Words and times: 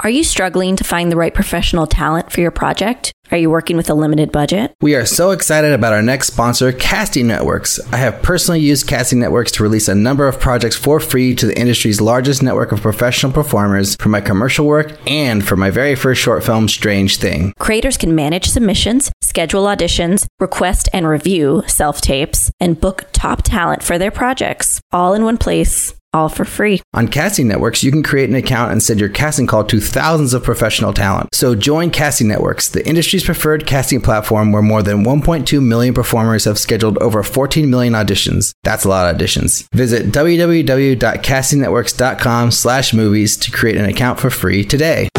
Are 0.00 0.10
you 0.10 0.24
struggling 0.24 0.76
to 0.76 0.84
find 0.84 1.10
the 1.10 1.16
right 1.16 1.32
professional 1.32 1.86
talent 1.86 2.30
for 2.30 2.42
your 2.42 2.50
project? 2.50 3.12
Are 3.30 3.38
you 3.38 3.50
working 3.50 3.76
with 3.76 3.90
a 3.90 3.94
limited 3.94 4.30
budget? 4.30 4.74
We 4.80 4.94
are 4.94 5.06
so 5.06 5.30
excited 5.30 5.72
about 5.72 5.94
our 5.94 6.02
next 6.02 6.28
sponsor, 6.28 6.70
Casting 6.70 7.26
Networks. 7.26 7.80
I 7.92 7.96
have 7.96 8.22
personally 8.22 8.60
used 8.60 8.86
Casting 8.86 9.18
Networks 9.18 9.50
to 9.52 9.62
release 9.62 9.88
a 9.88 9.94
number 9.94 10.28
of 10.28 10.38
projects 10.38 10.76
for 10.76 11.00
free 11.00 11.34
to 11.36 11.46
the 11.46 11.58
industry's 11.58 12.00
largest 12.00 12.42
network 12.42 12.72
of 12.72 12.82
professional 12.82 13.32
performers 13.32 13.96
for 13.96 14.10
my 14.10 14.20
commercial 14.20 14.66
work 14.66 14.96
and 15.06 15.44
for 15.44 15.56
my 15.56 15.70
very 15.70 15.94
first 15.96 16.20
short 16.20 16.44
film, 16.44 16.68
Strange 16.68 17.16
Thing. 17.16 17.52
Creators 17.58 17.96
can 17.96 18.14
manage 18.14 18.46
submissions, 18.46 19.10
schedule 19.22 19.64
auditions, 19.64 20.26
request 20.38 20.88
and 20.92 21.08
review 21.08 21.64
self 21.66 22.00
tapes, 22.00 22.52
and 22.60 22.80
book 22.80 23.06
top 23.12 23.42
talent 23.42 23.82
for 23.82 23.98
their 23.98 24.10
projects 24.10 24.80
all 24.92 25.14
in 25.14 25.24
one 25.24 25.38
place 25.38 25.95
all 26.16 26.28
for 26.28 26.44
free. 26.44 26.82
On 26.94 27.06
Casting 27.06 27.46
Networks, 27.46 27.84
you 27.84 27.92
can 27.92 28.02
create 28.02 28.30
an 28.30 28.34
account 28.34 28.72
and 28.72 28.82
send 28.82 28.98
your 28.98 29.10
casting 29.10 29.46
call 29.46 29.62
to 29.64 29.80
thousands 29.80 30.34
of 30.34 30.42
professional 30.42 30.92
talent. 30.92 31.32
So 31.34 31.54
join 31.54 31.90
Casting 31.90 32.26
Networks, 32.28 32.68
the 32.68 32.86
industry's 32.88 33.24
preferred 33.24 33.66
casting 33.66 34.00
platform 34.00 34.52
where 34.52 34.62
more 34.62 34.82
than 34.82 35.04
1.2 35.04 35.62
million 35.62 35.92
performers 35.94 36.44
have 36.44 36.58
scheduled 36.58 36.98
over 36.98 37.22
14 37.22 37.70
million 37.70 37.92
auditions. 37.92 38.52
That's 38.64 38.84
a 38.84 38.88
lot 38.88 39.14
of 39.14 39.20
auditions. 39.20 39.68
Visit 39.72 40.06
www.castingnetworks.com 40.06 42.50
slash 42.50 42.94
movies 42.94 43.36
to 43.36 43.50
create 43.50 43.76
an 43.76 43.84
account 43.84 44.18
for 44.18 44.30
free 44.30 44.64
today. 44.64 45.10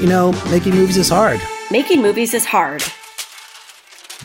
You 0.00 0.08
know, 0.08 0.32
making 0.50 0.74
movies 0.74 0.96
is 0.96 1.08
hard. 1.08 1.40
Making 1.70 2.02
movies 2.02 2.34
is 2.34 2.44
hard. 2.44 2.82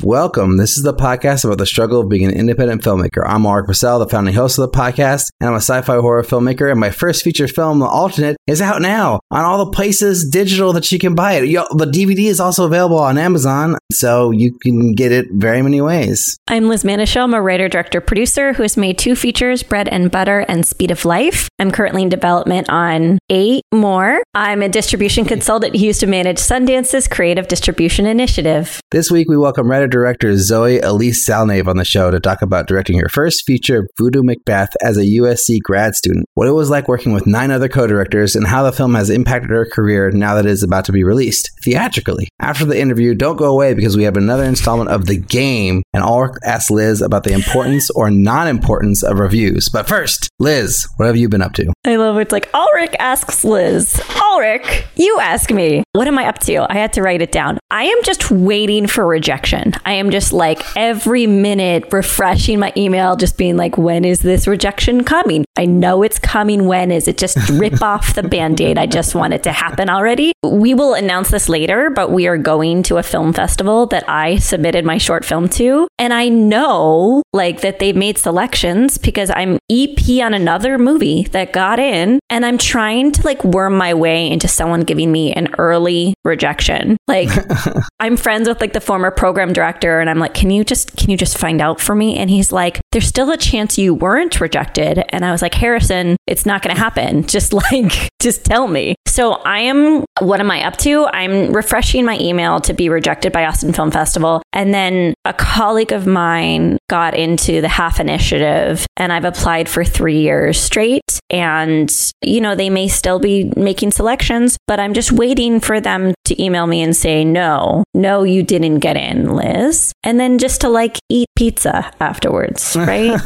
Welcome. 0.04 0.58
This 0.58 0.78
is 0.78 0.84
the 0.84 0.94
podcast 0.94 1.44
about 1.44 1.58
the 1.58 1.66
struggle 1.66 2.02
of 2.02 2.08
being 2.08 2.24
an 2.24 2.38
independent 2.38 2.84
filmmaker. 2.84 3.24
I'm 3.26 3.42
Alrik 3.42 3.66
Bursell, 3.66 3.98
the 3.98 4.08
founding 4.08 4.36
host 4.36 4.60
of 4.60 4.72
the 4.72 4.78
podcast, 4.78 5.24
and 5.40 5.50
I'm 5.50 5.56
a 5.56 5.58
sci-fi 5.58 5.96
horror 5.96 6.22
filmmaker. 6.22 6.70
And 6.70 6.80
my 6.80 6.92
first 6.92 7.24
feature 7.24 7.48
film, 7.48 7.80
The 7.80 7.88
Alternate, 7.88 8.38
is 8.46 8.62
out 8.62 8.80
now 8.80 9.20
on 9.32 9.44
all 9.44 9.66
the 9.66 9.72
places 9.72 10.30
digital 10.30 10.72
that 10.74 10.92
you 10.92 11.00
can 11.00 11.16
buy 11.16 11.34
it. 11.34 11.46
Yo, 11.46 11.64
the 11.76 11.88
DVD 11.88 12.26
is 12.26 12.40
also 12.40 12.66
available 12.66 13.00
on 13.00 13.18
Amazon, 13.18 13.76
so 13.92 14.30
you 14.30 14.56
can 14.60 14.94
get 14.94 15.12
it 15.12 15.26
very 15.32 15.64
many 15.64 15.82
ways. 15.82 16.38
I'm 16.48 16.68
Liz 16.70 16.84
Manashil. 16.84 17.24
I'm 17.24 17.34
a 17.34 17.42
writer, 17.42 17.68
director, 17.68 18.00
producer 18.00 18.54
who 18.54 18.62
has 18.62 18.78
made 18.78 19.00
two 19.00 19.16
features, 19.16 19.64
Bread 19.64 19.88
and 19.88 20.12
Butter 20.12 20.42
and 20.48 20.64
Speed 20.64 20.92
of 20.92 21.06
Life. 21.06 21.50
I'm 21.58 21.72
currently 21.72 22.04
in 22.04 22.10
development 22.10 22.70
on 22.70 23.18
eight 23.32 23.64
more. 23.74 24.22
I'm 24.36 24.62
a 24.62 24.70
distribution 24.70 25.26
consultant 25.26 25.76
who 25.76 25.84
used 25.84 26.02
to 26.02 26.08
manage 26.08 26.38
Sundance's 26.38 27.08
creative 27.08 27.48
distribution 27.48 28.06
initiative. 28.06 28.80
This 28.92 29.10
week, 29.10 29.28
we 29.28 29.38
welcome 29.38 29.68
writer 29.68 29.87
director 29.88 30.38
Zoe 30.38 30.82
Alyce 30.82 31.28
Salnave 31.28 31.68
on 31.68 31.78
the 31.78 31.86
show 31.86 32.12
to 32.12 32.20
talk 32.20 32.42
about 32.42 32.68
directing 32.68 33.00
her 33.00 33.10
first 33.10 33.44
feature, 33.46 33.88
Voodoo 33.98 34.24
Macbeth, 34.24 34.76
as 34.84 34.98
a 34.98 35.02
USC 35.02 35.60
grad 35.62 35.96
student, 35.96 36.26
what 36.34 36.48
it 36.48 36.52
was 36.52 36.70
like 36.70 36.88
working 36.88 37.14
with 37.14 37.28
nine 37.28 37.52
other 37.52 37.70
co 37.70 37.88
directors, 37.88 38.36
and 38.36 38.48
how 38.48 38.64
the 38.64 38.72
film 38.72 38.96
has 38.96 39.10
impacted 39.10 39.50
her 39.50 39.66
career 39.66 40.12
now 40.12 40.36
that 40.36 40.46
it 40.46 40.52
is 40.52 40.64
about 40.64 40.86
to 40.86 40.92
be 40.92 41.04
released 41.04 41.50
theatrically. 41.64 42.28
After 42.40 42.66
the 42.66 42.80
interview, 42.80 43.16
don't 43.16 43.38
go 43.38 43.52
away 43.52 43.74
because 43.74 43.98
we 43.98 44.04
have 44.04 44.18
another 44.18 44.44
installment 44.44 44.90
of 44.90 45.06
The 45.06 45.18
Game, 45.18 45.84
and 45.94 46.04
I'll 46.04 46.32
ask 46.44 46.70
Liz 46.70 47.02
about 47.02 47.24
the 47.24 47.34
importance 47.34 47.90
or 47.92 48.10
non 48.12 48.48
importance 48.48 49.04
of 49.04 49.20
reviews. 49.20 49.70
But 49.70 49.88
first, 49.88 50.30
Liz, 50.40 50.88
what 50.98 51.06
have 51.06 51.18
you 51.18 51.30
been 51.30 51.42
up 51.42 51.54
to? 51.54 51.74
I 51.86 51.96
love 51.96 52.18
it. 52.18 52.22
It's 52.22 52.32
like 52.32 52.52
Alrik 52.52 52.96
asks 53.00 53.44
Liz. 53.44 53.94
Alrik, 53.94 54.86
you 54.96 55.20
ask 55.20 55.52
me. 55.52 55.84
What 55.94 56.08
am 56.08 56.18
I 56.18 56.28
up 56.28 56.40
to? 56.40 56.72
I 56.72 56.76
had 56.76 56.94
to 56.94 57.02
write 57.02 57.22
it 57.22 57.32
down. 57.32 57.60
I 57.72 57.84
am 57.84 58.04
just 58.04 58.32
waiting 58.32 58.88
for 58.88 59.06
rejection. 59.06 59.74
I 59.86 59.94
am 59.94 60.12
just 60.12 60.34
like 60.34 60.62
every 60.76 61.28
minute 61.28 61.92
refreshing 61.92 62.60
my 62.60 62.74
email, 62.78 63.16
just 63.16 63.38
being 63.38 63.58
like, 63.58 63.78
when 63.78 64.06
is 64.06 64.20
this 64.20 64.48
rejection 64.48 65.04
coming? 65.04 65.46
I 65.58 65.66
know 65.66 66.04
it's 66.04 66.20
coming. 66.20 66.68
When 66.68 66.92
is 66.92 67.08
it? 67.08 67.18
Just 67.18 67.38
rip 67.50 67.82
off 67.82 68.14
the 68.14 68.22
band 68.22 68.62
aid. 68.62 68.78
I 68.78 68.86
just 68.86 69.16
want 69.16 69.34
it 69.34 69.42
to 69.44 69.52
happen 69.52 69.90
already. 69.90 70.32
We 70.44 70.76
will 70.76 70.94
announce 70.94 71.32
this 71.32 71.50
later, 71.50 71.90
but 71.90 72.12
we 72.12 72.28
are 72.28 72.38
going 72.38 72.84
to 72.84 72.98
a 72.98 73.04
film 73.04 73.34
festival 73.34 73.88
that 73.88 74.08
I 74.08 74.38
submitted 74.38 74.86
my 74.86 75.00
short 75.00 75.26
film 75.26 75.50
to. 75.50 75.88
And 75.98 76.14
I 76.14 76.30
know 76.30 77.24
like 77.34 77.62
that 77.62 77.80
they've 77.80 77.96
made 77.96 78.20
selections 78.20 79.00
because 79.00 79.32
I'm 79.32 79.58
EP 79.72 80.24
on 80.24 80.36
another 80.36 80.78
movie 80.78 81.24
that 81.32 81.54
got 81.54 81.80
in 81.80 82.20
and 82.30 82.46
I'm 82.46 82.60
trying 82.60 83.12
to 83.14 83.24
like 83.26 83.44
worm 83.44 83.76
my 83.76 83.96
way 83.96 84.30
into 84.30 84.48
someone 84.48 84.82
giving 84.82 85.12
me 85.12 85.34
an 85.34 85.50
early 85.58 86.14
rejection. 86.24 86.98
Like 87.08 87.30
I'm 88.00 88.16
friends 88.16 88.48
with 88.48 88.62
like 88.62 88.74
the 88.74 88.82
former 88.82 89.10
program 89.10 89.54
director 89.54 90.00
and 90.00 90.10
I'm 90.10 90.20
like, 90.20 90.36
"Can 90.36 90.52
you 90.52 90.64
just 90.64 90.96
can 90.98 91.10
you 91.10 91.18
just 91.18 91.38
find 91.38 91.62
out 91.62 91.82
for 91.82 91.96
me?" 91.96 92.18
And 92.18 92.30
he's 92.30 92.52
like, 92.52 92.80
"There's 92.92 93.08
still 93.08 93.32
a 93.32 93.38
chance 93.38 93.78
you 93.78 93.96
weren't 93.96 94.40
rejected." 94.40 95.04
And 95.10 95.26
I 95.26 95.32
was 95.32 95.42
like, 95.42 95.47
"Harrison, 95.54 96.18
it's 96.28 96.46
not 96.46 96.62
going 96.62 96.76
to 96.76 96.82
happen. 96.82 97.26
Just 97.28 97.54
like 97.54 98.10
just 98.20 98.44
tell 98.46 98.68
me." 98.68 98.96
So 99.06 99.34
I 99.34 99.60
am 99.60 100.06
what 100.22 100.40
am 100.40 100.52
I 100.52 100.64
up 100.64 100.78
to? 100.78 101.06
I'm 101.08 101.52
refreshing 101.54 102.06
my 102.06 102.18
email 102.20 102.60
to 102.62 102.74
be 102.74 102.90
rejected 102.90 103.32
by 103.32 103.46
Austin 103.46 103.74
Film 103.74 103.92
Festival 103.92 104.42
and 104.54 104.74
then 104.74 105.14
a 105.26 105.34
colleague 105.34 105.92
of 105.92 106.06
mine 106.06 106.78
got 106.90 107.16
into 107.16 107.62
the 107.62 107.68
half 107.68 108.00
initiative 108.00 108.86
and 108.96 109.12
I've 109.12 109.26
applied 109.26 109.70
for 109.70 109.84
3 109.84 110.20
years 110.20 110.60
straight 110.60 111.20
and 111.30 111.92
you 112.22 112.42
know 112.42 112.56
they 112.56 112.70
may 112.70 112.88
still 112.88 113.20
be 113.20 113.52
making 113.56 113.92
selections 113.92 114.58
but 114.68 114.80
I'm 114.80 114.94
just 114.94 115.12
waiting 115.12 115.60
for 115.60 115.80
them 115.80 116.14
to 116.28 116.42
email 116.42 116.68
me 116.68 116.82
and 116.82 116.96
say 116.96 117.24
no 117.26 117.84
no 117.94 118.24
you 118.24 118.44
didn't 118.44 118.80
get 118.80 118.96
in 118.96 119.36
Liz. 119.36 119.92
And 120.04 120.20
then 120.20 120.38
just 120.38 120.62
to 120.62 120.70
like 120.70 120.98
eat 121.10 121.28
pizza 121.36 121.92
afterwards 122.00 122.76
right? 122.80 123.20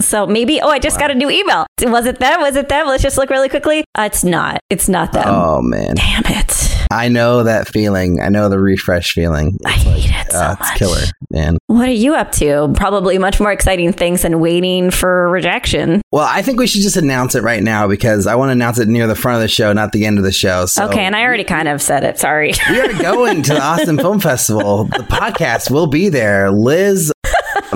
So 0.00 0.26
maybe 0.26 0.60
oh 0.60 0.68
I 0.68 0.78
just 0.78 0.96
wow. 0.96 1.08
got 1.08 1.10
a 1.10 1.14
new 1.14 1.30
email. 1.30 1.66
Was 1.82 2.06
it 2.06 2.18
them? 2.18 2.40
Was 2.40 2.56
it 2.56 2.68
them? 2.68 2.86
Let's 2.86 3.02
just 3.02 3.18
look 3.18 3.30
really 3.30 3.48
quickly. 3.48 3.84
Uh, 3.94 4.02
it's 4.02 4.24
not. 4.24 4.60
It's 4.70 4.88
not 4.88 5.12
them. 5.12 5.24
Oh 5.26 5.60
man. 5.62 5.94
Damn 5.94 6.22
it 6.26 6.71
I 6.92 7.08
know 7.08 7.42
that 7.42 7.68
feeling 7.68 8.20
I 8.20 8.28
know 8.28 8.48
the 8.48 8.58
refresh 8.58 9.12
feeling 9.12 9.56
it's 9.60 9.66
I 9.66 9.70
hate 9.70 10.10
like, 10.10 10.26
it 10.26 10.32
so 10.32 10.38
uh, 10.38 10.56
it's 10.58 10.70
killer 10.72 11.02
man 11.30 11.58
what 11.66 11.88
are 11.88 11.92
you 11.92 12.14
up 12.14 12.32
to 12.32 12.72
probably 12.76 13.18
much 13.18 13.40
more 13.40 13.52
exciting 13.52 13.92
things 13.92 14.22
than 14.22 14.40
waiting 14.40 14.90
for 14.90 15.28
rejection 15.30 16.02
well 16.10 16.26
I 16.28 16.42
think 16.42 16.58
we 16.58 16.66
should 16.66 16.82
just 16.82 16.96
announce 16.96 17.34
it 17.34 17.42
right 17.42 17.62
now 17.62 17.88
because 17.88 18.26
I 18.26 18.34
want 18.34 18.48
to 18.48 18.52
announce 18.52 18.78
it 18.78 18.88
near 18.88 19.06
the 19.06 19.14
front 19.14 19.36
of 19.36 19.42
the 19.42 19.48
show, 19.48 19.72
not 19.72 19.92
the 19.92 20.06
end 20.06 20.18
of 20.18 20.24
the 20.24 20.32
show. 20.32 20.66
So 20.66 20.86
okay, 20.86 21.04
and 21.04 21.14
I 21.14 21.22
already 21.22 21.44
kind 21.44 21.68
of 21.68 21.80
said 21.82 22.04
it. 22.04 22.18
Sorry. 22.18 22.52
we 22.70 22.80
are 22.80 22.92
going 23.02 23.42
to 23.42 23.54
the 23.54 23.62
Austin 23.62 23.98
Film 23.98 24.20
Festival. 24.20 24.84
The 24.84 25.04
podcast 25.08 25.70
will 25.70 25.86
be 25.86 26.08
there. 26.08 26.50
Liz, 26.50 27.12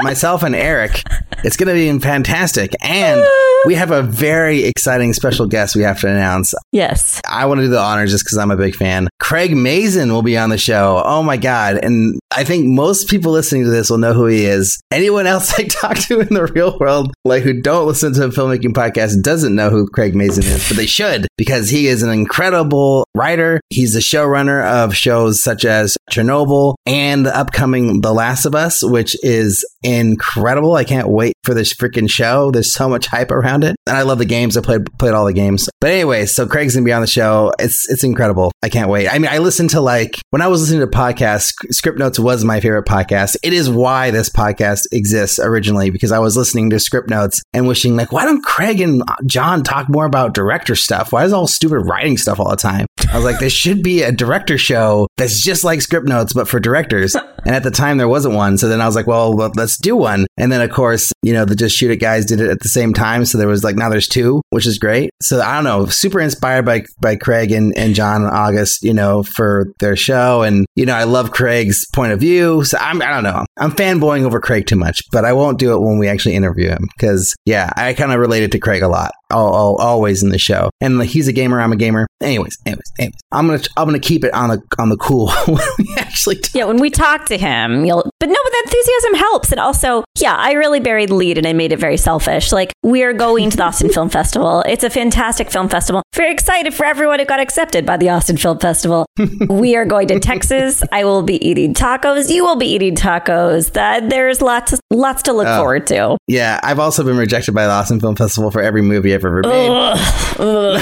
myself, 0.03 0.43
and 0.43 0.55
Eric. 0.55 1.03
It's 1.45 1.57
going 1.57 1.69
to 1.69 1.75
be 1.75 1.99
fantastic. 2.01 2.73
And 2.83 3.23
we 3.67 3.75
have 3.75 3.91
a 3.91 4.03
very 4.03 4.65
exciting 4.65 5.13
special 5.13 5.47
guest 5.47 5.75
we 5.75 5.83
have 5.83 6.01
to 6.01 6.09
announce. 6.09 6.55
Yes. 6.73 7.21
I 7.29 7.47
want 7.47 7.59
to 7.59 7.65
do 7.65 7.71
the 7.71 7.81
honors 7.81 8.11
just 8.11 8.25
because 8.25 8.39
I'm 8.39 8.51
a 8.51 8.57
big 8.57 8.75
fan. 8.77 9.09
Craig 9.19 9.57
Mazin 9.57 10.13
will 10.13 10.23
be 10.23 10.39
on 10.39 10.51
the 10.51 10.59
show. 10.59 11.03
Oh 11.05 11.23
my 11.23 11.37
God. 11.37 11.79
And 11.83 12.19
I 12.31 12.45
think 12.45 12.67
most 12.67 13.09
people 13.09 13.33
listening 13.33 13.65
to 13.65 13.71
this 13.71 13.91
will 13.91 13.99
know 13.99 14.13
who 14.13 14.27
he 14.27 14.45
is. 14.45 14.81
Anyone 14.93 15.27
else 15.27 15.53
I 15.59 15.65
talk 15.65 15.99
to 16.07 16.21
in 16.21 16.33
the 16.33 16.47
real 16.47 16.79
world, 16.79 17.13
like 17.25 17.43
who 17.43 17.61
don't 17.61 17.87
listen 17.87 18.13
to 18.15 18.25
a 18.25 18.29
filmmaking 18.29 18.73
podcast, 18.73 19.23
doesn't 19.23 19.55
know 19.55 19.71
who 19.71 19.89
Craig 19.89 20.15
Mazin 20.15 20.45
is, 20.45 20.69
but 20.69 20.77
they 20.77 20.87
should 20.87 21.27
because 21.37 21.69
he 21.69 21.89
is 21.89 22.03
an 22.03 22.11
incredible 22.11 23.07
writer. 23.15 23.61
He's 23.71 23.95
the 23.95 24.01
showrunner 24.01 24.65
of 24.65 24.95
shows 24.95 25.43
such 25.43 25.65
as 25.65 25.97
Chernobyl 26.11 26.77
and 26.87 27.27
the 27.27 27.37
upcoming 27.37 28.01
The 28.01 28.13
Last 28.13 28.45
of 28.45 28.55
Us, 28.55 28.83
which 28.83 29.17
is 29.25 29.65
incredible. 29.87 30.75
I 30.75 30.85
can't 30.85 31.09
wait 31.09 31.35
for 31.45 31.55
this 31.55 31.73
freaking 31.73 32.11
show. 32.11 32.51
There's 32.51 32.75
so 32.75 32.89
much 32.89 33.07
hype 33.07 33.31
around 33.31 33.65
it. 33.65 33.77
And 33.87 33.97
I 33.97 34.03
love 34.03 34.19
the 34.19 34.25
games. 34.25 34.57
I 34.57 34.61
played 34.61 34.87
played 34.99 35.15
all 35.15 35.25
the 35.25 35.33
games. 35.33 35.69
But 35.81 35.91
anyway, 35.91 36.27
so 36.27 36.47
Craig's 36.47 36.75
gonna 36.75 36.85
be 36.85 36.93
on 36.93 37.01
the 37.01 37.07
show. 37.07 37.53
It's 37.59 37.89
it's 37.89 38.03
incredible. 38.03 38.53
I 38.63 38.69
can't 38.69 38.91
wait. 38.91 39.09
I 39.09 39.19
mean, 39.19 39.31
I 39.31 39.39
listened 39.39 39.71
to 39.71 39.81
like 39.81 40.21
when 40.31 40.43
I 40.43 40.49
was 40.49 40.61
listening 40.61 40.81
to 40.81 40.87
podcasts, 40.87 41.53
Script 41.71 41.99
Notes 41.99 42.19
was 42.19 42.45
my 42.45 42.61
favorite 42.61 42.87
podcast. 42.87 43.37
It 43.43 43.53
is 43.53 43.71
why 43.71 44.11
this 44.11 44.29
podcast 44.29 44.81
exists 44.93 45.39
originally 45.39 45.91
because 45.91 46.13
I 46.13 46.19
was 46.19 46.37
listening 46.37 46.71
to 46.71 46.81
Script 46.81 47.09
Notes 47.09 47.41
and 47.53 47.69
wishing 47.69 47.97
like, 47.97 48.11
why 48.11 48.25
don't 48.25 48.45
Craig 48.45 48.81
and 48.81 49.03
John 49.27 49.63
talk 49.63 49.89
more 49.89 50.05
about 50.05 50.35
director 50.35 50.75
stuff? 50.75 51.13
Why 51.13 51.25
is 51.25 51.33
all 51.33 51.47
stupid 51.47 51.81
writing 51.81 52.17
stuff 52.17 52.41
all 52.41 52.51
the 52.51 52.57
time? 52.57 52.87
I 53.13 53.17
was 53.17 53.25
like, 53.25 53.39
there 53.39 53.51
should 53.51 53.83
be 53.83 54.03
a 54.03 54.11
director 54.11 54.59
show 54.59 55.07
that's 55.17 55.41
just 55.41 55.63
like 55.63 55.81
Script 55.81 56.09
Notes 56.09 56.33
but 56.33 56.49
for 56.49 56.59
directors. 56.59 57.15
And 57.15 57.55
at 57.55 57.63
the 57.63 57.71
time 57.71 57.99
there 57.99 58.09
wasn't 58.09 58.35
one. 58.35 58.59
So 58.59 58.69
then 58.69 58.81
I 58.81 58.87
was 58.87 58.97
like, 58.97 59.07
well, 59.07 59.33
let's 59.33 59.76
do 59.83 59.97
one. 59.97 60.27
And 60.37 60.51
then 60.51 60.61
of 60.61 60.71
course, 60.71 61.13
you 61.23 61.33
know, 61.33 61.45
the 61.45 61.57
Just 61.57 61.77
Shoot 61.77 61.91
It 61.91 61.97
guys 61.97 62.27
did 62.27 62.41
it 62.41 62.51
at 62.51 62.61
the 62.61 62.69
same 62.69 62.93
time. 62.93 63.25
So 63.25 63.39
there 63.39 63.49
was 63.49 63.65
like 63.65 63.77
now 63.77 63.89
there's 63.89 64.09
two, 64.09 64.43
which 64.51 64.67
is 64.67 64.79
great. 64.79 65.11
So 65.23 65.41
I 65.41 65.55
don't 65.55 65.65
know, 65.65 65.87
super 65.87 66.21
inspired 66.21 66.65
by 66.65 66.85
by 67.01 67.17
Craig 67.17 67.53
and, 67.53 67.77
and 67.77 67.95
John 67.95 68.23
and 68.23 68.31
August, 68.31 68.83
you 68.83 68.95
know, 68.95 69.23
for 69.23 69.73
their 69.81 69.97
show. 69.97 70.43
And, 70.43 70.67
you 70.75 70.87
know, 70.87 70.95
I 70.95 71.05
love 71.05 71.31
Craig's 71.31 71.85
point 71.95 72.13
of 72.13 72.21
view. 72.21 72.65
So 72.65 72.79
I'm 72.79 73.03
I 73.03 73.11
don't 73.11 73.25
know. 73.25 73.45
I'm 73.59 73.73
fanboying 73.73 74.25
over 74.25 74.41
Craig 74.41 74.67
too 74.67 74.77
much, 74.77 75.01
but 75.13 75.25
I 75.25 75.33
won't 75.33 75.59
do 75.59 75.75
it 75.75 75.81
when 75.81 75.99
we 75.99 76.09
actually 76.09 76.35
interview 76.35 76.69
him 76.69 76.87
because 76.97 77.35
yeah, 77.45 77.71
I 77.77 77.95
kind 77.95 78.13
of 78.13 78.21
related 78.21 78.53
to 78.53 78.59
Craig 78.59 78.83
a 78.83 78.89
lot. 78.89 79.13
All, 79.33 79.53
all, 79.53 79.77
always 79.77 80.23
in 80.23 80.29
the 80.29 80.39
show, 80.39 80.71
and 80.81 81.03
he's 81.03 81.27
a 81.27 81.33
gamer. 81.33 81.61
I'm 81.61 81.73
a 81.73 81.77
gamer. 81.77 82.07
Anyways, 82.23 82.57
anyways, 82.65 82.93
anyways, 83.01 83.15
I'm 83.33 83.47
gonna 83.49 83.61
I'm 83.77 83.87
gonna 83.87 83.99
keep 83.99 84.23
it 84.25 84.33
on 84.33 84.51
the 84.51 84.63
on 84.79 84.89
the 84.89 84.97
cool 84.97 85.31
when 85.47 85.59
we 85.79 85.95
actually. 85.99 86.37
Talk. 86.37 86.55
Yeah, 86.55 86.65
when 86.67 86.79
we 86.79 86.91
talk 86.91 87.27
to 87.27 87.37
him, 87.37 87.85
you'll. 87.85 88.09
But 88.21 88.29
no, 88.29 88.37
but 88.45 88.51
the 88.53 88.63
enthusiasm 88.67 89.15
helps, 89.15 89.51
and 89.51 89.61
also, 89.61 90.05
yeah, 90.19 90.37
I 90.37 90.53
really 90.53 90.79
buried 90.79 91.09
the 91.09 91.15
lead, 91.17 91.39
and 91.39 91.47
I 91.47 91.53
made 91.55 91.73
it 91.73 91.79
very 91.81 91.97
selfish. 91.97 92.53
Like 92.53 92.73
we 92.85 93.03
are 93.03 93.13
going 93.13 93.51
to 93.51 93.57
the 93.57 93.65
Austin 93.65 93.89
Film 93.91 94.09
Festival. 94.09 94.63
It's 94.63 94.85
a 94.85 94.91
fantastic 94.91 95.51
film 95.51 95.69
festival. 95.69 96.03
Very 96.15 96.31
excited 96.33 96.73
for 96.73 96.87
everyone 96.87 97.19
who 97.19 97.25
got 97.25 97.41
accepted 97.41 97.85
by 97.85 97.97
the 97.97 98.09
Austin 98.11 98.37
Film 98.37 98.61
Festival. 98.61 99.07
we 99.51 99.75
are 99.75 99.85
going 99.85 100.07
to 100.09 100.21
Texas. 100.21 100.85
I 100.93 101.05
will 101.05 101.23
be 101.25 101.45
eating 101.47 101.75
tacos. 101.75 102.31
You 102.33 102.45
will 102.45 102.57
be 102.57 102.67
eating 102.69 102.95
tacos. 102.95 103.73
That 103.73 104.09
there's 104.09 104.41
lots 104.41 104.79
lots 104.93 105.23
to 105.25 105.33
look 105.33 105.49
Oh. 105.49 105.59
forward 105.59 105.87
to. 105.89 106.17
Yeah, 106.29 106.61
I've 106.63 106.79
also 106.79 107.03
been 107.03 107.17
rejected 107.17 107.55
by 107.55 107.65
the 107.67 107.73
Austin 107.73 107.99
Film 108.01 108.15
Festival 108.15 108.51
for 108.53 108.63
every 108.63 108.83
movie 108.83 109.16
ever 109.25 109.41
made. 109.43 109.69
Ugh. 109.71 109.99
Ugh. 110.39 110.81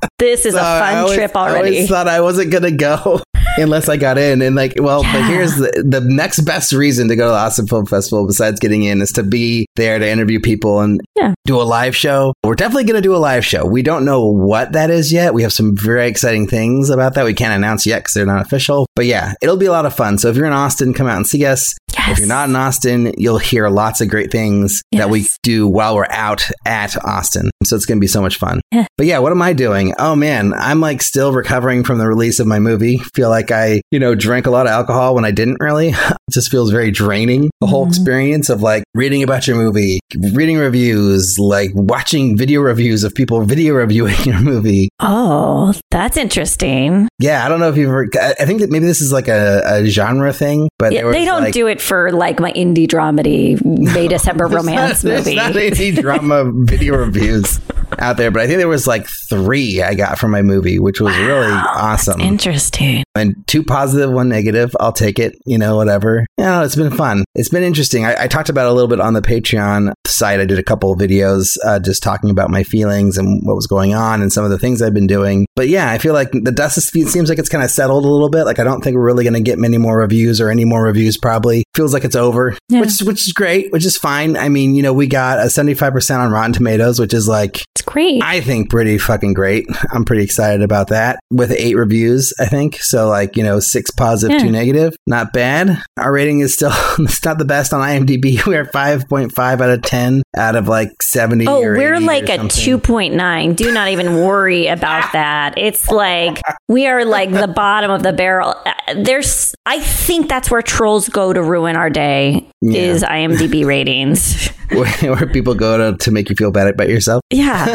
this 0.18 0.44
is 0.46 0.54
a 0.54 0.58
So 0.58 0.62
I 0.64 0.80
fun 0.80 0.94
always- 0.98 1.14
trip 1.16 1.36
I 1.36 1.40
already. 1.50 1.74
always 1.76 1.88
thought 1.88 2.08
I 2.08 2.20
wasn't 2.20 2.50
gonna 2.52 2.70
go 2.70 3.20
unless 3.58 3.88
I 3.88 3.96
got 3.96 4.16
in, 4.18 4.42
and 4.42 4.54
like, 4.56 4.74
well, 4.78 5.02
but 5.02 5.24
here's 5.24 5.56
the, 5.56 5.84
the 5.86 6.00
next 6.00 6.40
best 6.40 6.72
reason 6.72 7.08
to 7.08 7.16
go 7.16 7.26
to 7.26 7.30
the 7.32 7.36
Austin 7.38 7.66
Film 7.66 7.84
Festival 7.86 8.26
besides 8.26 8.60
getting 8.60 8.84
in 8.84 9.02
is 9.02 9.10
to 9.12 9.22
be 9.22 9.66
there 9.76 9.98
to 9.98 10.08
interview 10.08 10.40
people 10.40 10.80
and 10.80 11.00
Yeah. 11.16 11.34
do 11.46 11.60
a 11.60 11.64
live 11.64 11.96
show. 11.96 12.32
We're 12.44 12.54
definitely 12.54 12.84
gonna 12.84 13.00
do 13.00 13.14
a 13.14 13.18
live 13.18 13.44
show. 13.44 13.66
We 13.66 13.82
don't 13.82 14.04
know 14.04 14.26
what 14.26 14.72
that 14.72 14.90
is 14.90 15.12
yet. 15.12 15.34
We 15.34 15.42
have 15.42 15.52
some 15.52 15.76
very 15.76 16.06
exciting 16.06 16.46
things 16.46 16.90
about 16.90 17.14
that 17.14 17.24
we 17.24 17.34
can't 17.34 17.52
announce 17.54 17.86
yet 17.86 18.00
because 18.00 18.12
they're 18.14 18.26
not 18.26 18.44
official. 18.44 18.86
But 18.94 19.06
yeah, 19.06 19.34
it'll 19.42 19.56
be 19.56 19.66
a 19.66 19.72
lot 19.72 19.86
of 19.86 19.94
fun. 19.94 20.18
So 20.18 20.28
if 20.28 20.36
you're 20.36 20.46
in 20.46 20.52
Austin, 20.52 20.94
come 20.94 21.06
out 21.06 21.16
and 21.16 21.26
see 21.26 21.44
us. 21.44 21.74
Yes. 22.00 22.12
If 22.12 22.18
you're 22.20 22.28
not 22.28 22.48
in 22.48 22.56
Austin, 22.56 23.12
you'll 23.18 23.38
hear 23.38 23.68
lots 23.68 24.00
of 24.00 24.08
great 24.08 24.30
things 24.32 24.82
that 24.92 25.10
we 25.10 25.26
do 25.42 25.68
while 25.68 25.94
we're 25.96 26.06
out 26.10 26.48
at 26.66 26.96
Austin. 27.04 27.50
So 27.64 27.76
it's 27.76 27.84
going 27.86 27.98
to 27.98 28.00
be 28.00 28.06
so 28.06 28.22
much 28.22 28.36
fun. 28.38 28.60
Yeah. 28.72 28.86
But 28.96 29.06
yeah, 29.06 29.18
what 29.18 29.32
am 29.32 29.42
I 29.42 29.52
doing? 29.52 29.94
Oh 29.98 30.16
man, 30.16 30.54
I'm 30.54 30.80
like 30.80 31.02
still 31.02 31.32
recovering 31.32 31.84
from 31.84 31.98
the 31.98 32.06
release 32.08 32.40
of 32.40 32.46
my 32.46 32.58
movie. 32.58 32.98
Feel 33.14 33.28
like 33.28 33.50
I, 33.50 33.82
you 33.90 33.98
know, 33.98 34.14
drank 34.14 34.46
a 34.46 34.50
lot 34.50 34.66
of 34.66 34.72
alcohol 34.72 35.14
when 35.14 35.24
I 35.24 35.30
didn't 35.30 35.58
really. 35.60 35.94
It 36.30 36.34
just 36.34 36.50
feels 36.52 36.70
very 36.70 36.92
draining. 36.92 37.50
The 37.60 37.66
whole 37.66 37.86
Mhm. 37.86 37.88
experience 37.88 38.50
of 38.50 38.62
like 38.62 38.84
reading 38.94 39.24
about 39.24 39.48
your 39.48 39.56
movie, 39.56 39.98
reading 40.32 40.58
reviews, 40.58 41.36
like 41.40 41.72
watching 41.74 42.36
video 42.38 42.60
reviews 42.60 43.02
of 43.02 43.12
people 43.16 43.42
video 43.44 43.74
reviewing 43.74 44.14
your 44.24 44.38
movie. 44.40 44.90
Oh, 45.00 45.74
that's 45.90 46.16
interesting. 46.16 47.08
Yeah, 47.18 47.44
I 47.44 47.48
don't 47.48 47.58
know 47.58 47.68
if 47.68 47.76
you've 47.76 47.88
ever, 47.88 48.08
I 48.38 48.44
think 48.44 48.60
that 48.60 48.70
maybe 48.70 48.86
this 48.86 49.00
is 49.00 49.12
like 49.12 49.26
a, 49.26 49.60
a 49.66 49.84
genre 49.86 50.32
thing, 50.32 50.68
but 50.78 50.92
Yeah, 50.92 51.10
they 51.10 51.24
don't 51.24 51.42
like- 51.42 51.52
do 51.52 51.66
it 51.66 51.80
for 51.90 52.12
like 52.12 52.38
my 52.38 52.52
indie 52.52 52.86
dramedy 52.86 53.60
May 53.64 54.06
December 54.06 54.46
romance 54.46 55.02
not, 55.02 55.10
movie. 55.10 55.34
There's 55.34 55.54
not 55.54 55.80
any 55.80 55.90
drama 56.00 56.44
video 56.54 56.96
reviews 56.96 57.58
out 57.98 58.16
there, 58.16 58.30
but 58.30 58.42
I 58.42 58.46
think 58.46 58.58
there 58.58 58.68
was 58.68 58.86
like 58.86 59.08
three 59.28 59.82
I 59.82 59.96
got 59.96 60.16
from 60.16 60.30
my 60.30 60.40
movie, 60.40 60.78
which 60.78 61.00
was 61.00 61.16
really 61.18 61.50
awesome. 61.50 62.20
Interesting. 62.20 63.02
And 63.20 63.34
two 63.46 63.62
positive, 63.62 64.10
one 64.10 64.28
negative. 64.28 64.74
I'll 64.80 64.92
take 64.92 65.18
it. 65.18 65.36
You 65.46 65.58
know, 65.58 65.76
whatever. 65.76 66.26
You 66.38 66.44
know, 66.44 66.62
it's 66.64 66.76
been 66.76 66.90
fun. 66.90 67.24
It's 67.34 67.48
been 67.48 67.62
interesting. 67.62 68.04
I, 68.04 68.24
I 68.24 68.26
talked 68.28 68.48
about 68.48 68.66
it 68.66 68.70
a 68.70 68.74
little 68.74 68.88
bit 68.88 69.00
on 69.00 69.14
the 69.14 69.22
Patreon 69.22 69.92
site. 70.06 70.40
I 70.40 70.44
did 70.44 70.58
a 70.58 70.62
couple 70.62 70.92
of 70.92 70.98
videos 70.98 71.56
uh, 71.64 71.78
just 71.78 72.02
talking 72.02 72.30
about 72.30 72.50
my 72.50 72.62
feelings 72.64 73.16
and 73.16 73.40
what 73.46 73.54
was 73.54 73.66
going 73.66 73.94
on 73.94 74.22
and 74.22 74.32
some 74.32 74.44
of 74.44 74.50
the 74.50 74.58
things 74.58 74.82
I've 74.82 74.94
been 74.94 75.06
doing. 75.06 75.46
But 75.54 75.68
yeah, 75.68 75.90
I 75.90 75.98
feel 75.98 76.14
like 76.14 76.30
the 76.32 76.52
dust 76.52 76.78
is, 76.78 76.90
it 76.94 77.08
seems 77.08 77.28
like 77.28 77.38
it's 77.38 77.48
kind 77.48 77.62
of 77.64 77.70
settled 77.70 78.04
a 78.04 78.08
little 78.08 78.30
bit. 78.30 78.44
Like 78.44 78.58
I 78.58 78.64
don't 78.64 78.80
think 78.82 78.96
we're 78.96 79.04
really 79.06 79.24
going 79.24 79.34
to 79.34 79.40
get 79.40 79.58
many 79.58 79.78
more 79.78 79.98
reviews 79.98 80.40
or 80.40 80.50
any 80.50 80.64
more 80.64 80.82
reviews. 80.82 81.16
Probably 81.16 81.64
feels 81.74 81.92
like 81.92 82.04
it's 82.04 82.16
over, 82.16 82.56
Yeah. 82.68 82.80
which 82.80 83.00
which 83.02 83.26
is 83.26 83.32
great, 83.32 83.70
which 83.72 83.84
is 83.84 83.96
fine. 83.96 84.36
I 84.36 84.48
mean, 84.48 84.74
you 84.74 84.82
know, 84.82 84.92
we 84.92 85.06
got 85.06 85.38
a 85.38 85.50
seventy 85.50 85.74
five 85.74 85.92
percent 85.92 86.20
on 86.22 86.30
Rotten 86.32 86.52
Tomatoes, 86.52 86.98
which 86.98 87.12
is 87.14 87.28
like 87.28 87.62
It's 87.76 87.82
great. 87.82 88.22
I 88.22 88.40
think 88.40 88.70
pretty 88.70 88.98
fucking 88.98 89.34
great. 89.34 89.66
I'm 89.92 90.04
pretty 90.04 90.24
excited 90.24 90.62
about 90.62 90.88
that. 90.88 91.20
With 91.30 91.52
eight 91.52 91.76
reviews, 91.76 92.32
I 92.40 92.46
think. 92.46 92.76
So 92.82 93.09
like, 93.10 93.36
you 93.36 93.42
know, 93.42 93.60
six 93.60 93.90
positive, 93.90 94.38
Yeah. 94.38 94.44
two 94.46 94.50
negative. 94.50 94.94
Not 95.06 95.32
bad. 95.32 95.82
Our 95.98 96.12
rating 96.12 96.40
is 96.40 96.54
still 96.54 96.72
it's 96.98 97.24
not 97.24 97.38
the 97.38 97.44
best 97.44 97.72
on 97.74 97.80
IMDb. 97.80 98.44
We're 98.46 98.64
five 98.64 99.08
point 99.08 99.32
five 99.32 99.60
out 99.60 99.70
of 99.70 99.82
ten 99.82 100.22
out 100.36 100.56
of 100.56 100.68
like 100.68 100.90
seventy. 101.02 101.46
Oh, 101.46 101.62
or 101.62 101.76
we're 101.76 102.00
like 102.00 102.28
a 102.28 102.38
2.9. 102.38 103.56
Do 103.56 103.72
not 103.72 103.88
even 103.88 104.16
worry 104.16 104.66
about 104.68 105.12
that. 105.12 105.58
It's 105.58 105.90
like 105.90 106.40
we 106.68 106.86
are 106.86 107.04
like 107.04 107.30
the 107.32 107.48
bottom 107.48 107.90
of 107.90 108.02
the 108.02 108.12
barrel. 108.12 108.54
Uh, 108.64 108.94
There's 109.02 109.54
I 109.66 109.80
think 109.80 110.28
that's 110.28 110.50
where 110.50 110.62
trolls 110.62 111.08
go 111.08 111.32
to 111.32 111.42
ruin 111.42 111.76
our 111.76 111.90
day 111.90 112.48
Yeah. 112.60 112.80
is 112.80 113.02
IMDb 113.02 113.64
ratings. 113.66 114.48
where, 114.70 114.86
where 115.14 115.26
people 115.26 115.54
go 115.56 115.90
to, 115.92 115.96
to 115.98 116.10
make 116.12 116.28
you 116.30 116.36
feel 116.36 116.52
bad 116.52 116.68
about 116.68 116.88
yourself. 116.88 117.20
Yeah. 117.30 117.66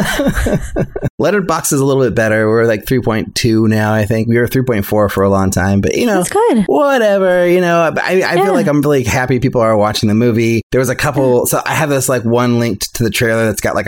Letterboxd 1.20 1.72
is 1.72 1.80
a 1.80 1.84
little 1.84 2.02
bit 2.02 2.14
better. 2.14 2.48
We're 2.48 2.64
like 2.66 2.84
3.2 2.84 3.68
now, 3.68 3.92
I 3.92 4.04
think. 4.06 4.28
We 4.28 4.38
were 4.38 4.46
3.4 4.46 5.10
for 5.10 5.15
a 5.22 5.28
long 5.30 5.50
time, 5.50 5.80
but 5.80 5.94
you 5.96 6.06
know, 6.06 6.16
That's 6.22 6.30
good. 6.30 6.64
whatever 6.66 7.46
you 7.48 7.60
know 7.60 7.80
i, 8.02 8.10
I 8.10 8.12
Yeah. 8.12 8.44
feel 8.44 8.52
like 8.54 8.66
i'm 8.66 8.80
really 8.80 9.04
happy 9.04 9.38
people 9.40 9.60
are 9.60 9.76
watching 9.76 10.08
the 10.08 10.14
movie 10.14 10.62
there 10.72 10.78
was 10.78 10.88
a 10.88 10.94
couple 10.94 11.46
so 11.46 11.60
i 11.66 11.74
have 11.74 11.88
this 11.88 12.08
like 12.08 12.24
one 12.24 12.58
linked 12.58 12.94
to 12.94 13.02
the 13.04 13.10
trailer 13.10 13.44
that's 13.46 13.60
got 13.60 13.74
like 13.74 13.86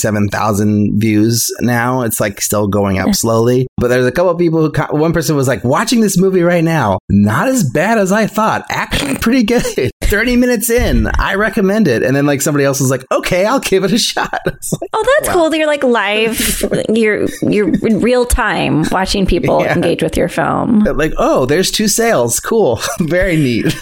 167000 0.00 1.00
views 1.00 1.50
now 1.60 2.02
it's 2.02 2.20
like 2.20 2.40
still 2.40 2.66
going 2.68 2.98
up 2.98 3.14
slowly 3.14 3.66
but 3.78 3.88
there's 3.88 4.06
a 4.06 4.12
couple 4.12 4.30
of 4.30 4.38
people 4.38 4.60
who 4.60 4.70
co- 4.70 4.94
one 4.96 5.12
person 5.12 5.36
was 5.36 5.48
like 5.48 5.62
watching 5.64 6.00
this 6.00 6.18
movie 6.18 6.42
right 6.42 6.64
now 6.64 6.98
not 7.08 7.48
as 7.48 7.68
bad 7.70 7.98
as 7.98 8.12
i 8.12 8.26
thought 8.26 8.64
actually 8.70 9.16
pretty 9.18 9.42
good 9.42 9.64
30 10.04 10.36
minutes 10.36 10.70
in 10.70 11.08
i 11.18 11.34
recommend 11.34 11.88
it 11.88 12.02
and 12.02 12.14
then 12.14 12.26
like 12.26 12.40
somebody 12.42 12.64
else 12.64 12.80
was 12.80 12.90
like 12.90 13.04
okay 13.10 13.44
i'll 13.44 13.60
give 13.60 13.84
it 13.84 13.92
a 13.92 13.98
shot 13.98 14.30
like, 14.46 14.90
Oh, 14.92 15.04
that's 15.18 15.28
cool. 15.32 15.54
You're 15.54 15.66
like 15.66 15.84
live. 15.84 16.62
You're 16.88 17.26
you're 17.42 17.68
in 17.86 18.00
real 18.00 18.24
time 18.24 18.84
watching 18.90 19.26
people 19.26 19.60
Yeah. 19.60 19.74
engage 19.74 20.02
with 20.02 20.16
your 20.16 20.25
film. 20.28 20.80
like 20.96 21.12
oh 21.18 21.46
there's 21.46 21.70
two 21.70 21.88
sales. 21.88 22.40
Cool. 22.40 22.80
Very 23.00 23.36
neat 23.36 23.74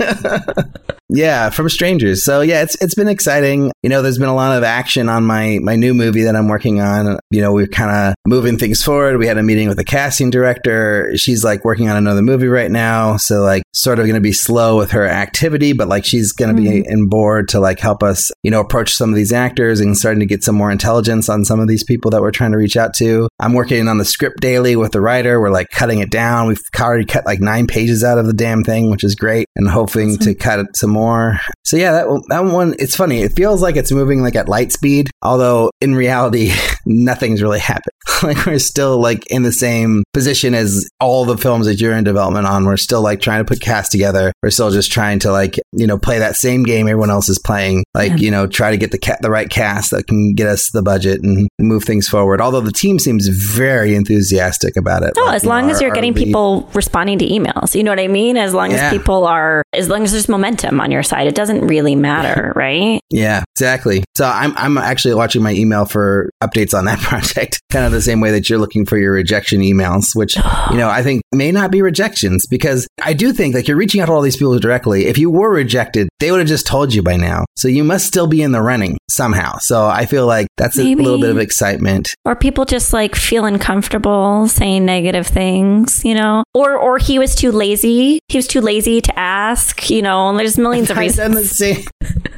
yeah 1.15 1.51
from 1.51 1.69
strangers. 1.69 2.25
So 2.25 2.41
yeah 2.41 2.63
it's 2.63 2.81
it's 2.83 2.95
been 2.95 3.09
exciting. 3.09 3.73
You 3.83 3.91
know 3.91 4.03
there's 4.03 4.19
been 4.19 4.29
a 4.29 4.35
lot 4.35 4.57
of 4.57 4.65
action 4.65 5.09
on 5.09 5.25
my 5.25 5.59
my 5.63 5.77
new 5.77 5.95
movie 5.95 6.23
that 6.23 6.37
i'm 6.37 6.49
working 6.49 6.81
on. 6.81 7.19
You 7.31 7.41
know 7.41 7.53
we're 7.53 7.67
kind 7.67 7.91
of 7.91 8.15
moving 8.27 8.59
things 8.59 8.83
forward. 8.83 9.19
We 9.19 9.27
had 9.27 9.39
a 9.39 9.43
meeting 9.43 9.69
with 9.69 9.77
the 9.77 9.85
casting 9.85 10.31
director. 10.31 11.17
She's 11.17 11.45
like 11.45 11.65
working 11.65 11.89
on 11.89 11.97
another 11.97 12.23
movie 12.23 12.49
right 12.49 12.71
now. 12.71 13.17
So 13.17 13.43
like 13.43 13.63
sort 13.73 13.99
of 13.99 14.07
going 14.07 14.15
to 14.15 14.21
be 14.21 14.33
slow 14.33 14.77
with 14.77 14.91
her 14.93 15.07
activity 15.07 15.73
but 15.73 15.89
like 15.89 16.05
she's 16.05 16.33
going 16.33 16.55
to 16.55 16.61
be 16.61 16.69
mm-hmm. 16.69 16.91
in 16.91 17.09
board 17.09 17.49
to 17.49 17.61
like 17.61 17.79
help 17.79 18.03
us 18.03 18.31
you 18.43 18.51
know 18.51 18.61
approach 18.61 18.93
some 18.93 19.11
of 19.11 19.17
these 19.17 19.33
actors 19.33 19.81
and 19.81 19.97
starting 19.97 20.21
to 20.21 20.27
get 20.27 20.43
some 20.43 20.55
more 20.55 20.71
intelligence 20.71 21.29
on 21.29 21.45
some 21.45 21.61
of 21.61 21.69
these 21.69 21.85
people 21.85 22.11
that 22.11 22.21
we're 22.21 22.31
trying 22.31 22.53
to 22.53 22.59
reach 22.59 22.77
out 22.77 22.95
to. 22.95 23.29
I'm 23.39 23.53
working 23.53 23.87
on 23.89 23.99
the 23.99 24.05
script 24.05 24.41
daily 24.41 24.77
with 24.77 24.93
the 24.93 25.01
writer. 25.01 25.41
We're 25.41 25.51
like 25.51 25.71
cutting 25.71 26.01
it 26.01 26.11
down. 26.11 26.49
We've 26.49 26.61
already 26.81 27.05
cut 27.05 27.27
like 27.27 27.41
nine 27.41 27.67
pages 27.67 28.03
out 28.05 28.19
of 28.19 28.27
the 28.27 28.33
damn 28.33 28.65
thing 28.65 28.91
which 28.91 29.05
is 29.05 29.15
great 29.15 29.47
and 29.57 29.69
hoping 29.69 30.19
to 30.19 30.35
cut 30.35 30.61
it 30.61 30.77
some 30.77 30.91
more 30.91 31.04
more. 31.05 31.41
So 31.65 31.77
yeah, 31.77 31.93
that 31.93 32.07
that 32.29 32.45
one. 32.45 32.75
It's 32.79 32.97
funny. 32.97 33.23
It 33.23 33.33
feels 33.33 33.63
like 33.63 33.77
it's 33.77 33.93
moving 33.93 34.23
like 34.23 34.35
at 34.35 34.49
light 34.49 34.73
speed, 34.73 35.11
although 35.23 35.71
in 35.81 35.95
reality, 35.95 36.53
nothing's 36.87 37.43
really 37.43 37.59
happened. 37.59 37.93
like 38.23 38.47
we're 38.47 38.59
still 38.59 39.01
like 39.01 39.27
in 39.31 39.43
the 39.43 39.53
same 39.53 40.05
position 40.13 40.55
as 40.55 40.89
all 41.01 41.25
the 41.25 41.39
films 41.39 41.67
that 41.67 41.81
you're 41.81 41.95
in 41.95 42.05
development 42.05 42.47
on. 42.47 42.65
We're 42.65 42.77
still 42.77 43.03
like 43.03 43.21
trying 43.21 43.41
to 43.41 43.45
put 43.45 43.61
cast 43.61 43.93
together. 43.93 44.33
We're 44.43 44.51
still 44.51 44.71
just 44.71 44.93
trying 44.93 45.19
to 45.21 45.33
like 45.33 45.59
you 45.73 45.87
know 45.87 45.99
play 45.99 46.19
that 46.19 46.37
same 46.37 46.63
game 46.63 46.87
everyone 46.87 47.11
else 47.11 47.29
is 47.29 47.39
playing. 47.39 47.85
Like 47.95 48.11
yeah. 48.11 48.17
you 48.17 48.31
know 48.31 48.47
try 48.47 48.71
to 48.71 48.77
get 48.77 48.91
the 48.91 49.17
the 49.21 49.31
right 49.31 49.49
cast 49.49 49.91
that 49.91 50.07
can 50.07 50.35
get 50.35 50.49
us 50.49 50.71
the 50.73 50.83
budget 50.83 51.23
and 51.23 51.49
move 51.59 51.85
things 51.85 52.09
forward. 52.09 52.41
Although 52.41 52.61
the 52.61 52.73
team 52.73 52.99
seems 52.99 53.29
very 53.29 53.95
enthusiastic 53.95 54.77
about 54.77 55.03
it. 55.03 55.13
Oh, 55.17 55.25
like, 55.25 55.37
as 55.37 55.45
long 55.45 55.67
know, 55.67 55.73
as 55.73 55.81
you're 55.81 55.91
getting 55.93 56.15
people 56.15 56.69
responding 56.75 57.19
to 57.19 57.27
emails, 57.27 57.75
you 57.75 57.83
know 57.83 57.91
what 57.91 58.01
I 58.01 58.09
mean. 58.09 58.37
As 58.37 58.55
long 58.55 58.71
yeah. 58.71 58.87
as 58.87 58.93
people 58.93 59.27
are, 59.27 59.63
as 59.73 59.89
long 59.89 60.05
as 60.05 60.13
there's 60.13 60.29
momentum 60.29 60.81
on 60.85 60.91
your 60.91 61.03
side, 61.03 61.27
it 61.27 61.35
doesn't 61.35 61.67
really 61.67 61.97
matter, 61.97 62.53
right? 62.55 63.01
Yeah, 63.11 63.43
exactly. 63.57 64.05
So 64.17 64.27
I'm 64.27 64.57
I'm 64.57 64.77
actually 64.79 65.15
watching 65.15 65.43
my 65.43 65.53
email 65.53 65.87
for 65.87 66.31
updates 66.43 66.77
on 66.77 66.85
that 66.85 66.99
project, 67.01 67.61
kind 67.71 67.87
of 67.87 67.93
the 67.93 68.03
same 68.03 68.21
way 68.21 68.31
that 68.31 68.49
you're 68.49 68.59
looking 68.59 68.85
for 68.85 68.99
your 68.99 69.13
rejection 69.13 69.61
emails, 69.61 70.15
which 70.15 70.37
you 70.37 70.77
know 70.77 70.89
I 70.89 71.03
think 71.03 71.23
may 71.33 71.51
not 71.51 71.71
be 71.71 71.83
rejections 71.83 72.47
because 72.47 72.87
I 73.03 73.15
do 73.15 73.33
think 73.33 73.55
like 73.55 73.67
you're 73.67 73.79
reaching 73.79 74.01
out 74.01 74.07
to 74.07 74.13
all 74.13 74.21
these 74.21 74.37
people 74.37 74.59
directly. 74.59 75.07
If 75.07 75.17
you 75.19 75.31
were 75.31 75.51
rejected, 75.51 76.09
they 76.25 76.31
would 76.31 76.41
have 76.41 76.49
just 76.49 76.67
told 76.67 76.95
you 76.95 77.03
by 77.03 77.17
now. 77.17 77.45
So 77.55 77.69
you 77.69 77.85
must 77.85 78.07
still 78.07 78.27
be 78.27 78.41
in 78.41 78.53
the 78.53 78.63
running 78.63 78.97
somehow. 79.11 79.59
So 79.61 79.87
I 79.87 80.07
feel 80.07 80.27
like 80.27 80.47
that's 80.57 80.79
Maybe. 80.79 81.03
a 81.03 81.05
little 81.05 81.21
bit 81.21 81.29
of 81.29 81.37
excitement. 81.37 82.09
Or 82.25 82.35
people 82.35 82.65
just 82.65 82.95
like 82.95 83.15
feeling 83.15 83.59
comfortable 83.59 84.49
saying 84.49 84.87
negative 84.87 85.27
things, 85.27 86.03
you 86.03 86.15
know? 86.15 86.43
Or 86.55 86.79
or 86.79 86.97
he 86.97 87.19
was 87.19 87.35
too 87.35 87.53
lazy. 87.53 88.21
He 88.29 88.39
was 88.39 88.47
too 88.47 88.63
lazy 88.63 89.03
to 89.03 89.19
ask, 89.19 89.91
you 89.91 90.01
know, 90.01 90.31
and 90.31 90.39
there's 90.39 90.57
millions 90.57 90.89
of 90.91 90.97
reasons. 91.05 91.61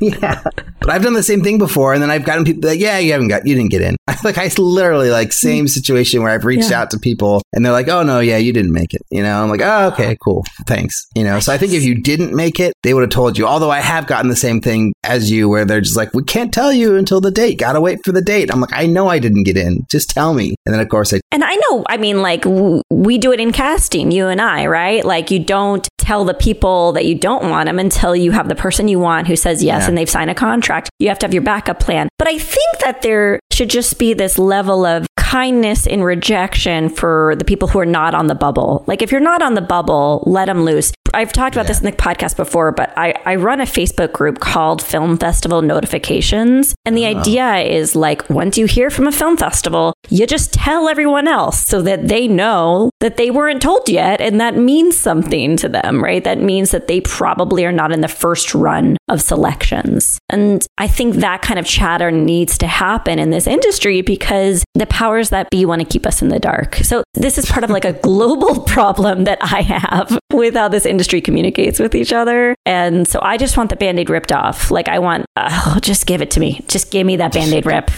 I've 0.02 0.12
done 0.12 0.12
the 0.12 0.12
same. 0.12 0.22
yeah. 0.22 0.42
But 0.80 0.90
I've 0.90 1.02
done 1.02 1.14
the 1.14 1.22
same 1.22 1.42
thing 1.42 1.58
before 1.58 1.94
and 1.94 2.02
then 2.02 2.10
I've 2.10 2.24
gotten 2.24 2.44
people 2.44 2.68
like, 2.68 2.80
yeah, 2.80 2.98
you 2.98 3.12
haven't 3.12 3.28
got 3.28 3.46
you 3.46 3.54
didn't 3.54 3.70
get 3.70 3.82
in. 3.82 3.96
like 4.24 4.38
I 4.38 4.50
literally 4.56 5.10
like 5.10 5.32
same 5.32 5.68
situation 5.68 6.22
where 6.22 6.30
I've 6.30 6.44
reached 6.44 6.70
yeah. 6.70 6.82
out 6.82 6.90
to 6.90 6.98
people 6.98 7.42
and 7.52 7.64
they're 7.64 7.72
like, 7.72 7.88
"Oh 7.88 8.02
no, 8.02 8.20
yeah, 8.20 8.36
you 8.36 8.52
didn't 8.52 8.72
make 8.72 8.94
it." 8.94 9.02
You 9.10 9.22
know, 9.22 9.42
I'm 9.42 9.48
like, 9.48 9.62
"Oh, 9.62 9.88
okay, 9.88 10.16
cool. 10.22 10.44
Thanks." 10.66 11.06
You 11.14 11.24
know, 11.24 11.40
so 11.40 11.52
I 11.52 11.58
think 11.58 11.72
if 11.72 11.82
you 11.82 12.00
didn't 12.00 12.34
make 12.34 12.60
it, 12.60 12.72
they 12.82 12.94
would 12.94 13.02
have 13.02 13.10
told 13.10 13.36
you. 13.36 13.46
Although 13.46 13.70
I 13.70 13.80
have 13.80 14.06
gotten 14.06 14.28
the 14.28 14.36
same 14.36 14.60
thing 14.60 14.92
as 15.04 15.30
you 15.30 15.48
where 15.48 15.64
they're 15.64 15.80
just 15.80 15.96
like, 15.96 16.14
"We 16.14 16.22
can't 16.22 16.52
tell 16.52 16.72
you 16.72 16.96
until 16.96 17.20
the 17.20 17.30
date. 17.30 17.58
Got 17.58 17.72
to 17.72 17.80
wait 17.80 17.98
for 18.04 18.12
the 18.12 18.22
date." 18.22 18.52
I'm 18.52 18.60
like, 18.60 18.72
"I 18.72 18.86
know 18.86 19.08
I 19.08 19.18
didn't 19.18 19.44
get 19.44 19.56
in. 19.56 19.86
Just 19.90 20.10
tell 20.10 20.34
me." 20.34 20.54
And 20.64 20.74
then 20.74 20.80
of 20.80 20.88
course 20.88 21.12
I 21.12 21.20
And 21.32 21.42
I 21.44 21.56
know, 21.56 21.84
I 21.88 21.96
mean 21.96 22.22
like 22.22 22.42
w- 22.42 22.82
we 22.90 23.18
do 23.18 23.32
it 23.32 23.40
in 23.40 23.52
casting, 23.52 24.10
you 24.10 24.28
and 24.28 24.40
I, 24.40 24.66
right? 24.66 25.04
Like 25.04 25.30
you 25.30 25.40
don't 25.40 25.88
tell 25.98 26.24
the 26.24 26.34
people 26.34 26.92
that 26.92 27.04
you 27.04 27.16
don't 27.16 27.50
want 27.50 27.66
them 27.66 27.78
until 27.78 28.14
you 28.14 28.30
have 28.30 28.48
the 28.48 28.54
person 28.54 28.86
you 28.86 29.00
want 29.00 29.26
who 29.26 29.34
says 29.34 29.62
yes 29.62 29.82
yeah. 29.82 29.88
and 29.88 29.95
they've 29.96 30.10
signed 30.10 30.30
a 30.30 30.34
contract. 30.34 30.90
You 30.98 31.08
have 31.08 31.18
to 31.20 31.26
have 31.26 31.34
your 31.34 31.42
backup 31.42 31.80
plan. 31.80 32.08
But 32.18 32.28
I 32.28 32.38
think 32.38 32.78
that 32.80 33.02
there 33.02 33.40
should 33.52 33.70
just 33.70 33.98
be 33.98 34.14
this 34.14 34.38
level 34.38 34.84
of 34.84 35.06
kindness 35.16 35.86
in 35.86 36.02
rejection 36.02 36.88
for 36.88 37.34
the 37.36 37.44
people 37.44 37.66
who 37.68 37.78
are 37.78 37.86
not 37.86 38.14
on 38.14 38.28
the 38.28 38.34
bubble. 38.34 38.84
Like 38.86 39.02
if 39.02 39.10
you're 39.10 39.20
not 39.20 39.42
on 39.42 39.54
the 39.54 39.60
bubble, 39.60 40.22
let 40.26 40.46
them 40.46 40.64
loose. 40.64 40.92
I've 41.16 41.32
talked 41.32 41.56
about 41.56 41.64
yeah. 41.64 41.68
this 41.68 41.78
in 41.78 41.86
the 41.86 41.92
podcast 41.92 42.36
before, 42.36 42.72
but 42.72 42.92
I, 42.94 43.14
I 43.24 43.36
run 43.36 43.62
a 43.62 43.64
Facebook 43.64 44.12
group 44.12 44.38
called 44.38 44.82
Film 44.82 45.16
Festival 45.16 45.62
Notifications. 45.62 46.74
And 46.84 46.94
the 46.94 47.06
uh-huh. 47.06 47.20
idea 47.20 47.56
is 47.56 47.96
like 47.96 48.28
once 48.28 48.58
you 48.58 48.66
hear 48.66 48.90
from 48.90 49.06
a 49.06 49.12
film 49.12 49.38
festival, 49.38 49.94
you 50.10 50.26
just 50.26 50.52
tell 50.52 50.90
everyone 50.90 51.26
else 51.26 51.58
so 51.66 51.80
that 51.80 52.08
they 52.08 52.28
know 52.28 52.90
that 53.00 53.16
they 53.16 53.30
weren't 53.30 53.62
told 53.62 53.88
yet. 53.88 54.20
And 54.20 54.38
that 54.42 54.56
means 54.56 54.94
something 54.94 55.56
to 55.56 55.70
them, 55.70 56.04
right? 56.04 56.22
That 56.22 56.38
means 56.38 56.70
that 56.72 56.86
they 56.86 57.00
probably 57.00 57.64
are 57.64 57.72
not 57.72 57.92
in 57.92 58.02
the 58.02 58.08
first 58.08 58.54
run 58.54 58.98
of 59.08 59.22
selections. 59.22 60.18
And 60.28 60.66
I 60.76 60.86
think 60.86 61.16
that 61.16 61.40
kind 61.40 61.58
of 61.58 61.64
chatter 61.64 62.10
needs 62.10 62.58
to 62.58 62.66
happen 62.66 63.18
in 63.18 63.30
this 63.30 63.46
industry 63.46 64.02
because 64.02 64.64
the 64.74 64.86
powers 64.86 65.30
that 65.30 65.48
be 65.48 65.64
want 65.64 65.80
to 65.80 65.88
keep 65.88 66.04
us 66.04 66.20
in 66.20 66.28
the 66.28 66.38
dark. 66.38 66.74
So 66.76 67.04
this 67.14 67.38
is 67.38 67.46
part 67.46 67.64
of 67.64 67.70
like 67.70 67.86
a 67.86 67.92
global 68.06 68.60
problem 68.64 69.24
that 69.24 69.38
I 69.40 69.62
have 69.62 70.18
with 70.30 70.54
how 70.54 70.68
this 70.68 70.84
industry 70.84 71.05
industry 71.06 71.20
communicates 71.20 71.78
with 71.78 71.94
each 71.94 72.12
other. 72.12 72.56
And 72.66 73.06
so 73.06 73.20
I 73.22 73.36
just 73.36 73.56
want 73.56 73.70
the 73.70 73.76
band 73.76 74.00
aid 74.00 74.10
ripped 74.10 74.32
off. 74.32 74.72
Like, 74.72 74.88
I 74.88 74.98
want, 74.98 75.26
oh, 75.36 75.78
just 75.82 76.06
give 76.06 76.20
it 76.20 76.32
to 76.32 76.40
me. 76.40 76.64
Just 76.66 76.90
give 76.90 77.06
me 77.06 77.16
that 77.16 77.32
band 77.32 77.52
aid 77.52 77.64
rip. 77.64 77.90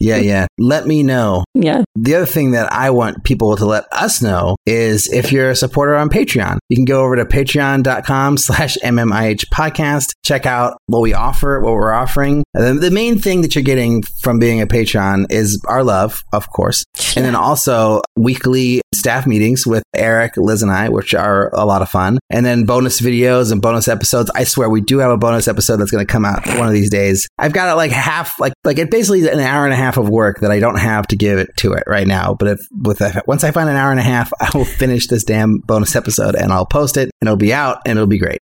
Yeah, 0.00 0.16
yeah. 0.16 0.46
Let 0.58 0.86
me 0.86 1.02
know. 1.02 1.44
Yeah. 1.54 1.84
The 1.94 2.14
other 2.14 2.26
thing 2.26 2.52
that 2.52 2.72
I 2.72 2.90
want 2.90 3.22
people 3.22 3.56
to 3.56 3.66
let 3.66 3.84
us 3.92 4.22
know 4.22 4.56
is 4.64 5.12
if 5.12 5.30
you're 5.30 5.50
a 5.50 5.56
supporter 5.56 5.94
on 5.94 6.08
Patreon, 6.08 6.58
you 6.68 6.76
can 6.76 6.86
go 6.86 7.04
over 7.04 7.16
to 7.16 7.24
patreon.com 7.26 8.38
slash 8.38 8.78
MMIH 8.82 9.44
podcast, 9.52 10.12
check 10.24 10.46
out 10.46 10.78
what 10.86 11.02
we 11.02 11.12
offer, 11.12 11.60
what 11.60 11.74
we're 11.74 11.92
offering. 11.92 12.42
And 12.54 12.80
the 12.80 12.90
main 12.90 13.18
thing 13.18 13.42
that 13.42 13.54
you're 13.54 13.62
getting 13.62 14.02
from 14.22 14.38
being 14.38 14.60
a 14.62 14.66
Patreon 14.66 15.26
is 15.30 15.60
our 15.68 15.84
love, 15.84 16.22
of 16.32 16.48
course. 16.50 16.84
And 17.14 17.24
then 17.24 17.34
also 17.34 18.00
weekly 18.16 18.80
staff 18.94 19.26
meetings 19.26 19.66
with 19.66 19.82
Eric, 19.94 20.36
Liz, 20.36 20.62
and 20.62 20.72
I, 20.72 20.88
which 20.88 21.14
are 21.14 21.50
a 21.54 21.66
lot 21.66 21.82
of 21.82 21.90
fun. 21.90 22.18
And 22.30 22.46
then 22.46 22.64
bonus 22.64 23.00
videos 23.00 23.52
and 23.52 23.60
bonus 23.60 23.88
episodes. 23.88 24.30
I 24.34 24.44
swear 24.44 24.70
we 24.70 24.80
do 24.80 24.98
have 24.98 25.10
a 25.10 25.18
bonus 25.18 25.48
episode 25.48 25.76
that's 25.76 25.90
going 25.90 26.06
to 26.06 26.10
come 26.10 26.24
out 26.24 26.46
one 26.46 26.66
of 26.66 26.72
these 26.72 26.90
days. 26.90 27.28
I've 27.38 27.52
got 27.52 27.70
it 27.70 27.74
like 27.76 27.90
half, 27.90 28.40
like, 28.40 28.52
like 28.64 28.78
it 28.78 28.90
basically 28.90 29.28
an 29.28 29.40
hour 29.40 29.64
and 29.64 29.72
a 29.74 29.76
half 29.76 29.89
half 29.90 29.96
of 29.96 30.08
work 30.08 30.38
that 30.40 30.52
I 30.52 30.60
don't 30.60 30.78
have 30.78 31.08
to 31.08 31.16
give 31.16 31.38
it 31.38 31.56
to 31.58 31.72
it 31.72 31.82
right 31.86 32.06
now. 32.06 32.34
But 32.34 32.48
if 32.48 32.60
with 32.70 33.00
a, 33.00 33.22
once 33.26 33.42
I 33.42 33.50
find 33.50 33.68
an 33.68 33.74
hour 33.74 33.90
and 33.90 33.98
a 33.98 34.04
half, 34.04 34.30
I 34.40 34.50
will 34.54 34.64
finish 34.64 35.08
this 35.08 35.24
damn 35.24 35.58
bonus 35.58 35.96
episode 35.96 36.36
and 36.36 36.52
I'll 36.52 36.66
post 36.66 36.96
it 36.96 37.10
and 37.20 37.28
it'll 37.28 37.36
be 37.36 37.52
out 37.52 37.82
and 37.86 37.98
it'll 37.98 38.06
be 38.06 38.18
great. 38.18 38.40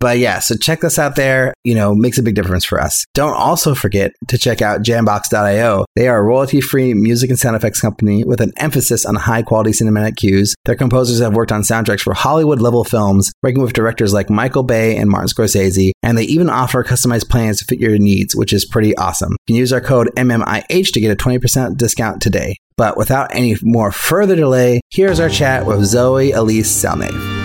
But 0.00 0.18
yeah, 0.18 0.38
so 0.38 0.56
check 0.56 0.80
this 0.80 0.98
out 0.98 1.14
there. 1.14 1.52
You 1.62 1.74
know, 1.74 1.94
makes 1.94 2.16
a 2.16 2.22
big 2.22 2.34
difference 2.34 2.64
for 2.64 2.80
us. 2.80 3.04
Don't 3.12 3.34
also 3.34 3.74
forget 3.74 4.12
to 4.28 4.38
check 4.38 4.62
out 4.62 4.80
Jambox.io. 4.80 5.84
They 5.94 6.08
are 6.08 6.18
a 6.18 6.22
royalty 6.22 6.62
free 6.62 6.94
music 6.94 7.28
and 7.28 7.38
sound 7.38 7.54
effects 7.54 7.82
company 7.82 8.24
with 8.24 8.40
an 8.40 8.52
emphasis 8.56 9.04
on 9.04 9.14
high 9.14 9.42
quality 9.42 9.70
cinematic 9.70 10.16
cues. 10.16 10.54
Their 10.64 10.74
composers 10.74 11.20
have 11.20 11.34
worked 11.34 11.52
on 11.52 11.62
soundtracks 11.62 12.00
for 12.00 12.14
Hollywood 12.14 12.62
level 12.62 12.82
films, 12.82 13.30
working 13.42 13.60
with 13.60 13.74
directors 13.74 14.14
like 14.14 14.30
Michael 14.30 14.62
Bay 14.62 14.96
and 14.96 15.10
Martin 15.10 15.28
Scorsese. 15.28 15.92
And 16.02 16.16
they 16.16 16.24
even 16.24 16.48
offer 16.48 16.82
customized 16.82 17.28
plans 17.28 17.58
to 17.58 17.66
fit 17.66 17.78
your 17.78 17.98
needs, 17.98 18.34
which 18.34 18.54
is 18.54 18.64
pretty 18.64 18.96
awesome. 18.96 19.32
You 19.46 19.54
can 19.54 19.56
use 19.56 19.72
our 19.72 19.82
code 19.82 20.08
MMIH 20.16 20.92
to 20.92 21.00
get 21.00 21.12
a 21.12 21.16
20% 21.16 21.76
discount 21.76 22.22
today. 22.22 22.56
But 22.78 22.96
without 22.96 23.34
any 23.34 23.56
more 23.62 23.92
further 23.92 24.34
delay, 24.34 24.80
here's 24.88 25.20
our 25.20 25.28
chat 25.28 25.66
with 25.66 25.84
Zoe 25.84 26.32
Alyce 26.32 26.82
Salnave. 26.82 27.39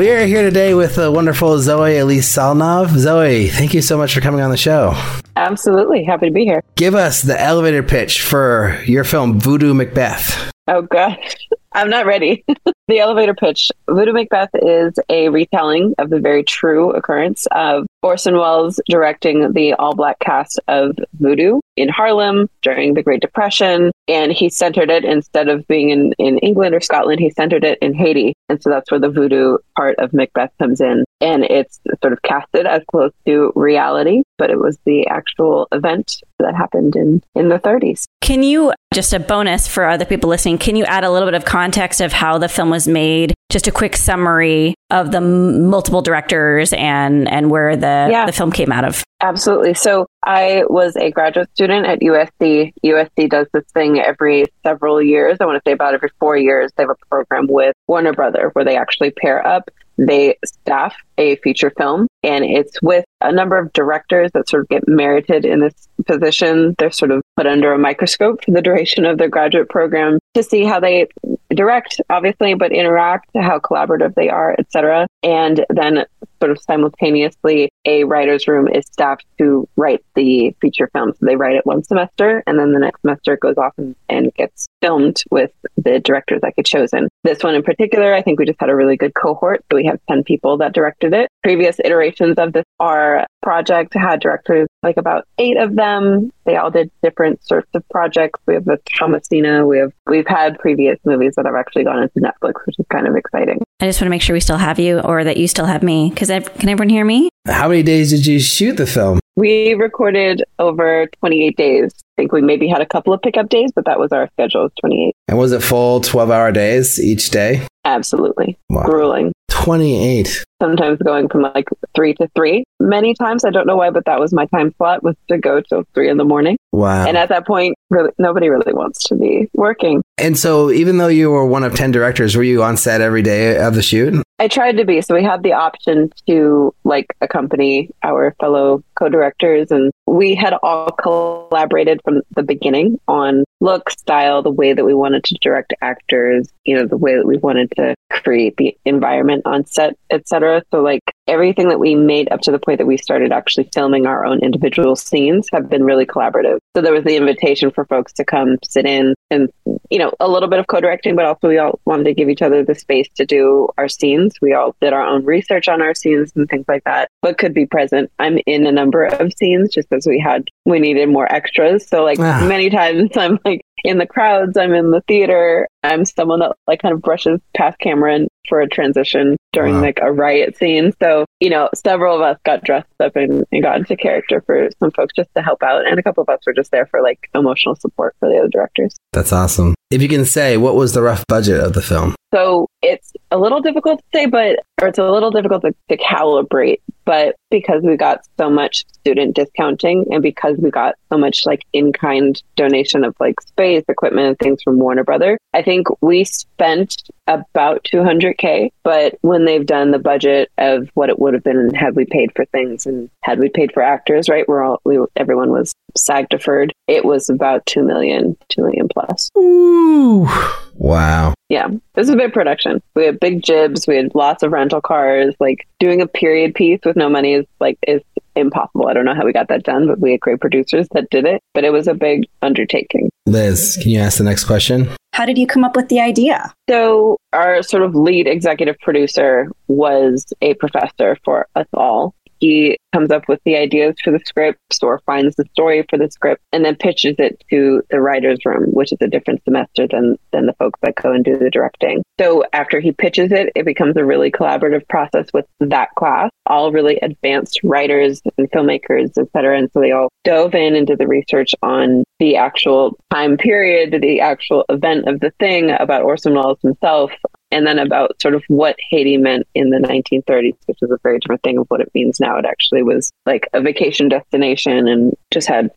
We 0.00 0.08
are 0.12 0.24
here 0.24 0.40
today 0.40 0.72
with 0.72 0.94
the 0.94 1.12
wonderful 1.12 1.58
Zoe 1.58 1.98
Alyce 1.98 2.34
Salnave. 2.34 2.96
Zoe, 2.96 3.48
thank 3.48 3.74
you 3.74 3.82
so 3.82 3.98
much 3.98 4.14
for 4.14 4.22
coming 4.22 4.40
on 4.40 4.50
the 4.50 4.56
show. 4.56 4.94
Absolutely. 5.36 6.04
Happy 6.04 6.28
to 6.28 6.32
be 6.32 6.44
here. 6.44 6.62
Give 6.76 6.94
us 6.94 7.20
the 7.20 7.38
elevator 7.38 7.82
pitch 7.82 8.22
for 8.22 8.82
your 8.86 9.04
film, 9.04 9.38
Voodoo 9.38 9.74
Macbeth. 9.74 10.50
Oh, 10.68 10.82
gosh. 10.82 11.36
I'm 11.72 11.88
not 11.88 12.06
ready. 12.06 12.44
the 12.88 12.98
elevator 12.98 13.34
pitch. 13.34 13.70
Voodoo 13.88 14.12
Macbeth 14.12 14.50
is 14.54 14.94
a 15.08 15.28
retelling 15.28 15.94
of 15.98 16.10
the 16.10 16.18
very 16.18 16.42
true 16.42 16.90
occurrence 16.92 17.46
of 17.52 17.86
Orson 18.02 18.36
Welles 18.36 18.80
directing 18.88 19.52
the 19.52 19.74
all 19.74 19.94
black 19.94 20.18
cast 20.18 20.58
of 20.68 20.96
Voodoo 21.14 21.60
in 21.76 21.88
Harlem 21.88 22.48
during 22.62 22.94
the 22.94 23.02
Great 23.02 23.20
Depression. 23.20 23.92
And 24.08 24.32
he 24.32 24.50
centered 24.50 24.90
it 24.90 25.04
instead 25.04 25.48
of 25.48 25.66
being 25.68 25.90
in, 25.90 26.12
in 26.18 26.38
England 26.38 26.74
or 26.74 26.80
Scotland, 26.80 27.20
he 27.20 27.30
centered 27.30 27.64
it 27.64 27.78
in 27.80 27.94
Haiti. 27.94 28.34
And 28.48 28.60
so 28.60 28.70
that's 28.70 28.90
where 28.90 29.00
the 29.00 29.10
voodoo 29.10 29.58
part 29.76 29.98
of 29.98 30.12
Macbeth 30.12 30.50
comes 30.58 30.80
in. 30.80 31.04
And 31.20 31.44
it's 31.44 31.80
sort 32.02 32.12
of 32.12 32.22
casted 32.22 32.66
as 32.66 32.82
close 32.90 33.12
to 33.26 33.52
reality, 33.54 34.22
but 34.38 34.50
it 34.50 34.58
was 34.58 34.78
the 34.84 35.06
actual 35.08 35.68
event 35.72 36.22
that 36.38 36.54
happened 36.54 36.96
in, 36.96 37.22
in 37.34 37.48
the 37.48 37.58
30s. 37.58 38.04
Can 38.20 38.42
you, 38.42 38.72
just 38.94 39.12
a 39.12 39.20
bonus 39.20 39.68
for 39.68 39.84
other 39.84 40.04
people 40.04 40.30
listening, 40.30 40.58
can 40.58 40.76
you 40.76 40.84
add 40.84 41.04
a 41.04 41.10
little 41.10 41.26
bit 41.26 41.34
of 41.34 41.44
context 41.44 42.00
of 42.00 42.12
how 42.12 42.38
the 42.38 42.48
film 42.48 42.70
was 42.70 42.88
made? 42.88 43.34
Just 43.50 43.66
a 43.66 43.72
quick 43.72 43.96
summary 43.96 44.74
of 44.90 45.10
the 45.10 45.18
m- 45.18 45.68
multiple 45.68 46.02
directors 46.02 46.72
and, 46.72 47.28
and 47.28 47.50
where 47.50 47.76
the, 47.76 48.08
yeah. 48.10 48.24
the 48.24 48.32
film 48.32 48.52
came 48.52 48.72
out 48.72 48.84
of. 48.84 49.02
Absolutely. 49.20 49.74
So 49.74 50.06
I 50.24 50.64
was 50.68 50.96
a 50.96 51.10
graduate 51.10 51.50
student 51.52 51.86
at 51.86 52.00
USC. 52.00 52.72
USC 52.84 53.28
does 53.28 53.46
this 53.52 53.64
thing 53.74 54.00
every 54.00 54.46
several 54.64 55.02
years. 55.02 55.36
I 55.40 55.46
want 55.46 55.62
to 55.62 55.68
say 55.68 55.72
about 55.72 55.94
every 55.94 56.10
four 56.18 56.36
years. 56.36 56.70
They 56.76 56.84
have 56.84 56.90
a 56.90 57.06
program 57.08 57.46
with 57.48 57.74
Warner 57.86 58.12
Brother 58.12 58.50
where 58.54 58.64
they 58.64 58.76
actually 58.76 59.10
pair 59.10 59.46
up 59.46 59.70
they 60.00 60.36
staff 60.44 60.94
a 61.18 61.36
feature 61.36 61.70
film 61.76 62.06
and 62.22 62.44
it's 62.44 62.80
with 62.82 63.04
a 63.20 63.32
number 63.32 63.58
of 63.58 63.72
directors 63.72 64.30
that 64.32 64.48
sort 64.48 64.62
of 64.62 64.68
get 64.68 64.88
merited 64.88 65.44
in 65.44 65.60
this 65.60 65.88
position. 66.06 66.74
They're 66.78 66.90
sort 66.90 67.10
of 67.10 67.22
put 67.36 67.46
under 67.46 67.72
a 67.72 67.78
microscope 67.78 68.44
for 68.44 68.50
the 68.50 68.62
duration 68.62 69.04
of 69.04 69.18
their 69.18 69.28
graduate 69.28 69.68
program 69.68 70.18
to 70.34 70.42
see 70.42 70.64
how 70.64 70.80
they 70.80 71.06
direct, 71.54 72.00
obviously, 72.10 72.54
but 72.54 72.72
interact, 72.72 73.30
how 73.34 73.58
collaborative 73.58 74.14
they 74.14 74.28
are, 74.28 74.54
etc. 74.58 75.06
And 75.22 75.64
then 75.70 76.04
sort 76.40 76.50
of 76.50 76.60
simultaneously, 76.62 77.70
a 77.84 78.04
writer's 78.04 78.48
room 78.48 78.68
is 78.68 78.86
staffed 78.86 79.26
to 79.38 79.68
write 79.76 80.04
the 80.14 80.54
feature 80.60 80.88
film. 80.92 81.12
So 81.12 81.26
they 81.26 81.36
write 81.36 81.56
it 81.56 81.66
one 81.66 81.84
semester, 81.84 82.42
and 82.46 82.58
then 82.58 82.72
the 82.72 82.80
next 82.80 83.02
semester 83.02 83.34
it 83.34 83.40
goes 83.40 83.58
off 83.58 83.74
and, 83.76 83.94
and 84.08 84.32
gets 84.34 84.68
filmed 84.80 85.22
with 85.30 85.50
the 85.76 86.00
directors 86.00 86.40
that 86.42 86.56
get 86.56 86.66
chosen. 86.66 87.08
This 87.24 87.42
one 87.42 87.54
in 87.54 87.62
particular, 87.62 88.14
I 88.14 88.22
think 88.22 88.38
we 88.38 88.46
just 88.46 88.60
had 88.60 88.70
a 88.70 88.76
really 88.76 88.96
good 88.96 89.14
cohort. 89.14 89.64
So 89.70 89.76
we 89.76 89.86
have 89.86 90.00
10 90.08 90.24
people 90.24 90.58
that 90.58 90.72
directed 90.72 91.12
it. 91.12 91.28
Previous 91.42 91.78
iterations 91.84 92.38
of 92.38 92.52
this 92.52 92.64
our 92.78 93.26
project 93.42 93.94
had 93.94 94.20
directors, 94.20 94.68
like 94.82 94.96
about 94.96 95.26
eight 95.38 95.56
of 95.56 95.76
them. 95.76 96.30
They 96.44 96.56
all 96.56 96.70
did 96.70 96.90
different 97.02 97.44
sorts 97.44 97.68
of 97.74 97.86
projects. 97.88 98.40
We 98.46 98.54
have 98.54 98.64
the 98.64 98.78
Thomasina. 98.96 99.66
We 99.66 99.78
have 99.78 99.92
we've 100.06 100.26
had 100.26 100.58
previous 100.58 100.98
movies 101.04 101.34
that 101.42 101.48
have 101.48 101.58
actually 101.58 101.84
gone 101.84 102.02
into 102.02 102.20
Netflix, 102.20 102.66
which 102.66 102.78
is 102.78 102.86
kind 102.90 103.06
of 103.06 103.16
exciting. 103.16 103.62
I 103.80 103.86
just 103.86 104.00
want 104.00 104.06
to 104.06 104.10
make 104.10 104.22
sure 104.22 104.34
we 104.34 104.40
still 104.40 104.58
have 104.58 104.78
you 104.78 105.00
or 105.00 105.24
that 105.24 105.36
you 105.36 105.48
still 105.48 105.66
have 105.66 105.82
me. 105.82 106.10
Because 106.10 106.28
can 106.28 106.68
everyone 106.68 106.88
hear 106.90 107.04
me? 107.04 107.30
How 107.46 107.68
many 107.68 107.82
days 107.82 108.10
did 108.10 108.26
you 108.26 108.38
shoot 108.38 108.76
the 108.76 108.86
film? 108.86 109.18
We 109.36 109.72
recorded 109.74 110.44
over 110.58 111.08
28 111.20 111.56
days. 111.56 111.94
Think 112.20 112.32
we 112.32 112.42
maybe 112.42 112.68
had 112.68 112.82
a 112.82 112.86
couple 112.86 113.14
of 113.14 113.22
pickup 113.22 113.48
days, 113.48 113.72
but 113.74 113.86
that 113.86 113.98
was 113.98 114.12
our 114.12 114.28
schedule, 114.34 114.66
of 114.66 114.72
28. 114.78 115.14
And 115.28 115.38
was 115.38 115.52
it 115.52 115.62
full 115.62 116.02
12 116.02 116.30
hour 116.30 116.52
days 116.52 117.00
each 117.00 117.30
day? 117.30 117.66
Absolutely. 117.86 118.58
Wow. 118.68 118.82
Grueling. 118.82 119.32
28. 119.48 120.44
Sometimes 120.60 120.98
going 120.98 121.28
from 121.28 121.42
like 121.42 121.66
three 121.94 122.12
to 122.14 122.28
three. 122.34 122.64
Many 122.78 123.14
times, 123.14 123.44
I 123.44 123.50
don't 123.50 123.66
know 123.66 123.76
why, 123.76 123.88
but 123.88 124.04
that 124.04 124.20
was 124.20 124.34
my 124.34 124.44
time 124.46 124.74
slot 124.76 125.02
was 125.02 125.16
to 125.28 125.38
go 125.38 125.62
till 125.62 125.84
three 125.94 126.10
in 126.10 126.18
the 126.18 126.24
morning. 126.24 126.58
Wow. 126.72 127.06
And 127.06 127.16
at 127.16 127.30
that 127.30 127.46
point, 127.46 127.74
really, 127.88 128.10
nobody 128.18 128.48
really 128.48 128.72
wants 128.74 129.04
to 129.08 129.16
be 129.16 129.48
working. 129.54 130.02
And 130.18 130.38
so, 130.38 130.70
even 130.70 130.98
though 130.98 131.08
you 131.08 131.30
were 131.30 131.46
one 131.46 131.64
of 131.64 131.74
10 131.74 131.90
directors, 131.90 132.36
were 132.36 132.42
you 132.42 132.62
on 132.62 132.76
set 132.76 133.00
every 133.00 133.22
day 133.22 133.56
of 133.56 133.74
the 133.74 133.82
shoot? 133.82 134.22
I 134.38 134.48
tried 134.48 134.78
to 134.78 134.86
be. 134.86 135.02
So 135.02 135.14
we 135.14 135.22
had 135.22 135.42
the 135.42 135.52
option 135.52 136.10
to 136.26 136.74
like 136.84 137.14
accompany 137.20 137.90
our 138.02 138.34
fellow 138.40 138.82
co-directors 138.98 139.70
and 139.70 139.90
we 140.06 140.34
had 140.34 140.54
all 140.62 140.90
collaborated 140.90 142.00
from 142.10 142.22
the 142.34 142.42
beginning 142.42 142.98
on 143.08 143.44
look, 143.60 143.90
style, 143.90 144.42
the 144.42 144.50
way 144.50 144.72
that 144.72 144.84
we 144.84 144.94
wanted 144.94 145.22
to 145.24 145.36
direct 145.40 145.74
actors, 145.82 146.48
you 146.64 146.76
know, 146.76 146.86
the 146.86 146.96
way 146.96 147.14
that 147.16 147.26
we 147.26 147.36
wanted 147.36 147.70
to 147.76 147.94
create 148.10 148.56
the 148.56 148.76
environment 148.84 149.42
on 149.44 149.66
set, 149.66 149.96
etc. 150.10 150.62
So 150.70 150.80
like 150.80 151.02
everything 151.26 151.68
that 151.68 151.78
we 151.78 151.94
made 151.94 152.32
up 152.32 152.40
to 152.40 152.50
the 152.50 152.58
point 152.58 152.78
that 152.78 152.86
we 152.86 152.96
started 152.96 153.32
actually 153.32 153.68
filming 153.72 154.06
our 154.06 154.24
own 154.24 154.40
individual 154.42 154.96
scenes 154.96 155.48
have 155.52 155.68
been 155.68 155.84
really 155.84 156.06
collaborative. 156.06 156.58
So 156.74 156.82
there 156.82 156.92
was 156.92 157.04
the 157.04 157.16
invitation 157.16 157.70
for 157.70 157.84
folks 157.84 158.12
to 158.14 158.24
come 158.24 158.56
sit 158.64 158.86
in 158.86 159.14
and 159.30 159.50
you 159.90 159.98
know, 159.98 160.12
a 160.20 160.28
little 160.28 160.48
bit 160.48 160.58
of 160.58 160.66
co-directing, 160.66 161.16
but 161.16 161.24
also 161.24 161.48
we 161.48 161.58
all 161.58 161.80
wanted 161.84 162.04
to 162.04 162.14
give 162.14 162.28
each 162.28 162.42
other 162.42 162.64
the 162.64 162.74
space 162.74 163.08
to 163.16 163.26
do 163.26 163.68
our 163.76 163.88
scenes. 163.88 164.34
We 164.40 164.54
all 164.54 164.74
did 164.80 164.92
our 164.92 165.06
own 165.06 165.24
research 165.24 165.68
on 165.68 165.82
our 165.82 165.94
scenes 165.94 166.32
and 166.34 166.48
things 166.48 166.64
like 166.68 166.84
that, 166.84 167.08
but 167.22 167.38
could 167.38 167.54
be 167.54 167.66
present. 167.66 168.10
I'm 168.18 168.38
in 168.46 168.66
a 168.66 168.72
number 168.72 169.04
of 169.04 169.32
scenes 169.36 169.72
just 169.72 169.92
as 169.92 170.06
we 170.06 170.18
had 170.18 170.48
we 170.66 170.78
needed 170.78 171.08
more 171.08 171.30
extras. 171.32 171.86
So 171.88 172.04
like 172.04 172.18
Ah. 172.20 172.44
many 172.46 172.70
times 172.70 173.10
I'm 173.16 173.38
like 173.44 173.62
in 173.84 173.98
the 173.98 174.06
crowds, 174.06 174.56
I'm 174.56 174.74
in 174.74 174.90
the 174.90 175.00
theater, 175.08 175.66
I'm 175.82 176.04
someone 176.04 176.40
that 176.40 176.52
like 176.66 176.82
kind 176.82 176.92
of 176.94 177.00
brushes 177.02 177.40
past 177.56 177.78
camera 177.78 178.14
and 178.14 178.28
for 178.48 178.60
a 178.60 178.68
transition 178.68 179.36
during 179.52 179.74
Wow. 179.74 179.80
like 179.82 179.98
a 180.02 180.12
riot 180.12 180.56
scene. 180.56 180.92
So, 181.00 181.24
you 181.40 181.50
know, 181.50 181.68
several 181.74 182.14
of 182.16 182.22
us 182.22 182.38
got 182.44 182.64
dressed 182.64 182.88
up 183.00 183.16
and, 183.16 183.44
and 183.52 183.62
got 183.62 183.78
into 183.78 183.96
character 183.96 184.42
for 184.46 184.68
some 184.78 184.90
folks 184.92 185.12
just 185.14 185.28
to 185.36 185.42
help 185.42 185.62
out. 185.62 185.86
And 185.86 185.98
a 185.98 186.02
couple 186.02 186.22
of 186.22 186.28
us 186.28 186.40
were 186.46 186.52
just 186.52 186.70
there 186.70 186.86
for 186.86 187.02
like 187.02 187.28
emotional 187.34 187.74
support 187.76 188.14
for 188.18 188.28
the 188.28 188.38
other 188.38 188.48
directors. 188.48 188.94
That's 189.12 189.32
awesome. 189.32 189.74
If 189.90 190.00
you 190.02 190.08
can 190.08 190.24
say, 190.24 190.56
what 190.56 190.76
was 190.76 190.92
the 190.94 191.02
rough 191.02 191.24
budget 191.26 191.60
of 191.60 191.72
the 191.72 191.82
film? 191.82 192.14
So 192.32 192.68
it's 192.80 193.12
a 193.32 193.38
little 193.38 193.60
difficult 193.60 193.98
to 193.98 194.04
say, 194.14 194.26
but, 194.26 194.60
or 194.80 194.88
it's 194.88 194.98
a 194.98 195.10
little 195.10 195.32
difficult 195.32 195.62
to, 195.62 195.74
to 195.88 195.96
calibrate, 195.96 196.80
but 197.04 197.34
because 197.50 197.82
we 197.82 197.96
got 197.96 198.20
so 198.38 198.48
much 198.48 198.84
student 198.92 199.34
discounting 199.34 200.06
and 200.12 200.22
because 200.22 200.56
we 200.58 200.70
got 200.70 200.94
so 201.10 201.18
much 201.18 201.44
like 201.44 201.64
in 201.72 201.92
kind 201.92 202.40
donation 202.54 203.02
of 203.04 203.16
like 203.18 203.40
space, 203.40 203.82
equipment, 203.88 204.28
and 204.28 204.38
things 204.38 204.62
from 204.62 204.78
Warner 204.78 205.02
Brother, 205.02 205.38
I 205.54 205.62
think 205.62 205.69
we 206.00 206.24
spent 206.24 206.96
about 207.26 207.84
200K. 207.84 208.70
But 208.82 209.18
when 209.22 209.44
they've 209.44 209.64
done 209.64 209.90
the 209.90 209.98
budget 209.98 210.50
of 210.58 210.88
what 210.94 211.10
it 211.10 211.18
would 211.18 211.34
have 211.34 211.44
been 211.44 211.72
had 211.74 211.96
we 211.96 212.04
paid 212.04 212.32
for 212.34 212.44
things 212.46 212.86
and 212.86 213.08
had 213.22 213.38
we 213.38 213.48
paid 213.48 213.72
for 213.72 213.82
actors, 213.82 214.28
right? 214.28 214.48
We're 214.48 214.62
all, 214.62 214.80
we, 214.84 214.98
everyone 215.16 215.50
was 215.50 215.72
SAG 215.96 216.28
deferred. 216.28 216.72
It 216.86 217.04
was 217.04 217.28
about 217.30 217.66
2 217.66 217.82
million, 217.82 218.36
2 218.48 218.62
million 218.62 218.88
plus. 218.88 219.30
Ooh. 219.36 220.28
Wow. 220.74 221.34
Yeah, 221.50 221.68
This 221.94 222.04
is 222.04 222.10
a 222.10 222.16
big 222.16 222.32
production. 222.32 222.80
We 222.94 223.04
had 223.04 223.20
big 223.20 223.42
jibs. 223.42 223.86
We 223.86 223.96
had 223.96 224.14
lots 224.14 224.42
of 224.42 224.52
rental 224.52 224.80
cars. 224.80 225.34
Like 225.40 225.66
doing 225.78 226.00
a 226.00 226.06
period 226.06 226.54
piece 226.54 226.80
with 226.84 226.96
no 226.96 227.08
money 227.08 227.34
is 227.34 227.46
like 227.58 227.76
is 227.86 228.02
impossible. 228.36 228.88
I 228.88 228.94
don't 228.94 229.04
know 229.04 229.14
how 229.14 229.24
we 229.24 229.32
got 229.32 229.48
that 229.48 229.62
done, 229.62 229.86
but 229.86 229.98
we 230.00 230.12
had 230.12 230.20
great 230.20 230.40
producers 230.40 230.86
that 230.92 231.10
did 231.10 231.24
it. 231.24 231.40
But 231.54 231.64
it 231.64 231.72
was 231.72 231.86
a 231.86 231.94
big 231.94 232.26
undertaking. 232.42 233.10
Liz, 233.26 233.78
can 233.80 233.90
you 233.90 234.00
ask 234.00 234.18
the 234.18 234.24
next 234.24 234.44
question? 234.44 234.88
How 235.12 235.26
did 235.26 235.38
you 235.38 235.46
come 235.46 235.64
up 235.64 235.76
with 235.76 235.88
the 235.88 236.00
idea? 236.00 236.52
So 236.68 237.18
our 237.32 237.62
sort 237.62 237.82
of 237.82 237.94
lead 237.94 238.26
executive 238.26 238.78
producer 238.78 239.50
was 239.68 240.24
a 240.40 240.54
professor 240.54 241.16
for 241.24 241.46
us 241.56 241.66
all. 241.74 242.14
He 242.40 242.78
comes 242.92 243.10
up 243.10 243.28
with 243.28 243.40
the 243.44 243.56
ideas 243.56 243.94
for 244.02 244.10
the 244.10 244.20
scripts 244.24 244.82
or 244.82 245.00
finds 245.06 245.36
the 245.36 245.44
story 245.52 245.84
for 245.88 245.98
the 245.98 246.10
script 246.10 246.42
and 246.52 246.64
then 246.64 246.74
pitches 246.74 247.14
it 247.18 247.42
to 247.50 247.82
the 247.90 248.00
writer's 248.00 248.44
room, 248.44 248.70
which 248.72 248.92
is 248.92 248.98
a 249.00 249.06
different 249.06 249.44
semester 249.44 249.86
than 249.86 250.18
than 250.32 250.46
the 250.46 250.54
folks 250.54 250.80
that 250.82 250.96
go 250.96 251.12
and 251.12 251.24
do 251.24 251.38
the 251.38 251.50
directing. 251.50 252.02
So 252.18 252.44
after 252.52 252.80
he 252.80 252.92
pitches 252.92 253.30
it, 253.32 253.52
it 253.54 253.64
becomes 253.64 253.96
a 253.96 254.04
really 254.04 254.30
collaborative 254.30 254.86
process 254.88 255.26
with 255.32 255.46
that 255.60 255.90
class, 255.96 256.30
all 256.46 256.72
really 256.72 256.98
advanced 257.00 257.60
writers 257.62 258.20
and 258.36 258.50
filmmakers, 258.50 259.10
et 259.18 259.28
cetera. 259.32 259.58
And 259.58 259.70
so 259.72 259.80
they 259.80 259.92
all 259.92 260.08
dove 260.24 260.54
in 260.54 260.74
and 260.74 260.86
did 260.86 260.98
the 260.98 261.06
research 261.06 261.52
on 261.62 262.04
the 262.18 262.36
actual 262.36 262.98
time 263.10 263.36
period, 263.36 264.00
the 264.02 264.20
actual 264.20 264.64
event 264.68 265.08
of 265.08 265.20
the 265.20 265.32
thing 265.38 265.70
about 265.70 266.02
Orson 266.02 266.34
Welles 266.34 266.58
himself, 266.62 267.12
and 267.50 267.66
then 267.66 267.78
about 267.78 268.20
sort 268.20 268.34
of 268.34 268.42
what 268.48 268.76
Haiti 268.90 269.16
meant 269.16 269.46
in 269.54 269.70
the 269.70 269.78
1930s, 269.78 270.56
which 270.66 270.78
is 270.82 270.90
a 270.90 270.98
very 271.02 271.18
different 271.18 271.42
thing 271.42 271.58
of 271.58 271.66
what 271.68 271.80
it 271.80 271.90
means 271.94 272.20
now. 272.20 272.38
It 272.38 272.44
actually 272.44 272.82
was 272.82 273.10
like 273.26 273.48
a 273.52 273.60
vacation 273.60 274.08
destination 274.08 274.88
and 274.88 275.14
just 275.32 275.48
had 275.48 275.70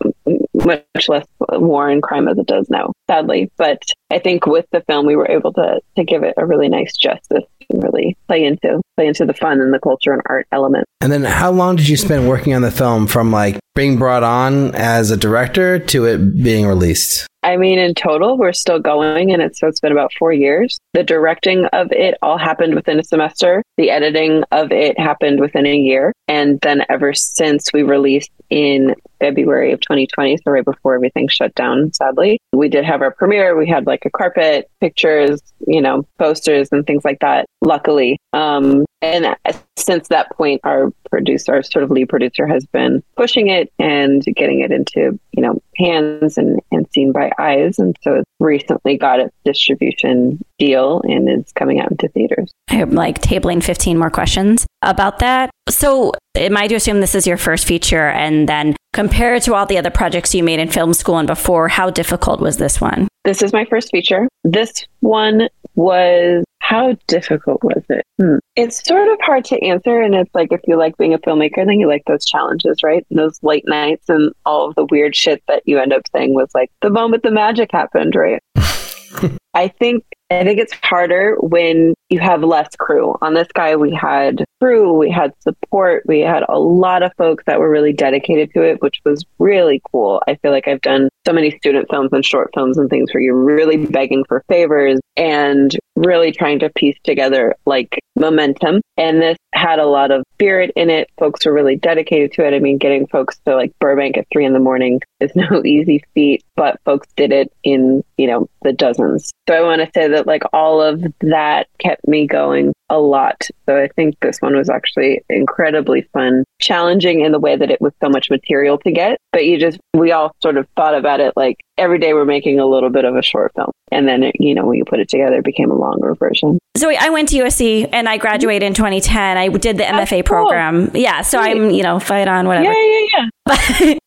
much 0.54 1.10
less 1.10 1.26
war 1.40 1.90
and 1.90 2.04
crime 2.04 2.28
as 2.28 2.38
it 2.38 2.48
does 2.48 2.70
now, 2.70 2.92
sadly. 3.10 3.52
But 3.58 3.82
I 4.12 4.20
think 4.20 4.46
with 4.46 4.66
the 4.72 4.82
film, 4.82 5.06
we 5.06 5.16
were 5.16 5.30
able 5.30 5.54
to 5.54 5.82
to 5.96 6.04
give 6.04 6.24
it 6.24 6.36
a 6.38 6.46
really 6.46 6.70
nice 6.70 6.96
justice 6.96 7.44
and 7.70 7.84
really 7.84 8.16
play 8.28 8.44
into 8.44 8.82
play 8.96 9.08
into 9.08 9.26
the 9.26 9.34
fun 9.34 9.62
and 9.62 9.74
the 9.74 9.80
culture 9.80 10.14
and 10.14 10.22
art 10.28 10.48
element. 10.52 10.86
And 11.02 11.12
then 11.12 11.24
how 11.24 11.52
long 11.52 11.76
did 11.76 11.88
you 11.88 11.98
spend 11.98 12.28
working 12.28 12.54
on 12.54 12.62
the 12.62 12.72
film 12.72 13.08
from 13.08 13.32
like 13.32 13.60
being 13.76 13.98
brought 13.98 14.24
on 14.24 14.76
as 14.76 15.12
a 15.12 15.18
director 15.18 15.80
to 15.80 16.06
it 16.06 16.44
being 16.44 16.68
released? 16.68 17.28
I 17.44 17.58
mean, 17.58 17.78
in 17.78 17.94
total, 17.94 18.38
we're 18.38 18.54
still 18.54 18.80
going, 18.80 19.32
and 19.32 19.42
it's 19.42 19.60
so 19.60 19.68
it's 19.68 19.80
been 19.80 19.92
about 19.92 20.14
four 20.18 20.32
years. 20.32 20.80
The 20.94 21.04
directing 21.04 21.66
of 21.68 21.92
it 21.92 22.18
all 22.22 22.38
happened 22.38 22.76
within 22.76 23.00
a 23.00 23.04
semester. 23.04 23.62
The 23.78 23.90
editing 23.90 24.44
of 24.52 24.72
it 24.72 24.98
happened 25.00 25.40
within 25.40 25.66
a 25.66 25.76
year, 25.76 26.14
and 26.28 26.60
then 26.62 26.84
ever 26.90 27.14
since 27.14 27.72
we 27.74 27.84
released 27.84 28.32
in 28.50 28.96
February 29.20 29.72
of 29.72 29.82
2020, 29.82 30.38
so 30.38 30.52
right 30.52 30.66
before 30.66 30.96
everything 30.96 31.28
shut 31.28 31.54
down, 31.56 31.92
sadly, 31.94 32.40
we 32.54 32.70
did 32.70 32.86
have 32.86 33.02
our 33.02 33.12
premiere. 33.12 33.58
We 33.58 33.68
had 33.68 33.88
like 33.88 34.06
a 34.06 34.10
carpet, 34.10 34.70
pictures, 34.80 35.42
you 35.68 35.82
know, 35.82 36.06
posters, 36.20 36.70
and 36.72 36.86
things 36.86 37.04
like 37.04 37.20
that. 37.20 37.46
Luckily, 37.62 38.20
um, 38.34 38.86
and 39.04 39.36
since 39.76 40.08
that 40.08 40.32
point, 40.32 40.62
our 40.64 40.90
producer, 41.12 41.56
our 41.56 41.62
sort 41.62 41.84
of 41.84 41.92
lead 41.92 42.08
producer, 42.08 42.48
has 42.48 42.66
been 42.66 43.04
pushing 43.18 43.50
it 43.50 43.72
and 43.78 44.24
getting 44.36 44.62
it 44.62 44.72
into 44.72 45.20
you 45.34 45.44
know 45.44 45.62
hands 45.78 46.38
and 46.38 46.62
and 46.72 46.88
seen 46.92 47.12
by 47.12 47.32
eyes, 47.38 47.78
and 47.80 47.98
so 48.02 48.16
it's 48.16 48.30
recently 48.40 48.98
got 48.98 49.20
its 49.20 49.36
distribution 49.44 50.44
deal 50.58 51.02
and 51.04 51.30
is 51.30 51.52
coming 51.52 51.82
out 51.82 51.92
into 51.92 52.08
theaters. 52.08 52.52
I'm 52.70 52.92
like 52.92 53.22
tabling 53.22 53.62
15 53.62 53.98
more 53.98 54.10
questions 54.10 54.66
about 54.82 55.20
that. 55.20 55.50
So, 55.70 56.14
am 56.36 56.56
I 56.56 56.68
to 56.68 56.76
assume 56.76 57.02
this 57.02 57.16
is 57.16 57.28
your 57.28 57.38
first 57.38 57.66
feature? 57.66 58.08
And 58.08 58.48
then 58.48 58.76
compared 58.94 59.42
to 59.44 59.54
all 59.54 59.66
the 59.66 59.78
other 59.78 59.90
projects 59.90 60.34
you 60.34 60.44
made 60.44 60.60
in 60.60 60.70
film 60.70 60.94
school 60.94 61.18
and 61.18 61.28
before, 61.28 61.68
how 61.68 61.90
difficult 61.90 62.40
was 62.40 62.58
this 62.58 62.80
one? 62.80 63.08
This 63.26 63.42
is 63.42 63.52
my 63.52 63.66
first 63.66 63.90
feature. 63.92 64.28
This 64.44 64.86
one 65.02 65.50
was 65.76 66.44
how 66.60 66.96
difficult 67.08 67.62
was 67.64 67.84
it? 67.90 68.04
Hmm. 68.22 68.38
It's 68.56 68.86
sort 68.88 69.08
of 69.10 69.18
hard 69.22 69.46
to 69.46 69.62
answer. 69.62 70.02
And 70.02 70.16
it's 70.16 70.34
like 70.34 70.52
if 70.52 70.62
you 70.66 70.78
like 70.78 70.98
being 70.98 71.14
a 71.14 71.20
filmmaker, 71.20 71.58
then 71.58 71.80
you 71.80 71.88
like 71.88 72.04
those 72.08 72.26
challenges, 72.26 72.82
right? 72.84 73.06
And 73.10 73.20
those 73.20 73.38
late 73.44 73.66
nights 73.68 74.08
and 74.08 74.32
all 74.46 74.70
of 74.70 74.76
the 74.76 74.86
weird 74.86 75.16
shit 75.16 75.44
that 75.48 75.64
you 75.66 75.78
end 75.78 75.94
up 75.94 76.04
saying 76.16 76.34
was 76.34 76.50
like 76.56 76.72
the 76.82 76.90
moment 76.90 77.24
the 77.24 77.32
magic 77.32 77.70
happened, 77.72 78.16
right? 78.16 78.42
I 79.54 79.68
think 79.68 80.04
I 80.40 80.44
think 80.44 80.60
it's 80.60 80.74
harder 80.74 81.36
when 81.40 81.94
you 82.10 82.20
have 82.20 82.44
less 82.44 82.76
crew. 82.76 83.16
On 83.22 83.34
this 83.34 83.48
guy, 83.54 83.76
we 83.76 83.94
had 83.94 84.44
crew, 84.62 84.94
we 84.94 85.10
had 85.10 85.34
support, 85.42 86.04
we 86.06 86.20
had 86.22 86.44
a 86.48 86.60
lot 86.60 87.04
of 87.04 87.12
folks 87.18 87.44
that 87.46 87.60
were 87.60 87.70
really 87.70 87.94
dedicated 87.94 88.52
to 88.54 88.62
it, 88.62 88.82
which 88.82 89.00
was 89.06 89.24
really 89.40 89.82
cool. 89.92 90.22
I 90.28 90.36
feel 90.36 90.52
like 90.52 90.68
I've 90.68 90.82
done 90.82 91.10
so 91.26 91.34
many 91.34 91.52
student 91.58 91.88
films 91.90 92.10
and 92.12 92.26
short 92.26 92.52
films 92.54 92.78
and 92.78 92.90
things 92.90 93.14
where 93.14 93.22
you're 93.22 93.36
really 93.36 93.78
begging 93.78 94.26
for 94.28 94.44
favors 94.48 95.00
and 95.16 95.76
really 95.96 96.32
trying 96.32 96.60
to 96.60 96.70
piece 96.70 96.98
together 97.04 97.56
like 97.66 98.00
momentum. 98.16 98.82
And 98.98 99.22
this 99.22 99.38
had 99.54 99.80
a 99.80 99.86
lot 99.86 100.12
of 100.12 100.24
spirit 100.34 100.72
in 100.76 100.90
it. 100.90 101.10
Folks 101.18 101.46
were 101.46 101.54
really 101.54 101.76
dedicated 101.76 102.34
to 102.34 102.46
it. 102.46 102.54
I 102.54 102.60
mean, 102.60 102.78
getting 102.78 103.08
folks 103.08 103.40
to 103.46 103.56
like 103.56 103.74
Burbank 103.80 104.18
at 104.18 104.28
three 104.32 104.46
in 104.46 104.54
the 104.54 104.60
morning 104.60 105.02
is 105.20 105.32
no 105.36 105.64
easy 105.64 106.04
feat, 106.14 106.44
but 106.56 106.80
folks 106.86 107.08
did 107.16 107.32
it 107.32 107.52
in, 107.64 108.04
you 108.18 108.28
know, 108.28 108.50
the 108.64 108.74
dozens. 108.74 109.32
So 109.48 109.56
I 109.56 109.62
want 109.62 109.82
to 109.82 109.92
say 109.94 110.08
that 110.08 110.23
like 110.26 110.44
all 110.54 110.82
of 110.82 111.04
that 111.22 111.68
kept 111.80 112.08
me 112.08 112.28
going 112.28 112.74
a 112.90 113.00
lot. 113.00 113.48
So 113.66 113.82
I 113.82 113.88
think 113.88 114.20
this 114.20 114.38
one 114.40 114.56
was 114.56 114.70
actually 114.70 115.24
incredibly 115.30 116.04
fun, 116.14 116.44
challenging 116.60 117.22
in 117.22 117.32
the 117.32 117.40
way 117.40 117.56
that 117.56 117.72
it 117.72 117.82
was 117.82 117.94
so 118.02 118.10
much 118.10 118.30
material 118.30 118.78
to 118.80 118.92
get. 118.92 119.20
But 119.32 119.46
you 119.46 119.58
just, 119.58 119.80
we 119.94 120.12
all 120.12 120.36
sort 120.42 120.58
of 120.58 120.68
thought 120.76 120.96
about 120.96 121.20
it 121.20 121.34
like 121.36 121.58
every 121.78 121.98
day 121.98 122.14
we're 122.14 122.26
making 122.26 122.60
a 122.60 122.66
little 122.66 122.90
bit 122.90 123.06
of 123.06 123.16
a 123.16 123.24
short 123.24 123.52
film. 123.56 123.72
And 123.92 124.08
then, 124.08 124.24
it, 124.24 124.36
you 124.40 124.54
know, 124.54 124.66
when 124.66 124.78
you 124.78 124.86
put 124.86 125.00
it 125.00 125.10
together, 125.10 125.38
it 125.38 125.44
became 125.44 125.72
a 125.72 125.76
longer 125.76 126.14
version. 126.16 126.60
So 126.76 126.90
I 126.90 127.10
went 127.10 127.30
to 127.30 127.38
USC 127.38 127.90
and 127.92 128.10
I 128.10 128.18
graduated 128.18 128.64
in 128.64 128.74
2010. 128.74 129.38
I 129.38 129.48
did 129.50 129.78
the 129.78 129.84
MFA 129.84 130.10
cool. 130.10 130.24
program. 130.24 130.92
Yeah. 130.94 131.22
So 131.22 131.40
Great. 131.40 131.58
I'm, 131.58 131.70
you 131.72 131.84
know, 131.84 132.00
fight 132.00 132.28
on, 132.28 132.48
whatever. 132.48 132.72
Yeah, 132.72 132.86
yeah, 132.86 133.08
yeah. 133.18 133.30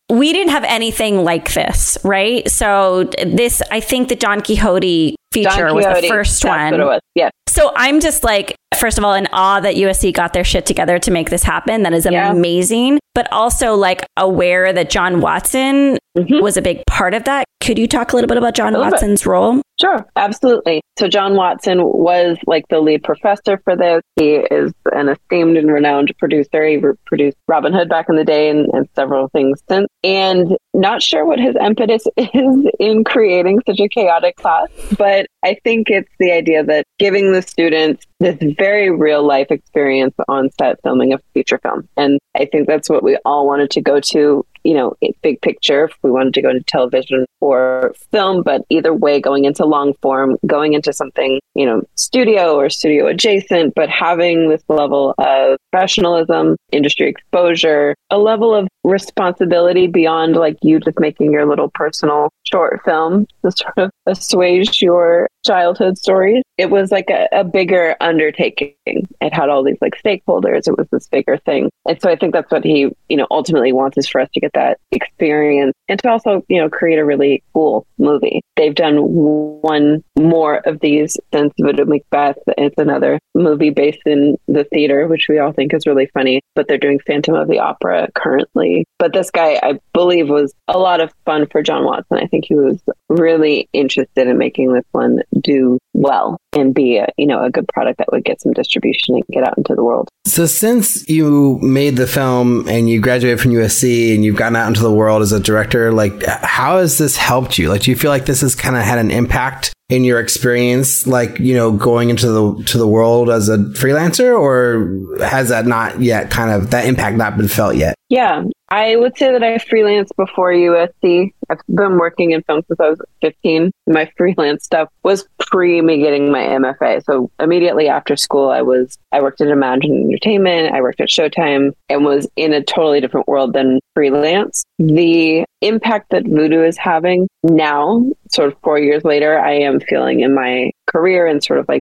But 0.09 0.17
we 0.17 0.33
didn't 0.33 0.51
have 0.51 0.63
anything 0.63 1.23
like 1.23 1.53
this, 1.53 1.97
right? 2.03 2.49
So 2.49 3.05
this, 3.25 3.61
I 3.71 3.79
think 3.79 4.09
the 4.09 4.15
Don 4.15 4.41
Quixote 4.41 5.15
feature 5.43 5.73
was 5.73 5.85
the 5.85 6.07
first 6.07 6.41
That's 6.41 6.77
one. 6.77 6.99
Yeah. 7.15 7.29
So 7.47 7.71
I'm 7.75 7.99
just 7.99 8.23
like, 8.23 8.55
first 8.75 8.97
of 8.97 9.03
all, 9.03 9.13
in 9.13 9.27
awe 9.33 9.59
that 9.59 9.75
USC 9.75 10.13
got 10.13 10.33
their 10.33 10.43
shit 10.43 10.65
together 10.65 10.99
to 10.99 11.11
make 11.11 11.29
this 11.29 11.43
happen. 11.43 11.83
That 11.83 11.93
is 11.93 12.07
yeah. 12.09 12.31
amazing. 12.31 12.99
But 13.13 13.31
also 13.31 13.75
like 13.75 14.05
aware 14.15 14.71
that 14.71 14.89
John 14.89 15.21
Watson 15.21 15.97
mm-hmm. 16.17 16.41
was 16.41 16.57
a 16.57 16.61
big 16.61 16.83
part 16.85 17.13
of 17.13 17.23
that. 17.23 17.45
Could 17.61 17.79
you 17.79 17.87
talk 17.87 18.13
a 18.13 18.15
little 18.15 18.27
bit 18.27 18.37
about 18.37 18.55
John 18.55 18.73
Watson's 18.73 19.21
bit. 19.21 19.29
role? 19.29 19.61
Sure, 19.79 20.05
absolutely. 20.15 20.81
So 20.97 21.07
John 21.07 21.35
Watson 21.35 21.83
was 21.83 22.37
like 22.47 22.65
the 22.69 22.79
lead 22.79 23.03
professor 23.03 23.59
for 23.63 23.75
this. 23.75 24.01
He 24.15 24.35
is 24.35 24.71
an 24.93 25.09
esteemed 25.09 25.57
and 25.57 25.71
renowned 25.71 26.13
producer. 26.17 26.65
He 26.65 26.79
produced 27.05 27.37
Robin 27.47 27.73
Hood 27.73 27.89
back 27.89 28.07
in 28.09 28.15
the 28.15 28.23
day 28.23 28.49
and, 28.49 28.69
and 28.73 28.87
several 28.95 29.27
things 29.29 29.61
since. 29.69 29.87
And 30.03 30.55
not 30.73 31.01
sure 31.01 31.25
what 31.25 31.39
his 31.39 31.55
impetus 31.59 32.05
is 32.17 32.67
in 32.79 33.03
creating 33.03 33.61
such 33.67 33.79
a 33.79 33.89
chaotic 33.89 34.35
class, 34.37 34.69
but 34.97 35.27
I 35.43 35.57
think 35.63 35.89
it's 35.89 36.11
the 36.19 36.31
idea 36.31 36.63
that 36.63 36.85
giving 36.99 37.31
the 37.31 37.41
students 37.41 38.05
this 38.19 38.37
very 38.57 38.89
real 38.89 39.25
life 39.25 39.47
experience 39.51 40.15
on 40.27 40.49
set 40.59 40.81
filming 40.83 41.13
a 41.13 41.19
feature 41.33 41.59
film. 41.59 41.87
And 41.97 42.19
I 42.35 42.45
think 42.45 42.67
that's 42.67 42.89
what 42.89 43.03
we 43.03 43.17
all 43.25 43.45
wanted 43.47 43.71
to 43.71 43.81
go 43.81 43.99
to 43.99 44.45
you 44.67 44.73
know, 44.73 44.93
big 45.21 45.41
picture, 45.41 45.85
if 45.85 45.93
we 46.03 46.11
wanted 46.11 46.33
to 46.33 46.41
go 46.41 46.49
into 46.49 46.61
television 46.65 47.25
or 47.39 47.93
film, 48.11 48.43
but 48.43 48.63
either 48.69 48.93
way, 48.93 49.21
going 49.21 49.45
into 49.45 49.63
long 49.63 49.93
form, 50.01 50.35
going 50.45 50.73
into 50.73 50.91
something, 50.91 51.39
you 51.55 51.65
know, 51.65 51.83
studio 51.95 52.53
or 52.55 52.69
studio 52.69 53.07
adjacent, 53.07 53.73
but 53.75 53.89
having 53.89 54.49
this 54.49 54.63
level 54.67 55.15
of 55.19 55.57
professionalism, 55.71 56.57
industry 56.73 57.07
exposure, 57.07 57.95
a 58.09 58.17
level 58.17 58.53
of 58.53 58.67
responsibility 58.83 59.87
beyond 59.87 60.35
like 60.35 60.57
you 60.61 60.81
just 60.81 60.99
making 60.99 61.31
your 61.31 61.45
little 61.45 61.71
personal 61.73 62.29
short 62.51 62.81
film 62.83 63.27
to 63.43 63.51
sort 63.51 63.77
of 63.77 63.91
assuage 64.05 64.81
your 64.81 65.27
childhood 65.45 65.97
stories. 65.97 66.43
It 66.57 66.69
was 66.69 66.91
like 66.91 67.09
a, 67.09 67.27
a 67.31 67.43
bigger 67.43 67.95
undertaking. 68.01 68.73
It 68.85 69.33
had 69.33 69.49
all 69.49 69.63
these 69.63 69.77
like 69.81 69.93
stakeholders. 70.03 70.67
It 70.67 70.77
was 70.77 70.87
this 70.91 71.07
bigger 71.07 71.37
thing. 71.37 71.69
And 71.87 71.99
so 72.01 72.09
I 72.09 72.15
think 72.15 72.33
that's 72.33 72.51
what 72.51 72.63
he, 72.63 72.89
you 73.09 73.17
know, 73.17 73.27
ultimately 73.31 73.71
wants 73.71 73.97
is 73.97 74.07
for 74.07 74.21
us 74.21 74.29
to 74.33 74.39
get 74.39 74.51
that 74.53 74.79
experience 74.91 75.73
and 75.87 75.99
to 76.01 76.09
also, 76.09 76.43
you 76.49 76.59
know, 76.59 76.69
create 76.69 76.99
a 76.99 77.05
really 77.05 77.43
cool 77.53 77.85
movie. 77.97 78.41
They've 78.55 78.75
done 78.75 78.97
one 78.97 80.03
more 80.17 80.57
of 80.67 80.79
these 80.79 81.17
since 81.33 81.53
Voodoo 81.59 81.85
Macbeth. 81.85 82.37
It's 82.57 82.77
another 82.77 83.19
movie 83.35 83.69
based 83.69 84.01
in 84.05 84.37
the 84.47 84.63
theater, 84.65 85.07
which 85.07 85.27
we 85.29 85.39
all 85.39 85.53
think 85.53 85.73
is 85.73 85.85
really 85.85 86.07
funny, 86.13 86.41
but 86.55 86.67
they're 86.67 86.77
doing 86.77 86.99
Phantom 87.05 87.35
of 87.35 87.47
the 87.47 87.59
Opera 87.59 88.09
currently. 88.15 88.85
But 88.99 89.13
this 89.13 89.31
guy, 89.31 89.59
I 89.61 89.79
believe, 89.93 90.29
was 90.29 90.53
a 90.67 90.77
lot 90.77 91.01
of 91.01 91.13
fun 91.25 91.47
for 91.47 91.61
John 91.61 91.85
Watson. 91.85 92.17
I 92.17 92.27
think 92.27 92.36
he 92.45 92.55
was 92.55 92.81
really 93.09 93.69
interested 93.73 94.27
in 94.27 94.37
making 94.37 94.73
this 94.73 94.85
one 94.91 95.21
do 95.41 95.77
well 95.93 96.37
and 96.53 96.73
be 96.73 96.97
a, 96.97 97.07
you 97.17 97.25
know, 97.25 97.43
a 97.43 97.49
good 97.49 97.67
product 97.67 97.97
that 97.99 98.07
would 98.11 98.23
get 98.23 98.41
some 98.41 98.53
distribution 98.53 99.15
and 99.15 99.23
get 99.31 99.43
out 99.43 99.57
into 99.57 99.75
the 99.75 99.83
world. 99.83 100.09
So 100.25 100.45
since 100.45 101.07
you 101.09 101.59
made 101.59 101.97
the 101.97 102.07
film 102.07 102.67
and 102.67 102.89
you 102.89 102.99
graduated 103.01 103.39
from 103.39 103.51
USC 103.51 104.13
and 104.13 104.23
you've 104.23 104.35
gotten 104.35 104.55
out 104.55 104.67
into 104.67 104.81
the 104.81 104.91
world 104.91 105.21
as 105.21 105.31
a 105.31 105.39
director, 105.39 105.91
like 105.91 106.23
how 106.25 106.79
has 106.79 106.97
this 106.97 107.15
helped 107.15 107.57
you? 107.57 107.69
Like 107.69 107.81
do 107.81 107.91
you 107.91 107.97
feel 107.97 108.11
like 108.11 108.25
this 108.25 108.41
has 108.41 108.55
kind 108.55 108.75
of 108.75 108.83
had 108.83 108.99
an 108.99 109.11
impact 109.11 109.73
in 109.89 110.03
your 110.03 110.19
experience 110.19 111.07
like 111.07 111.39
you 111.39 111.53
know 111.53 111.71
going 111.71 112.09
into 112.09 112.27
the 112.29 112.63
to 112.63 112.77
the 112.77 112.87
world 112.87 113.29
as 113.29 113.47
a 113.47 113.57
freelancer 113.57 114.37
or 114.37 115.23
has 115.23 115.47
that 115.47 115.65
not 115.65 116.01
yet 116.01 116.29
kind 116.29 116.51
of 116.51 116.71
that 116.71 116.85
impact 116.85 117.15
not 117.15 117.37
been 117.37 117.47
felt 117.47 117.75
yet 117.75 117.95
yeah 118.09 118.43
I 118.69 118.97
would 118.97 119.17
say 119.17 119.31
that 119.31 119.43
I 119.43 119.57
freelanced 119.57 120.15
before 120.17 120.51
USC. 120.51 121.31
I've 121.49 121.59
been 121.73 121.97
working 121.97 122.31
in 122.31 122.43
film 122.43 122.63
since 122.67 122.79
I 122.79 122.89
was 122.89 122.99
15. 123.21 123.71
My 123.87 124.11
freelance 124.17 124.65
stuff 124.65 124.89
was 125.03 125.25
pre 125.39 125.81
me 125.81 125.99
getting 125.99 126.31
my 126.31 126.41
MFA. 126.41 127.03
So 127.05 127.31
immediately 127.39 127.87
after 127.87 128.17
school, 128.17 128.49
I 128.49 128.61
was, 128.61 128.97
I 129.13 129.21
worked 129.21 129.39
at 129.39 129.47
Imagine 129.47 130.07
Entertainment. 130.07 130.73
I 130.73 130.81
worked 130.81 130.99
at 130.99 131.07
Showtime 131.07 131.71
and 131.87 132.03
was 132.03 132.27
in 132.35 132.51
a 132.51 132.61
totally 132.61 132.99
different 132.99 133.27
world 133.27 133.53
than 133.53 133.79
freelance. 133.93 134.65
The 134.79 135.45
impact 135.61 136.11
that 136.11 136.25
voodoo 136.25 136.63
is 136.63 136.77
having 136.77 137.27
now, 137.43 138.05
sort 138.31 138.51
of 138.51 138.59
four 138.63 138.79
years 138.79 139.03
later, 139.03 139.39
I 139.39 139.53
am 139.53 139.79
feeling 139.79 140.21
in 140.21 140.33
my 140.33 140.71
career 140.87 141.27
and 141.27 141.43
sort 141.43 141.59
of 141.59 141.67
like 141.67 141.81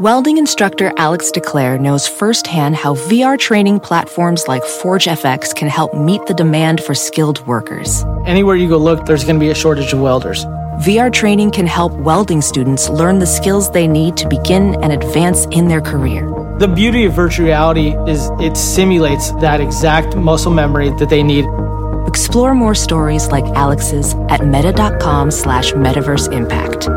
Welding 0.00 0.38
instructor 0.38 0.90
Alex 0.96 1.30
DeClaire 1.30 1.78
knows 1.78 2.08
firsthand 2.08 2.74
how 2.74 2.94
VR 2.94 3.38
training 3.38 3.78
platforms 3.78 4.48
like 4.48 4.62
ForgeFX 4.62 5.54
can 5.54 5.68
help 5.68 5.94
meet 5.94 6.24
the 6.26 6.34
demand 6.34 6.82
for 6.82 6.94
skilled 6.94 7.46
workers. 7.46 8.02
Anywhere 8.24 8.56
you 8.56 8.68
go 8.68 8.78
look, 8.78 9.04
there's 9.04 9.22
going 9.22 9.36
to 9.36 9.40
be 9.40 9.50
a 9.50 9.54
shortage 9.54 9.92
of 9.92 10.00
welders. 10.00 10.46
VR 10.80 11.12
training 11.12 11.50
can 11.50 11.66
help 11.66 11.92
welding 11.92 12.40
students 12.40 12.88
learn 12.88 13.18
the 13.18 13.26
skills 13.26 13.70
they 13.70 13.86
need 13.86 14.16
to 14.16 14.28
begin 14.28 14.82
and 14.82 14.92
advance 14.92 15.46
in 15.52 15.68
their 15.68 15.82
career. 15.82 16.26
The 16.58 16.68
beauty 16.68 17.04
of 17.04 17.12
virtual 17.12 17.46
reality 17.46 17.94
is 18.10 18.30
it 18.40 18.56
simulates 18.56 19.30
that 19.32 19.60
exact 19.60 20.16
muscle 20.16 20.52
memory 20.52 20.88
that 20.98 21.10
they 21.10 21.22
need. 21.22 21.44
Explore 22.06 22.54
more 22.54 22.74
stories 22.74 23.32
like 23.32 23.44
Alex's 23.56 24.14
at 24.28 24.46
meta.com 24.46 25.30
slash 25.30 25.72
metaverse 25.72 26.32
impact. 26.32 26.88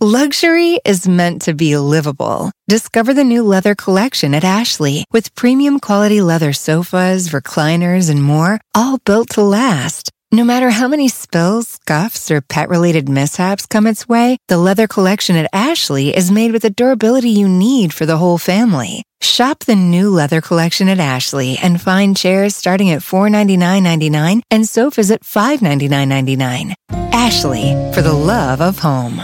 Luxury 0.00 0.78
is 0.84 1.08
meant 1.08 1.42
to 1.42 1.54
be 1.54 1.76
livable. 1.76 2.52
Discover 2.68 3.14
the 3.14 3.24
new 3.24 3.42
leather 3.42 3.74
collection 3.74 4.32
at 4.32 4.44
Ashley 4.44 5.04
with 5.10 5.34
premium 5.34 5.80
quality 5.80 6.20
leather 6.20 6.52
sofas, 6.52 7.30
recliners, 7.30 8.08
and 8.08 8.22
more, 8.22 8.60
all 8.76 8.98
built 8.98 9.30
to 9.30 9.42
last. 9.42 10.12
No 10.30 10.44
matter 10.44 10.68
how 10.68 10.88
many 10.88 11.08
spills, 11.08 11.68
scuffs, 11.68 12.30
or 12.30 12.42
pet 12.42 12.68
related 12.68 13.08
mishaps 13.08 13.64
come 13.64 13.86
its 13.86 14.06
way, 14.06 14.36
the 14.48 14.58
leather 14.58 14.86
collection 14.86 15.36
at 15.36 15.48
Ashley 15.54 16.14
is 16.14 16.30
made 16.30 16.52
with 16.52 16.60
the 16.60 16.68
durability 16.68 17.30
you 17.30 17.48
need 17.48 17.94
for 17.94 18.04
the 18.04 18.18
whole 18.18 18.36
family. 18.36 19.02
Shop 19.22 19.60
the 19.60 19.74
new 19.74 20.10
leather 20.10 20.42
collection 20.42 20.90
at 20.90 21.00
Ashley 21.00 21.56
and 21.56 21.80
find 21.80 22.14
chairs 22.14 22.54
starting 22.54 22.90
at 22.90 23.00
$499.99 23.00 24.42
and 24.50 24.68
sofas 24.68 25.10
at 25.10 25.22
$599.99. 25.22 26.74
Ashley, 26.90 27.72
for 27.94 28.02
the 28.02 28.12
love 28.12 28.60
of 28.60 28.80
home 28.80 29.22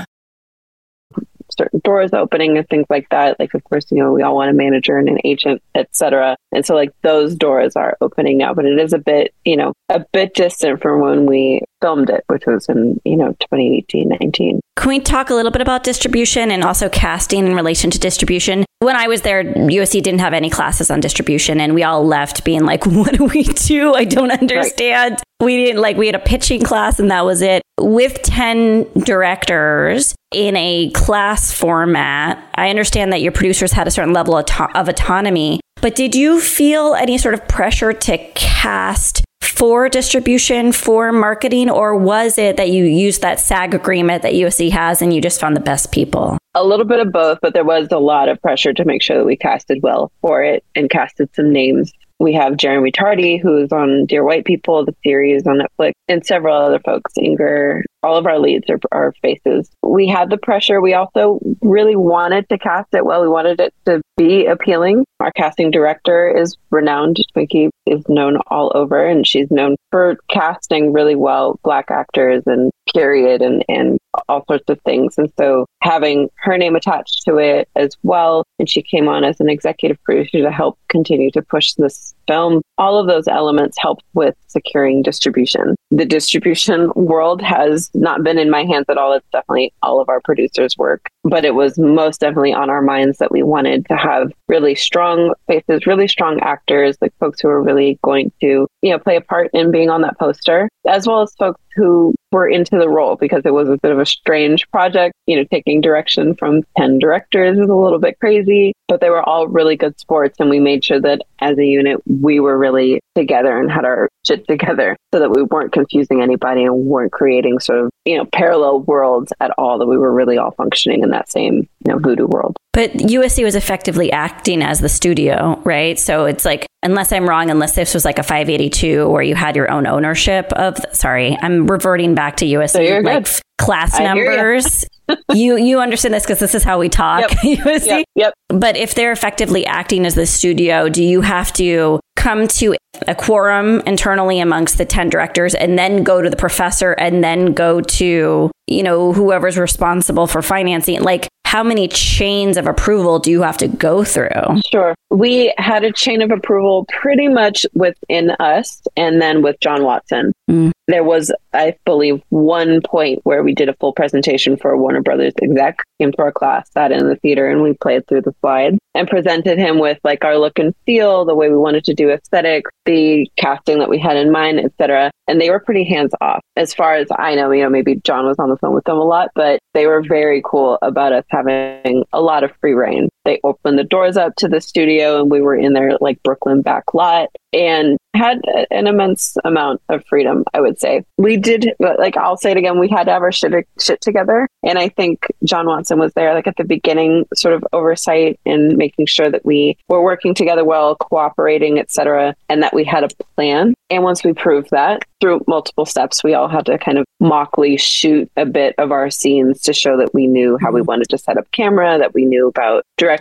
certain 1.57 1.81
doors 1.85 2.11
opening 2.13 2.59
and 2.59 2.69
things 2.69 2.87
like 2.91 3.09
that. 3.11 3.39
Like, 3.39 3.55
of 3.55 3.65
course, 3.65 3.85
you 3.91 4.03
know, 4.03 4.13
we 4.13 4.23
all 4.23 4.35
want 4.35 4.51
a 4.51 4.55
manager 4.55 4.99
and 4.99 5.09
an 5.09 5.19
agent, 5.25 5.63
etc. 5.75 6.37
And 6.55 6.65
so, 6.65 6.75
like, 6.75 6.91
those 7.03 7.35
doors 7.35 7.75
are 7.77 7.97
opening 8.01 8.39
now, 8.39 8.55
but 8.55 8.65
it 8.65 8.79
is 8.79 8.93
a 8.93 8.99
bit, 8.99 9.35
you 9.45 9.57
know, 9.57 9.73
a 9.89 10.05
bit 10.13 10.35
distant 10.35 10.81
from 10.81 11.01
when 11.01 11.27
we 11.27 11.63
filmed 11.81 12.09
it, 12.09 12.25
which 12.29 12.45
was 12.47 12.69
in, 12.69 13.01
you 13.05 13.17
know, 13.17 13.33
2018, 13.41 14.09
19. 14.21 14.61
Can 14.77 14.89
we 14.89 15.01
talk 15.01 15.31
a 15.31 15.35
little 15.35 15.51
bit 15.51 15.61
about 15.61 15.85
distribution 15.85 16.51
and 16.51 16.65
also 16.65 16.89
casting 16.89 17.47
in 17.47 17.55
relation 17.55 17.91
to 17.91 17.99
distribution? 17.99 18.65
When 18.79 18.97
I 18.97 19.09
was 19.09 19.23
there, 19.23 19.45
USC 19.45 20.03
didn't 20.03 20.21
have 20.21 20.35
any 20.35 20.51
classes 20.51 20.91
on 20.91 21.01
distribution, 21.01 21.61
and 21.61 21.75
we 21.75 21.83
all 21.83 22.07
left 22.07 22.45
being 22.45 22.65
like, 22.65 22.87
what 22.87 23.15
do 23.17 23.25
we 23.25 23.43
do? 23.43 23.95
I 23.95 24.05
don't 24.05 24.31
understand. 24.31 25.13
Right. 25.15 25.47
We 25.47 25.57
didn't 25.65 25.83
like, 25.83 25.97
we 25.97 26.07
had 26.07 26.15
a 26.15 26.21
pitching 26.21 26.63
class, 26.63 26.99
and 26.99 27.11
that 27.11 27.25
was 27.25 27.43
it. 27.43 27.63
With 27.81 28.23
10 28.23 28.93
directors 29.01 30.15
in 30.33 30.57
a 30.57 30.91
class 30.91 31.53
format, 31.53 32.43
I 32.55 32.71
understand 32.71 33.13
that 33.13 33.21
your 33.21 33.33
producers 33.33 33.73
had 33.73 33.87
a 33.89 33.91
certain 33.91 34.13
level 34.13 34.37
of, 34.37 34.47
of 34.75 34.89
autonomy, 34.89 35.61
but 35.85 35.95
did 35.95 36.15
you 36.15 36.41
feel 36.41 36.95
any 36.95 37.19
sort 37.19 37.35
of 37.35 37.47
pressure 37.47 37.93
to 37.93 38.17
cast 38.33 39.23
for 39.43 39.91
distribution, 39.91 40.73
for 40.73 41.13
marketing, 41.13 41.69
or 41.69 41.95
was 41.95 42.39
it 42.39 42.57
that 42.57 42.71
you 42.71 42.87
used 42.87 43.21
that 43.21 43.39
SAG 43.39 43.75
agreement 43.75 44.23
that 44.23 44.33
USC 44.33 44.71
has 44.71 45.03
and 45.03 45.13
you 45.13 45.21
just 45.21 45.39
found 45.39 45.55
the 45.55 45.61
best 45.61 45.93
people? 45.93 46.39
A 46.55 46.65
little 46.65 46.87
bit 46.87 47.01
of 47.01 47.13
both, 47.13 47.39
but 47.43 47.53
there 47.53 47.67
was 47.67 47.89
a 47.91 47.99
lot 47.99 48.31
of 48.31 48.41
pressure 48.41 48.73
to 48.73 48.85
make 48.87 49.03
sure 49.03 49.19
that 49.19 49.27
we 49.27 49.37
casted 49.37 49.83
well 49.83 50.11
for 50.23 50.43
it 50.43 50.65
and 50.75 50.89
casted 50.89 51.29
some 51.35 51.53
names 51.53 51.93
We 52.19 52.33
have 52.33 52.57
Jeremy 52.57 52.91
Tardy, 52.91 53.37
who's 53.37 53.71
on 53.71 54.07
Dear 54.07 54.25
White 54.25 54.47
People, 54.47 54.87
the 54.87 54.97
series 55.05 55.47
on 55.47 55.59
Netflix, 55.59 55.93
and 56.09 56.25
several 56.25 56.57
other 56.57 56.79
folks. 56.79 57.13
Inger, 57.19 57.85
all 58.03 58.17
of 58.17 58.25
our 58.25 58.39
leads 58.39 58.71
are, 58.71 58.81
are 58.91 59.13
faces. 59.21 59.69
We 59.83 60.07
had 60.07 60.31
the 60.31 60.39
pressure. 60.39 60.81
We 60.81 60.95
also 60.95 61.41
really 61.61 61.97
wanted 61.97 62.49
to 62.49 62.57
cast 62.57 62.95
it 62.95 63.05
well. 63.05 63.21
We 63.21 63.29
wanted 63.29 63.61
it 63.61 63.75
to 63.85 64.01
be 64.17 64.47
appealing. 64.47 65.05
Our 65.21 65.33
casting 65.33 65.71
director 65.71 66.29
is 66.29 66.57
renowned. 66.71 67.19
Twinkie 67.35 67.71
is 67.87 68.05
known 68.09 68.39
all 68.49 68.73
over, 68.75 69.05
and 69.05 69.27
she's 69.27 69.51
known 69.51 69.77
for 69.91 70.17
casting 70.31 70.93
really 70.93 71.15
well 71.15 71.59
black 71.63 71.91
actors 71.91 72.43
and 72.47 72.71
period 72.93 73.43
and, 73.43 73.65
and 73.69 73.99
all 74.29 74.45
sorts 74.47 74.69
of 74.69 74.81
things. 74.83 75.19
And 75.19 75.33
so 75.39 75.67
having 75.83 76.29
her 76.37 76.57
name 76.57 76.77
attached 76.77 77.23
to 77.25 77.39
it 77.39 77.69
as 77.75 77.97
well, 78.03 78.45
and 78.59 78.69
she 78.69 78.83
came 78.83 79.09
on 79.09 79.25
as 79.25 79.41
an 79.41 79.49
executive 79.49 80.03
producer 80.05 80.43
to 80.43 80.51
help 80.51 80.79
continue 80.89 81.31
to 81.33 81.43
push 81.43 81.75
this 81.75 82.15
film. 82.27 82.63
All 82.79 82.99
of 82.99 83.07
those 83.07 83.29
elements 83.29 83.77
help 83.81 84.01
with 84.15 84.35
securing 84.49 85.03
distribution. 85.03 85.75
The 85.91 86.05
distribution 86.05 86.91
world 86.97 87.43
has 87.43 87.91
not 87.95 88.23
been 88.23 88.39
in 88.39 88.51
my 88.51 88.65
hands 88.65 88.87
at 88.89 88.99
all. 88.99 89.13
It's 89.13 89.27
definitely 89.33 89.73
all 89.83 90.01
of 90.01 90.09
our 90.09 90.21
producers' 90.21 90.77
work, 90.77 91.09
but 91.25 91.45
it 91.45 91.55
was 91.55 91.79
most 91.79 92.21
definitely 92.21 92.53
on 92.53 92.71
our 92.71 92.83
minds 92.83 93.19
that 93.19 93.33
we 93.33 93.43
wanted 93.43 93.87
to 93.87 93.97
have 93.97 94.33
really 94.49 94.75
strong 94.75 95.35
faces, 95.47 95.87
really 95.87 96.09
strong 96.09 96.41
actors, 96.41 96.97
like 97.01 97.13
folks 97.21 97.41
who 97.41 97.49
are 97.49 97.63
really 97.63 97.99
going 98.03 98.33
to, 98.41 98.67
you 98.83 98.91
know, 98.91 98.99
play 98.99 99.17
a 99.17 99.21
part 99.21 99.51
in 99.53 99.71
being 99.71 99.91
on 99.91 100.03
that 100.03 100.19
poster, 100.19 100.69
as 100.89 101.07
well 101.07 101.23
as 101.23 101.35
folks 101.37 101.61
who 101.77 102.15
were 102.35 102.49
into 102.49 102.77
the 102.79 102.89
role 102.89 103.17
because 103.17 103.43
it 103.45 103.55
was 103.55 103.69
a 103.69 103.79
bit 103.79 103.93
of 103.93 104.01
a 104.01 104.05
strange 104.05 104.69
project. 104.71 105.15
You 105.27 105.37
know, 105.37 105.45
taking 105.51 105.81
direction 105.81 106.35
from 106.35 106.63
10 106.77 106.99
directors 106.99 107.57
is 107.57 107.69
a 107.69 107.75
little 107.75 108.01
bit 108.01 108.19
crazy, 108.19 108.73
but 108.89 109.01
they 109.01 109.09
were 109.09 109.23
all 109.23 109.47
really 109.47 109.77
good 109.77 109.99
sports. 109.99 110.37
And 110.41 110.51
we 110.51 110.59
made 110.59 110.85
sure 110.85 111.01
that 111.01 111.23
as 111.41 111.57
a 111.59 111.65
unit, 111.65 112.03
we 112.07 112.41
were 112.41 112.59
really 112.59 113.01
together 113.15 113.57
and 113.57 113.71
had 113.71 113.85
our 113.85 114.09
shit 114.27 114.47
together 114.49 114.97
so 115.15 115.21
that 115.21 115.31
we 115.31 115.45
weren't 115.45 115.73
confusing 115.73 116.23
anybody 116.23 116.65
and 116.65 116.87
weren't 116.87 117.13
creating 117.13 117.61
sort 117.61 117.79
of, 117.79 117.91
you 118.05 118.19
know, 118.19 118.27
parallel 118.33 118.81
worlds 118.81 119.33
at 119.41 119.53
all, 119.57 119.79
that 119.79 119.87
we 119.87 119.97
were 119.97 120.13
really 120.13 120.37
all 120.37 120.51
functioning 120.51 121.03
in 121.03 121.11
that 121.11 121.31
same, 121.31 121.69
you 121.87 121.93
know, 121.93 121.99
voodoo 121.99 122.27
world. 122.27 122.57
But 122.75 122.93
USC 122.95 123.45
was 123.45 123.55
effectively 123.55 124.11
acting 124.13 124.61
as 124.61 124.81
the 124.81 124.89
studio, 124.89 125.61
right? 125.65 125.97
So 125.99 126.27
it's 126.27 126.45
like, 126.45 126.67
unless 126.83 127.13
I'm 127.13 127.29
wrong, 127.29 127.49
unless 127.51 127.77
this 127.77 127.95
was 127.95 128.05
like 128.05 128.19
a 128.19 128.23
582 128.25 129.09
where 129.09 129.23
you 129.23 129.37
had 129.37 129.55
your 129.55 129.71
own 129.71 129.87
ownership 129.87 130.53
of, 130.55 130.77
sorry, 130.93 131.39
I'm 131.41 131.69
reverting 131.69 132.15
back 132.17 132.37
to 132.39 132.45
USC, 132.47 132.71
so 132.71 133.01
like 133.01 133.25
good. 133.25 133.41
class 133.59 133.95
I 133.99 134.05
numbers. 134.05 134.85
you 135.33 135.57
you 135.57 135.81
understand 135.81 136.15
this 136.15 136.25
because 136.25 136.41
this 136.41 136.55
is 136.55 136.65
how 136.65 136.79
we 136.81 136.89
talk, 136.89 137.31
Yep. 137.45 137.59
USC. 137.61 137.87
Yep. 137.87 138.05
Yep. 138.17 138.35
But 138.49 138.77
if 138.77 138.95
they're 138.95 139.13
effectively 139.13 139.65
acting 139.67 140.05
as 140.05 140.15
the 140.17 140.27
studio, 140.27 140.89
do 140.89 141.03
you 141.05 141.21
have 141.21 141.53
to 141.55 142.01
come 142.17 142.49
to 142.49 142.75
a 143.07 143.15
quorum 143.15 143.83
internally 143.87 144.41
amongst 144.41 144.79
the 144.79 144.85
10 144.85 145.11
directors 145.11 145.55
and 145.55 145.79
then 145.79 146.03
go 146.03 146.23
to 146.23 146.31
the 146.31 146.37
professor 146.37 146.93
and 146.93 147.23
then 147.23 147.53
go 147.53 147.81
to, 147.83 148.51
you 148.67 148.83
know, 148.83 149.13
whoever's 149.13 149.59
responsible 149.59 150.27
for 150.27 150.41
financing? 150.43 151.03
Like, 151.03 151.29
how 151.55 151.63
many 151.63 151.87
chains 151.87 152.57
of 152.57 152.67
approval 152.67 153.21
do 153.21 153.31
you 153.31 153.43
have 153.43 153.57
to 153.57 153.69
go 153.69 154.03
through? 154.03 154.61
Sure. 154.73 154.93
We 155.11 155.55
had 155.57 155.85
a 155.85 155.93
chain 155.93 156.21
of 156.21 156.33
approval 156.33 156.85
pretty 156.89 157.29
much 157.29 157.65
within 157.75 158.33
us 158.41 158.83
and 158.97 159.23
then 159.23 159.41
with 159.41 159.61
John 159.61 159.85
Watson. 159.85 160.33
Mm. 160.51 160.73
There 160.89 161.05
was, 161.05 161.33
I 161.53 161.77
believe, 161.87 162.21
one 162.31 162.81
point 162.83 163.21
where 163.23 163.45
we 163.45 163.55
did 163.55 163.69
a 163.69 163.75
full 163.75 163.93
presentation 163.93 164.57
for 164.57 164.73
a 164.73 164.79
Warner 164.79 165.01
Brothers 165.01 165.33
exec, 165.41 165.79
came 165.99 166.11
to 166.11 166.23
our 166.23 166.33
class, 166.33 166.71
sat 166.73 166.91
in 166.91 167.07
the 167.07 167.17
theater, 167.17 167.49
and 167.49 167.63
we 167.63 167.75
played 167.75 168.07
through 168.07 168.23
the 168.23 168.35
slides 168.41 168.77
and 168.95 169.09
presented 169.09 169.59
him 169.59 169.79
with 169.79 169.99
like 170.05 170.25
our 170.25 170.39
look 170.39 170.59
and 170.59 170.75
feel, 170.85 171.25
the 171.25 171.35
way 171.35 171.49
we 171.49 171.57
wanted 171.57 171.85
to 171.85 171.95
do 171.95 172.11
aesthetics, 172.11 172.71
the 172.85 173.29
casting 173.37 173.79
that 173.79 173.89
we 173.89 173.99
had 173.99 174.17
in 174.17 174.31
mind, 174.31 174.61
etc. 174.61 175.11
And 175.27 175.41
they 175.41 175.51
were 175.51 175.61
pretty 175.61 175.85
hands 175.85 176.13
off. 176.21 176.41
As 176.57 176.75
far 176.75 176.97
as 176.97 177.09
I 177.17 177.35
know, 177.35 177.51
you 177.51 177.63
know, 177.63 177.71
maybe 177.71 177.97
John 178.05 178.27
was 178.27 178.39
on 178.39 178.51
the 178.51 178.57
phone 178.59 178.75
with 178.75 178.85
them 178.85 178.99
a 178.99 179.05
lot, 179.05 179.31
but 179.35 179.61
they 179.73 179.87
were 179.87 180.03
very 180.07 180.43
cool 180.45 180.79
about 180.83 181.13
us 181.13 181.25
having 181.31 181.44
a 181.49 182.21
lot 182.21 182.45
of 182.45 182.51
free 182.61 182.75
reign. 182.75 183.09
They 183.25 183.41
opened 183.45 183.79
the 183.79 183.85
doors 183.85 184.17
up 184.17 184.35
to 184.37 184.49
the 184.49 184.61
studio 184.61 185.21
and 185.21 185.31
we 185.31 185.41
were 185.41 185.57
in 185.57 185.73
their 185.73 185.97
like 186.01 186.23
Brooklyn 186.23 186.63
back 186.63 186.95
lot 186.95 187.31
and 187.55 187.97
had 188.15 188.41
an 188.71 188.87
immense 188.87 189.37
amount 189.45 189.81
of 189.89 190.05
freedom, 190.07 190.45
I 190.53 190.61
would 190.61 190.79
say. 190.79 191.05
We 191.19 191.37
did, 191.37 191.73
like, 191.79 192.17
I'll 192.17 192.37
say 192.37 192.51
it 192.53 192.57
again, 192.57 192.79
we 192.79 192.89
had 192.89 193.05
to 193.05 193.13
have 193.13 193.23
our 193.23 193.33
shit, 193.33 193.53
shit 193.81 194.01
together. 194.01 194.49
And 194.63 194.79
I 194.79 194.89
think 194.89 195.27
John 195.45 195.67
Watson 195.67 195.99
was 195.99 196.13
there, 196.15 196.35
like, 196.35 196.47
at 196.47 196.57
the 196.57 196.65
beginning, 196.65 197.27
sort 197.35 197.55
of 197.55 197.65
oversight 197.73 198.39
and 198.47 198.77
making 198.77 199.07
sure 199.07 199.31
that 199.31 199.45
we 199.45 199.77
were 199.89 200.03
working 200.03 200.35
together 200.35 200.65
well, 200.65 200.97
cooperating, 200.97 201.79
etc., 201.79 202.35
and 202.49 202.63
that 202.63 202.75
we 202.75 202.85
had 202.85 203.05
a 203.05 203.09
plan. 203.37 203.75
And 203.91 204.03
once 204.03 204.25
we 204.25 204.33
proved 204.33 204.71
that 204.71 205.03
through 205.21 205.43
multiple 205.47 205.87
steps, 205.87 206.25
we 206.25 206.35
all 206.35 206.49
had 206.49 206.67
to 206.67 206.79
kind 206.79 206.99
of 206.99 207.05
mockly 207.21 207.77
shoot 207.77 208.31
a 208.37 208.47
bit 208.47 208.75
of 208.79 208.93
our 208.93 209.11
scenes 209.11 209.61
to 209.63 209.73
show 209.73 209.97
that 209.99 210.15
we 210.15 210.27
knew 210.27 210.59
how 210.61 210.71
we 210.71 210.81
mm-hmm. 210.81 210.89
wanted 210.89 211.09
to 211.11 211.19
set 211.19 211.37
up 211.37 211.51
camera, 211.53 211.99
that 211.99 212.15
we 212.15 212.25
knew 212.25 212.49
about 212.49 212.85
direction 212.97 213.14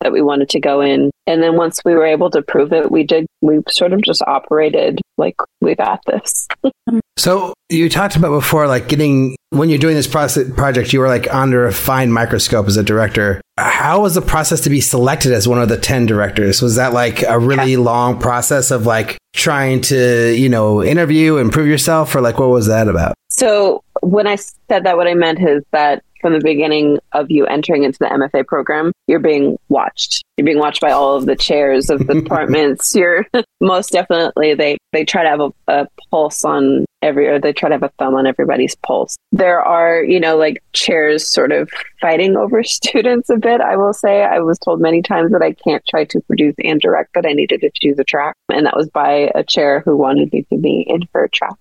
that 0.00 0.12
we 0.12 0.22
wanted 0.22 0.48
to 0.50 0.60
go 0.60 0.80
in. 0.80 1.10
And 1.26 1.42
then 1.42 1.56
once 1.56 1.80
we 1.84 1.94
were 1.94 2.06
able 2.06 2.30
to 2.30 2.42
prove 2.42 2.72
it, 2.72 2.90
we 2.90 3.04
did, 3.04 3.26
we 3.42 3.60
sort 3.68 3.92
of 3.92 4.02
just 4.02 4.22
operated 4.26 5.00
like 5.18 5.36
we 5.60 5.74
got 5.74 6.00
this. 6.06 6.46
So 7.16 7.52
you 7.68 7.90
talked 7.90 8.16
about 8.16 8.30
before, 8.30 8.66
like 8.66 8.88
getting 8.88 9.36
when 9.50 9.68
you're 9.68 9.78
doing 9.78 9.94
this 9.94 10.06
process, 10.06 10.50
project, 10.54 10.94
you 10.94 11.00
were 11.00 11.08
like 11.08 11.32
under 11.32 11.66
a 11.66 11.72
fine 11.72 12.10
microscope 12.10 12.66
as 12.66 12.78
a 12.78 12.82
director. 12.82 13.42
How 13.58 14.00
was 14.00 14.14
the 14.14 14.22
process 14.22 14.62
to 14.62 14.70
be 14.70 14.80
selected 14.80 15.32
as 15.32 15.46
one 15.46 15.60
of 15.60 15.68
the 15.68 15.76
10 15.76 16.06
directors? 16.06 16.62
Was 16.62 16.76
that 16.76 16.94
like 16.94 17.22
a 17.22 17.38
really 17.38 17.76
long 17.76 18.18
process 18.18 18.70
of 18.70 18.86
like 18.86 19.18
trying 19.34 19.82
to, 19.82 20.34
you 20.34 20.48
know, 20.48 20.82
interview 20.82 21.36
and 21.36 21.52
prove 21.52 21.68
yourself 21.68 22.14
or 22.14 22.22
like 22.22 22.38
what 22.38 22.48
was 22.48 22.68
that 22.68 22.88
about? 22.88 23.14
So 23.28 23.84
when 24.00 24.26
I 24.26 24.36
said 24.36 24.84
that, 24.84 24.96
what 24.96 25.06
I 25.06 25.14
meant 25.14 25.40
is 25.40 25.62
that 25.72 26.02
from 26.20 26.32
the 26.32 26.40
beginning 26.40 26.98
of 27.12 27.30
you 27.30 27.46
entering 27.46 27.84
into 27.84 27.98
the 27.98 28.06
MFA 28.06 28.46
program, 28.46 28.92
you're 29.06 29.18
being 29.18 29.58
watched. 29.68 30.22
You're 30.36 30.44
being 30.44 30.58
watched 30.58 30.80
by 30.80 30.90
all 30.90 31.16
of 31.16 31.26
the 31.26 31.36
chairs 31.36 31.90
of 31.90 32.06
the 32.06 32.14
departments. 32.22 32.94
You're 32.94 33.26
most 33.60 33.90
definitely 33.90 34.54
they 34.54 34.78
they 34.92 35.04
try 35.04 35.22
to 35.22 35.28
have 35.28 35.40
a, 35.40 35.52
a 35.68 35.86
pulse 36.10 36.44
on 36.44 36.84
every 37.02 37.28
or 37.28 37.38
they 37.38 37.52
try 37.52 37.68
to 37.68 37.74
have 37.74 37.82
a 37.82 37.92
thumb 37.98 38.14
on 38.14 38.26
everybody's 38.26 38.76
pulse. 38.76 39.16
There 39.32 39.60
are, 39.60 40.02
you 40.02 40.20
know, 40.20 40.36
like 40.36 40.62
chairs 40.72 41.32
sort 41.32 41.52
of 41.52 41.70
fighting 42.00 42.36
over 42.36 42.62
students 42.64 43.30
a 43.30 43.36
bit, 43.36 43.60
I 43.60 43.76
will 43.76 43.92
say. 43.92 44.22
I 44.22 44.40
was 44.40 44.58
told 44.58 44.80
many 44.80 45.02
times 45.02 45.32
that 45.32 45.42
I 45.42 45.52
can't 45.52 45.82
try 45.88 46.04
to 46.04 46.20
produce 46.22 46.54
and 46.62 46.80
direct, 46.80 47.10
but 47.14 47.26
I 47.26 47.32
needed 47.32 47.60
to 47.62 47.70
choose 47.74 47.98
a 47.98 48.04
track. 48.04 48.36
And 48.52 48.66
that 48.66 48.76
was 48.76 48.88
by 48.90 49.30
a 49.34 49.44
chair 49.44 49.80
who 49.80 49.96
wanted 49.96 50.32
me 50.32 50.46
to 50.50 50.58
be 50.58 50.84
in 50.86 51.02
her 51.14 51.28
track 51.28 51.56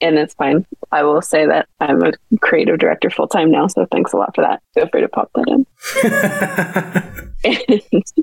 and 0.00 0.18
it's 0.18 0.34
fine. 0.34 0.66
I 0.92 1.02
will 1.02 1.22
say 1.22 1.46
that 1.46 1.68
I'm 1.80 2.02
a 2.02 2.12
creative 2.40 2.78
director 2.78 3.10
full 3.10 3.28
time 3.28 3.50
now, 3.50 3.66
so 3.66 3.86
thanks 3.90 4.12
a 4.12 4.16
lot 4.16 4.34
for 4.34 4.42
that. 4.42 4.62
Feel 4.74 4.88
free 4.88 5.00
to 5.00 5.08
pop 5.08 5.30
that 5.34 5.48
in. 5.48 5.66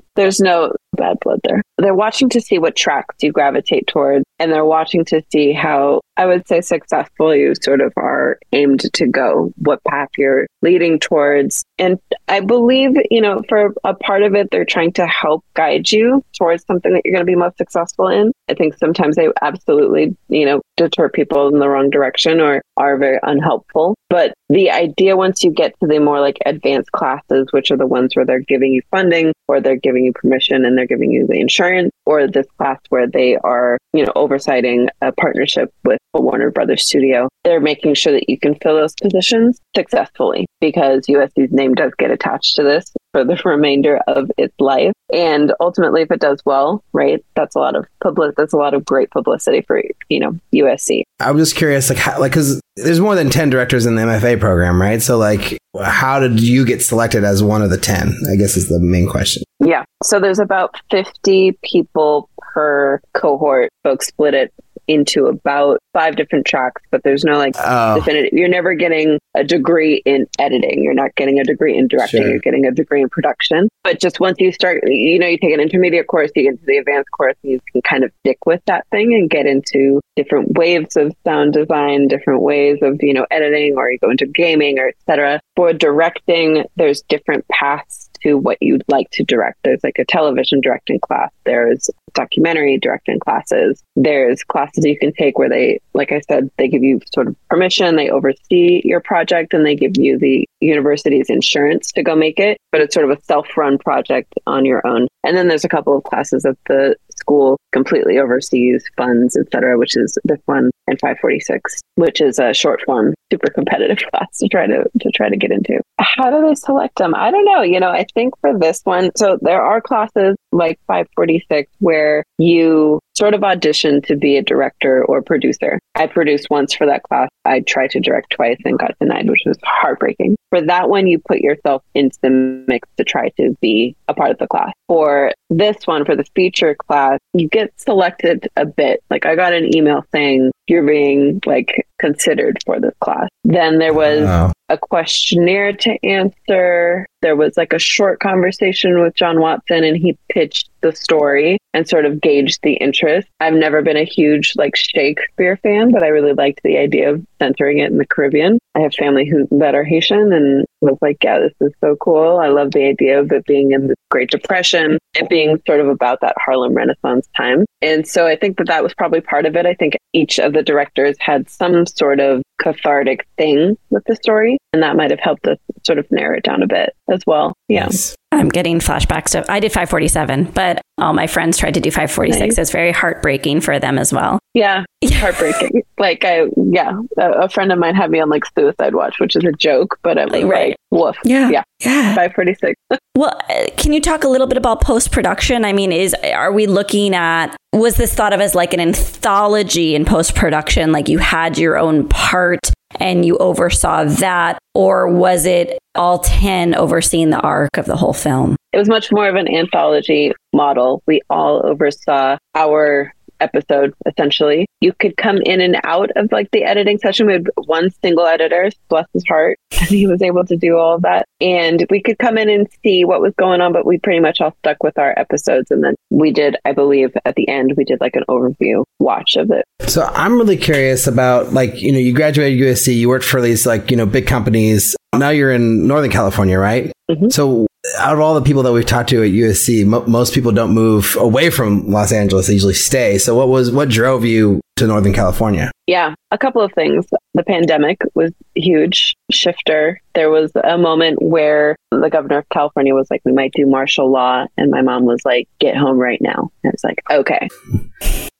There's 0.16 0.40
no 0.40 0.72
bad 0.94 1.18
blood 1.20 1.40
there. 1.44 1.62
They're 1.78 1.94
watching 1.94 2.28
to 2.30 2.40
see 2.40 2.58
what 2.58 2.76
tracks 2.76 3.16
you 3.20 3.32
gravitate 3.32 3.86
towards, 3.86 4.24
and 4.38 4.52
they're 4.52 4.64
watching 4.64 5.04
to 5.06 5.22
see 5.30 5.52
how 5.52 6.00
I 6.16 6.26
would 6.26 6.46
say 6.46 6.60
successful 6.60 7.34
you 7.34 7.54
sort 7.60 7.80
of 7.80 7.92
are 7.96 8.38
aimed 8.52 8.92
to 8.92 9.06
go, 9.06 9.52
what 9.56 9.82
path 9.84 10.10
you're 10.16 10.46
leading 10.62 11.00
towards. 11.00 11.64
And 11.78 11.98
I 12.28 12.40
believe, 12.40 12.92
you 13.10 13.20
know, 13.20 13.42
for 13.48 13.74
a 13.82 13.94
part 13.94 14.22
of 14.22 14.34
it, 14.34 14.50
they're 14.50 14.64
trying 14.64 14.92
to 14.92 15.06
help 15.06 15.44
guide 15.54 15.90
you 15.90 16.24
towards 16.38 16.64
something 16.66 16.92
that 16.92 17.02
you're 17.04 17.14
going 17.14 17.26
to 17.26 17.30
be 17.30 17.34
most 17.34 17.58
successful 17.58 18.08
in. 18.08 18.32
I 18.48 18.54
think 18.54 18.76
sometimes 18.76 19.16
they 19.16 19.28
absolutely, 19.42 20.16
you 20.28 20.46
know, 20.46 20.60
deter 20.76 21.08
people 21.08 21.48
in 21.48 21.58
the 21.58 21.68
wrong 21.68 21.90
direction 21.90 22.40
or 22.40 22.62
are 22.76 22.96
very 22.96 23.18
unhelpful. 23.22 23.96
But 24.08 24.34
the 24.48 24.70
idea 24.70 25.16
once 25.16 25.42
you 25.42 25.50
get 25.50 25.78
to 25.80 25.86
the 25.86 25.98
more 25.98 26.20
like 26.20 26.38
advanced 26.46 26.92
classes, 26.92 27.48
which 27.50 27.70
are 27.70 27.76
the 27.76 27.86
ones 27.86 28.14
where 28.14 28.24
they're 28.24 28.40
giving 28.40 28.72
you 28.72 28.82
funding 28.90 29.32
or 29.48 29.60
they're 29.60 29.76
giving 29.76 30.04
you 30.04 30.12
permission 30.12 30.64
and 30.64 30.78
they're 30.78 30.83
giving 30.86 31.10
you 31.10 31.26
the 31.26 31.40
insurance, 31.40 31.90
or 32.06 32.26
this 32.26 32.46
class 32.58 32.78
where 32.88 33.06
they 33.06 33.36
are, 33.36 33.78
you 33.92 34.04
know, 34.04 34.12
oversighting 34.16 34.88
a 35.00 35.12
partnership 35.12 35.72
with 35.84 35.98
a 36.14 36.20
Warner 36.20 36.50
Brothers 36.50 36.86
studio, 36.86 37.28
they're 37.44 37.60
making 37.60 37.94
sure 37.94 38.12
that 38.12 38.28
you 38.28 38.38
can 38.38 38.54
fill 38.56 38.76
those 38.76 38.94
positions 39.00 39.60
successfully 39.74 40.46
because 40.60 41.06
USC's 41.06 41.52
name 41.52 41.74
does 41.74 41.92
get 41.98 42.10
attached 42.10 42.56
to 42.56 42.62
this 42.62 42.92
for 43.14 43.24
the 43.24 43.40
remainder 43.44 44.00
of 44.08 44.28
its 44.36 44.52
life. 44.58 44.92
And 45.12 45.52
ultimately, 45.60 46.02
if 46.02 46.10
it 46.10 46.18
does 46.18 46.42
well, 46.44 46.82
right, 46.92 47.24
that's 47.36 47.54
a 47.54 47.60
lot 47.60 47.76
of 47.76 47.86
public, 48.02 48.34
that's 48.36 48.52
a 48.52 48.56
lot 48.56 48.74
of 48.74 48.84
great 48.84 49.10
publicity 49.12 49.60
for, 49.60 49.80
you 50.08 50.18
know, 50.18 50.36
USC. 50.52 51.02
I'm 51.20 51.38
just 51.38 51.54
curious, 51.54 51.88
like, 51.88 51.98
how, 51.98 52.18
like, 52.18 52.32
because 52.32 52.60
there's 52.74 52.98
more 52.98 53.14
than 53.14 53.30
10 53.30 53.50
directors 53.50 53.86
in 53.86 53.94
the 53.94 54.02
MFA 54.02 54.40
program, 54.40 54.82
right? 54.82 55.00
So, 55.00 55.16
like, 55.16 55.58
how 55.80 56.18
did 56.18 56.40
you 56.40 56.66
get 56.66 56.82
selected 56.82 57.22
as 57.22 57.40
one 57.40 57.62
of 57.62 57.70
the 57.70 57.78
10? 57.78 58.16
I 58.32 58.34
guess 58.34 58.56
is 58.56 58.68
the 58.68 58.80
main 58.80 59.08
question. 59.08 59.44
Yeah. 59.60 59.84
So 60.02 60.18
there's 60.18 60.40
about 60.40 60.74
50 60.90 61.56
people 61.62 62.28
per 62.38 63.00
cohort. 63.12 63.70
Folks 63.84 64.08
split 64.08 64.34
it 64.34 64.52
into 64.88 65.26
about 65.26 65.78
five 65.92 66.16
different 66.16 66.46
tracks, 66.46 66.82
but 66.90 67.02
there's 67.04 67.24
no 67.24 67.34
like 67.38 67.54
Oh. 67.58 67.96
definitive. 67.96 68.32
You're 68.32 68.48
never 68.48 68.74
getting 68.74 69.18
a 69.34 69.44
degree 69.44 70.02
in 70.04 70.26
editing. 70.38 70.82
You're 70.82 70.94
not 70.94 71.14
getting 71.14 71.38
a 71.38 71.44
degree 71.44 71.76
in 71.76 71.88
directing. 71.88 72.22
Sure. 72.22 72.30
You're 72.30 72.38
getting 72.40 72.66
a 72.66 72.70
degree 72.72 73.02
in 73.02 73.08
production. 73.08 73.68
But 73.82 74.00
just 74.00 74.18
once 74.20 74.36
you 74.40 74.50
start, 74.52 74.82
you 74.86 75.18
know, 75.18 75.26
you 75.26 75.38
take 75.38 75.52
an 75.52 75.60
intermediate 75.60 76.06
course, 76.06 76.30
you 76.34 76.44
get 76.44 76.52
into 76.52 76.64
the 76.66 76.78
advanced 76.78 77.10
course, 77.10 77.34
and 77.42 77.52
you 77.52 77.60
can 77.72 77.82
kind 77.82 78.02
of 78.04 78.10
stick 78.20 78.38
with 78.46 78.60
that 78.66 78.86
thing 78.90 79.14
and 79.14 79.28
get 79.30 79.46
into 79.46 80.00
different 80.16 80.52
waves 80.56 80.96
of 80.96 81.12
sound 81.24 81.52
design, 81.52 82.08
different 82.08 82.42
ways 82.42 82.78
of, 82.82 82.98
you 83.02 83.12
know, 83.12 83.26
editing, 83.30 83.74
or 83.76 83.90
you 83.90 83.98
go 83.98 84.10
into 84.10 84.26
gaming 84.26 84.78
or 84.78 84.88
etc. 84.88 85.40
For 85.56 85.72
directing, 85.72 86.64
there's 86.76 87.02
different 87.02 87.46
paths 87.48 88.10
to 88.24 88.36
what 88.36 88.58
you'd 88.60 88.84
like 88.88 89.10
to 89.12 89.24
direct. 89.24 89.58
There's 89.62 89.84
like 89.84 89.98
a 89.98 90.04
television 90.04 90.60
directing 90.60 91.00
class. 91.00 91.30
There's 91.44 91.88
documentary 92.14 92.78
directing 92.78 93.18
classes. 93.18 93.82
There's 93.96 94.42
classes 94.42 94.84
you 94.84 94.98
can 94.98 95.12
take 95.12 95.38
where 95.38 95.48
they, 95.48 95.80
like 95.94 96.12
I 96.12 96.20
said, 96.20 96.50
they 96.58 96.68
give 96.68 96.82
you 96.82 97.00
sort 97.12 97.28
of 97.28 97.36
permission, 97.48 97.96
they 97.96 98.08
oversee 98.08 98.80
your 98.84 99.00
project, 99.00 99.52
and 99.52 99.66
they 99.66 99.74
give 99.74 99.96
you 99.96 100.18
the 100.18 100.48
university's 100.60 101.28
insurance 101.28 101.92
to 101.92 102.02
go 102.02 102.14
make 102.14 102.38
it. 102.38 102.58
But 102.72 102.80
it's 102.80 102.94
sort 102.94 103.10
of 103.10 103.16
a 103.16 103.22
self 103.22 103.46
run 103.56 103.78
project 103.78 104.32
on 104.46 104.64
your 104.64 104.86
own. 104.86 105.08
And 105.24 105.36
then 105.36 105.48
there's 105.48 105.64
a 105.64 105.68
couple 105.68 105.96
of 105.96 106.04
classes 106.04 106.44
at 106.44 106.56
the 106.66 106.96
school 107.24 107.58
completely 107.72 108.18
oversees, 108.18 108.84
funds, 108.96 109.36
etc., 109.36 109.78
which 109.78 109.96
is 109.96 110.18
this 110.24 110.40
one 110.46 110.70
and 110.86 111.00
546, 111.00 111.80
which 111.94 112.20
is 112.20 112.38
a 112.38 112.52
short 112.52 112.82
form, 112.84 113.14
super 113.32 113.50
competitive 113.50 113.98
class 114.10 114.38
to 114.38 114.48
try 114.48 114.66
to 114.66 114.84
to 115.00 115.10
try 115.10 115.28
to 115.28 115.36
get 115.36 115.50
into. 115.50 115.80
How 115.98 116.30
do 116.30 116.46
they 116.46 116.54
select 116.54 116.98
them? 116.98 117.14
I 117.14 117.30
don't 117.30 117.44
know. 117.44 117.62
You 117.62 117.80
know, 117.80 117.90
I 117.90 118.06
think 118.14 118.34
for 118.40 118.56
this 118.58 118.80
one, 118.84 119.10
so 119.16 119.38
there 119.40 119.62
are 119.62 119.80
classes 119.80 120.36
like 120.52 120.78
546 120.86 121.70
where 121.80 122.24
you 122.38 123.00
sort 123.16 123.34
of 123.34 123.44
audition 123.44 124.02
to 124.02 124.16
be 124.16 124.36
a 124.36 124.42
director 124.42 125.04
or 125.04 125.22
producer. 125.22 125.78
I 125.94 126.06
produced 126.06 126.48
once 126.50 126.74
for 126.74 126.86
that 126.86 127.02
class. 127.04 127.28
I 127.44 127.60
tried 127.60 127.90
to 127.90 128.00
direct 128.00 128.30
twice 128.30 128.58
and 128.64 128.78
got 128.78 128.98
denied, 129.00 129.28
which 129.28 129.42
was 129.46 129.58
heartbreaking. 129.62 130.36
For 130.50 130.60
that 130.62 130.88
one, 130.88 131.06
you 131.06 131.18
put 131.18 131.38
yourself 131.38 131.82
into 131.94 132.18
the 132.22 132.30
mix 132.30 132.88
to 132.96 133.04
try 133.04 133.28
to 133.40 133.56
be 133.60 133.96
a 134.08 134.14
part 134.14 134.30
of 134.30 134.38
the 134.38 134.46
class. 134.46 134.72
For 134.88 135.32
this 135.50 135.86
one, 135.86 136.04
for 136.04 136.16
the 136.16 136.24
feature 136.34 136.74
class, 136.74 137.18
you 137.32 137.48
get 137.48 137.72
selected 137.80 138.48
a 138.56 138.66
bit. 138.66 139.02
Like 139.10 139.26
I 139.26 139.36
got 139.36 139.52
an 139.52 139.74
email 139.74 140.04
saying 140.12 140.50
you're 140.66 140.86
being 140.86 141.40
like 141.46 141.86
considered 142.00 142.58
for 142.66 142.80
this 142.80 142.94
class. 143.00 143.28
Then 143.44 143.78
there 143.78 143.94
was 143.94 144.24
Oh. 144.26 144.52
a 144.68 144.78
questionnaire 144.78 145.72
to 145.74 145.96
answer. 146.04 147.06
There 147.22 147.36
was 147.36 147.56
like 147.56 147.72
a 147.72 147.78
short 147.78 148.20
conversation 148.20 149.00
with 149.00 149.14
John 149.14 149.40
Watson 149.40 149.84
and 149.84 149.96
he 149.96 150.16
pitched 150.30 150.68
the 150.80 150.92
story 150.92 151.58
and 151.72 151.88
sort 151.88 152.04
of 152.04 152.20
gauged 152.20 152.60
the 152.62 152.74
interest. 152.74 153.28
I've 153.40 153.54
never 153.54 153.80
been 153.82 153.96
a 153.96 154.04
huge 154.04 154.52
like 154.56 154.76
Shakespeare 154.76 155.56
fan, 155.58 155.92
but 155.92 156.02
I 156.02 156.08
really 156.08 156.32
liked 156.34 156.60
the 156.62 156.76
idea 156.78 157.10
of 157.12 157.24
centering 157.40 157.78
it 157.78 157.90
in 157.90 157.98
the 157.98 158.06
Caribbean. 158.06 158.58
I 158.74 158.80
have 158.80 158.94
family 158.94 159.26
who 159.26 159.46
that 159.58 159.74
are 159.74 159.84
Haitian 159.84 160.32
and 160.32 160.66
was 160.80 160.98
like, 161.00 161.18
yeah, 161.22 161.38
this 161.38 161.52
is 161.60 161.72
so 161.80 161.96
cool. 161.96 162.38
I 162.38 162.48
love 162.48 162.72
the 162.72 162.84
idea 162.86 163.20
of 163.20 163.30
it 163.32 163.46
being 163.46 163.72
in 163.72 163.86
the 163.86 163.94
Great 164.10 164.30
Depression 164.30 164.98
and 165.18 165.28
being 165.28 165.60
sort 165.66 165.80
of 165.80 165.88
about 165.88 166.20
that 166.20 166.34
Harlem 166.44 166.74
Renaissance 166.74 167.28
time. 167.36 167.64
And 167.80 168.06
so 168.06 168.26
I 168.26 168.36
think 168.36 168.58
that 168.58 168.66
that 168.66 168.82
was 168.82 168.92
probably 168.94 169.20
part 169.20 169.46
of 169.46 169.56
it. 169.56 169.64
I 169.66 169.74
think 169.74 169.96
each 170.12 170.38
of 170.38 170.53
the 170.54 170.62
directors 170.62 171.16
had 171.20 171.50
some 171.50 171.86
sort 171.86 172.20
of 172.20 172.42
cathartic 172.60 173.26
thing 173.36 173.76
with 173.90 174.04
the 174.06 174.16
story, 174.16 174.58
and 174.72 174.82
that 174.82 174.96
might 174.96 175.10
have 175.10 175.20
helped 175.20 175.46
us 175.46 175.58
sort 175.84 175.98
of 175.98 176.10
narrow 176.10 176.38
it 176.38 176.44
down 176.44 176.62
a 176.62 176.66
bit 176.66 176.94
as 177.08 177.22
well. 177.26 177.52
Yeah. 177.68 177.90
I'm 178.38 178.48
getting 178.48 178.78
flashbacks 178.80 179.28
So 179.30 179.44
I 179.48 179.60
did 179.60 179.72
547, 179.72 180.44
but 180.54 180.80
all 180.98 181.12
my 181.12 181.26
friends 181.26 181.58
tried 181.58 181.74
to 181.74 181.80
do 181.80 181.90
546. 181.90 182.40
Nice. 182.40 182.58
It's 182.58 182.70
very 182.70 182.92
heartbreaking 182.92 183.60
for 183.62 183.78
them 183.78 183.98
as 183.98 184.12
well. 184.12 184.38
Yeah, 184.56 184.84
heartbreaking. 185.04 185.82
like 185.98 186.24
I, 186.24 186.44
yeah, 186.70 186.92
a, 187.18 187.30
a 187.32 187.48
friend 187.48 187.72
of 187.72 187.78
mine 187.80 187.96
had 187.96 188.08
me 188.12 188.20
on 188.20 188.28
like 188.28 188.44
Suicide 188.56 188.94
Watch, 188.94 189.18
which 189.18 189.34
is 189.34 189.42
a 189.42 189.50
joke, 189.50 189.98
but 190.04 190.16
I 190.16 190.26
was 190.26 190.44
Right. 190.44 190.68
like, 190.68 190.76
woof. 190.92 191.16
Yeah. 191.24 191.50
yeah, 191.50 191.62
Yeah. 191.80 192.14
five 192.14 192.32
forty 192.34 192.54
six. 192.54 192.74
Well, 193.16 193.36
uh, 193.48 193.66
can 193.76 193.92
you 193.92 194.00
talk 194.00 194.22
a 194.24 194.28
little 194.28 194.46
bit 194.48 194.56
about 194.56 194.80
post 194.80 195.10
production? 195.12 195.64
I 195.64 195.72
mean, 195.72 195.90
is 195.92 196.14
are 196.32 196.52
we 196.52 196.66
looking 196.68 197.14
at 197.16 197.56
was 197.72 197.96
this 197.96 198.12
thought 198.14 198.32
of 198.32 198.40
as 198.40 198.54
like 198.54 198.72
an 198.74 198.80
anthology 198.80 199.94
in 199.96 200.04
post 200.04 200.34
production, 200.34 200.92
like 200.92 201.08
you 201.08 201.18
had 201.18 201.56
your 201.58 201.76
own 201.78 202.08
part 202.08 202.70
and 203.00 203.24
you 203.24 203.36
oversaw 203.38 204.04
that, 204.04 204.58
or 204.74 205.08
was 205.08 205.46
it 205.46 205.78
all 205.94 206.18
ten 206.18 206.74
overseeing 206.74 207.30
the 207.30 207.40
arc 207.40 207.76
of 207.76 207.86
the 207.86 207.96
whole 207.96 208.12
film? 208.12 208.56
It 208.72 208.78
was 208.78 208.88
much 208.88 209.12
more 209.12 209.28
of 209.28 209.36
an 209.36 209.48
anthology 209.48 210.32
model. 210.52 211.02
We 211.06 211.20
all 211.30 211.64
oversaw 211.64 212.38
our 212.54 213.14
episode 213.44 213.94
essentially. 214.06 214.66
You 214.80 214.92
could 214.92 215.16
come 215.16 215.38
in 215.38 215.60
and 215.60 215.76
out 215.84 216.10
of 216.16 216.32
like 216.32 216.50
the 216.50 216.64
editing 216.64 216.98
session. 216.98 217.26
We 217.26 217.34
had 217.34 217.46
one 217.66 217.90
single 218.02 218.26
editor, 218.26 218.70
bless 218.88 219.06
his 219.12 219.24
heart, 219.28 219.58
and 219.78 219.88
he 219.88 220.06
was 220.06 220.22
able 220.22 220.44
to 220.46 220.56
do 220.56 220.76
all 220.76 220.96
of 220.96 221.02
that. 221.02 221.26
And 221.40 221.86
we 221.90 222.02
could 222.02 222.18
come 222.18 222.38
in 222.38 222.48
and 222.48 222.66
see 222.82 223.04
what 223.04 223.20
was 223.20 223.34
going 223.38 223.60
on, 223.60 223.72
but 223.72 223.86
we 223.86 223.98
pretty 223.98 224.20
much 224.20 224.40
all 224.40 224.54
stuck 224.58 224.82
with 224.82 224.98
our 224.98 225.18
episodes. 225.18 225.70
And 225.70 225.84
then 225.84 225.94
we 226.10 226.32
did, 226.32 226.56
I 226.64 226.72
believe, 226.72 227.12
at 227.24 227.34
the 227.34 227.48
end, 227.48 227.74
we 227.76 227.84
did 227.84 228.00
like 228.00 228.16
an 228.16 228.24
overview 228.28 228.84
watch 228.98 229.36
of 229.36 229.50
it. 229.50 229.64
So 229.88 230.02
I'm 230.02 230.34
really 230.34 230.56
curious 230.56 231.06
about 231.06 231.52
like 231.52 231.80
you 231.80 231.92
know 231.92 231.98
you 231.98 232.14
graduated 232.14 232.58
USC, 232.60 232.96
you 232.96 233.08
worked 233.08 233.24
for 233.24 233.40
these 233.40 233.66
like 233.66 233.90
you 233.90 233.96
know 233.96 234.06
big 234.06 234.26
companies. 234.26 234.96
Now 235.14 235.30
you're 235.30 235.52
in 235.52 235.86
Northern 235.86 236.10
California, 236.10 236.58
right? 236.58 236.92
Mm-hmm. 237.10 237.28
So 237.28 237.66
out 237.98 238.14
of 238.14 238.20
all 238.20 238.34
the 238.34 238.42
people 238.42 238.62
that 238.62 238.72
we've 238.72 238.86
talked 238.86 239.10
to 239.10 239.22
at 239.22 239.30
USC, 239.30 239.86
mo- 239.86 240.06
most 240.06 240.34
people 240.34 240.52
don't 240.52 240.72
move 240.72 241.16
away 241.18 241.50
from 241.50 241.90
Los 241.90 242.12
Angeles; 242.12 242.46
they 242.46 242.54
usually 242.54 242.74
stay. 242.74 243.18
So 243.18 243.34
what 243.34 243.48
was 243.48 243.70
what 243.70 243.88
drove 243.88 244.24
you 244.24 244.60
to 244.76 244.86
Northern 244.86 245.12
California? 245.12 245.70
Yeah, 245.86 246.14
a 246.30 246.38
couple 246.38 246.62
of 246.62 246.72
things. 246.72 247.06
The 247.34 247.44
pandemic 247.44 248.00
was 248.14 248.32
huge 248.54 249.14
shifter. 249.30 250.00
There 250.14 250.30
was 250.30 250.50
a 250.62 250.78
moment 250.78 251.22
where 251.22 251.76
the 251.90 252.10
governor 252.10 252.38
of 252.38 252.48
California 252.48 252.94
was 252.94 253.08
like, 253.10 253.22
we 253.24 253.32
might 253.32 253.52
do 253.52 253.66
martial 253.66 254.10
law. 254.10 254.46
And 254.56 254.70
my 254.70 254.82
mom 254.82 255.04
was 255.04 255.20
like, 255.24 255.48
get 255.58 255.76
home 255.76 255.98
right 255.98 256.20
now. 256.20 256.50
And 256.62 256.72
it's 256.72 256.84
like, 256.84 257.02
okay. 257.10 257.48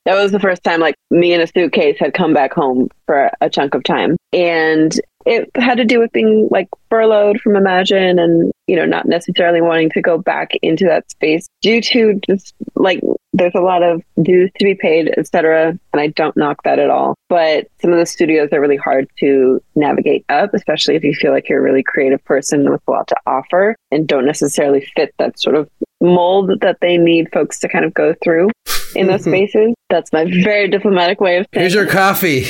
That 0.07 0.15
was 0.15 0.33
the 0.33 0.41
first 0.41 0.63
time 0.65 0.81
like 0.81 0.97
me 1.11 1.33
in 1.33 1.41
a 1.41 1.47
suitcase 1.47 1.99
had 1.99 2.13
come 2.13 2.35
back 2.35 2.53
home 2.53 2.89
for 3.07 3.31
a 3.41 3.49
chunk 3.49 3.75
of 3.75 3.85
time. 3.85 4.17
And 4.33 4.99
it 5.27 5.51
had 5.57 5.77
to 5.77 5.85
do 5.85 6.01
with 6.01 6.13
being 6.13 6.49
like 6.51 6.69
furloughed 6.91 7.41
from 7.41 7.57
Imagine 7.57 8.19
and, 8.19 8.53
you 8.67 8.77
know, 8.77 8.85
not 8.85 9.07
necessarily 9.07 9.61
wanting 9.61 9.91
to 9.91 10.03
go 10.03 10.19
back 10.19 10.53
into 10.63 10.85
that 10.85 11.11
space 11.11 11.47
due 11.63 11.81
to 11.81 12.21
just 12.29 12.55
like 12.77 13.01
there's 13.33 13.55
a 13.55 13.61
lot 13.61 13.83
of 13.83 14.03
dues 14.23 14.51
to 14.59 14.65
be 14.65 14.75
paid, 14.75 15.13
etc. 15.17 15.71
And 15.93 16.01
I 16.01 16.09
don't 16.09 16.37
knock 16.37 16.63
that 16.65 16.79
at 16.79 16.91
all. 16.91 17.15
But 17.29 17.69
some 17.81 17.93
of 17.93 17.99
the 17.99 18.07
studios 18.07 18.51
are 18.53 18.61
really 18.61 18.77
hard 18.77 19.09
to 19.19 19.61
navigate 19.75 20.25
up, 20.29 20.55
especially 20.55 20.95
if 20.95 21.03
you 21.03 21.15
feel 21.15 21.33
like 21.33 21.49
you're 21.49 21.59
a 21.59 21.63
really 21.63 21.83
creative 21.83 22.25
person 22.25 22.71
with 22.71 22.81
a 22.87 22.91
lot 22.91 23.09
to 23.09 23.17
offer 23.27 23.77
and 23.91 24.07
don't 24.07 24.27
necessarily 24.27 24.87
fit 24.95 25.15
that 25.19 25.41
sort 25.41 25.57
of 25.57 25.69
mold 26.01 26.61
that 26.61 26.79
they 26.81 26.97
need 26.97 27.33
folks 27.33 27.59
to 27.61 27.69
kind 27.69 27.85
of 27.85 27.93
go 27.95 28.15
through 28.23 28.51
in 28.95 29.07
those 29.07 29.25
spaces. 29.25 29.75
That's 29.91 30.13
my 30.13 30.27
very 30.45 30.69
diplomatic 30.69 31.21
way 31.21 31.39
of 31.39 31.47
saying 31.53 31.63
Here's 31.63 31.75
your 31.75 31.87
coffee. 31.87 32.47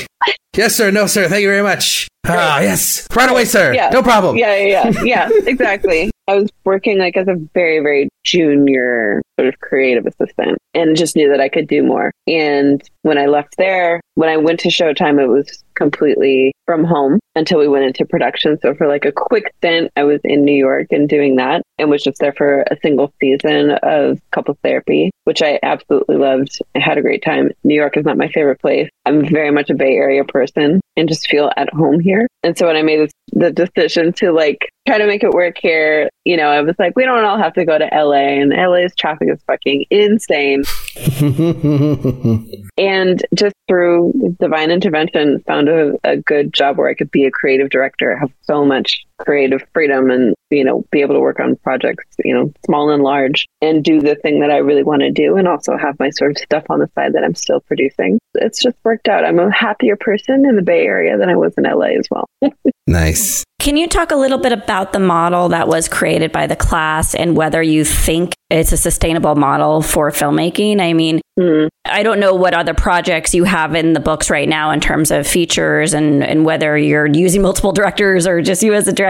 yes, 0.54 0.74
sir. 0.76 0.90
No, 0.90 1.06
sir. 1.06 1.28
Thank 1.28 1.42
you 1.42 1.48
very 1.48 1.62
much. 1.62 2.08
Ah, 2.26 2.60
yes. 2.60 3.06
Right 3.14 3.30
away, 3.30 3.44
sir. 3.44 3.74
Yeah. 3.74 3.90
No 3.90 4.02
problem. 4.02 4.36
Yeah, 4.36 4.56
yeah, 4.56 4.88
yeah, 4.88 5.02
yeah, 5.04 5.28
exactly. 5.46 6.10
I 6.26 6.36
was 6.36 6.48
working 6.64 6.98
like 6.98 7.16
as 7.18 7.28
a 7.28 7.34
very, 7.52 7.80
very 7.80 8.08
junior 8.24 9.20
sort 9.38 9.48
of 9.48 9.60
creative 9.60 10.06
assistant 10.06 10.56
and 10.72 10.96
just 10.96 11.16
knew 11.16 11.28
that 11.28 11.40
I 11.40 11.50
could 11.50 11.68
do 11.68 11.82
more. 11.82 12.12
And 12.26 12.82
when 13.02 13.18
I 13.18 13.26
left 13.26 13.56
there, 13.58 14.00
when 14.14 14.30
I 14.30 14.38
went 14.38 14.60
to 14.60 14.68
Showtime, 14.68 15.22
it 15.22 15.26
was 15.26 15.62
completely 15.74 16.52
from 16.64 16.84
home 16.84 17.18
until 17.34 17.58
we 17.58 17.68
went 17.68 17.84
into 17.84 18.06
production. 18.06 18.58
So 18.60 18.74
for 18.74 18.86
like 18.86 19.04
a 19.04 19.12
quick 19.12 19.52
stint, 19.58 19.90
I 19.96 20.04
was 20.04 20.20
in 20.24 20.44
New 20.44 20.56
York 20.56 20.86
and 20.90 21.08
doing 21.08 21.36
that 21.36 21.62
and 21.78 21.90
was 21.90 22.02
just 22.02 22.20
there 22.20 22.32
for 22.32 22.62
a 22.70 22.78
single 22.82 23.12
season 23.20 23.72
of 23.82 24.18
couple 24.30 24.56
therapy, 24.62 25.10
which 25.24 25.42
I 25.42 25.58
absolutely 25.62 26.16
loved. 26.16 26.58
I 26.74 26.78
had 26.78 26.96
a 26.96 27.02
great 27.02 27.22
time. 27.22 27.50
New 27.64 27.74
York 27.74 27.98
is 27.98 28.04
not 28.06 28.16
my 28.16 28.28
favorite 28.28 28.60
place. 28.60 28.88
I'm 29.06 29.28
very 29.28 29.50
much 29.50 29.70
a 29.70 29.74
Bay 29.74 29.94
Area 29.94 30.24
person 30.24 30.80
and 30.96 31.08
just 31.08 31.28
feel 31.28 31.50
at 31.56 31.72
home 31.72 32.00
here. 32.00 32.26
And 32.42 32.56
so 32.56 32.66
when 32.66 32.76
I 32.76 32.82
made 32.82 33.10
the 33.32 33.50
decision 33.50 34.12
to 34.14 34.32
like 34.32 34.70
try 34.86 34.98
to 34.98 35.06
make 35.06 35.22
it 35.22 35.30
work 35.30 35.56
here, 35.60 36.08
you 36.24 36.36
know, 36.36 36.48
I 36.48 36.60
was 36.62 36.76
like, 36.78 36.96
we 36.96 37.04
don't 37.04 37.24
all 37.24 37.38
have 37.38 37.54
to 37.54 37.64
go 37.64 37.78
to 37.78 37.88
LA 37.92 38.40
and 38.40 38.50
LA's 38.50 38.94
traffic 38.94 39.28
is 39.30 39.42
fucking 39.46 39.86
insane. 39.90 40.62
and 42.78 43.24
just 43.34 43.54
through 43.68 44.36
divine 44.40 44.70
intervention, 44.70 45.42
found 45.46 45.68
a, 45.68 45.98
a 46.04 46.16
good 46.16 46.52
job 46.52 46.78
where 46.78 46.88
I 46.88 46.94
could 46.94 47.10
be 47.10 47.24
a 47.24 47.30
creative 47.30 47.70
director, 47.70 48.16
have 48.16 48.32
so 48.42 48.64
much 48.64 49.04
creative 49.18 49.62
freedom 49.72 50.10
and, 50.10 50.34
you 50.50 50.64
know, 50.64 50.84
be 50.90 51.00
able 51.00 51.14
to 51.14 51.20
work 51.20 51.40
on 51.40 51.56
projects, 51.56 52.06
you 52.24 52.34
know, 52.34 52.52
small 52.64 52.90
and 52.90 53.02
large 53.02 53.46
and 53.60 53.84
do 53.84 54.00
the 54.00 54.14
thing 54.16 54.40
that 54.40 54.50
I 54.50 54.58
really 54.58 54.82
want 54.82 55.00
to 55.02 55.10
do 55.10 55.36
and 55.36 55.48
also 55.48 55.76
have 55.76 55.98
my 55.98 56.10
sort 56.10 56.32
of 56.32 56.38
stuff 56.38 56.64
on 56.70 56.80
the 56.80 56.90
side 56.94 57.12
that 57.14 57.24
I'm 57.24 57.34
still 57.34 57.60
producing. 57.60 58.18
It's 58.34 58.62
just 58.62 58.76
worked 58.84 59.08
out. 59.08 59.24
I'm 59.24 59.38
a 59.38 59.52
happier 59.52 59.96
person 59.96 60.46
in 60.46 60.56
the 60.56 60.62
Bay 60.62 60.84
Area 60.84 61.16
than 61.16 61.28
I 61.28 61.36
was 61.36 61.54
in 61.56 61.64
LA 61.64 61.98
as 61.98 62.06
well. 62.10 62.28
Nice. 62.86 63.44
Can 63.60 63.78
you 63.78 63.88
talk 63.88 64.10
a 64.10 64.16
little 64.16 64.36
bit 64.36 64.52
about 64.52 64.92
the 64.92 64.98
model 64.98 65.48
that 65.48 65.68
was 65.68 65.88
created 65.88 66.32
by 66.32 66.46
the 66.46 66.54
class 66.54 67.14
and 67.14 67.34
whether 67.34 67.62
you 67.62 67.82
think 67.82 68.34
it's 68.50 68.72
a 68.72 68.76
sustainable 68.76 69.36
model 69.36 69.80
for 69.80 70.10
filmmaking? 70.10 70.82
I 70.82 70.92
mean, 70.92 71.22
Mm. 71.38 71.68
I 71.84 72.04
don't 72.04 72.20
know 72.20 72.34
what 72.34 72.54
other 72.54 72.74
projects 72.74 73.34
you 73.34 73.42
have 73.42 73.74
in 73.74 73.92
the 73.92 73.98
books 73.98 74.30
right 74.30 74.48
now 74.48 74.70
in 74.70 74.80
terms 74.80 75.10
of 75.10 75.26
features 75.26 75.92
and, 75.92 76.22
and 76.22 76.44
whether 76.44 76.78
you're 76.78 77.06
using 77.06 77.42
multiple 77.42 77.72
directors 77.72 78.26
or 78.26 78.40
just 78.40 78.62
you 78.62 78.72
as 78.72 78.86
a 78.86 78.92
director. 78.92 79.03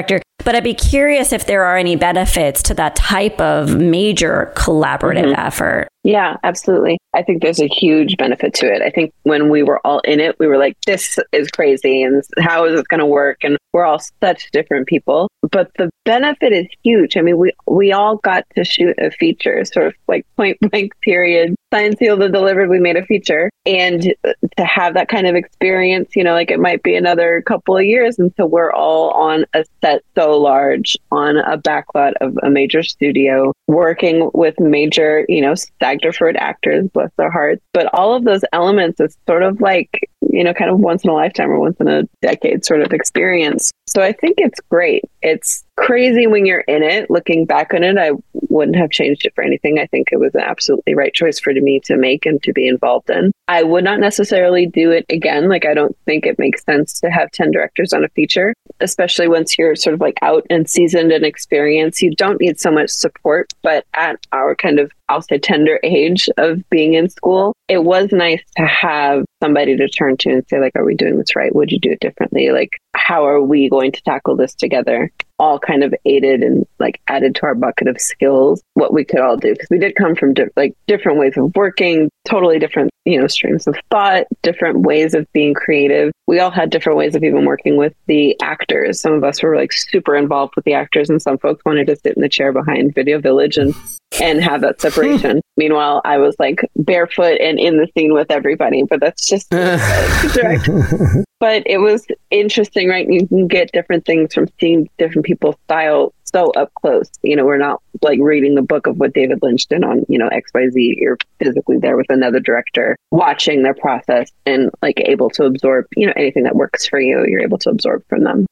But 0.45 0.55
I'd 0.55 0.65
be 0.65 0.75
curious 0.75 1.33
if 1.33 1.47
there 1.47 1.65
are 1.65 1.77
any 1.77 1.97
benefits 1.97 2.63
to 2.65 2.75
that 2.75 2.97
type 2.97 3.41
of 3.41 3.75
major 3.75 4.53
collaborative 4.57 5.33
Mhm. 5.35 5.39
effort. 5.39 5.89
Yeah, 6.05 6.37
absolutely. 6.45 6.99
I 7.15 7.23
think 7.23 7.41
there's 7.41 7.61
a 7.61 7.67
huge 7.67 8.19
benefit 8.19 8.53
to 8.55 8.67
it. 8.67 8.83
I 8.83 8.91
think 8.91 9.15
when 9.23 9.49
we 9.49 9.63
were 9.63 9.85
all 9.87 10.01
in 10.01 10.21
it, 10.21 10.39
we 10.39 10.47
were 10.47 10.59
like, 10.59 10.77
this 10.87 11.19
is 11.33 11.51
crazy 11.51 12.03
and 12.03 12.23
how 12.41 12.67
is 12.67 12.77
this 12.77 12.87
going 12.87 13.01
to 13.01 13.07
work? 13.07 13.39
And 13.43 13.57
we're 13.73 13.87
all 13.87 14.01
such 14.23 14.51
different 14.51 14.87
people. 14.87 15.29
But 15.51 15.71
the 15.79 15.91
benefit 16.05 16.53
is 16.53 16.67
huge. 16.83 17.17
I 17.17 17.23
mean, 17.23 17.39
we, 17.39 17.53
we 17.67 17.93
all 17.93 18.17
got 18.19 18.45
to 18.55 18.65
shoot 18.65 18.97
a 18.99 19.11
feature, 19.11 19.65
sort 19.65 19.87
of 19.87 19.95
like 20.07 20.27
point 20.37 20.59
blank 20.61 20.93
period, 21.01 21.55
Science 21.73 21.99
sealed, 21.99 22.23
and 22.23 22.33
delivered. 22.33 22.69
We 22.69 22.79
made 22.79 22.97
a 22.97 23.05
feature. 23.05 23.51
And 23.67 24.15
to 24.57 24.65
have 24.65 24.95
that 24.95 25.09
kind 25.09 25.27
of 25.27 25.35
experience, 25.35 26.15
you 26.15 26.23
know, 26.23 26.35
like 26.35 26.51
it 26.51 26.61
might 26.61 26.83
be 26.83 26.95
another 26.95 27.43
couple 27.43 27.77
of 27.77 27.85
years 27.85 28.19
until 28.19 28.47
we're 28.49 28.73
all 28.73 29.11
on 29.11 29.45
a 29.55 29.65
set 29.83 30.03
so 30.15 30.39
large 30.39 30.97
on 31.11 31.39
a 31.39 31.59
backlot 31.59 32.13
of 32.21 32.39
a 32.43 32.51
major 32.51 32.83
studio 32.83 33.53
working 33.67 34.31
with 34.35 34.59
major, 34.61 35.25
you 35.29 35.41
know, 35.41 35.55
Deferred 35.99 36.37
actors, 36.37 36.89
bless 36.93 37.11
their 37.17 37.31
hearts. 37.31 37.63
But 37.73 37.89
all 37.93 38.15
of 38.15 38.25
those 38.25 38.43
elements 38.53 39.01
is 39.01 39.17
sort 39.27 39.43
of 39.43 39.61
like, 39.61 40.09
you 40.31 40.45
know, 40.45 40.55
kind 40.55 40.71
of 40.71 40.79
once 40.79 41.05
in 41.05 41.11
a 41.11 41.15
lifetime 41.15 41.51
or 41.51 41.61
once 41.61 41.77
in 41.81 41.89
a 41.89 42.05
decade 42.23 42.65
sort 42.65 42.83
of 42.83 42.93
experience. 42.93 43.73
So 43.87 44.03
I 44.03 44.13
think 44.13 44.37
it's 44.39 44.61
great. 44.71 45.05
It's 45.23 45.65
crazy 45.77 46.27
when 46.27 46.47
you're 46.47 46.61
in 46.61 46.83
it. 46.83 47.11
Looking 47.11 47.45
back 47.45 47.75
on 47.75 47.83
it, 47.83 47.99
I 47.99 48.13
wouldn't 48.33 48.77
have 48.77 48.91
changed 48.91 49.25
it 49.25 49.35
for 49.35 49.43
anything. 49.43 49.79
I 49.79 49.87
think 49.87 50.09
it 50.11 50.19
was 50.19 50.35
an 50.35 50.41
absolutely 50.41 50.95
right 50.95 51.13
choice 51.13 51.39
for 51.39 51.53
me 51.53 51.81
to 51.85 51.97
make 51.97 52.25
and 52.25 52.43
to 52.45 52.53
be 52.53 52.67
involved 52.67 53.11
in. 53.11 53.33
I 53.49 53.63
would 53.63 53.85
not 53.85 54.01
necessarily 54.01 54.67
do 54.67 54.91
it 54.91 55.05
again. 55.11 55.49
Like, 55.49 55.67
I 55.67 55.75
don't 55.75 55.97
think 56.07 56.25
it 56.25 56.39
makes 56.39 56.65
sense 56.65 56.99
to 57.01 57.11
have 57.11 57.31
10 57.33 57.51
directors 57.51 57.93
on 57.93 58.05
a 58.05 58.09
feature, 58.11 58.55
especially 58.81 59.29
once 59.29 59.59
you're 59.59 59.77
sort 59.77 59.95
of 59.95 60.01
like 60.01 60.19
out 60.23 60.47
and 60.49 60.69
seasoned 60.69 61.13
and 61.13 61.25
experienced. 61.25 62.01
You 62.01 62.15
don't 62.15 62.41
need 62.41 62.59
so 62.59 62.71
much 62.71 62.91
support. 62.91 63.53
But 63.63 63.85
at 63.95 64.27
our 64.33 64.55
kind 64.55 64.79
of, 64.79 64.93
I'll 65.09 65.23
say, 65.23 65.39
tender 65.39 65.79
age 65.83 66.29
of 66.39 66.69
being 66.71 66.95
in 66.95 67.11
school, 67.11 67.55
it 67.69 67.85
was 67.85 68.09
nice 68.13 68.43
to 68.57 68.67
have 68.67 69.25
somebody 69.43 69.77
to 69.77 69.89
turn 69.89 70.17
to 70.19 70.31
and 70.31 70.49
say, 70.49 70.61
like, 70.61 70.73
are 70.77 70.85
we 70.85 70.95
doing 70.95 71.19
this 71.19 71.37
right? 71.37 71.55
Would 71.55 71.71
you 71.71 71.79
do 71.79 71.91
it 71.91 72.01
differently? 72.01 72.51
Like, 72.51 72.79
how 72.95 73.27
are 73.27 73.43
we 73.43 73.69
going 73.75 73.93
to 73.93 74.03
tackle 74.03 74.37
this 74.37 74.55
together? 74.55 75.11
All 75.39 75.59
kind 75.59 75.83
of 75.83 75.93
aided 76.05 76.43
and 76.43 76.65
like 76.79 77.01
added 77.09 77.35
to 77.37 77.43
our 77.43 77.55
bucket 77.55 77.89
of 77.89 78.01
skills, 78.01 78.63
what 78.75 78.93
we 78.93 79.05
could 79.05 79.21
all 79.21 79.37
do. 79.37 79.53
Because 79.53 79.69
we 79.71 79.79
did 79.79 79.97
come 79.97 80.15
from 80.15 80.35
di- 80.35 80.45
like 80.57 80.75
different 80.87 81.19
ways 81.19 81.37
of 81.37 81.55
working, 81.57 82.09
totally 82.25 82.59
different, 82.59 82.91
you 83.05 83.21
know, 83.21 83.27
streams 83.27 83.67
of 83.67 83.77
thought, 83.91 84.27
different 84.43 84.83
ways 84.83 85.15
of 85.15 85.27
being 85.33 85.55
creative. 85.55 86.13
We 86.27 86.41
all 86.41 86.51
had 86.51 86.71
different 86.71 86.99
ways 86.99 87.15
of 87.15 87.23
even 87.23 87.45
working 87.45 87.77
with 87.77 87.95
the 88.07 88.41
actors. 88.41 89.01
Some 89.01 89.13
of 89.13 89.25
us 89.25 89.43
were 89.43 89.57
like 89.57 89.73
super 89.73 90.17
involved 90.17 90.55
with 90.57 90.65
the 90.65 90.73
actors, 90.73 91.11
and 91.11 91.21
some 91.21 91.39
folks 91.39 91.65
wanted 91.65 91.87
to 91.89 91.97
sit 91.97 92.17
in 92.17 92.23
the 92.23 92.29
chair 92.29 92.53
behind 92.53 92.95
Video 92.95 93.21
Village 93.21 93.57
and 93.57 93.75
and 94.21 94.43
have 94.43 94.61
that 94.63 94.81
separation. 94.81 95.41
Meanwhile, 95.57 96.01
I 96.05 96.19
was 96.19 96.37
like 96.39 96.61
barefoot 96.77 97.41
and 97.41 97.59
in 97.59 97.77
the 97.77 97.89
scene 97.97 98.15
with 98.15 98.31
everybody, 98.31 98.83
but 98.85 99.01
that's 99.01 99.27
just 99.27 99.51
direct. 99.51 100.69
But 101.41 101.65
it 101.67 101.79
was 101.79 102.07
interesting, 102.31 102.89
right? 102.89 103.07
You 103.07 103.27
can 103.27 103.49
get 103.49 103.71
different 103.73 104.07
things 104.07 104.33
from 104.33 104.49
seeing 104.59 104.89
different 104.97 105.27
people's 105.27 105.57
style 105.65 106.15
so 106.35 106.51
up 106.53 106.73
close. 106.75 107.09
You 107.23 107.37
know, 107.37 107.45
we're 107.45 107.59
not 107.59 107.81
like 108.03 108.19
reading 108.21 108.55
the 108.57 108.63
book 108.63 108.87
of 108.87 108.99
what 108.99 109.15
David 109.15 109.39
Lynch 109.43 109.67
did 109.67 109.85
on, 109.85 110.05
you 110.09 110.19
know, 110.19 110.29
XYZ. 110.29 110.73
You're 110.75 111.17
physically 111.39 111.79
there 111.79 111.97
with 111.97 112.07
another 112.11 112.41
director, 112.41 112.97
watching 113.11 113.63
their 113.63 113.75
process 113.75 114.31
and 114.45 114.71
like 114.83 115.01
able 115.01 115.31
to 115.31 115.45
absorb, 115.45 115.87
you 115.97 116.07
know, 116.07 116.13
anything 116.17 116.43
that 116.45 116.57
works 116.57 116.87
for 116.87 117.01
you, 117.01 117.25
you're 117.29 117.41
able 117.43 117.59
to 117.59 117.71
absorb 117.71 118.03
from 118.09 118.25
them. 118.25 118.47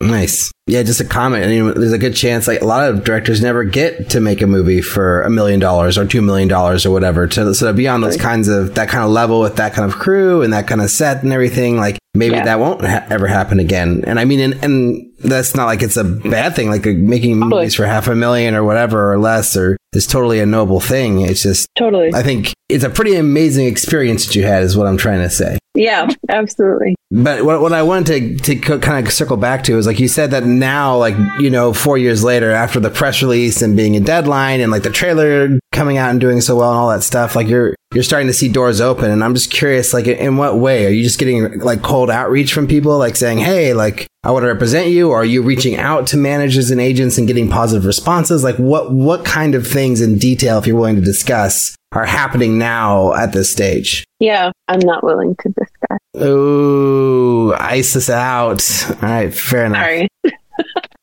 Nice. 0.00 0.50
Yeah, 0.66 0.82
just 0.82 1.00
a 1.00 1.04
comment. 1.04 1.44
I 1.44 1.48
mean, 1.48 1.74
there's 1.74 1.92
a 1.92 1.98
good 1.98 2.14
chance, 2.14 2.46
like 2.48 2.60
a 2.62 2.64
lot 2.64 2.88
of 2.88 3.04
directors 3.04 3.42
never 3.42 3.64
get 3.64 4.10
to 4.10 4.20
make 4.20 4.40
a 4.42 4.46
movie 4.46 4.80
for 4.80 5.22
a 5.22 5.30
million 5.30 5.60
dollars 5.60 5.98
or 5.98 6.06
two 6.06 6.22
million 6.22 6.48
dollars 6.48 6.86
or 6.86 6.90
whatever. 6.90 7.26
To 7.26 7.54
so 7.54 7.66
to 7.66 7.72
be 7.72 7.88
on 7.88 8.00
those 8.00 8.16
kinds 8.16 8.48
of 8.48 8.74
that 8.76 8.88
kind 8.88 9.04
of 9.04 9.10
level 9.10 9.40
with 9.40 9.56
that 9.56 9.74
kind 9.74 9.90
of 9.90 9.98
crew 9.98 10.42
and 10.42 10.52
that 10.52 10.66
kind 10.66 10.80
of 10.80 10.88
set 10.90 11.22
and 11.22 11.32
everything, 11.32 11.76
like 11.76 11.98
maybe 12.14 12.36
Yeah. 12.36 12.44
that 12.44 12.60
won't 12.60 12.80
ha- 12.84 13.06
ever 13.10 13.26
happen 13.26 13.58
again. 13.60 14.04
And 14.06 14.18
I 14.18 14.24
mean, 14.24 14.40
and, 14.40 14.64
and 14.64 15.11
that's 15.22 15.54
not 15.54 15.66
like 15.66 15.82
it's 15.82 15.96
a 15.96 16.04
bad 16.04 16.54
thing. 16.54 16.68
Like 16.68 16.86
uh, 16.86 16.92
making 16.96 17.38
movies 17.38 17.74
for 17.74 17.86
half 17.86 18.08
a 18.08 18.14
million 18.14 18.54
or 18.54 18.64
whatever 18.64 19.12
or 19.12 19.18
less, 19.18 19.56
or 19.56 19.76
is 19.92 20.06
totally 20.06 20.40
a 20.40 20.46
noble 20.46 20.80
thing. 20.80 21.20
It's 21.20 21.42
just 21.42 21.68
Totally. 21.76 22.12
I 22.14 22.22
think 22.22 22.52
it's 22.68 22.84
a 22.84 22.90
pretty 22.90 23.16
amazing 23.16 23.66
experience 23.66 24.26
that 24.26 24.34
you 24.34 24.44
had, 24.44 24.62
is 24.62 24.76
what 24.76 24.86
I'm 24.86 24.96
trying 24.96 25.20
to 25.20 25.30
say. 25.30 25.58
Yeah, 25.74 26.10
absolutely. 26.28 26.94
But 27.10 27.44
what, 27.44 27.60
what 27.62 27.72
I 27.72 27.82
wanted 27.82 28.42
to, 28.44 28.60
to 28.60 28.78
kind 28.78 29.06
of 29.06 29.12
circle 29.12 29.36
back 29.36 29.64
to 29.64 29.78
is 29.78 29.86
like 29.86 30.00
you 30.00 30.08
said 30.08 30.30
that 30.32 30.44
now, 30.44 30.96
like, 30.96 31.14
you 31.40 31.50
know, 31.50 31.72
four 31.72 31.96
years 31.96 32.22
later, 32.22 32.50
after 32.50 32.78
the 32.78 32.90
press 32.90 33.22
release 33.22 33.62
and 33.62 33.76
being 33.76 33.96
a 33.96 34.00
deadline 34.00 34.60
and 34.60 34.70
like 34.70 34.82
the 34.82 34.90
trailer 34.90 35.58
coming 35.72 35.96
out 35.96 36.10
and 36.10 36.20
doing 36.20 36.40
so 36.42 36.56
well 36.56 36.70
and 36.70 36.78
all 36.78 36.90
that 36.90 37.02
stuff, 37.02 37.34
like 37.34 37.48
you're, 37.48 37.74
you're 37.94 38.02
starting 38.02 38.26
to 38.26 38.34
see 38.34 38.50
doors 38.50 38.80
open. 38.80 39.10
And 39.10 39.22
I'm 39.24 39.34
just 39.34 39.50
curious, 39.50 39.92
like, 39.92 40.06
in 40.06 40.36
what 40.36 40.58
way? 40.58 40.86
Are 40.86 40.90
you 40.90 41.02
just 41.02 41.18
getting 41.18 41.58
like 41.60 41.82
cold 41.82 42.10
outreach 42.10 42.52
from 42.52 42.66
people, 42.66 42.96
like 42.98 43.16
saying, 43.16 43.38
hey, 43.38 43.74
like, 43.74 44.06
I 44.24 44.30
want 44.30 44.44
to 44.44 44.48
represent 44.48 44.88
you? 44.88 45.10
Or 45.10 45.20
are 45.20 45.24
you 45.24 45.42
reaching 45.42 45.76
out 45.76 46.06
to 46.08 46.16
managers 46.16 46.70
and 46.70 46.80
agents 46.80 47.18
and 47.18 47.26
getting 47.26 47.50
positive 47.50 47.84
responses? 47.84 48.44
Like, 48.44 48.56
what, 48.56 48.92
what 48.92 49.24
kind 49.24 49.54
of 49.54 49.66
things 49.66 50.00
in 50.00 50.18
detail, 50.18 50.58
if 50.58 50.66
you're 50.66 50.76
willing 50.76 50.96
to 50.96 51.02
discuss, 51.02 51.74
are 51.92 52.06
happening 52.06 52.58
now 52.58 53.14
at 53.14 53.32
this 53.32 53.50
stage? 53.50 54.04
Yeah, 54.18 54.50
I'm 54.68 54.80
not 54.80 55.04
willing 55.04 55.36
to 55.40 55.48
discuss. 55.50 55.98
Ooh, 56.22 57.54
ISIS 57.54 58.10
out. 58.10 58.62
All 58.90 58.96
right, 59.08 59.34
fair 59.34 59.66
enough. 59.66 59.82
Sorry. 59.82 60.08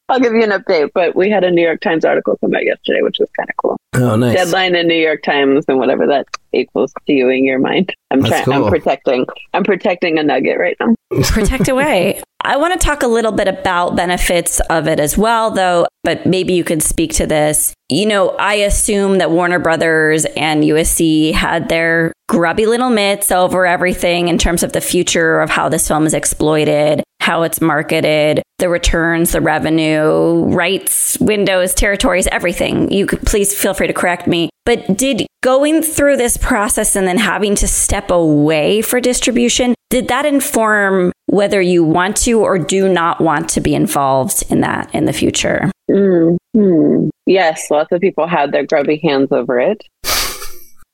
I'll 0.10 0.20
give 0.20 0.34
you 0.34 0.44
an 0.44 0.50
update, 0.50 0.90
but 0.94 1.16
we 1.16 1.30
had 1.30 1.44
a 1.44 1.52
New 1.52 1.62
York 1.62 1.82
Times 1.82 2.04
article 2.04 2.36
come 2.42 2.56
out 2.56 2.66
yesterday, 2.66 3.02
which 3.02 3.18
was 3.20 3.30
kind 3.38 3.48
of 3.48 3.56
cool. 3.58 3.78
Oh, 3.94 4.16
nice. 4.16 4.36
Deadline 4.36 4.76
in 4.76 4.88
New 4.88 4.96
York 4.96 5.22
Times 5.22 5.66
and 5.68 5.78
whatever 5.78 6.08
that 6.08 6.26
equals 6.54 6.94
to 7.08 7.14
you 7.14 7.30
in 7.30 7.46
your 7.46 7.60
mind. 7.60 7.94
I'm 8.12 8.22
That's 8.22 8.44
trying. 8.44 8.64
I'm 8.64 8.70
protecting. 8.70 9.26
I'm 9.54 9.64
protecting 9.64 10.18
a 10.18 10.24
nugget 10.24 10.60
right 10.60 10.76
now. 10.80 10.96
Protect 11.24 11.68
away. 11.70 12.22
I 12.42 12.56
want 12.58 12.80
to 12.80 12.86
talk 12.86 13.04
a 13.04 13.08
little 13.08 13.34
bit 13.34 13.48
about 13.48 13.96
benefits 13.96 14.62
of 14.70 14.88
it 14.88 15.00
as 15.00 15.18
well, 15.18 15.52
though, 15.52 15.86
but 16.04 16.26
maybe 16.26 16.54
you 16.54 16.64
could 16.64 16.82
speak 16.82 17.14
to 17.16 17.28
this. 17.28 17.74
You 17.90 18.06
know, 18.06 18.30
I 18.30 18.56
assume 18.56 19.18
that 19.18 19.30
Warner 19.30 19.60
Brothers 19.60 20.26
and 20.38 20.64
USC 20.64 21.34
had 21.34 21.68
their 21.68 22.14
grubby 22.30 22.66
little 22.66 22.90
mitts 22.90 23.32
over 23.32 23.66
everything 23.66 24.30
in 24.30 24.38
terms 24.38 24.64
of 24.64 24.72
the 24.72 24.82
future 24.82 25.42
of 25.42 25.50
how 25.50 25.68
this 25.68 25.88
film 25.88 26.06
is 26.06 26.14
exploited, 26.14 27.04
how 27.20 27.44
it's 27.44 27.60
marketed, 27.60 28.42
the 28.60 28.70
returns, 28.70 29.32
the 29.32 29.42
revenue, 29.42 30.46
rights, 30.46 31.20
windows, 31.20 31.74
territories, 31.74 32.28
everything. 32.28 32.92
You 32.92 33.06
could 33.06 33.26
please 33.26 33.54
feel 33.54 33.74
free 33.74 33.88
to 33.88 33.94
correct 33.94 34.28
me. 34.28 34.50
But 34.66 34.98
did 34.98 35.26
going 35.42 35.82
through 35.82 36.18
this 36.18 36.38
process 36.38 36.96
and 36.96 37.08
then 37.08 37.18
having 37.18 37.56
to 37.56 37.68
step 37.68 38.12
away 38.12 38.82
for 38.82 39.00
distribution, 39.00 39.74
did 39.90 40.08
that 40.10 40.26
inform 40.26 41.12
whether 41.26 41.62
you 41.62 41.84
want 41.84 42.18
to 42.18 42.42
or 42.42 42.60
do 42.60 42.88
not 42.88 43.22
want 43.22 43.50
to 43.50 43.62
be 43.62 43.74
involved 43.74 44.44
in 44.50 44.62
that 44.62 44.94
in 44.94 45.06
the 45.06 45.14
future? 45.14 45.72
Mm, 45.90 46.38
hmm. 46.54 47.10
Yes, 47.26 47.72
lots 47.72 47.92
of 47.92 48.02
people 48.02 48.28
had 48.28 48.52
their 48.52 48.66
grubby 48.66 48.98
hands 48.98 49.32
over 49.32 49.60
it. 49.60 49.84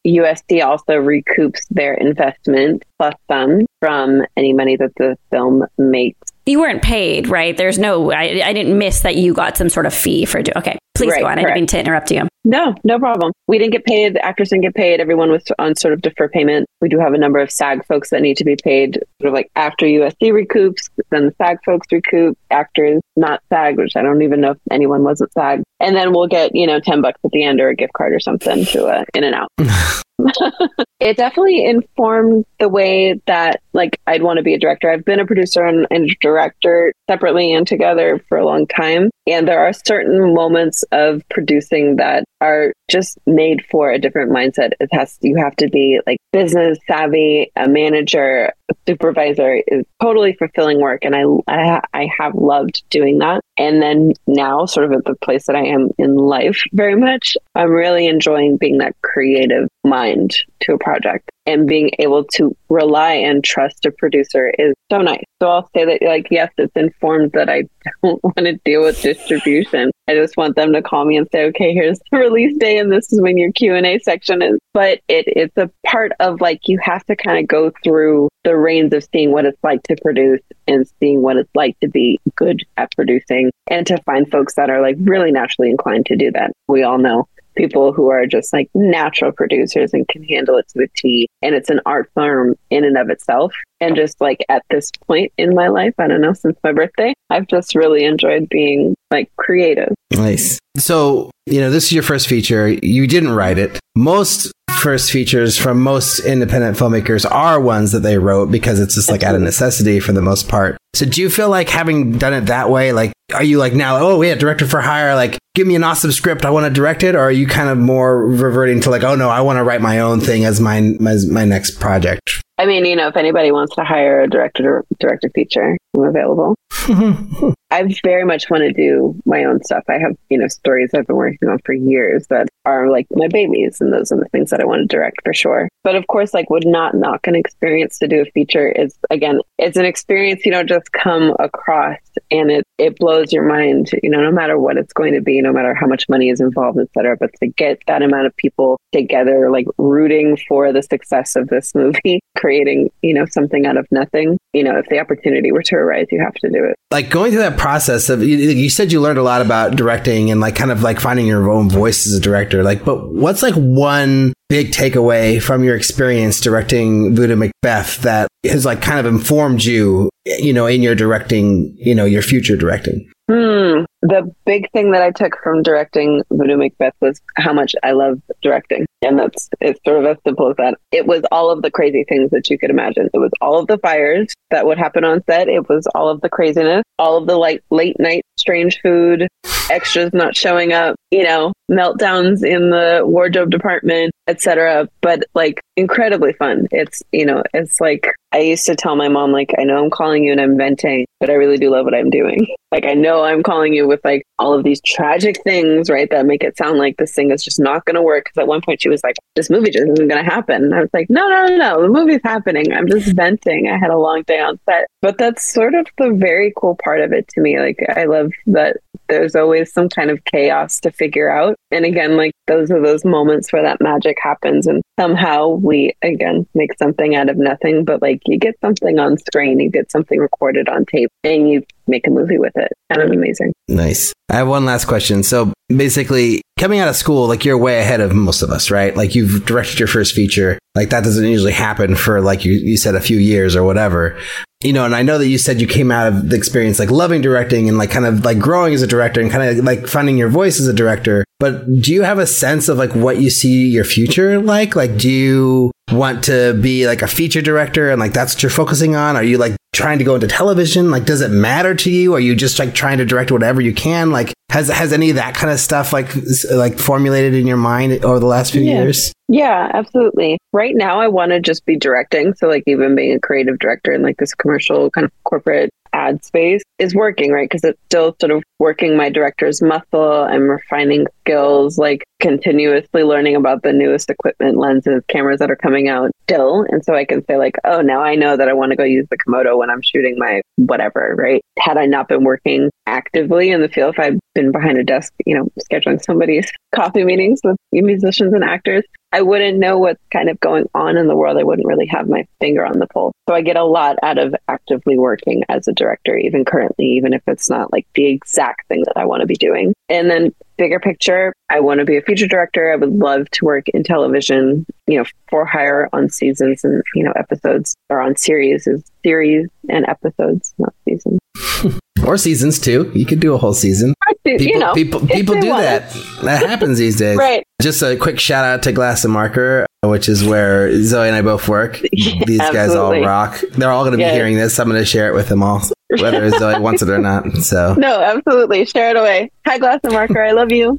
USC 0.05 0.63
also 0.63 0.93
recoups 0.93 1.61
their 1.71 1.95
investment 1.95 2.83
plus 2.99 3.15
some 3.27 3.65
from 3.79 4.21
any 4.37 4.53
money 4.53 4.75
that 4.77 4.91
the 4.97 5.17
film 5.31 5.65
makes. 5.77 6.31
You 6.45 6.59
weren't 6.59 6.83
paid, 6.83 7.27
right? 7.27 7.57
There's 7.57 7.79
no, 7.79 8.11
I, 8.11 8.41
I 8.43 8.53
didn't 8.53 8.77
miss 8.77 9.01
that 9.01 9.15
you 9.15 9.33
got 9.33 9.57
some 9.57 9.69
sort 9.69 9.87
of 9.87 9.93
fee 9.93 10.25
for, 10.25 10.43
doing, 10.43 10.57
okay, 10.57 10.77
please 10.95 11.11
Right, 11.11 11.21
go 11.21 11.27
on. 11.27 11.37
I 11.37 11.43
didn't 11.43 11.55
mean 11.55 11.67
to 11.67 11.79
interrupt 11.79 12.11
you. 12.11 12.27
No, 12.43 12.75
no 12.83 12.99
problem. 12.99 13.31
We 13.47 13.57
didn't 13.57 13.73
get 13.73 13.85
paid. 13.85 14.13
The 14.13 14.23
actors 14.23 14.49
didn't 14.49 14.63
get 14.63 14.75
paid. 14.75 14.99
Everyone 14.99 15.31
was 15.31 15.43
on 15.57 15.75
sort 15.75 15.93
of 15.93 16.01
defer 16.01 16.29
payment. 16.29 16.67
We 16.79 16.89
do 16.89 16.99
have 16.99 17.13
a 17.13 17.17
number 17.17 17.39
of 17.39 17.51
SAG 17.51 17.85
folks 17.85 18.11
that 18.11 18.21
need 18.21 18.37
to 18.37 18.45
be 18.45 18.55
paid 18.55 18.99
sort 19.21 19.29
of 19.29 19.33
like 19.33 19.49
after 19.55 19.85
USC 19.85 20.31
recoups, 20.31 20.89
then 21.09 21.25
the 21.25 21.35
SAG 21.37 21.57
folks 21.65 21.87
recoup, 21.91 22.37
actors 22.51 23.01
not 23.15 23.41
SAG, 23.49 23.77
which 23.77 23.95
I 23.95 24.01
don't 24.01 24.21
even 24.21 24.41
know 24.41 24.51
if 24.51 24.57
anyone 24.71 25.03
was 25.03 25.21
at 25.21 25.33
SAG. 25.33 25.63
And 25.79 25.95
then 25.95 26.13
we'll 26.13 26.27
get, 26.27 26.53
you 26.53 26.67
know, 26.67 26.79
10 26.79 27.01
bucks 27.01 27.19
at 27.23 27.31
the 27.31 27.43
end 27.43 27.59
or 27.59 27.69
a 27.69 27.75
gift 27.75 27.93
card 27.93 28.13
or 28.13 28.19
something 28.19 28.65
to 28.65 28.85
uh, 28.85 29.05
in 29.13 29.23
and 29.23 29.35
out. 29.35 29.49
it 30.99 31.17
definitely 31.17 31.65
informed 31.65 32.45
the 32.59 32.69
way 32.69 33.19
that 33.25 33.61
like 33.73 33.99
I'd 34.07 34.23
want 34.23 34.37
to 34.37 34.43
be 34.43 34.53
a 34.53 34.59
director. 34.59 34.89
I've 34.89 35.03
been 35.03 35.19
a 35.19 35.25
producer 35.25 35.63
and, 35.63 35.85
and 35.91 36.09
director 36.21 36.93
separately 37.09 37.53
and 37.53 37.67
together 37.67 38.23
for 38.29 38.37
a 38.37 38.45
long 38.45 38.65
time. 38.67 39.09
And 39.27 39.47
there 39.47 39.59
are 39.59 39.73
certain 39.73 40.33
moments 40.33 40.84
of 40.91 41.27
producing 41.29 41.97
that 41.97 42.23
are 42.41 42.73
just 42.89 43.17
made 43.25 43.65
for 43.69 43.91
a 43.91 43.99
different 43.99 44.31
mindset. 44.31 44.71
It 44.79 44.89
has 44.91 45.17
you 45.21 45.35
have 45.37 45.55
to 45.57 45.69
be 45.69 45.99
like 46.05 46.17
business 46.31 46.77
savvy, 46.87 47.51
a 47.55 47.67
manager, 47.67 48.53
supervisor 48.87 49.61
is 49.67 49.85
totally 50.01 50.33
fulfilling 50.33 50.81
work, 50.81 51.03
and 51.03 51.15
I, 51.15 51.23
I 51.47 51.81
I 51.93 52.09
have 52.17 52.35
loved 52.35 52.83
doing 52.89 53.19
that. 53.19 53.41
And 53.57 53.81
then 53.81 54.13
now, 54.27 54.65
sort 54.65 54.85
of 54.85 54.91
at 54.91 55.05
the 55.05 55.15
place 55.15 55.45
that 55.45 55.55
I 55.55 55.65
am 55.65 55.89
in 55.97 56.15
life, 56.15 56.61
very 56.73 56.95
much, 56.95 57.37
I'm 57.55 57.71
really 57.71 58.07
enjoying 58.07 58.57
being 58.57 58.79
that 58.79 58.95
creative 59.01 59.69
mind 59.83 60.35
to 60.61 60.73
a 60.73 60.77
project 60.77 61.29
and 61.45 61.67
being 61.67 61.91
able 61.99 62.23
to 62.23 62.55
rely 62.69 63.13
and 63.13 63.43
trust 63.43 63.85
a 63.85 63.91
producer 63.91 64.51
is 64.57 64.73
so 64.91 64.99
nice. 64.99 65.23
So 65.41 65.49
I'll 65.49 65.69
say 65.75 65.85
that 65.85 66.01
like 66.01 66.27
yes, 66.31 66.51
it's 66.57 66.75
informed 66.75 67.33
that 67.33 67.49
I 67.49 67.63
don't 68.03 68.23
want 68.23 68.37
to 68.37 68.59
deal 68.65 68.81
with 68.81 69.01
distribution. 69.01 69.91
I 70.07 70.15
just 70.15 70.37
want 70.37 70.55
them 70.55 70.73
to 70.73 70.81
call 70.81 71.05
me 71.05 71.17
and 71.17 71.27
say, 71.31 71.45
okay, 71.45 71.73
here's 71.73 71.99
the 72.11 72.17
release 72.17 72.57
day, 72.57 72.77
and 72.77 72.91
this 72.91 73.11
is 73.11 73.21
when 73.21 73.37
your 73.37 73.51
Q 73.51 73.75
and 73.75 73.85
A 73.85 73.99
section 73.99 74.41
is. 74.41 74.57
But 74.73 74.99
it, 75.07 75.25
it's 75.27 75.57
a 75.57 75.69
part 75.85 76.11
of 76.19 76.41
like 76.41 76.67
you 76.67 76.79
have 76.81 77.05
to 77.05 77.15
kind 77.15 77.39
of 77.39 77.47
go 77.47 77.71
through 77.83 78.29
the 78.43 78.54
reins 78.57 78.93
of 78.93 79.07
seeing 79.11 79.31
what 79.31 79.45
it's 79.45 79.63
like 79.63 79.83
to 79.83 79.95
produce 80.01 80.41
and 80.67 80.87
seeing 80.99 81.21
what 81.21 81.37
it's 81.37 81.49
like 81.55 81.79
to 81.79 81.87
be 81.87 82.19
good 82.35 82.63
at 82.77 82.91
producing 82.95 83.51
and 83.69 83.85
to 83.87 83.97
find 84.03 84.29
folks 84.29 84.55
that 84.55 84.69
are 84.69 84.81
like 84.81 84.95
really 84.99 85.31
naturally 85.31 85.69
inclined 85.69 86.05
to 86.07 86.15
do 86.15 86.31
that. 86.31 86.51
We 86.67 86.83
all 86.83 86.97
know 86.97 87.27
people 87.55 87.93
who 87.93 88.09
are 88.09 88.25
just 88.25 88.53
like 88.53 88.69
natural 88.73 89.31
producers 89.31 89.93
and 89.93 90.07
can 90.07 90.23
handle 90.23 90.57
it 90.57 90.67
to 90.69 90.79
the 90.79 90.87
T. 90.95 91.27
And 91.41 91.55
it's 91.55 91.69
an 91.69 91.79
art 91.85 92.11
form 92.13 92.55
in 92.69 92.83
and 92.83 92.97
of 92.97 93.09
itself. 93.09 93.53
And 93.79 93.95
just 93.95 94.19
like 94.21 94.43
at 94.49 94.63
this 94.69 94.91
point 95.07 95.31
in 95.37 95.55
my 95.55 95.69
life, 95.69 95.93
I 95.97 96.07
don't 96.07 96.21
know, 96.21 96.33
since 96.33 96.57
my 96.63 96.71
birthday, 96.71 97.13
I've 97.29 97.47
just 97.47 97.75
really 97.75 98.05
enjoyed 98.05 98.49
being 98.49 98.95
like 99.11 99.31
creative. 99.37 99.93
Nice. 100.11 100.59
So, 100.77 101.31
you 101.45 101.61
know, 101.61 101.69
this 101.71 101.85
is 101.85 101.91
your 101.93 102.03
first 102.03 102.27
feature. 102.27 102.67
You 102.67 103.07
didn't 103.07 103.31
write 103.31 103.57
it. 103.57 103.79
Most 103.95 104.51
first 104.85 105.11
features 105.11 105.57
from 105.57 105.81
most 105.81 106.19
independent 106.19 106.77
filmmakers 106.77 107.25
are 107.31 107.59
ones 107.59 107.91
that 107.91 108.01
they 108.01 108.19
wrote 108.19 108.51
because 108.51 108.79
it's 108.79 108.93
just 108.93 109.09
like 109.09 109.23
out 109.23 109.33
of 109.33 109.41
necessity 109.41 109.99
for 109.99 110.11
the 110.11 110.21
most 110.21 110.47
part. 110.47 110.77
So 110.95 111.05
do 111.05 111.19
you 111.19 111.29
feel 111.29 111.49
like 111.49 111.67
having 111.67 112.17
done 112.17 112.33
it 112.33 112.45
that 112.45 112.69
way, 112.69 112.93
like, 112.93 113.11
are 113.33 113.43
you 113.43 113.57
like 113.57 113.73
now, 113.73 113.97
oh, 113.97 114.21
yeah, 114.21 114.35
director 114.35 114.65
for 114.65 114.79
hire, 114.79 115.13
like, 115.13 115.37
give 115.53 115.67
me 115.67 115.75
an 115.75 115.83
awesome 115.83 116.13
script, 116.13 116.45
I 116.45 116.51
want 116.51 116.67
to 116.67 116.69
direct 116.69 117.03
it? 117.03 117.15
Or 117.15 117.19
are 117.19 117.31
you 117.31 117.47
kind 117.47 117.67
of 117.67 117.77
more 117.77 118.25
reverting 118.25 118.79
to 118.81 118.89
like, 118.89 119.03
oh 119.03 119.15
no, 119.15 119.29
I 119.29 119.41
want 119.41 119.57
to 119.57 119.63
write 119.63 119.81
my 119.81 119.99
own 119.99 120.21
thing 120.21 120.45
as 120.45 120.61
my, 120.61 120.77
as 120.77 121.29
my 121.29 121.43
next 121.43 121.81
project? 121.81 122.41
I 122.57 122.65
mean, 122.65 122.85
you 122.85 122.95
know, 122.95 123.09
if 123.09 123.17
anybody 123.17 123.51
wants 123.51 123.75
to 123.75 123.83
hire 123.83 124.21
a 124.21 124.29
director 124.29 124.85
director 124.99 125.29
feature, 125.35 125.77
I'm 125.93 126.03
available. 126.03 126.55
I 127.71 127.93
very 128.03 128.23
much 128.23 128.49
want 128.49 128.61
to 128.61 128.71
do 128.71 129.19
my 129.25 129.43
own 129.43 129.61
stuff. 129.63 129.83
I 129.89 129.97
have, 129.97 130.15
you 130.29 130.37
know, 130.37 130.47
stories 130.47 130.91
I've 130.93 131.07
been 131.07 131.17
working 131.17 131.49
on 131.49 131.59
for 131.65 131.73
years 131.73 132.27
that 132.27 132.47
are 132.63 132.89
like 132.89 133.07
my 133.11 133.27
babies, 133.27 133.81
and 133.81 133.91
those 133.91 134.11
are 134.11 134.17
the 134.17 134.29
things 134.29 134.51
that 134.51 134.61
I 134.61 134.65
want 134.65 134.81
to 134.81 134.95
direct 134.95 135.17
for 135.25 135.33
sure. 135.33 135.67
But 135.83 135.95
of 135.95 136.07
course, 136.07 136.33
like 136.33 136.49
would 136.49 136.65
not 136.65 136.95
knock 136.95 137.27
an 137.27 137.35
experience 137.35 137.99
to 137.99 138.07
do 138.07 138.21
a 138.21 138.31
feature 138.31 138.69
is 138.69 138.97
again, 139.09 139.39
it's 139.57 139.77
an 139.77 139.85
experience 139.85 140.45
you 140.45 140.51
don't 140.51 140.69
just 140.69 140.84
come 140.89 141.35
across 141.39 141.99
and 142.31 142.51
it 142.51 142.63
it 142.77 142.97
blows 142.97 143.31
your 143.31 143.43
mind, 143.43 143.89
you 144.03 144.09
know, 144.09 144.21
no 144.21 144.31
matter 144.31 144.59
what 144.59 144.77
it's 144.77 144.91
going 144.91 145.13
to 145.13 145.21
be, 145.21 145.41
no 145.41 145.53
matter 145.53 145.73
how 145.73 145.87
much 145.87 146.09
money 146.09 146.29
is 146.29 146.41
involved, 146.41 146.77
et 146.79 146.89
cetera. 146.93 147.15
But 147.17 147.31
to 147.39 147.47
get 147.47 147.79
that 147.87 148.01
amount 148.01 148.27
of 148.27 148.35
people 148.35 148.77
together, 148.91 149.49
like 149.49 149.65
rooting 149.77 150.37
for 150.47 150.73
the 150.73 150.81
success 150.81 151.35
of 151.35 151.47
this 151.47 151.73
movie, 151.73 152.19
creating, 152.37 152.89
you 153.01 153.13
know, 153.13 153.25
something 153.25 153.65
out 153.65 153.77
of 153.77 153.87
nothing, 153.91 154.37
you 154.53 154.63
know, 154.63 154.77
if 154.77 154.87
the 154.89 154.99
opportunity 154.99 155.51
were 155.51 155.63
to 155.63 155.75
arise, 155.75 156.07
you 156.11 156.21
have 156.21 156.33
to 156.33 156.49
do 156.49 156.65
it. 156.65 156.75
Like 156.91 157.09
going 157.09 157.31
through 157.31 157.41
that 157.41 157.57
process 157.57 158.09
of, 158.09 158.21
you, 158.21 158.37
you 158.37 158.69
said 158.69 158.91
you 158.91 159.01
learned 159.01 159.19
a 159.19 159.23
lot 159.23 159.41
about 159.41 159.75
directing 159.75 160.31
and 160.31 160.41
like 160.41 160.55
kind 160.55 160.71
of 160.71 160.81
like 160.81 160.99
finding 160.99 161.27
your 161.27 161.49
own 161.49 161.69
voice 161.69 162.05
as 162.05 162.13
a 162.13 162.19
director. 162.19 162.61
Like, 162.61 162.83
but 162.83 163.09
what's 163.09 163.41
like 163.41 163.55
one 163.55 164.33
big 164.49 164.71
takeaway 164.71 165.41
from 165.41 165.63
your 165.63 165.75
experience 165.75 166.39
directing 166.39 167.15
Voodoo 167.15 167.35
Macbeth 167.35 168.01
that 168.01 168.27
has 168.49 168.65
like 168.65 168.81
kind 168.81 168.99
of 168.99 169.05
informed 169.05 169.63
you, 169.63 170.09
you 170.25 170.53
know, 170.53 170.65
in 170.65 170.81
your 170.81 170.95
directing, 170.95 171.75
you 171.77 171.95
know, 171.95 172.05
your 172.05 172.21
future 172.21 172.55
directing? 172.55 173.09
Hmm. 173.27 173.85
The 174.03 174.31
big 174.45 174.69
thing 174.71 174.91
that 174.91 175.01
I 175.01 175.09
took 175.09 175.35
from 175.43 175.63
directing 175.63 176.21
Voodoo 176.29 176.57
Macbeth 176.57 176.93
was 177.01 177.19
how 177.37 177.53
much 177.53 177.73
I 177.81 177.93
love 177.93 178.21
directing. 178.43 178.85
And 179.01 179.17
that's 179.17 179.49
it's 179.59 179.79
sort 179.83 179.99
of 179.99 180.05
as 180.05 180.17
simple 180.23 180.49
as 180.51 180.57
that. 180.57 180.77
It 180.91 181.07
was 181.07 181.23
all 181.31 181.49
of 181.49 181.63
the 181.63 181.71
crazy 181.71 182.05
things 182.07 182.29
that 182.29 182.49
you 182.51 182.59
could 182.59 182.69
imagine. 182.69 183.09
It 183.13 183.17
was 183.17 183.31
all 183.41 183.57
of 183.57 183.65
the 183.65 183.79
fires 183.79 184.31
that 184.51 184.67
would 184.67 184.77
happen 184.77 185.03
on 185.03 185.23
set. 185.27 185.47
It 185.47 185.67
was 185.67 185.87
all 185.95 186.09
of 186.09 186.21
the 186.21 186.29
craziness, 186.29 186.83
all 186.99 187.17
of 187.17 187.25
the 187.25 187.35
like 187.35 187.63
late 187.71 187.99
night 187.99 188.21
strange 188.37 188.79
food, 188.81 189.27
extras 189.71 190.11
not 190.13 190.35
showing 190.35 190.71
up, 190.71 190.95
you 191.09 191.23
know, 191.23 191.51
meltdowns 191.71 192.43
in 192.43 192.69
the 192.69 193.01
wardrobe 193.03 193.49
department, 193.49 194.11
etc. 194.27 194.87
But 195.01 195.23
like 195.33 195.61
incredibly 195.75 196.33
fun. 196.33 196.67
It's, 196.71 197.01
you 197.11 197.25
know, 197.25 197.43
it's 197.53 197.81
like 197.81 198.07
I 198.35 198.39
used 198.39 198.65
to 198.65 198.75
tell 198.75 198.95
my 198.95 199.07
mom, 199.07 199.31
like, 199.31 199.53
I 199.57 199.63
know 199.63 199.81
I'm 199.81 199.89
calling 199.89 200.23
you 200.25 200.31
and 200.33 200.41
I'm 200.41 200.57
venting, 200.57 201.05
but 201.21 201.29
I 201.29 201.33
really 201.33 201.57
do 201.57 201.69
love 201.69 201.85
what 201.85 201.95
I'm 201.95 202.09
doing. 202.09 202.47
Like, 202.71 202.85
I 202.85 202.93
know 202.93 203.23
I'm 203.23 203.41
calling 203.41 203.73
you 203.73 203.87
with 203.87 204.01
like 204.03 204.23
all 204.37 204.53
of 204.53 204.65
these 204.65 204.81
tragic 204.81 205.41
things, 205.43 205.89
right? 205.89 206.09
That 206.09 206.25
make 206.25 206.43
it 206.43 206.57
sound 206.57 206.77
like 206.77 206.97
this 206.97 207.13
thing 207.13 207.31
is 207.31 207.41
just 207.41 207.57
not 207.57 207.85
going 207.85 207.95
to 207.95 208.01
work. 208.01 208.25
Cause 208.25 208.41
at 208.41 208.47
one 208.47 208.59
point 208.59 208.81
she 208.81 208.89
was 208.89 209.01
like, 209.01 209.15
this 209.37 209.49
movie 209.49 209.71
just 209.71 209.87
isn't 209.87 210.09
going 210.09 210.21
to 210.21 210.29
happen. 210.29 210.61
And 210.61 210.75
I 210.75 210.81
was 210.81 210.89
like, 210.91 211.09
no, 211.09 211.25
no, 211.29 211.45
no, 211.45 211.55
no. 211.55 211.81
The 211.83 211.87
movie's 211.87 212.19
happening. 212.25 212.73
I'm 212.73 212.89
just 212.89 213.15
venting. 213.15 213.69
I 213.69 213.77
had 213.77 213.91
a 213.91 213.97
long 213.97 214.23
day 214.23 214.41
on 214.41 214.59
set. 214.65 214.87
But 215.01 215.17
that's 215.17 215.49
sort 215.49 215.73
of 215.73 215.87
the 215.97 216.11
very 216.11 216.51
cool 216.57 216.77
part 216.83 216.99
of 216.99 217.13
it 217.13 217.29
to 217.29 217.39
me. 217.39 217.57
Like, 217.59 217.77
I 217.95 218.05
love 218.05 218.33
that 218.47 218.77
there's 219.07 219.35
always 219.35 219.71
some 219.71 219.89
kind 219.89 220.09
of 220.09 220.23
chaos 220.25 220.79
to 220.81 220.91
figure 220.91 221.29
out. 221.29 221.55
And 221.71 221.85
again, 221.85 222.17
like 222.17 222.33
those 222.47 222.71
are 222.71 222.81
those 222.81 223.05
moments 223.05 223.53
where 223.53 223.63
that 223.63 223.81
magic 223.81 224.17
happens 224.21 224.67
and 224.67 224.81
somehow 224.99 225.47
we 225.65 225.97
again 226.03 226.47
make 226.53 226.77
something 226.77 227.15
out 227.15 227.29
of 227.29 227.37
nothing, 227.37 227.83
but 227.83 228.01
like 228.01 228.21
you 228.27 228.37
get 228.37 228.55
something 228.61 228.99
on 228.99 229.17
screen, 229.17 229.59
you 229.59 229.69
get 229.69 229.91
something 229.91 230.19
recorded 230.19 230.69
on 230.69 230.85
tape 230.85 231.09
and 231.23 231.49
you 231.49 231.63
make 231.87 232.05
a 232.05 232.11
movie 232.11 232.37
with 232.37 232.53
it. 232.55 232.71
Kind 232.93 233.01
of 233.01 233.11
amazing. 233.11 233.51
Nice. 233.67 234.13
I 234.29 234.35
have 234.35 234.47
one 234.47 234.65
last 234.65 234.85
question. 234.85 235.23
So 235.23 235.53
basically, 235.67 236.41
coming 236.57 236.79
out 236.79 236.87
of 236.87 236.95
school, 236.95 237.27
like 237.27 237.43
you're 237.43 237.57
way 237.57 237.79
ahead 237.79 238.01
of 238.01 238.13
most 238.13 238.41
of 238.41 238.49
us, 238.49 238.71
right? 238.71 238.95
Like 238.95 239.15
you've 239.15 239.45
directed 239.45 239.79
your 239.79 239.87
first 239.87 240.13
feature. 240.13 240.57
Like 240.73 240.89
that 240.89 241.03
doesn't 241.03 241.25
usually 241.25 241.51
happen 241.51 241.95
for 241.95 242.21
like 242.21 242.45
you, 242.45 242.53
you 242.53 242.77
said 242.77 242.95
a 242.95 243.01
few 243.01 243.17
years 243.17 243.55
or 243.55 243.63
whatever. 243.63 244.19
You 244.63 244.73
know, 244.73 244.85
and 244.85 244.95
I 244.95 245.03
know 245.03 245.17
that 245.17 245.27
you 245.27 245.37
said 245.37 245.61
you 245.61 245.67
came 245.67 245.91
out 245.91 246.07
of 246.07 246.29
the 246.29 246.35
experience 246.35 246.79
like 246.79 246.89
loving 246.89 247.21
directing 247.21 247.69
and 247.69 247.77
like 247.77 247.91
kind 247.91 248.05
of 248.05 248.23
like 248.25 248.39
growing 248.39 248.73
as 248.73 248.81
a 248.81 248.87
director 248.87 249.21
and 249.21 249.29
kind 249.29 249.59
of 249.59 249.63
like 249.63 249.87
finding 249.87 250.17
your 250.17 250.29
voice 250.29 250.59
as 250.59 250.67
a 250.67 250.73
director. 250.73 251.23
But 251.39 251.65
do 251.81 251.93
you 251.93 252.03
have 252.03 252.17
a 252.17 252.25
sense 252.25 252.69
of 252.69 252.77
like 252.77 252.93
what 252.93 253.19
you 253.19 253.29
see 253.29 253.67
your 253.67 253.83
future 253.83 254.39
like? 254.39 254.75
Like, 254.75 254.97
do 254.97 255.11
you 255.11 255.71
want 255.91 256.23
to 256.25 256.53
be 256.61 256.87
like 256.87 257.01
a 257.01 257.07
feature 257.07 257.41
director 257.41 257.91
and 257.91 257.99
like 257.99 258.13
that's 258.13 258.33
what 258.33 258.43
you're 258.43 258.49
focusing 258.49 258.95
on? 258.95 259.15
Are 259.15 259.23
you 259.23 259.37
like 259.37 259.55
trying 259.75 259.99
to 259.99 260.03
go 260.05 260.15
into 260.15 260.27
television? 260.27 260.89
Like, 260.89 261.05
does 261.05 261.21
it 261.21 261.29
matter 261.29 261.75
to 261.75 261.91
you? 261.91 262.13
Are 262.15 262.19
you 262.19 262.35
just 262.35 262.57
like 262.57 262.73
trying 262.73 262.97
to 262.97 263.05
direct 263.05 263.31
whatever 263.31 263.61
you 263.61 263.73
can? 263.73 264.11
Like, 264.11 264.33
has 264.49 264.69
has 264.69 264.93
any 264.93 265.09
of 265.09 265.17
that 265.17 265.35
kind 265.35 265.51
of 265.51 265.59
stuff 265.59 265.91
like 265.91 266.09
like 266.49 266.79
formulated 266.79 267.33
in 267.33 267.45
your 267.45 267.57
mind 267.57 268.03
over 268.05 268.19
the 268.19 268.25
last 268.25 268.51
few 268.51 268.61
yeah. 268.61 268.81
years? 268.81 269.13
Yeah, 269.27 269.69
absolutely. 269.73 270.37
Right 270.53 270.75
now, 270.75 270.99
I 270.99 271.07
want 271.07 271.31
to 271.31 271.39
just 271.39 271.65
be 271.65 271.77
directing. 271.77 272.33
So, 272.35 272.47
like, 272.47 272.63
even 272.67 272.95
being 272.95 273.15
a 273.15 273.19
creative 273.19 273.59
director 273.59 273.91
in 273.91 274.01
like 274.01 274.17
this 274.17 274.33
commercial 274.33 274.89
kind 274.91 275.05
of 275.05 275.11
corporate 275.23 275.69
ad 275.95 276.23
space 276.23 276.61
is 276.77 276.93
working, 276.93 277.31
right? 277.31 277.49
Because 277.49 277.63
it's 277.63 277.79
still 277.85 278.15
sort 278.19 278.31
of 278.31 278.43
working 278.59 278.97
my 278.97 279.09
director's 279.09 279.61
muscle. 279.61 280.23
I'm 280.23 280.49
refining 280.49 281.07
skills, 281.21 281.77
like 281.77 282.03
continuously 282.19 283.03
learning 283.03 283.35
about 283.35 283.63
the 283.63 283.71
newest 283.71 284.09
equipment, 284.09 284.57
lenses, 284.57 285.03
cameras 285.07 285.39
that 285.39 285.49
are 285.49 285.55
coming 285.55 285.87
out 285.87 286.11
still. 286.23 286.65
And 286.69 286.83
so 286.83 286.93
I 286.93 287.05
can 287.05 287.25
say, 287.25 287.37
like, 287.37 287.55
oh, 287.63 287.81
now 287.81 288.01
I 288.01 288.15
know 288.15 288.35
that 288.35 288.49
I 288.49 288.53
want 288.53 288.71
to 288.71 288.75
go 288.75 288.83
use 288.83 289.07
the 289.09 289.17
Komodo 289.17 289.57
when 289.65 289.75
I'm 289.75 289.81
shooting 289.81 290.15
my 290.17 290.41
whatever, 290.57 291.15
right? 291.17 291.41
Had 291.57 291.77
I 291.77 291.85
not 291.85 292.07
been 292.07 292.23
working 292.23 292.69
actively 292.85 293.49
in 293.49 293.61
the 293.61 293.67
field, 293.67 293.95
if 293.95 293.99
I'd 293.99 294.19
been 294.35 294.51
behind 294.51 294.77
a 294.77 294.83
desk, 294.83 295.11
you 295.25 295.35
know, 295.35 295.47
scheduling 295.71 296.01
somebody's 296.03 296.51
coffee 296.75 297.03
meetings 297.03 297.41
with 297.43 297.57
musicians 297.71 298.33
and 298.33 298.43
actors, 298.43 298.83
I 299.11 299.21
wouldn't 299.21 299.57
know 299.57 299.77
what's 299.79 300.01
kind 300.11 300.29
of 300.29 300.39
going 300.39 300.65
on 300.75 300.97
in 300.97 301.07
the 301.07 301.15
world. 301.15 301.37
I 301.37 301.43
wouldn't 301.43 301.67
really 301.67 301.87
have 301.87 302.07
my 302.07 302.27
finger 302.39 302.65
on 302.65 302.79
the 302.79 302.87
pulse. 302.87 303.13
So 303.27 303.33
I 303.33 303.41
get 303.41 303.55
a 303.55 303.63
lot 303.63 303.97
out 304.03 304.17
of 304.17 304.35
actively 304.47 304.99
working 304.99 305.43
as 305.49 305.67
a 305.67 305.73
director, 305.73 306.17
even 306.17 306.45
currently, 306.45 306.85
even 306.85 307.13
if 307.13 307.23
it's 307.25 307.49
not 307.49 307.71
like 307.71 307.87
the 307.95 308.05
exact 308.05 308.67
thing 308.67 308.83
that 308.85 308.97
I 308.97 309.05
want 309.05 309.21
to 309.21 309.27
be 309.27 309.35
doing. 309.35 309.73
And 309.89 310.09
then 310.09 310.33
bigger 310.57 310.79
picture, 310.79 311.33
I 311.49 311.59
want 311.59 311.79
to 311.79 311.85
be 311.85 311.97
a 311.97 312.01
feature 312.01 312.27
director. 312.27 312.71
I 312.71 312.75
would 312.75 312.93
love 312.93 313.29
to 313.31 313.45
work 313.45 313.69
in 313.69 313.83
television, 313.83 314.65
you 314.87 314.97
know, 314.97 315.05
for 315.29 315.45
hire 315.45 315.89
on 315.93 316.09
seasons 316.09 316.63
and, 316.63 316.83
you 316.95 317.03
know, 317.03 317.13
episodes 317.15 317.75
or 317.89 318.01
on 318.01 318.15
series 318.15 318.67
is 318.67 318.83
series 319.03 319.47
and 319.69 319.85
episodes, 319.87 320.53
not 320.57 320.73
seasons. 320.85 321.19
or 322.05 322.17
seasons 322.17 322.59
too. 322.59 322.91
You 322.93 323.05
could 323.05 323.19
do 323.19 323.33
a 323.33 323.37
whole 323.37 323.53
season. 323.53 323.93
People, 324.25 324.45
you 324.47 324.57
know, 324.59 324.73
people, 324.73 325.05
people 325.07 325.35
do 325.35 325.49
that. 325.49 325.91
That 326.23 326.47
happens 326.49 326.77
these 326.79 326.97
days. 326.97 327.17
right. 327.19 327.43
Just 327.61 327.81
a 327.83 327.95
quick 327.95 328.19
shout 328.19 328.43
out 328.43 328.63
to 328.63 328.71
Glass 328.71 329.03
and 329.05 329.13
Marker, 329.13 329.65
which 329.83 330.09
is 330.09 330.25
where 330.25 330.81
Zoe 330.83 331.07
and 331.07 331.15
I 331.15 331.21
both 331.21 331.47
work. 331.47 331.79
These 331.91 332.39
guys 332.39 332.75
all 332.75 332.99
rock. 332.99 333.39
They're 333.51 333.71
all 333.71 333.83
going 333.83 333.91
to 333.93 333.97
be 333.97 334.03
Yeah. 334.03 334.13
hearing 334.13 334.35
this. 334.35 334.59
I'm 334.59 334.67
going 334.67 334.81
to 334.81 334.85
share 334.85 335.07
it 335.09 335.13
with 335.13 335.29
them 335.29 335.41
all, 335.43 335.61
whether 335.99 336.29
Zoe 336.31 336.59
wants 336.59 336.81
it 336.81 336.89
or 336.89 336.97
not. 336.97 337.31
So 337.37 337.75
No, 337.75 338.01
absolutely. 338.01 338.65
Share 338.65 338.89
it 338.89 338.97
away. 338.97 339.31
Hi, 339.45 339.57
Glass 339.57 339.79
and 339.83 339.93
Marker. 339.93 340.23
I 340.23 340.31
love 340.31 340.51
you. 340.51 340.77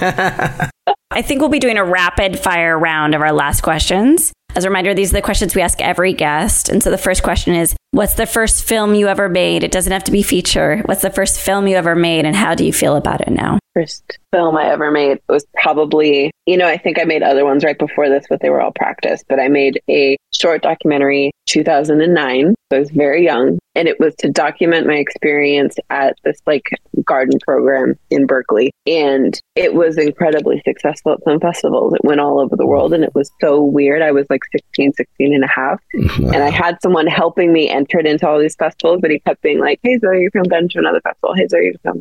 I 0.00 1.22
think 1.22 1.40
we'll 1.40 1.48
be 1.50 1.58
doing 1.58 1.78
a 1.78 1.84
rapid 1.84 2.38
fire 2.38 2.78
round 2.78 3.14
of 3.14 3.20
our 3.22 3.32
last 3.32 3.62
questions. 3.62 4.32
As 4.56 4.64
a 4.64 4.68
reminder, 4.68 4.94
these 4.94 5.12
are 5.12 5.16
the 5.16 5.22
questions 5.22 5.54
we 5.54 5.62
ask 5.62 5.80
every 5.80 6.12
guest. 6.12 6.68
And 6.68 6.82
so 6.82 6.90
the 6.90 6.98
first 6.98 7.22
question 7.22 7.54
is 7.54 7.76
What's 7.90 8.14
the 8.14 8.26
first 8.26 8.64
film 8.64 8.94
you 8.94 9.08
ever 9.08 9.30
made? 9.30 9.64
It 9.64 9.72
doesn't 9.72 9.92
have 9.92 10.04
to 10.04 10.12
be 10.12 10.22
feature. 10.22 10.82
What's 10.84 11.00
the 11.00 11.10
first 11.10 11.40
film 11.40 11.66
you 11.66 11.76
ever 11.76 11.94
made, 11.94 12.26
and 12.26 12.36
how 12.36 12.54
do 12.54 12.64
you 12.64 12.72
feel 12.72 12.96
about 12.96 13.22
it 13.22 13.30
now? 13.30 13.58
First 13.74 14.18
film 14.30 14.58
I 14.58 14.66
ever 14.70 14.90
made 14.90 15.20
was 15.28 15.46
probably, 15.54 16.30
you 16.44 16.58
know, 16.58 16.68
I 16.68 16.76
think 16.76 17.00
I 17.00 17.04
made 17.04 17.22
other 17.22 17.46
ones 17.46 17.64
right 17.64 17.78
before 17.78 18.10
this, 18.10 18.26
but 18.28 18.40
they 18.40 18.50
were 18.50 18.60
all 18.60 18.72
practice. 18.72 19.24
But 19.26 19.40
I 19.40 19.48
made 19.48 19.80
a 19.88 20.18
short 20.34 20.62
documentary 20.62 21.30
2009. 21.48 22.54
So 22.70 22.76
I 22.76 22.80
was 22.80 22.90
very 22.90 23.24
young 23.24 23.58
and 23.74 23.88
it 23.88 23.98
was 23.98 24.14
to 24.16 24.28
document 24.28 24.86
my 24.86 24.96
experience 24.96 25.76
at 25.88 26.16
this 26.24 26.40
like 26.46 26.68
garden 27.06 27.38
program 27.40 27.98
in 28.10 28.26
Berkeley. 28.26 28.72
And 28.86 29.40
it 29.54 29.72
was 29.72 29.96
incredibly 29.96 30.60
successful 30.66 31.12
at 31.12 31.22
some 31.24 31.40
festivals. 31.40 31.94
It 31.94 32.04
went 32.04 32.20
all 32.20 32.40
over 32.40 32.56
the 32.56 32.66
world 32.66 32.92
and 32.92 33.04
it 33.04 33.14
was 33.14 33.30
so 33.40 33.62
weird. 33.62 34.02
I 34.02 34.12
was 34.12 34.26
like 34.28 34.42
16, 34.52 34.92
16 34.94 35.34
and 35.34 35.44
a 35.44 35.48
half. 35.48 35.80
Wow. 35.94 36.30
And 36.32 36.42
I 36.42 36.50
had 36.50 36.76
someone 36.82 37.06
helping 37.06 37.52
me 37.52 37.70
enter 37.70 38.00
into 38.00 38.28
all 38.28 38.38
these 38.38 38.56
festivals, 38.56 38.98
but 39.00 39.10
he 39.10 39.20
kept 39.20 39.42
being 39.42 39.60
like, 39.60 39.80
Hey 39.82 39.98
Zoe, 39.98 40.20
you're 40.20 40.30
from 40.30 40.44
to 40.44 40.78
another 40.78 41.00
festival. 41.00 41.34
Hey 41.34 41.46
Zoe, 41.46 41.64
you're 41.64 41.74
from 41.82 42.00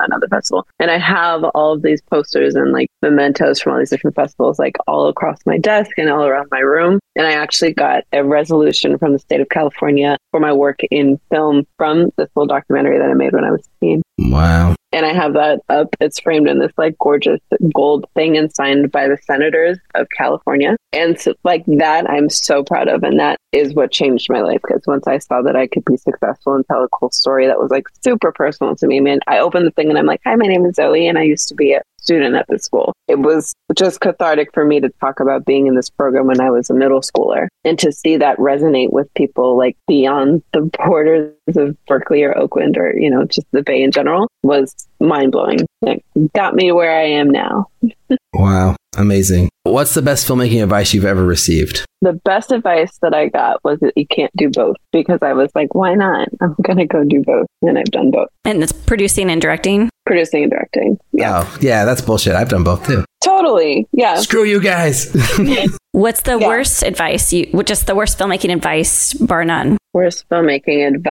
another 0.00 0.28
festival. 0.28 0.66
And 0.78 0.90
I 0.90 0.98
have 0.98 1.44
all 1.54 1.72
of 1.72 1.82
these 1.82 2.02
posters 2.02 2.54
and 2.54 2.72
like 2.72 2.88
mementos 3.00 3.60
from 3.60 3.72
all 3.72 3.78
these 3.78 3.90
different 3.90 4.16
festivals, 4.16 4.58
like 4.58 4.76
all 4.86 5.08
across 5.08 5.38
my 5.46 5.58
desk 5.58 5.92
and 5.96 6.10
all 6.10 6.24
around 6.24 6.48
my 6.50 6.60
room. 6.60 6.98
And 7.16 7.26
I 7.26 7.32
actually 7.32 7.72
got 7.72 8.02
a 8.12 8.24
resolution 8.24 8.73
from 8.82 9.12
the 9.12 9.18
state 9.18 9.40
of 9.40 9.48
California 9.48 10.16
for 10.30 10.40
my 10.40 10.52
work 10.52 10.80
in 10.90 11.18
film 11.30 11.66
from 11.76 12.10
this 12.16 12.28
little 12.34 12.46
documentary 12.46 12.98
that 12.98 13.08
I 13.08 13.14
made 13.14 13.32
when 13.32 13.44
I 13.44 13.50
was 13.50 13.64
16. 13.80 14.02
Wow. 14.18 14.74
And 14.92 15.04
I 15.04 15.12
have 15.12 15.32
that 15.32 15.60
up. 15.68 15.88
It's 16.00 16.20
framed 16.20 16.48
in 16.48 16.60
this 16.60 16.72
like 16.76 16.96
gorgeous 16.98 17.40
gold 17.74 18.06
thing 18.14 18.36
and 18.36 18.54
signed 18.54 18.92
by 18.92 19.08
the 19.08 19.18
senators 19.26 19.78
of 19.96 20.06
California. 20.16 20.76
And 20.92 21.18
so, 21.18 21.34
like 21.42 21.64
that, 21.66 22.08
I'm 22.08 22.30
so 22.30 22.62
proud 22.62 22.86
of. 22.86 23.02
And 23.02 23.18
that 23.18 23.38
is 23.50 23.74
what 23.74 23.90
changed 23.90 24.28
my 24.30 24.40
life 24.40 24.60
because 24.62 24.82
once 24.86 25.08
I 25.08 25.18
saw 25.18 25.42
that 25.42 25.56
I 25.56 25.66
could 25.66 25.84
be 25.84 25.96
successful 25.96 26.54
and 26.54 26.64
tell 26.66 26.84
a 26.84 26.88
cool 26.88 27.10
story 27.10 27.46
that 27.48 27.58
was 27.58 27.72
like 27.72 27.86
super 28.04 28.30
personal 28.30 28.76
to 28.76 28.86
me, 28.86 29.00
man, 29.00 29.18
I 29.26 29.38
opened 29.38 29.66
the 29.66 29.72
thing 29.72 29.88
and 29.88 29.98
I'm 29.98 30.06
like, 30.06 30.20
hi, 30.24 30.36
my 30.36 30.46
name 30.46 30.64
is 30.64 30.76
Zoe 30.76 31.08
and 31.08 31.18
I 31.18 31.22
used 31.22 31.48
to 31.48 31.56
be 31.56 31.72
a 31.72 31.82
student 32.04 32.36
at 32.36 32.46
the 32.48 32.58
school. 32.58 32.92
It 33.08 33.18
was 33.18 33.54
just 33.76 34.00
cathartic 34.00 34.52
for 34.52 34.64
me 34.64 34.80
to 34.80 34.90
talk 35.00 35.20
about 35.20 35.44
being 35.44 35.66
in 35.66 35.74
this 35.74 35.90
program 35.90 36.26
when 36.26 36.40
I 36.40 36.50
was 36.50 36.70
a 36.70 36.74
middle 36.74 37.00
schooler 37.00 37.48
and 37.64 37.78
to 37.78 37.92
see 37.92 38.18
that 38.18 38.38
resonate 38.38 38.92
with 38.92 39.12
people 39.14 39.56
like 39.56 39.76
beyond 39.88 40.42
the 40.52 40.62
borders 40.86 41.34
of 41.56 41.76
Berkeley 41.86 42.22
or 42.22 42.36
Oakland 42.36 42.76
or, 42.76 42.94
you 42.96 43.10
know, 43.10 43.24
just 43.24 43.46
the 43.52 43.62
Bay 43.62 43.82
in 43.82 43.90
general 43.90 44.28
was 44.42 44.74
mind 45.00 45.32
blowing. 45.32 45.60
It 45.82 46.04
got 46.34 46.54
me 46.54 46.72
where 46.72 46.96
I 46.96 47.04
am 47.04 47.30
now. 47.30 47.68
wow. 48.34 48.76
Amazing. 48.96 49.48
What's 49.64 49.94
the 49.94 50.02
best 50.02 50.28
filmmaking 50.28 50.62
advice 50.62 50.92
you've 50.92 51.04
ever 51.04 51.24
received? 51.24 51.84
The 52.02 52.12
best 52.12 52.52
advice 52.52 52.98
that 53.00 53.14
I 53.14 53.28
got 53.28 53.64
was 53.64 53.80
that 53.80 53.94
you 53.96 54.06
can't 54.06 54.30
do 54.36 54.50
both 54.50 54.76
because 54.92 55.20
I 55.22 55.32
was 55.32 55.50
like, 55.54 55.74
why 55.74 55.94
not? 55.94 56.28
I'm 56.42 56.54
going 56.62 56.78
to 56.78 56.86
go 56.86 57.02
do 57.02 57.22
both. 57.24 57.46
And 57.62 57.78
I've 57.78 57.86
done 57.86 58.10
both. 58.10 58.28
And 58.44 58.62
it's 58.62 58.72
producing 58.72 59.30
and 59.30 59.40
directing? 59.40 59.88
Producing 60.04 60.42
and 60.42 60.50
directing. 60.50 60.98
Yeah. 61.12 61.44
Oh, 61.46 61.58
yeah, 61.60 61.86
that's 61.86 62.02
bullshit. 62.02 62.34
I've 62.34 62.50
done 62.50 62.62
both 62.62 62.86
too. 62.86 63.04
Totally. 63.22 63.88
Yeah. 63.92 64.16
Screw 64.16 64.44
you 64.44 64.60
guys. 64.60 65.10
What's 65.92 66.22
the 66.22 66.38
yeah. 66.38 66.46
worst 66.46 66.82
advice 66.82 67.32
you, 67.32 67.46
just 67.62 67.86
the 67.86 67.94
worst 67.94 68.18
filmmaking 68.18 68.52
advice, 68.52 69.14
bar 69.14 69.44
none? 69.44 69.78
Worst 69.94 70.28
filmmaking 70.28 70.88
advice. 70.88 71.10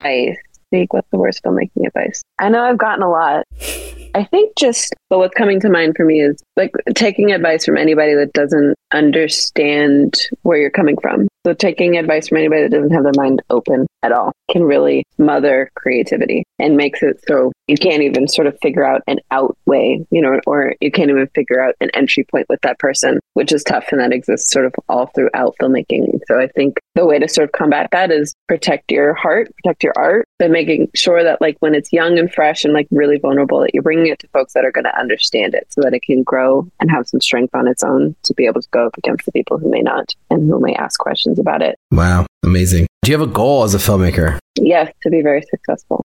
advice. 0.00 0.36
Speak. 0.68 0.92
What's 0.92 1.08
the 1.10 1.18
worst 1.18 1.42
filmmaking 1.42 1.86
advice? 1.86 2.22
I 2.38 2.50
know 2.50 2.62
I've 2.62 2.78
gotten 2.78 3.02
a 3.02 3.10
lot. 3.10 3.44
I 4.14 4.24
think 4.24 4.56
just, 4.56 4.94
but 5.08 5.18
what's 5.18 5.34
coming 5.34 5.60
to 5.60 5.70
mind 5.70 5.94
for 5.96 6.04
me 6.04 6.20
is 6.20 6.42
like 6.56 6.72
taking 6.94 7.32
advice 7.32 7.64
from 7.64 7.76
anybody 7.76 8.14
that 8.14 8.32
doesn't 8.32 8.74
understand 8.92 10.18
where 10.42 10.58
you're 10.58 10.70
coming 10.70 10.96
from. 11.00 11.28
So 11.48 11.54
taking 11.54 11.96
advice 11.96 12.28
from 12.28 12.36
anybody 12.36 12.64
that 12.64 12.72
doesn't 12.72 12.90
have 12.90 13.04
their 13.04 13.12
mind 13.16 13.40
open 13.48 13.86
at 14.02 14.12
all 14.12 14.32
can 14.50 14.64
really 14.64 15.04
mother 15.16 15.70
creativity 15.74 16.44
and 16.58 16.76
makes 16.76 17.02
it 17.02 17.22
so 17.26 17.52
you 17.66 17.76
can't 17.76 18.02
even 18.02 18.28
sort 18.28 18.46
of 18.46 18.56
figure 18.62 18.84
out 18.84 19.02
an 19.06 19.18
out 19.30 19.56
way, 19.66 20.04
you 20.10 20.22
know, 20.22 20.40
or 20.46 20.74
you 20.80 20.90
can't 20.90 21.10
even 21.10 21.26
figure 21.34 21.62
out 21.62 21.74
an 21.80 21.90
entry 21.94 22.24
point 22.30 22.46
with 22.48 22.60
that 22.62 22.78
person, 22.78 23.18
which 23.32 23.52
is 23.52 23.64
tough. 23.64 23.86
And 23.90 24.00
that 24.00 24.12
exists 24.12 24.50
sort 24.50 24.66
of 24.66 24.74
all 24.88 25.06
throughout 25.14 25.54
filmmaking. 25.60 26.20
So 26.26 26.38
I 26.38 26.48
think 26.48 26.80
the 26.94 27.06
way 27.06 27.18
to 27.18 27.28
sort 27.28 27.48
of 27.48 27.52
combat 27.52 27.88
that 27.92 28.10
is 28.10 28.34
protect 28.46 28.90
your 28.90 29.14
heart, 29.14 29.50
protect 29.56 29.82
your 29.82 29.94
art, 29.96 30.26
but 30.38 30.50
making 30.50 30.90
sure 30.94 31.22
that 31.22 31.40
like 31.40 31.56
when 31.60 31.74
it's 31.74 31.92
young 31.92 32.18
and 32.18 32.32
fresh 32.32 32.64
and 32.64 32.74
like 32.74 32.88
really 32.90 33.18
vulnerable, 33.18 33.60
that 33.60 33.74
you're 33.74 33.82
bringing 33.82 34.08
it 34.08 34.18
to 34.20 34.28
folks 34.28 34.52
that 34.52 34.64
are 34.64 34.72
going 34.72 34.84
to 34.84 34.98
understand 34.98 35.54
it 35.54 35.66
so 35.70 35.80
that 35.82 35.94
it 35.94 36.02
can 36.02 36.22
grow 36.22 36.66
and 36.80 36.90
have 36.90 37.08
some 37.08 37.20
strength 37.20 37.54
on 37.54 37.68
its 37.68 37.82
own 37.82 38.14
to 38.22 38.34
be 38.34 38.46
able 38.46 38.60
to 38.60 38.68
go 38.70 38.86
up 38.86 38.96
against 38.98 39.26
the 39.26 39.32
people 39.32 39.58
who 39.58 39.70
may 39.70 39.82
not 39.82 40.14
and 40.30 40.48
who 40.48 40.60
may 40.60 40.74
ask 40.74 40.98
questions 40.98 41.37
about 41.38 41.62
it. 41.62 41.76
Wow. 41.90 42.26
Amazing. 42.44 42.86
Do 43.02 43.10
you 43.10 43.18
have 43.18 43.28
a 43.28 43.32
goal 43.32 43.64
as 43.64 43.74
a 43.74 43.78
filmmaker? 43.78 44.38
Yes, 44.56 44.92
to 45.02 45.10
be 45.10 45.22
very 45.22 45.42
successful. 45.42 46.04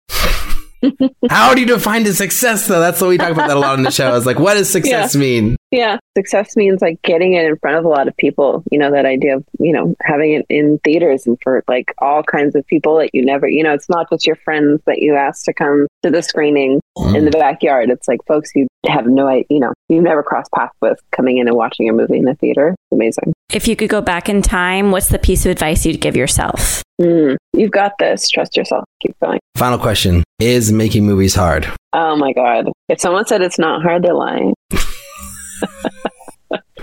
How 1.30 1.54
do 1.54 1.62
you 1.62 1.68
define 1.68 2.04
the 2.04 2.14
success 2.14 2.68
though? 2.68 2.80
That's 2.80 3.02
what 3.02 3.10
we 3.10 3.18
talk 3.18 3.32
about 3.32 3.48
that 3.48 3.58
a 3.58 3.60
lot 3.60 3.74
on 3.74 3.84
the 3.84 3.92
show. 3.92 4.16
Is 4.16 4.26
like, 4.26 4.40
what 4.40 4.56
does 4.56 4.70
success 4.72 5.16
yeah. 5.16 5.22
mean? 5.22 5.56
Yeah, 5.72 5.98
success 6.18 6.56
means 6.56 6.82
like 6.82 7.02
getting 7.04 7.34
it 7.34 7.46
in 7.46 7.58
front 7.58 7.78
of 7.78 7.86
a 7.86 7.88
lot 7.88 8.08
of 8.08 8.18
people. 8.18 8.64
You 8.72 8.80
know, 8.80 8.92
that 8.92 9.06
idea 9.06 9.38
of, 9.38 9.46
you 9.60 9.74
know, 9.74 9.96
having 10.02 10.34
it 10.34 10.46
in 10.50 10.80
theaters 10.84 11.28
and 11.28 11.38
for 11.44 11.64
like 11.68 11.94
all 12.00 12.24
kinds 12.24 12.56
of 12.56 12.66
people 12.66 12.98
that 12.98 13.14
you 13.14 13.24
never, 13.24 13.48
you 13.48 13.64
know, 13.64 13.74
it's 13.74 13.90
not 13.90 14.10
just 14.10 14.26
your 14.26 14.36
friends 14.38 14.82
that 14.86 15.00
you 15.00 15.16
ask 15.16 15.46
to 15.46 15.54
come 15.54 15.88
to 16.04 16.10
the 16.10 16.22
screening 16.22 16.82
mm. 16.98 17.16
in 17.16 17.26
the 17.26 17.32
backyard. 17.32 17.90
It's 17.90 18.08
like 18.08 18.20
folks 18.26 18.52
you 18.56 18.68
have 18.88 19.06
no 19.06 19.28
idea, 19.28 19.46
you 19.50 19.60
know, 19.60 19.74
you've 19.90 20.04
never 20.04 20.24
crossed 20.24 20.52
paths 20.52 20.76
with 20.82 21.00
coming 21.12 21.38
in 21.38 21.48
and 21.48 21.56
watching 21.56 21.90
a 21.90 21.94
movie 21.94 22.18
in 22.18 22.28
a 22.28 22.36
theater. 22.36 22.70
It's 22.70 22.92
amazing. 22.92 23.34
If 23.52 23.68
you 23.68 23.76
could 23.76 23.90
go 23.90 24.02
back 24.02 24.30
in 24.30 24.42
time, 24.42 24.92
what's 24.92 25.10
the 25.10 25.20
piece 25.20 25.46
of 25.46 25.52
advice 25.52 25.86
you'd 25.86 26.02
give 26.02 26.16
yourself? 26.16 26.84
Mm, 27.00 27.38
you've 27.54 27.72
got 27.72 27.94
this. 28.00 28.30
Trust 28.30 28.58
yourself. 28.58 28.84
Keep 29.02 29.18
going. 29.20 29.40
Final 29.56 29.78
question 29.80 30.24
Is 30.40 30.72
making 30.72 31.06
movies 31.06 31.36
hard? 31.36 31.72
Oh 31.94 32.16
my 32.16 32.34
God. 32.34 32.70
If 32.90 33.00
someone 33.00 33.26
said 33.26 33.42
it's 33.42 33.60
not 33.60 33.82
hard, 33.82 34.04
they're 34.04 34.14
lying. 34.14 34.54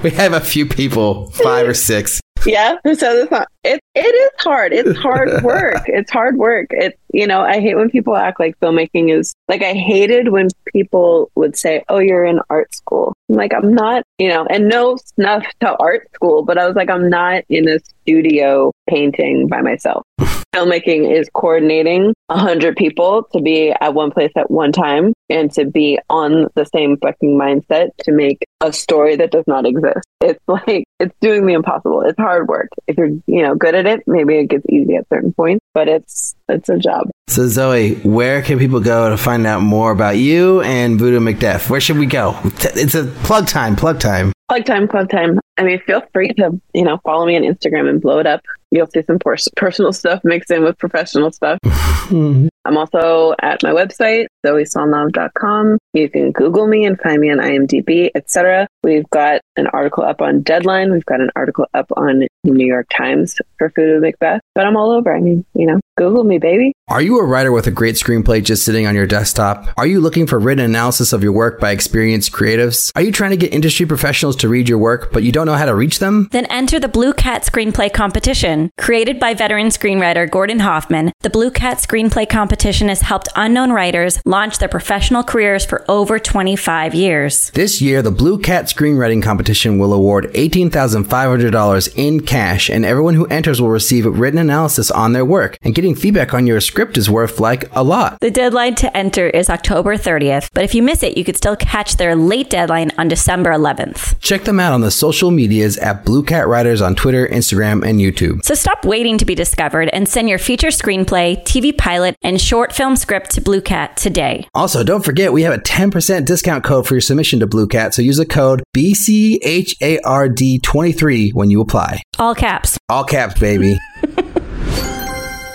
we 0.02 0.10
have 0.10 0.32
a 0.32 0.40
few 0.40 0.66
people, 0.66 1.30
five 1.30 1.68
or 1.68 1.74
six. 1.74 2.20
Yeah, 2.44 2.76
who 2.84 2.94
says 2.94 3.24
it's 3.24 3.30
not? 3.30 3.48
It 3.64 3.80
it 3.94 4.00
is 4.14 4.30
hard. 4.38 4.72
It's 4.72 4.96
hard 5.02 5.42
work. 5.42 5.82
it's 5.86 6.10
hard 6.10 6.36
work. 6.36 6.66
It 6.70 6.98
you 7.16 7.26
know 7.26 7.40
I 7.40 7.60
hate 7.60 7.76
when 7.76 7.88
people 7.88 8.14
act 8.14 8.38
like 8.38 8.60
filmmaking 8.60 9.10
is 9.10 9.34
like 9.48 9.62
I 9.62 9.72
hated 9.72 10.28
when 10.28 10.48
people 10.72 11.30
would 11.34 11.56
say, 11.56 11.82
"Oh, 11.88 11.98
you're 11.98 12.26
in 12.26 12.40
art 12.50 12.74
school." 12.74 13.14
I'm 13.30 13.36
like 13.36 13.54
I'm 13.54 13.72
not, 13.72 14.04
you 14.18 14.28
know, 14.28 14.44
and 14.44 14.68
no 14.68 14.98
snuff 15.14 15.44
to 15.60 15.74
art 15.78 16.10
school, 16.14 16.44
but 16.44 16.58
I 16.58 16.66
was 16.66 16.76
like 16.76 16.90
I'm 16.90 17.08
not 17.08 17.44
in 17.48 17.68
a 17.68 17.78
studio 18.02 18.70
painting 18.86 19.48
by 19.48 19.62
myself 19.62 20.04
filmmaking 20.56 21.10
is 21.10 21.28
coordinating 21.34 22.14
a 22.28 22.38
hundred 22.38 22.76
people 22.76 23.24
to 23.32 23.40
be 23.40 23.72
at 23.80 23.94
one 23.94 24.10
place 24.10 24.32
at 24.36 24.50
one 24.50 24.72
time 24.72 25.12
and 25.28 25.50
to 25.52 25.64
be 25.64 25.98
on 26.08 26.48
the 26.54 26.64
same 26.64 26.96
fucking 26.96 27.38
mindset 27.38 27.90
to 27.98 28.12
make 28.12 28.44
a 28.62 28.72
story 28.72 29.16
that 29.16 29.30
does 29.30 29.44
not 29.46 29.66
exist. 29.66 30.06
It's 30.20 30.40
like 30.48 30.84
it's 30.98 31.14
doing 31.20 31.46
the 31.46 31.52
impossible. 31.52 32.02
It's 32.02 32.18
hard 32.18 32.48
work. 32.48 32.68
If 32.86 32.96
you're, 32.96 33.08
you 33.26 33.42
know, 33.42 33.54
good 33.54 33.74
at 33.74 33.86
it, 33.86 34.02
maybe 34.06 34.38
it 34.38 34.46
gets 34.46 34.64
easy 34.68 34.96
at 34.96 35.08
certain 35.12 35.32
points, 35.32 35.64
but 35.74 35.88
it's 35.88 36.34
it's 36.48 36.68
a 36.68 36.78
job. 36.78 37.05
So 37.28 37.48
Zoe, 37.48 37.96
where 37.96 38.40
can 38.40 38.58
people 38.58 38.80
go 38.80 39.10
to 39.10 39.16
find 39.16 39.46
out 39.46 39.60
more 39.60 39.90
about 39.90 40.16
you 40.16 40.60
and 40.62 40.98
Voodoo 40.98 41.18
Macbeth? 41.20 41.68
Where 41.68 41.80
should 41.80 41.98
we 41.98 42.06
go? 42.06 42.38
It's 42.44 42.94
a 42.94 43.04
plug 43.24 43.48
time, 43.48 43.74
plug 43.74 43.98
time. 43.98 44.32
Plug 44.48 44.64
time, 44.64 44.86
plug 44.86 45.10
time. 45.10 45.40
I 45.58 45.64
mean, 45.64 45.80
feel 45.80 46.02
free 46.12 46.28
to, 46.34 46.60
you 46.72 46.84
know, 46.84 46.98
follow 47.04 47.26
me 47.26 47.36
on 47.36 47.42
Instagram 47.42 47.90
and 47.90 48.00
blow 48.00 48.20
it 48.20 48.26
up. 48.26 48.42
You'll 48.76 48.88
see 48.88 49.02
some 49.02 49.18
pers- 49.18 49.48
personal 49.56 49.92
stuff 49.92 50.20
mixed 50.22 50.50
in 50.50 50.62
with 50.62 50.76
professional 50.76 51.32
stuff. 51.32 51.58
Mm-hmm. 51.64 52.48
I'm 52.66 52.76
also 52.76 53.34
at 53.40 53.62
my 53.62 53.70
website, 53.70 54.26
zoesalnave.com. 54.44 55.78
You 55.92 56.10
can 56.10 56.32
Google 56.32 56.66
me 56.66 56.84
and 56.84 57.00
find 57.00 57.20
me 57.20 57.30
on 57.30 57.38
IMDb, 57.38 58.10
etc. 58.14 58.68
We've 58.82 59.08
got 59.10 59.40
an 59.56 59.68
article 59.68 60.04
up 60.04 60.20
on 60.20 60.42
Deadline. 60.42 60.92
We've 60.92 61.06
got 61.06 61.20
an 61.20 61.30
article 61.36 61.66
up 61.74 61.90
on 61.96 62.26
New 62.44 62.66
York 62.66 62.86
Times 62.94 63.36
for 63.58 63.72
Voodoo 63.74 64.00
Macbeth. 64.00 64.40
But 64.54 64.66
I'm 64.66 64.76
all 64.76 64.90
over. 64.90 65.14
I 65.14 65.20
mean, 65.20 65.44
you 65.54 65.66
know, 65.66 65.80
Google 65.96 66.24
me, 66.24 66.38
baby. 66.38 66.72
Are 66.88 67.00
you 67.00 67.18
a 67.18 67.24
writer 67.24 67.52
with 67.52 67.66
a 67.66 67.70
great 67.70 67.94
screenplay 67.94 68.44
just 68.44 68.64
sitting 68.64 68.86
on 68.86 68.94
your 68.94 69.06
desktop? 69.06 69.66
Are 69.76 69.86
you 69.86 70.00
looking 70.00 70.26
for 70.26 70.38
written 70.38 70.64
analysis 70.64 71.12
of 71.12 71.22
your 71.22 71.32
work 71.32 71.58
by 71.60 71.70
experienced 71.70 72.32
creatives? 72.32 72.92
Are 72.94 73.02
you 73.02 73.12
trying 73.12 73.30
to 73.30 73.36
get 73.36 73.54
industry 73.54 73.86
professionals 73.86 74.36
to 74.36 74.48
read 74.48 74.68
your 74.68 74.78
work, 74.78 75.12
but 75.12 75.22
you 75.22 75.32
don't 75.32 75.46
know 75.46 75.54
how 75.54 75.66
to 75.66 75.74
reach 75.74 75.98
them? 75.98 76.28
Then 76.32 76.46
enter 76.46 76.78
the 76.78 76.88
Blue 76.88 77.14
Cat 77.14 77.42
Screenplay 77.42 77.92
Competition. 77.92 78.65
Created 78.78 79.18
by 79.18 79.34
veteran 79.34 79.68
screenwriter 79.68 80.30
Gordon 80.30 80.60
Hoffman, 80.60 81.12
the 81.20 81.30
Blue 81.30 81.50
Cat 81.50 81.78
Screenplay 81.78 82.28
Competition 82.28 82.88
has 82.88 83.00
helped 83.00 83.28
unknown 83.36 83.72
writers 83.72 84.20
launch 84.24 84.58
their 84.58 84.68
professional 84.68 85.22
careers 85.22 85.64
for 85.64 85.84
over 85.90 86.18
25 86.18 86.94
years. 86.94 87.50
This 87.50 87.80
year, 87.80 88.02
the 88.02 88.10
Blue 88.10 88.38
Cat 88.38 88.66
Screenwriting 88.66 89.22
Competition 89.22 89.78
will 89.78 89.92
award 89.92 90.32
$18,500 90.34 91.94
in 91.96 92.20
cash, 92.20 92.70
and 92.70 92.84
everyone 92.84 93.14
who 93.14 93.26
enters 93.26 93.60
will 93.60 93.70
receive 93.70 94.06
written 94.06 94.38
analysis 94.38 94.90
on 94.90 95.12
their 95.12 95.24
work. 95.24 95.58
And 95.62 95.74
getting 95.74 95.94
feedback 95.94 96.34
on 96.34 96.46
your 96.46 96.60
script 96.60 96.96
is 96.96 97.10
worth 97.10 97.40
like 97.40 97.64
a 97.74 97.82
lot. 97.82 98.20
The 98.20 98.30
deadline 98.30 98.74
to 98.76 98.96
enter 98.96 99.28
is 99.28 99.50
October 99.50 99.96
30th, 99.96 100.50
but 100.52 100.64
if 100.64 100.74
you 100.74 100.82
miss 100.82 101.02
it, 101.02 101.16
you 101.16 101.24
could 101.24 101.36
still 101.36 101.56
catch 101.56 101.96
their 101.96 102.14
late 102.14 102.50
deadline 102.50 102.90
on 102.98 103.08
December 103.08 103.50
11th. 103.50 104.18
Check 104.20 104.44
them 104.44 104.60
out 104.60 104.72
on 104.72 104.80
the 104.80 104.90
social 104.90 105.30
medias 105.30 105.76
at 105.78 106.04
Blue 106.04 106.22
Cat 106.22 106.48
Writers 106.48 106.80
on 106.80 106.94
Twitter, 106.94 107.26
Instagram, 107.28 107.86
and 107.86 108.00
YouTube. 108.00 108.44
So 108.46 108.54
stop 108.54 108.84
waiting 108.84 109.18
to 109.18 109.24
be 109.24 109.34
discovered 109.34 109.90
and 109.92 110.08
send 110.08 110.28
your 110.28 110.38
feature 110.38 110.68
screenplay, 110.68 111.42
TV 111.42 111.76
pilot, 111.76 112.14
and 112.22 112.40
short 112.40 112.72
film 112.72 112.94
script 112.94 113.32
to 113.32 113.40
Blue 113.40 113.60
Cat 113.60 113.96
today. 113.96 114.46
Also, 114.54 114.84
don't 114.84 115.04
forget 115.04 115.32
we 115.32 115.42
have 115.42 115.52
a 115.52 115.58
10% 115.58 116.24
discount 116.24 116.62
code 116.62 116.86
for 116.86 116.94
your 116.94 117.00
submission 117.00 117.40
to 117.40 117.48
Blue 117.48 117.66
Cat, 117.66 117.92
so 117.92 118.02
use 118.02 118.18
the 118.18 118.24
code 118.24 118.62
BCHARD23 118.72 121.34
when 121.34 121.50
you 121.50 121.60
apply. 121.60 122.02
All 122.20 122.36
caps. 122.36 122.78
All 122.88 123.02
caps, 123.02 123.36
baby. 123.40 123.80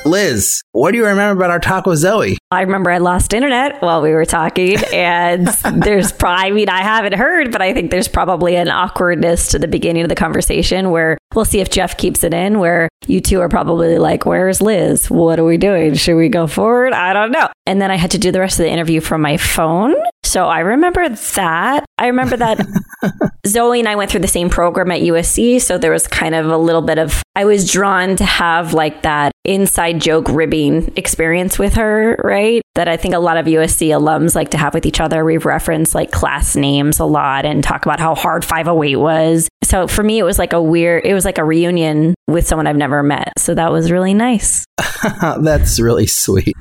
Liz, 0.05 0.61
what 0.73 0.91
do 0.91 0.97
you 0.97 1.05
remember 1.05 1.41
about 1.41 1.51
our 1.51 1.61
talk 1.61 1.85
with 1.85 1.99
Zoe? 1.99 2.37
I 2.51 2.61
remember 2.61 2.91
I 2.91 2.97
lost 2.97 3.31
internet 3.31 3.81
while 3.81 4.01
we 4.01 4.11
were 4.11 4.25
talking, 4.25 4.77
and 4.93 5.47
there's 5.81 6.11
probably, 6.11 6.45
I 6.45 6.51
mean, 6.51 6.69
I 6.69 6.81
haven't 6.81 7.13
heard, 7.13 7.51
but 7.51 7.61
I 7.61 7.73
think 7.73 7.91
there's 7.91 8.09
probably 8.09 8.57
an 8.57 8.67
awkwardness 8.67 9.47
to 9.49 9.59
the 9.59 9.69
beginning 9.69 10.03
of 10.03 10.09
the 10.09 10.15
conversation 10.15 10.91
where 10.91 11.17
we'll 11.33 11.45
see 11.45 11.61
if 11.61 11.69
Jeff 11.69 11.95
keeps 11.95 12.25
it 12.25 12.33
in, 12.33 12.59
where 12.59 12.89
you 13.07 13.21
two 13.21 13.39
are 13.39 13.49
probably 13.49 13.97
like, 13.97 14.25
Where's 14.25 14.61
Liz? 14.61 15.09
What 15.09 15.39
are 15.39 15.45
we 15.45 15.57
doing? 15.57 15.95
Should 15.95 16.17
we 16.17 16.27
go 16.27 16.45
forward? 16.45 16.93
I 16.93 17.13
don't 17.13 17.31
know. 17.31 17.47
And 17.65 17.81
then 17.81 17.89
I 17.89 17.95
had 17.95 18.11
to 18.11 18.17
do 18.17 18.31
the 18.31 18.39
rest 18.39 18.59
of 18.59 18.65
the 18.65 18.71
interview 18.71 18.99
from 18.99 19.21
my 19.21 19.37
phone. 19.37 19.95
So 20.23 20.47
I 20.47 20.59
remember 20.59 21.07
that. 21.09 21.85
I 21.97 22.07
remember 22.07 22.37
that 22.37 22.59
Zoe 23.47 23.79
and 23.79 23.87
I 23.87 23.95
went 23.95 24.11
through 24.11 24.21
the 24.21 24.27
same 24.27 24.49
program 24.49 24.91
at 24.91 25.01
USC. 25.01 25.61
So 25.61 25.77
there 25.77 25.91
was 25.91 26.07
kind 26.07 26.35
of 26.35 26.47
a 26.47 26.57
little 26.57 26.81
bit 26.81 26.97
of, 26.97 27.23
I 27.35 27.45
was 27.45 27.71
drawn 27.71 28.15
to 28.17 28.25
have 28.25 28.73
like 28.73 29.03
that 29.03 29.31
inside 29.43 29.99
joke 29.99 30.27
ribbing 30.29 30.93
experience 30.95 31.57
with 31.57 31.73
her, 31.75 32.17
right? 32.23 32.40
That 32.75 32.87
I 32.87 32.95
think 32.97 33.13
a 33.13 33.19
lot 33.19 33.37
of 33.37 33.45
USC 33.47 33.89
alums 33.89 34.33
like 34.33 34.51
to 34.51 34.57
have 34.57 34.73
with 34.73 34.85
each 34.85 35.01
other. 35.01 35.25
We've 35.25 35.45
referenced 35.45 35.93
like 35.93 36.11
class 36.11 36.55
names 36.55 36.99
a 36.99 37.05
lot 37.05 37.45
and 37.45 37.63
talk 37.63 37.85
about 37.85 37.99
how 37.99 38.15
hard 38.15 38.45
508 38.45 38.95
was. 38.95 39.49
So 39.63 39.87
for 39.87 40.03
me, 40.03 40.19
it 40.19 40.23
was 40.23 40.39
like 40.39 40.53
a 40.53 40.61
weird, 40.61 41.05
it 41.05 41.13
was 41.13 41.25
like 41.25 41.37
a 41.37 41.43
reunion 41.43 42.15
with 42.27 42.47
someone 42.47 42.67
I've 42.67 42.77
never 42.77 43.03
met. 43.03 43.33
So 43.37 43.53
that 43.55 43.71
was 43.71 43.91
really 43.91 44.13
nice. 44.13 44.65
That's 45.41 45.79
really 45.79 46.07
sweet. 46.07 46.55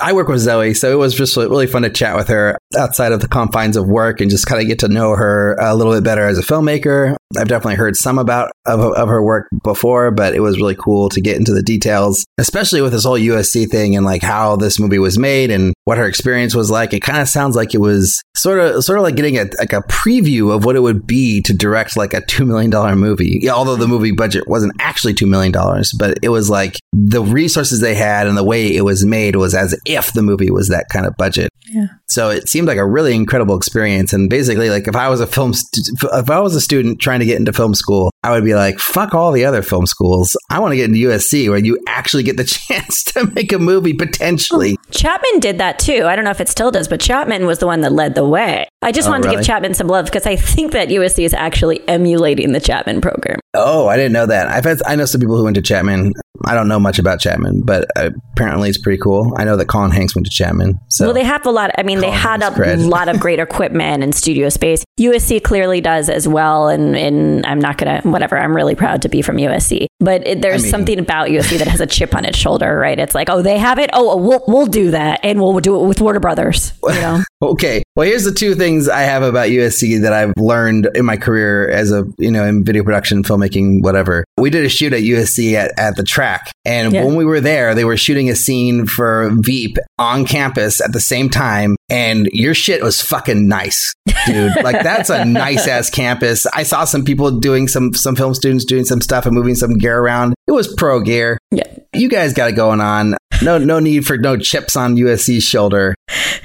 I 0.00 0.12
work 0.12 0.28
with 0.28 0.40
Zoe, 0.40 0.74
so 0.74 0.92
it 0.92 0.96
was 0.96 1.14
just 1.14 1.36
really 1.36 1.66
fun 1.66 1.82
to 1.82 1.90
chat 1.90 2.14
with 2.14 2.28
her 2.28 2.56
outside 2.76 3.12
of 3.12 3.20
the 3.20 3.28
confines 3.28 3.76
of 3.76 3.88
work 3.88 4.20
and 4.20 4.30
just 4.30 4.46
kind 4.46 4.62
of 4.62 4.68
get 4.68 4.78
to 4.80 4.88
know 4.88 5.16
her 5.16 5.56
a 5.60 5.74
little 5.74 5.92
bit 5.92 6.04
better 6.04 6.24
as 6.24 6.38
a 6.38 6.42
filmmaker. 6.42 7.16
I've 7.36 7.48
definitely 7.48 7.74
heard 7.74 7.94
some 7.94 8.18
about 8.18 8.52
of, 8.64 8.80
of 8.80 9.08
her 9.08 9.22
work 9.22 9.48
before, 9.62 10.10
but 10.10 10.34
it 10.34 10.40
was 10.40 10.56
really 10.56 10.74
cool 10.74 11.10
to 11.10 11.20
get 11.20 11.36
into 11.36 11.52
the 11.52 11.62
details, 11.62 12.24
especially 12.38 12.80
with 12.80 12.92
this 12.92 13.04
whole 13.04 13.18
USC 13.18 13.68
thing 13.68 13.94
and 13.96 14.06
like 14.06 14.22
how 14.22 14.56
this 14.56 14.80
movie 14.80 14.98
was 14.98 15.18
made 15.18 15.50
and 15.50 15.74
what 15.84 15.98
her 15.98 16.06
experience 16.06 16.54
was 16.54 16.70
like. 16.70 16.94
It 16.94 17.00
kind 17.00 17.20
of 17.20 17.28
sounds 17.28 17.54
like 17.54 17.74
it 17.74 17.80
was 17.80 18.22
sort 18.34 18.58
of 18.58 18.82
sort 18.82 18.98
of 18.98 19.02
like 19.02 19.16
getting 19.16 19.36
a 19.36 19.44
like 19.58 19.74
a 19.74 19.82
preview 19.82 20.54
of 20.54 20.64
what 20.64 20.76
it 20.76 20.80
would 20.80 21.06
be 21.06 21.42
to 21.42 21.52
direct 21.52 21.98
like 21.98 22.14
a 22.14 22.22
two 22.22 22.46
million 22.46 22.70
dollar 22.70 22.96
movie. 22.96 23.40
Yeah, 23.42 23.52
although 23.52 23.76
the 23.76 23.88
movie 23.88 24.12
budget 24.12 24.48
wasn't 24.48 24.72
actually 24.80 25.12
two 25.12 25.26
million 25.26 25.52
dollars, 25.52 25.92
but 25.98 26.18
it 26.22 26.30
was 26.30 26.48
like 26.48 26.76
the 26.94 27.22
resources 27.22 27.80
they 27.80 27.94
had 27.94 28.26
and 28.26 28.38
the 28.38 28.44
way 28.44 28.74
it 28.74 28.82
was 28.82 29.04
made 29.04 29.36
was 29.36 29.54
as 29.54 29.78
if 29.84 30.14
the 30.14 30.22
movie 30.22 30.50
was 30.50 30.68
that 30.68 30.86
kind 30.90 31.04
of 31.04 31.14
budget. 31.18 31.50
Yeah. 31.70 31.88
So 32.06 32.30
it 32.30 32.48
seemed 32.48 32.68
like 32.68 32.78
a 32.78 32.86
really 32.86 33.14
incredible 33.14 33.56
experience. 33.56 34.12
And 34.12 34.30
basically, 34.30 34.70
like 34.70 34.88
if 34.88 34.96
I 34.96 35.08
was 35.08 35.20
a 35.20 35.26
film, 35.26 35.52
st- 35.52 35.88
if 36.14 36.30
I 36.30 36.40
was 36.40 36.54
a 36.54 36.60
student 36.60 37.00
trying 37.00 37.17
to 37.20 37.26
get 37.26 37.38
into 37.38 37.52
film 37.52 37.74
school, 37.74 38.10
I 38.22 38.30
would 38.32 38.44
be 38.44 38.54
like, 38.54 38.78
fuck 38.78 39.14
all 39.14 39.32
the 39.32 39.44
other 39.44 39.62
film 39.62 39.86
schools. 39.86 40.36
I 40.50 40.58
want 40.58 40.72
to 40.72 40.76
get 40.76 40.86
into 40.90 40.98
USC 41.08 41.48
where 41.48 41.58
you 41.58 41.78
actually 41.88 42.22
get 42.22 42.36
the 42.36 42.44
chance 42.68 43.02
to 43.14 43.26
make 43.34 43.52
a 43.52 43.58
movie 43.58 43.94
potentially. 43.94 44.76
Chapman 44.90 45.40
did 45.40 45.58
that 45.58 45.78
too. 45.78 46.04
I 46.06 46.16
don't 46.16 46.24
know 46.24 46.30
if 46.30 46.40
it 46.40 46.48
still 46.48 46.70
does, 46.70 46.88
but 46.88 47.00
Chapman 47.00 47.46
was 47.46 47.58
the 47.58 47.66
one 47.66 47.80
that 47.82 47.92
led 47.92 48.14
the 48.14 48.26
way. 48.26 48.66
I 48.82 48.92
just 48.92 49.08
Oh, 49.08 49.10
wanted 49.12 49.28
to 49.30 49.36
give 49.36 49.44
Chapman 49.44 49.74
some 49.74 49.88
love 49.88 50.04
because 50.06 50.26
I 50.26 50.36
think 50.36 50.72
that 50.72 50.88
USC 50.88 51.24
is 51.24 51.34
actually 51.34 51.86
emulating 51.88 52.52
the 52.52 52.60
Chapman 52.60 53.00
program. 53.00 53.40
Oh, 53.54 53.88
I 53.88 53.96
didn't 53.96 54.12
know 54.12 54.26
that. 54.26 54.48
I've 54.48 54.64
had, 54.64 54.78
I 54.86 54.94
know 54.96 55.04
some 55.04 55.20
people 55.20 55.36
who 55.36 55.44
went 55.44 55.56
to 55.56 55.62
Chapman. 55.62 56.12
I 56.46 56.54
don't 56.54 56.68
know 56.68 56.78
much 56.78 57.00
about 57.00 57.18
Chapman, 57.18 57.62
but 57.64 57.88
apparently 57.96 58.68
it's 58.68 58.78
pretty 58.78 58.98
cool. 59.02 59.32
I 59.36 59.44
know 59.44 59.56
that 59.56 59.66
Colin 59.66 59.90
Hanks 59.90 60.14
went 60.14 60.26
to 60.26 60.30
Chapman. 60.32 60.78
So 60.90 61.06
well, 61.06 61.14
they 61.14 61.24
have 61.24 61.44
a 61.46 61.50
lot. 61.50 61.72
I 61.76 61.82
mean, 61.82 61.98
they 61.98 62.06
Colin 62.06 62.20
had 62.20 62.42
a 62.42 62.50
cred. 62.50 62.88
lot 62.88 63.08
of 63.08 63.18
great 63.18 63.40
equipment 63.40 64.04
and 64.04 64.14
studio 64.14 64.48
space. 64.48 64.84
USC 65.00 65.42
clearly 65.42 65.80
does 65.80 66.08
as 66.08 66.28
well. 66.28 66.68
And, 66.68 66.96
and 67.14 67.44
I'm 67.46 67.58
not 67.58 67.78
going 67.78 68.00
to, 68.02 68.08
whatever, 68.08 68.38
I'm 68.38 68.54
really 68.54 68.74
proud 68.74 69.02
to 69.02 69.08
be 69.08 69.22
from 69.22 69.36
USC. 69.36 69.86
But 70.00 70.26
it, 70.26 70.42
there's 70.42 70.62
I 70.62 70.64
mean- 70.64 70.70
something 70.70 70.98
about 70.98 71.28
USC 71.30 71.58
that 71.58 71.68
has 71.68 71.80
a 71.80 71.86
chip 71.86 72.14
on 72.14 72.24
its 72.24 72.38
shoulder, 72.38 72.78
right? 72.78 72.98
It's 72.98 73.14
like, 73.14 73.28
oh, 73.30 73.42
they 73.42 73.58
have 73.58 73.78
it. 73.78 73.90
Oh, 73.92 74.16
we'll, 74.16 74.44
we'll 74.46 74.66
do 74.66 74.92
that. 74.92 75.20
And 75.24 75.40
we'll 75.40 75.58
do 75.60 75.80
it 75.82 75.86
with 75.88 76.00
Warner 76.00 76.20
Brothers, 76.20 76.72
you 76.82 76.92
know? 76.94 77.22
Okay. 77.40 77.84
Well, 77.94 78.06
here's 78.06 78.24
the 78.24 78.32
two 78.32 78.54
things 78.56 78.88
I 78.88 79.02
have 79.02 79.22
about 79.22 79.48
USC 79.48 80.02
that 80.02 80.12
I've 80.12 80.32
learned 80.36 80.88
in 80.94 81.04
my 81.04 81.16
career 81.16 81.68
as 81.68 81.92
a, 81.92 82.04
you 82.18 82.30
know, 82.32 82.44
in 82.44 82.64
video 82.64 82.82
production, 82.82 83.22
filmmaking, 83.22 83.82
whatever. 83.82 84.24
We 84.36 84.50
did 84.50 84.64
a 84.64 84.68
shoot 84.68 84.92
at 84.92 85.02
USC 85.02 85.54
at, 85.54 85.72
at 85.78 85.96
the 85.96 86.02
track. 86.02 86.50
And 86.64 86.92
Yeah. 86.92 87.04
when 87.04 87.14
we 87.14 87.24
were 87.24 87.40
there, 87.40 87.74
they 87.76 87.84
were 87.84 87.96
shooting 87.96 88.28
a 88.28 88.34
scene 88.34 88.86
for 88.86 89.30
Veep 89.40 89.76
on 89.98 90.24
campus 90.26 90.80
at 90.80 90.92
the 90.92 91.00
same 91.00 91.28
time. 91.30 91.76
And 91.88 92.28
your 92.32 92.54
shit 92.54 92.82
was 92.82 93.00
fucking 93.00 93.46
nice, 93.48 93.94
dude. 94.26 94.52
like 94.62 94.82
that's 94.82 95.08
a 95.10 95.24
nice 95.24 95.66
ass 95.68 95.90
campus. 95.90 96.44
I 96.46 96.64
saw 96.64 96.84
some 96.84 97.04
people 97.04 97.38
doing 97.38 97.68
some, 97.68 97.94
some 97.94 98.16
film 98.16 98.34
students 98.34 98.64
doing 98.64 98.84
some 98.84 99.00
stuff 99.00 99.26
and 99.26 99.34
moving 99.34 99.54
some 99.54 99.74
gear 99.78 99.98
around. 99.98 100.34
It 100.48 100.52
was 100.52 100.72
pro 100.74 101.00
gear. 101.00 101.38
Yeah. 101.52 101.72
You 101.94 102.08
guys 102.08 102.34
got 102.34 102.50
it 102.50 102.56
going 102.56 102.80
on. 102.80 103.16
No, 103.42 103.56
no 103.58 103.78
need 103.78 104.04
for 104.04 104.18
no 104.18 104.36
chips 104.36 104.74
on 104.74 104.96
USC's 104.96 105.44
shoulder. 105.44 105.94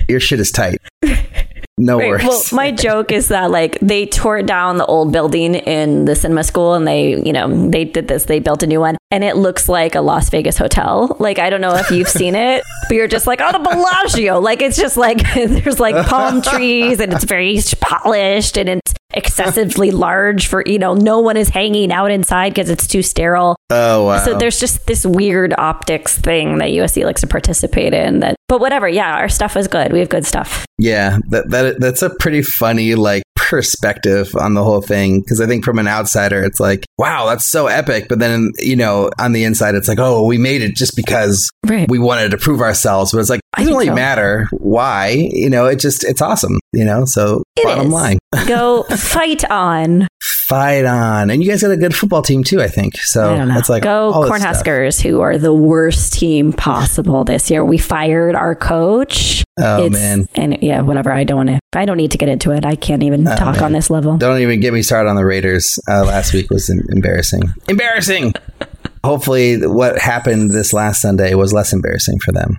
Your 0.07 0.19
shit 0.19 0.39
is 0.39 0.51
tight. 0.51 0.77
No 1.79 1.97
Right. 1.97 2.07
worries. 2.09 2.23
Well, 2.27 2.43
my 2.51 2.71
joke 2.71 3.11
is 3.11 3.29
that 3.29 3.49
like 3.49 3.79
they 3.81 4.05
tore 4.05 4.43
down 4.43 4.77
the 4.77 4.85
old 4.85 5.11
building 5.11 5.55
in 5.55 6.05
the 6.05 6.15
cinema 6.15 6.43
school 6.43 6.75
and 6.75 6.87
they, 6.87 7.19
you 7.25 7.33
know, 7.33 7.69
they 7.69 7.83
did 7.83 8.07
this, 8.07 8.25
they 8.25 8.39
built 8.39 8.61
a 8.61 8.67
new 8.67 8.79
one 8.79 8.95
and 9.09 9.23
it 9.23 9.37
looks 9.37 9.67
like 9.67 9.95
a 9.95 10.01
Las 10.01 10.29
Vegas 10.29 10.55
hotel. 10.57 11.17
Like, 11.19 11.39
I 11.39 11.49
don't 11.49 11.61
know 11.61 11.73
if 11.75 11.89
you've 11.89 12.07
seen 12.07 12.35
it, 12.35 12.63
but 12.87 12.95
you're 12.95 13.07
just 13.07 13.25
like, 13.25 13.41
oh, 13.41 13.51
the 13.51 13.57
Bellagio. 13.59 14.39
Like, 14.39 14.61
it's 14.61 14.77
just 14.77 14.97
like, 14.97 15.17
there's 15.33 15.79
like 15.79 16.05
palm 16.05 16.43
trees 16.43 16.99
and 16.99 17.11
it's 17.11 17.23
very 17.23 17.59
polished 17.81 18.55
and 18.57 18.69
it's 18.69 18.93
excessively 19.13 19.91
large 19.91 20.47
for, 20.47 20.63
you 20.65 20.79
know, 20.79 20.93
no 20.93 21.19
one 21.19 21.37
is 21.37 21.49
hanging 21.49 21.91
out 21.91 22.11
inside 22.11 22.49
because 22.49 22.69
it's 22.69 22.87
too 22.87 23.01
sterile. 23.01 23.55
oh 23.69 24.05
wow. 24.05 24.23
So 24.23 24.37
there's 24.37 24.59
just 24.59 24.85
this 24.87 25.05
weird 25.05 25.53
optics 25.57 26.17
thing 26.17 26.57
that 26.59 26.69
USC 26.69 27.05
likes 27.05 27.21
to 27.21 27.27
participate 27.27 27.93
in 27.93 28.19
that, 28.19 28.35
but 28.47 28.59
whatever. 28.59 28.87
Yeah, 28.87 29.15
our 29.15 29.29
stuff 29.29 29.55
is 29.57 29.67
good. 29.67 29.91
We 29.93 29.99
have 29.99 30.09
good 30.09 30.25
stuff. 30.25 30.65
yeah, 30.77 31.17
that 31.29 31.49
that 31.49 31.79
that's 31.79 32.01
a 32.01 32.09
pretty 32.19 32.41
funny 32.41 32.95
like 32.95 33.23
perspective 33.53 34.29
on 34.39 34.53
the 34.55 34.63
whole 34.63 34.81
thing 34.81 35.19
because 35.21 35.39
I 35.39 35.45
think 35.47 35.63
from 35.63 35.77
an 35.79 35.87
outsider 35.87 36.43
it's 36.43 36.59
like, 36.59 36.85
wow, 36.97 37.27
that's 37.27 37.45
so 37.45 37.67
epic, 37.67 38.07
but 38.09 38.19
then 38.19 38.51
you 38.59 38.75
know 38.75 39.09
on 39.19 39.31
the 39.33 39.43
inside 39.43 39.75
it's 39.75 39.87
like, 39.87 39.99
oh, 39.99 40.25
we 40.25 40.37
made 40.37 40.61
it 40.61 40.75
just 40.75 40.95
because 40.95 41.49
Right. 41.65 41.89
we 41.89 41.97
wanted 41.99 42.31
to 42.31 42.37
prove 42.37 42.59
ourselves, 42.61 43.11
but 43.13 43.19
it's 43.19 43.29
like 43.29 43.39
it 43.57 43.61
doesn't 43.61 43.73
really 43.73 43.87
so. 43.87 43.95
matter 43.95 44.47
why, 44.51 45.09
you 45.31 45.49
know, 45.49 45.65
it 45.67 45.79
just 45.79 46.03
it's 46.03 46.21
awesome, 46.21 46.59
you 46.73 46.83
know. 46.83 47.05
So 47.05 47.43
It 47.55 47.63
bottom 47.63 47.87
is. 47.87 47.93
line, 47.93 48.17
Go 48.47 48.83
fight 48.83 49.43
on. 49.49 50.07
Fight 50.47 50.85
on. 50.85 51.29
And 51.29 51.43
you 51.43 51.49
guys 51.49 51.61
got 51.61 51.71
a 51.71 51.77
good 51.77 51.95
football 51.95 52.21
team 52.21 52.43
too, 52.43 52.61
I 52.61 52.67
think. 52.67 52.97
So 52.97 53.33
I 53.33 53.57
it's 53.57 53.69
like 53.69 53.83
go 53.83 54.11
all 54.11 54.21
this 54.23 54.41
stuff. 54.41 54.63
Cornhuskers, 54.63 55.01
who 55.01 55.21
are 55.21 55.37
the 55.37 55.53
worst 55.53 56.13
team 56.13 56.51
possible 56.53 57.23
this 57.23 57.49
year. 57.49 57.63
We 57.63 57.77
fired 57.77 58.35
our 58.35 58.55
coach. 58.55 59.43
Oh, 59.59 59.85
It's- 59.85 59.91
man. 59.91 60.27
and 60.35 60.57
yeah, 60.61 60.81
whatever. 60.81 61.11
I 61.11 61.23
don't 61.23 61.37
want 61.37 61.49
to. 61.49 61.59
I 61.75 61.85
don't 61.85 61.97
need 61.97 62.11
to 62.11 62.17
get 62.17 62.29
into 62.29 62.51
it. 62.51 62.65
I 62.65 62.75
can't 62.75 63.03
even 63.03 63.27
Oh, 63.27 63.35
talk 63.35 63.55
man. 63.55 63.63
on 63.65 63.71
this 63.73 63.89
level. 63.89 64.17
Don't 64.17 64.39
even 64.41 64.59
get 64.59 64.73
me 64.73 64.81
started 64.81 65.09
on 65.09 65.15
the 65.15 65.25
Raiders. 65.25 65.77
Uh, 65.89 66.03
last 66.03 66.33
week 66.33 66.49
was 66.49 66.69
embarrassing. 66.69 67.41
Embarrassing. 67.67 68.33
Hopefully, 69.03 69.57
what 69.67 69.97
happened 69.99 70.51
this 70.51 70.71
last 70.73 71.01
Sunday 71.01 71.33
was 71.35 71.51
less 71.53 71.73
embarrassing 71.73 72.19
for 72.19 72.31
them. 72.31 72.57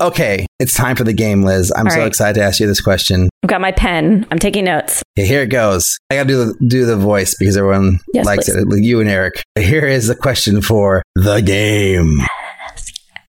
Okay, 0.00 0.46
it's 0.60 0.74
time 0.74 0.94
for 0.94 1.04
the 1.04 1.14
game, 1.14 1.42
Liz. 1.42 1.72
I'm 1.74 1.86
All 1.86 1.90
so 1.92 2.00
right. 2.00 2.06
excited 2.06 2.34
to 2.38 2.44
ask 2.44 2.60
you 2.60 2.66
this 2.66 2.82
question. 2.82 3.30
I've 3.42 3.48
got 3.48 3.62
my 3.62 3.72
pen. 3.72 4.26
I'm 4.30 4.38
taking 4.38 4.66
notes. 4.66 5.02
Okay, 5.18 5.26
here 5.26 5.40
it 5.40 5.46
goes. 5.46 5.96
I 6.10 6.16
got 6.16 6.24
to 6.24 6.28
do 6.28 6.44
the, 6.44 6.66
do 6.68 6.84
the 6.84 6.96
voice 6.98 7.34
because 7.38 7.56
everyone 7.56 8.00
Yes, 8.12 8.26
likes 8.26 8.44
please. 8.44 8.56
it. 8.56 8.84
You 8.84 9.00
and 9.00 9.08
Alrik. 9.08 9.40
Here 9.58 9.86
is 9.86 10.06
the 10.08 10.14
question 10.14 10.60
for 10.60 11.02
the 11.14 11.40
game. 11.40 12.18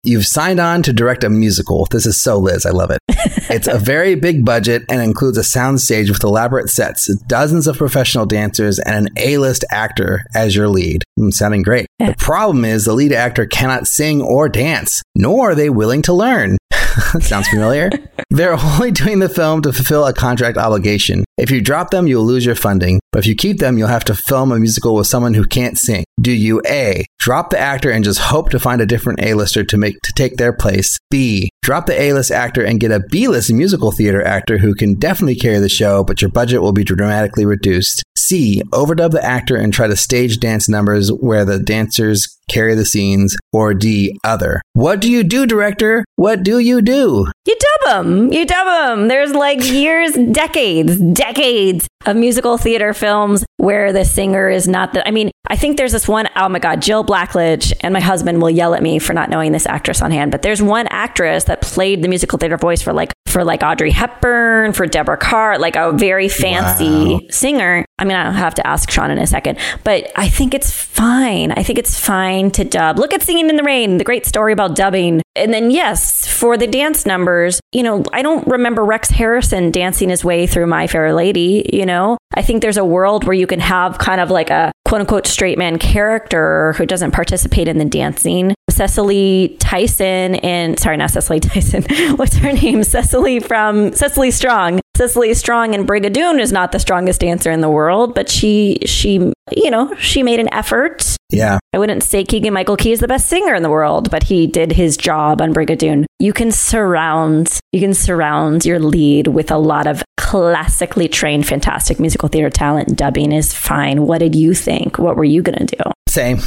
You've 0.03 0.26
signed 0.26 0.59
on 0.59 0.84
to 0.84 0.91
direct 0.93 1.24
a 1.24 1.30
musical. 1.30 1.88
This 1.89 2.05
is 2.05 2.22
so 2.22 2.38
Liz. 2.38 2.65
I 2.65 2.72
love 2.72 2.91
it. 2.91 2.99
it's 3.49 3.68
a 3.68 3.78
very 3.78 4.15
big 4.15 4.43
budget 4.43 4.84
and 4.89 5.01
includes 5.01 5.38
a 5.38 5.41
soundstage 5.41 6.09
with 6.09 6.24
elaborate 6.24 6.70
sets, 6.70 7.13
dozens 7.28 7.68
of 7.68 7.78
professional 7.78 8.26
dancers, 8.26 8.78
and 8.80 9.07
an 9.07 9.13
A-list 9.18 9.63
actor 9.72 10.24
as 10.36 10.53
your 10.55 10.68
lead. 10.68 11.03
Mm, 11.18 11.34
sounding 11.34 11.63
great. 11.63 11.88
The 11.99 12.15
problem 12.18 12.63
is 12.63 12.86
the 12.86 12.93
lead 12.93 13.11
actor 13.11 13.45
cannot 13.45 13.88
sing 13.88 14.22
or 14.22 14.49
dance, 14.49 15.01
nor 15.15 15.51
are 15.51 15.55
they 15.55 15.70
willing 15.70 16.03
to 16.03 16.13
learn. 16.13 16.57
Sounds 17.20 17.47
familiar? 17.47 17.89
They're 18.30 18.53
only 18.53 18.91
doing 18.91 19.20
the 19.20 19.30
film 19.30 19.61
to 19.63 19.74
fulfill 19.74 20.05
a 20.05 20.13
contract 20.13 20.57
obligation. 20.57 21.24
If 21.38 21.49
you 21.49 21.61
drop 21.61 21.91
them, 21.91 22.07
you'll 22.07 22.26
lose 22.26 22.45
your 22.45 22.55
funding. 22.55 22.99
But 23.11 23.20
if 23.20 23.28
you 23.28 23.36
keep 23.36 23.59
them, 23.59 23.78
you'll 23.78 23.88
have 23.88 24.05
to 24.05 24.15
film 24.15 24.51
a 24.51 24.59
musical 24.59 24.95
with 24.95 25.07
someone 25.07 25.34
who 25.34 25.45
can't 25.45 25.78
sing. 25.78 26.03
Do 26.20 26.32
you 26.32 26.61
A, 26.68 27.05
drop 27.20 27.51
the 27.51 27.59
actor 27.59 27.91
and 27.91 28.03
just 28.03 28.20
hope 28.20 28.49
to 28.49 28.59
find 28.59 28.82
a 28.82 28.88
different 28.88 29.22
A-lister 29.22 29.63
to 29.65 29.78
make 29.78 30.01
to 30.01 30.11
take 30.13 30.38
their 30.38 30.51
place? 30.51 30.97
B, 31.11 31.51
drop 31.61 31.86
the 31.86 31.99
A-list 32.01 32.32
actor 32.32 32.63
and 32.63 32.80
get 32.80 32.91
a 32.91 33.01
B-list 33.11 33.53
musical 33.53 33.91
theater 33.91 34.24
actor 34.24 34.57
who 34.57 34.74
can 34.74 34.95
definitely 34.95 35.36
carry 35.36 35.59
the 35.59 35.70
show, 35.70 36.03
but 36.03 36.20
your 36.20 36.32
budget 36.32 36.61
will 36.61 36.72
be 36.74 36.84
dramatically 36.84 37.45
reduced. 37.45 38.03
C, 38.18 38.63
overdub 38.74 39.11
the 39.11 39.24
actor 39.24 39.55
and 39.55 39.72
try 39.72 39.86
to 39.86 39.95
stage 39.95 40.39
dance 40.39 40.68
numbers 40.68 41.09
where 41.09 41.45
the 41.45 41.59
dancers 41.59 42.38
carry 42.49 42.76
the 42.76 42.86
scenes. 42.86 43.36
Or 43.53 43.74
D, 43.74 44.18
other. 44.24 44.61
What 44.74 44.99
do 44.99 45.11
you 45.11 45.24
do, 45.24 45.45
director? 45.45 46.03
What 46.15 46.43
do 46.43 46.59
you 46.59 46.82
do? 46.82 47.28
You 47.45 47.55
dub 47.59 48.05
them. 48.05 48.32
You 48.32 48.45
dub 48.45 48.68
them. 48.68 49.07
There's 49.07 49.34
like 49.34 49.63
years, 49.63 50.13
decades, 50.32 50.97
decades 50.97 51.88
of 52.05 52.15
musical 52.15 52.57
theater 52.57 52.93
films 52.93 53.45
where 53.57 53.91
the 53.91 54.05
singer 54.05 54.49
is 54.49 54.68
not 54.68 54.93
the. 54.93 55.07
I 55.07 55.11
mean, 55.11 55.32
I 55.47 55.55
think 55.55 55.78
there's 55.78 55.91
this 55.91 56.07
one, 56.08 56.28
oh 56.36 56.49
my 56.49 56.60
God, 56.60 56.82
Jill 56.82 57.03
Blackledge, 57.03 57.74
and 57.82 57.93
my 57.93 57.99
husband 57.99 58.41
will 58.41 58.49
yell 58.49 58.74
at 58.74 58.82
me 58.84 58.99
for 58.99 59.14
not 59.14 59.30
knowing 59.30 59.51
this 59.51 59.66
actress 59.66 60.01
on 60.01 60.12
hand, 60.12 60.32
but 60.32 60.41
there's 60.41 60.62
one 60.62 60.88
actress 60.88 61.45
that 61.45 61.62
played 61.62 62.01
the 62.03 62.08
musical 62.08 62.38
theater 62.38 62.58
voice 62.58 62.82
for 62.82 62.93
like, 62.93 63.14
for 63.28 63.43
like 63.43 63.64
Audrey 63.64 63.91
Hepburn, 63.91 64.74
for 64.74 64.86
Deborah 64.86 65.18
Kerr, 65.18 65.58
like 65.58 65.76
a 65.76 65.91
very 65.91 66.30
fancy 66.30 67.14
Wow. 67.16 67.20
singer. 67.30 67.86
I 68.00 68.06
mean, 68.06 68.16
I'll 68.16 68.32
have 68.32 68.56
to 68.56 68.68
ask 68.68 68.91
Sean 68.91 69.10
in 69.10 69.18
a 69.18 69.26
second, 69.26 69.58
but 69.84 70.12
I 70.16 70.30
think 70.30 70.54
it's 70.54 70.72
fine. 70.72 71.52
I 71.52 71.64
think 71.64 71.80
it's 71.80 72.00
fine 72.00 72.52
to 72.52 72.64
dub. 72.64 73.00
Look 73.00 73.14
at 73.14 73.24
Singing 73.24 73.50
in 73.50 73.56
the 73.56 73.64
Rain, 73.64 73.98
the 73.98 74.04
great 74.04 74.26
story 74.26 74.54
about 74.54 74.76
dubbing. 74.76 75.22
And 75.36 75.52
then, 75.52 75.72
yes, 75.72 76.28
for 76.28 76.58
the 76.58 76.68
dance 76.68 77.06
numbers, 77.06 77.60
you 77.72 77.82
know, 77.82 78.04
I 78.14 78.22
don't 78.22 78.45
remember 78.48 78.86
Rex 78.86 79.10
Harrison 79.10 79.72
dancing 79.72 80.10
his 80.10 80.24
way 80.24 80.45
through 80.45 80.68
My 80.68 80.86
Fair 80.86 81.14
Lady, 81.14 81.68
you 81.74 81.86
know? 81.86 82.18
I 82.36 82.43
think 82.43 82.62
there's 82.62 82.78
a 82.78 82.86
world 82.86 83.24
where 83.24 83.34
you 83.34 83.48
can 83.48 83.60
have 83.60 83.98
kind 83.98 84.22
of 84.22 84.30
like 84.30 84.50
a 84.52 84.72
quote 84.86 85.02
unquote 85.02 85.26
straight 85.26 85.58
man 85.58 85.80
character 85.80 86.74
who 86.74 86.86
doesn't 86.86 87.12
participate 87.12 87.68
in 87.68 87.78
the 87.78 87.86
dancing. 87.86 88.54
Cicely 88.70 89.58
Tyson 89.60 90.36
and 90.36 90.80
sorry, 90.80 90.98
not 90.98 91.12
Cicely 91.12 91.39
Tyson. 91.41 91.84
What's 92.16 92.36
her 92.36 92.54
name? 92.54 92.84
Cecily 92.84 93.39
from 93.39 93.93
Cecily 93.93 94.30
Strong. 94.32 94.82
Cecily 94.98 95.32
Strong 95.36 95.76
and 95.76 95.88
Schmigadoon 95.88 96.41
is 96.41 96.52
not 96.52 96.72
the 96.72 96.80
strongest 96.80 97.22
dancer 97.22 97.52
in 97.52 97.62
the 97.62 97.70
world, 97.70 98.16
but 98.16 98.28
she 98.30 98.80
she 98.88 99.32
you 99.56 99.70
know 99.70 99.93
she 99.98 100.24
made 100.24 100.39
an 100.39 100.52
effort. 100.52 101.16
Yeah. 101.30 101.60
I 101.72 101.78
wouldn't 101.78 102.02
say 102.02 102.24
Keegan 102.24 102.52
Michael 102.52 102.78
Key 102.78 102.93
is 102.93 103.00
the 103.00 103.08
best 103.08 103.28
singer 103.28 103.54
in 103.54 103.62
the 103.62 103.70
world, 103.70 104.10
but 104.10 104.24
he 104.24 104.48
did 104.48 104.72
his 104.72 104.98
job 104.98 105.39
on 105.39 105.54
Schmigadoon. 105.54 106.06
You 106.18 106.34
can 106.34 106.52
surround 106.52 107.60
you 107.72 107.80
can 107.80 107.93
surround 107.93 108.66
your 108.66 108.80
lead 108.80 109.28
with 109.28 109.52
a 109.52 109.60
lot 109.60 109.86
of 109.86 110.04
classically 110.18 111.08
trained, 111.08 111.45
fantastic 111.45 112.00
musical 112.00 112.28
theater 112.28 112.50
talent. 112.50 112.98
Dubbing 112.98 113.34
is 113.34 113.54
fine. 113.54 114.08
What 114.08 114.18
did 114.18 114.34
you 114.34 114.56
think? 114.56 114.98
What 114.98 115.16
were 115.16 115.24
you 115.24 115.43
gonna 115.43 115.66
do? 115.66 115.91
Same. 116.10 116.39